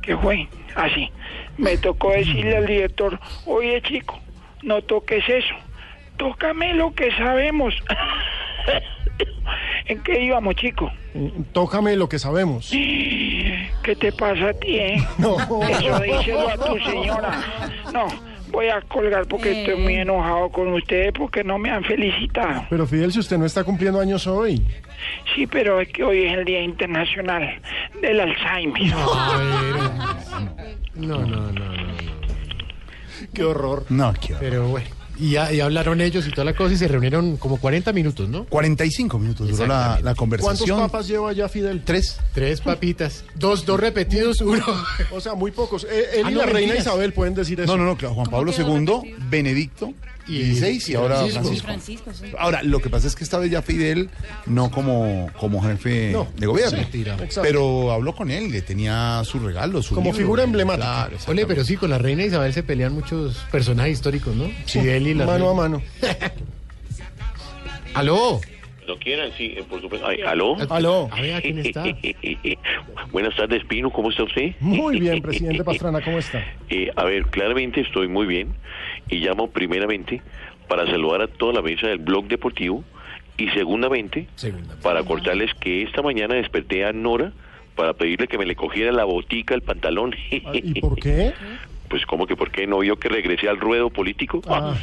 ¿qué 0.01 0.17
fue? 0.17 0.47
Así. 0.75 1.11
Me 1.57 1.77
tocó 1.77 2.11
decirle 2.11 2.57
al 2.57 2.65
director, 2.65 3.19
oye 3.45 3.81
chico, 3.81 4.19
no 4.63 4.81
toques 4.81 5.27
eso, 5.27 5.55
tócame 6.17 6.73
lo 6.73 6.93
que 6.93 7.11
sabemos. 7.17 7.75
¿En 9.85 10.01
qué 10.03 10.23
íbamos, 10.23 10.55
chico? 10.55 10.91
Tócame 11.51 11.95
lo 11.95 12.07
que 12.07 12.19
sabemos. 12.19 12.69
¿Qué 12.69 13.95
te 13.99 14.11
pasa 14.11 14.49
a 14.49 14.53
ti, 14.53 14.77
eh? 14.77 15.03
No. 15.17 15.37
Eso 15.63 15.99
díselo 15.99 16.49
a 16.49 16.57
tu 16.57 16.77
señora. 16.79 17.41
No, 17.91 18.07
voy 18.51 18.67
a 18.67 18.81
colgar 18.81 19.25
porque 19.27 19.61
estoy 19.61 19.81
muy 19.81 19.95
enojado 19.95 20.49
con 20.49 20.71
ustedes 20.73 21.11
porque 21.13 21.43
no 21.43 21.57
me 21.57 21.71
han 21.71 21.83
felicitado. 21.83 22.65
Pero 22.69 22.85
Fidel, 22.85 23.11
si 23.11 23.19
usted 23.19 23.37
no 23.37 23.45
está 23.45 23.63
cumpliendo 23.63 23.99
años 23.99 24.27
hoy. 24.27 24.63
Sí, 25.33 25.47
pero 25.47 25.79
es 25.81 25.89
que 25.89 26.03
hoy 26.03 26.25
es 26.25 26.33
el 26.37 26.45
Día 26.45 26.61
Internacional 26.61 27.59
del 28.01 28.19
Alzheimer. 28.19 28.93
No, 30.95 31.17
no, 31.17 31.25
no, 31.25 31.51
no. 31.51 31.71
Qué 33.33 33.43
horror. 33.43 33.85
No, 33.89 34.13
qué 34.13 34.33
horror. 34.33 34.39
Pero 34.39 34.67
bueno. 34.67 34.98
Y, 35.19 35.31
ya, 35.31 35.51
y 35.51 35.59
hablaron 35.59 35.99
ellos 36.01 36.25
y 36.27 36.31
toda 36.31 36.45
la 36.45 36.55
cosa 36.55 36.73
y 36.73 36.77
se 36.77 36.87
reunieron 36.87 37.35
como 37.37 37.57
40 37.57 37.91
minutos, 37.93 38.29
¿no? 38.29 38.45
45 38.45 39.19
minutos 39.19 39.49
duró 39.49 39.67
la, 39.67 39.95
la 39.95 40.15
¿Cuántos 40.15 40.17
conversación. 40.17 40.79
papas 40.79 41.07
lleva 41.07 41.33
ya 41.33 41.49
Fidel? 41.49 41.83
Tres. 41.83 42.19
Tres 42.33 42.61
papitas. 42.61 43.25
Dos, 43.35 43.65
dos 43.65 43.79
repetidos, 43.79 44.39
uno. 44.41 44.63
O 45.11 45.19
sea, 45.19 45.33
muy 45.35 45.51
pocos. 45.51 45.85
Eh, 45.89 46.05
él 46.19 46.23
Ah, 46.25 46.31
y 46.31 46.33
no, 46.33 46.39
la 46.39 46.45
reina 46.45 46.59
mentiras. 46.73 46.85
Isabel 46.85 47.11
pueden 47.13 47.33
decir 47.33 47.59
eso. 47.59 47.75
No, 47.75 47.83
no, 47.83 47.89
no, 47.89 47.97
claro, 47.97 48.15
Juan 48.15 48.27
Pablo 48.29 48.51
II, 48.57 49.15
Benedicto, 49.29 49.93
Y- 50.29 50.43
16 50.43 50.89
y 50.89 50.95
ahora 50.95 51.15
Francisco. 51.17 51.41
Francisco. 51.43 51.65
Francisco, 51.65 52.11
sí. 52.13 52.31
Ahora, 52.37 52.61
lo 52.63 52.79
que 52.81 52.89
pasa 52.89 53.07
es 53.07 53.15
que 53.15 53.23
esta 53.23 53.37
vez 53.39 53.49
ya 53.51 53.61
Fidel 53.61 54.09
no 54.45 54.69
como, 54.71 55.29
como 55.39 55.61
jefe 55.63 56.11
No, 56.11 56.27
de 56.37 56.45
gobierno, 56.47 56.77
mentira. 56.77 57.13
Exacto. 57.15 57.41
pero 57.41 57.91
habló 57.91 58.15
con 58.15 58.29
él, 58.31 58.51
le 58.51 58.61
tenía 58.61 59.21
su 59.25 59.39
regalo, 59.39 59.81
su 59.81 59.95
Como 59.95 60.07
libro. 60.11 60.17
figura 60.19 60.43
emblemática. 60.43 61.07
Claro, 61.09 61.17
Ole, 61.27 61.45
pero 61.45 61.63
sí, 61.63 61.75
con 61.77 61.89
la 61.89 61.97
reina 61.97 62.23
Isabel 62.23 62.53
se 62.53 62.63
pelean 62.63 62.93
muchos 62.93 63.37
personajes 63.51 63.93
históricos, 63.93 64.35
¿no? 64.35 64.49
Fidel 64.65 65.07
y 65.07 65.13
la 65.15 65.25
Mano 65.25 65.49
a 65.49 65.53
mano. 65.53 65.81
¿Aló? 67.93 68.39
Lo 68.89 68.97
quieran, 68.97 69.31
sí, 69.37 69.53
eh, 69.55 69.63
por 69.69 69.79
supuesto. 69.81 70.07
Ay, 70.07 70.21
¿Aló? 70.21 70.57
Aló. 70.67 71.09
A 71.11 71.21
ver, 71.21 71.43
¿quién 71.43 71.59
está? 71.59 71.83
Buenas 73.11 73.35
tardes, 73.35 73.63
Pino, 73.65 73.91
¿cómo 73.91 74.09
está 74.09 74.23
usted? 74.23 74.55
Muy 74.61 74.99
bien, 74.99 75.21
presidente 75.21 75.63
Pastrana, 75.63 76.01
¿cómo 76.01 76.17
está? 76.17 76.43
Eh, 76.71 76.91
a 76.95 77.03
ver, 77.03 77.27
claramente 77.27 77.81
estoy 77.81 78.07
muy 78.07 78.25
bien 78.25 78.55
y 79.09 79.17
llamo 79.17 79.51
primeramente 79.51 80.23
para 80.67 80.87
saludar 80.87 81.21
a 81.21 81.27
toda 81.27 81.53
la 81.53 81.61
mesa 81.61 81.87
del 81.87 81.99
blog 81.99 82.27
deportivo 82.27 82.83
y 83.37 83.49
segundamente 83.49 84.27
para 84.81 85.03
cortarles 85.03 85.53
que 85.55 85.83
esta 85.83 86.01
mañana 86.01 86.35
desperté 86.35 86.85
a 86.85 86.91
Nora 86.91 87.31
para 87.75 87.93
pedirle 87.93 88.27
que 88.27 88.37
me 88.39 88.45
le 88.45 88.55
cogiera 88.55 88.91
la 88.91 89.03
botica, 89.03 89.53
el 89.53 89.61
pantalón. 89.61 90.15
Ah, 90.45 90.51
¿Y 90.53 90.81
por 90.81 90.99
qué? 90.99 91.33
Pues 91.89 92.05
como 92.05 92.27
que 92.27 92.35
por 92.35 92.51
qué 92.51 92.67
no 92.67 92.79
vio 92.79 92.97
que 92.97 93.09
regresé 93.09 93.49
al 93.49 93.59
ruedo 93.59 93.89
político. 93.89 94.41
Ah, 94.47 94.75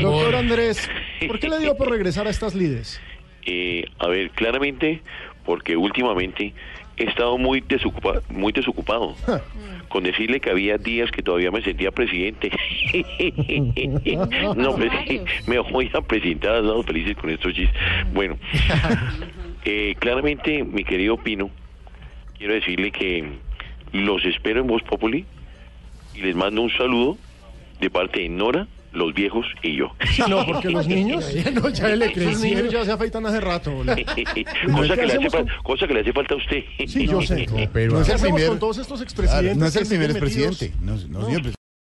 Doctor 0.00 0.34
Andrés, 0.34 0.90
¿por 1.26 1.38
qué 1.38 1.48
le 1.48 1.58
dio 1.60 1.76
por 1.76 1.88
regresar 1.90 2.26
a 2.26 2.30
estas 2.30 2.54
lides? 2.54 3.00
Eh, 3.46 3.84
a 3.98 4.08
ver, 4.08 4.30
claramente, 4.30 5.00
porque 5.44 5.76
últimamente 5.76 6.52
he 6.96 7.04
estado 7.04 7.38
muy, 7.38 7.60
desocupa- 7.62 8.22
muy 8.28 8.52
desocupado. 8.52 9.14
Con 9.88 10.04
decirle 10.04 10.38
que 10.40 10.50
había 10.50 10.78
días 10.78 11.10
que 11.10 11.20
todavía 11.22 11.50
me 11.50 11.62
sentía 11.62 11.90
presidente. 11.90 12.50
no, 14.56 14.76
pues 14.76 14.90
me 15.48 15.58
voy 15.58 15.90
a 15.92 16.00
presentar, 16.00 16.56
estamos 16.56 16.86
felices 16.86 17.16
con 17.16 17.30
estos 17.30 17.52
chistes. 17.54 17.76
Bueno, 18.12 18.36
eh, 19.64 19.94
claramente, 19.98 20.62
mi 20.64 20.84
querido 20.84 21.16
Pino, 21.16 21.50
quiero 22.38 22.54
decirle 22.54 22.92
que 22.92 23.28
los 23.92 24.24
espero 24.24 24.60
en 24.60 24.68
Voz 24.68 24.82
Populi 24.84 25.24
y 26.14 26.20
les 26.20 26.34
mando 26.34 26.62
un 26.62 26.70
saludo 26.70 27.16
de 27.80 27.90
parte 27.90 28.20
de 28.20 28.28
Nora, 28.28 28.66
los 28.92 29.14
viejos 29.14 29.46
y 29.62 29.76
yo. 29.76 29.92
No, 30.28 30.44
porque 30.44 30.68
los 30.70 30.86
niños. 30.86 31.32
Ya 31.32 31.50
no, 31.52 31.68
ya 31.68 31.88
le 31.88 32.06
Esos 32.06 32.14
crecieron. 32.14 32.42
niños 32.42 32.72
ya 32.72 32.84
se 32.84 32.92
afeitan 32.92 33.24
hace 33.26 33.40
rato. 33.40 33.70
boludo. 33.72 33.94
cosa, 34.74 34.96
que 34.96 35.06
le 35.06 35.12
hace 35.14 35.30
fal- 35.30 35.62
cosa 35.62 35.86
que 35.86 35.94
le 35.94 36.00
hace 36.00 36.12
falta 36.12 36.34
a 36.34 36.36
usted. 36.36 36.62
Sí, 36.86 37.06
yo 37.06 37.22
sé. 37.22 37.46
pero- 37.72 37.92
No 37.94 38.00
es 38.02 38.08
¿Qué 38.08 38.14
el 38.14 38.20
primer- 38.20 38.48
con 38.48 38.58
todos 38.58 38.78
estos 38.78 38.98
Claro, 38.98 39.04
expresidentes? 39.04 39.56
no 39.58 39.66
es 39.66 39.76
el 39.76 39.86
primer 39.86 40.06
siguen 40.12 40.24
metidos? 40.24 40.58
presidente. 40.58 40.84
No, 40.84 40.96
no, 40.96 41.18
No. 41.20 41.26
siempre. 41.28 41.52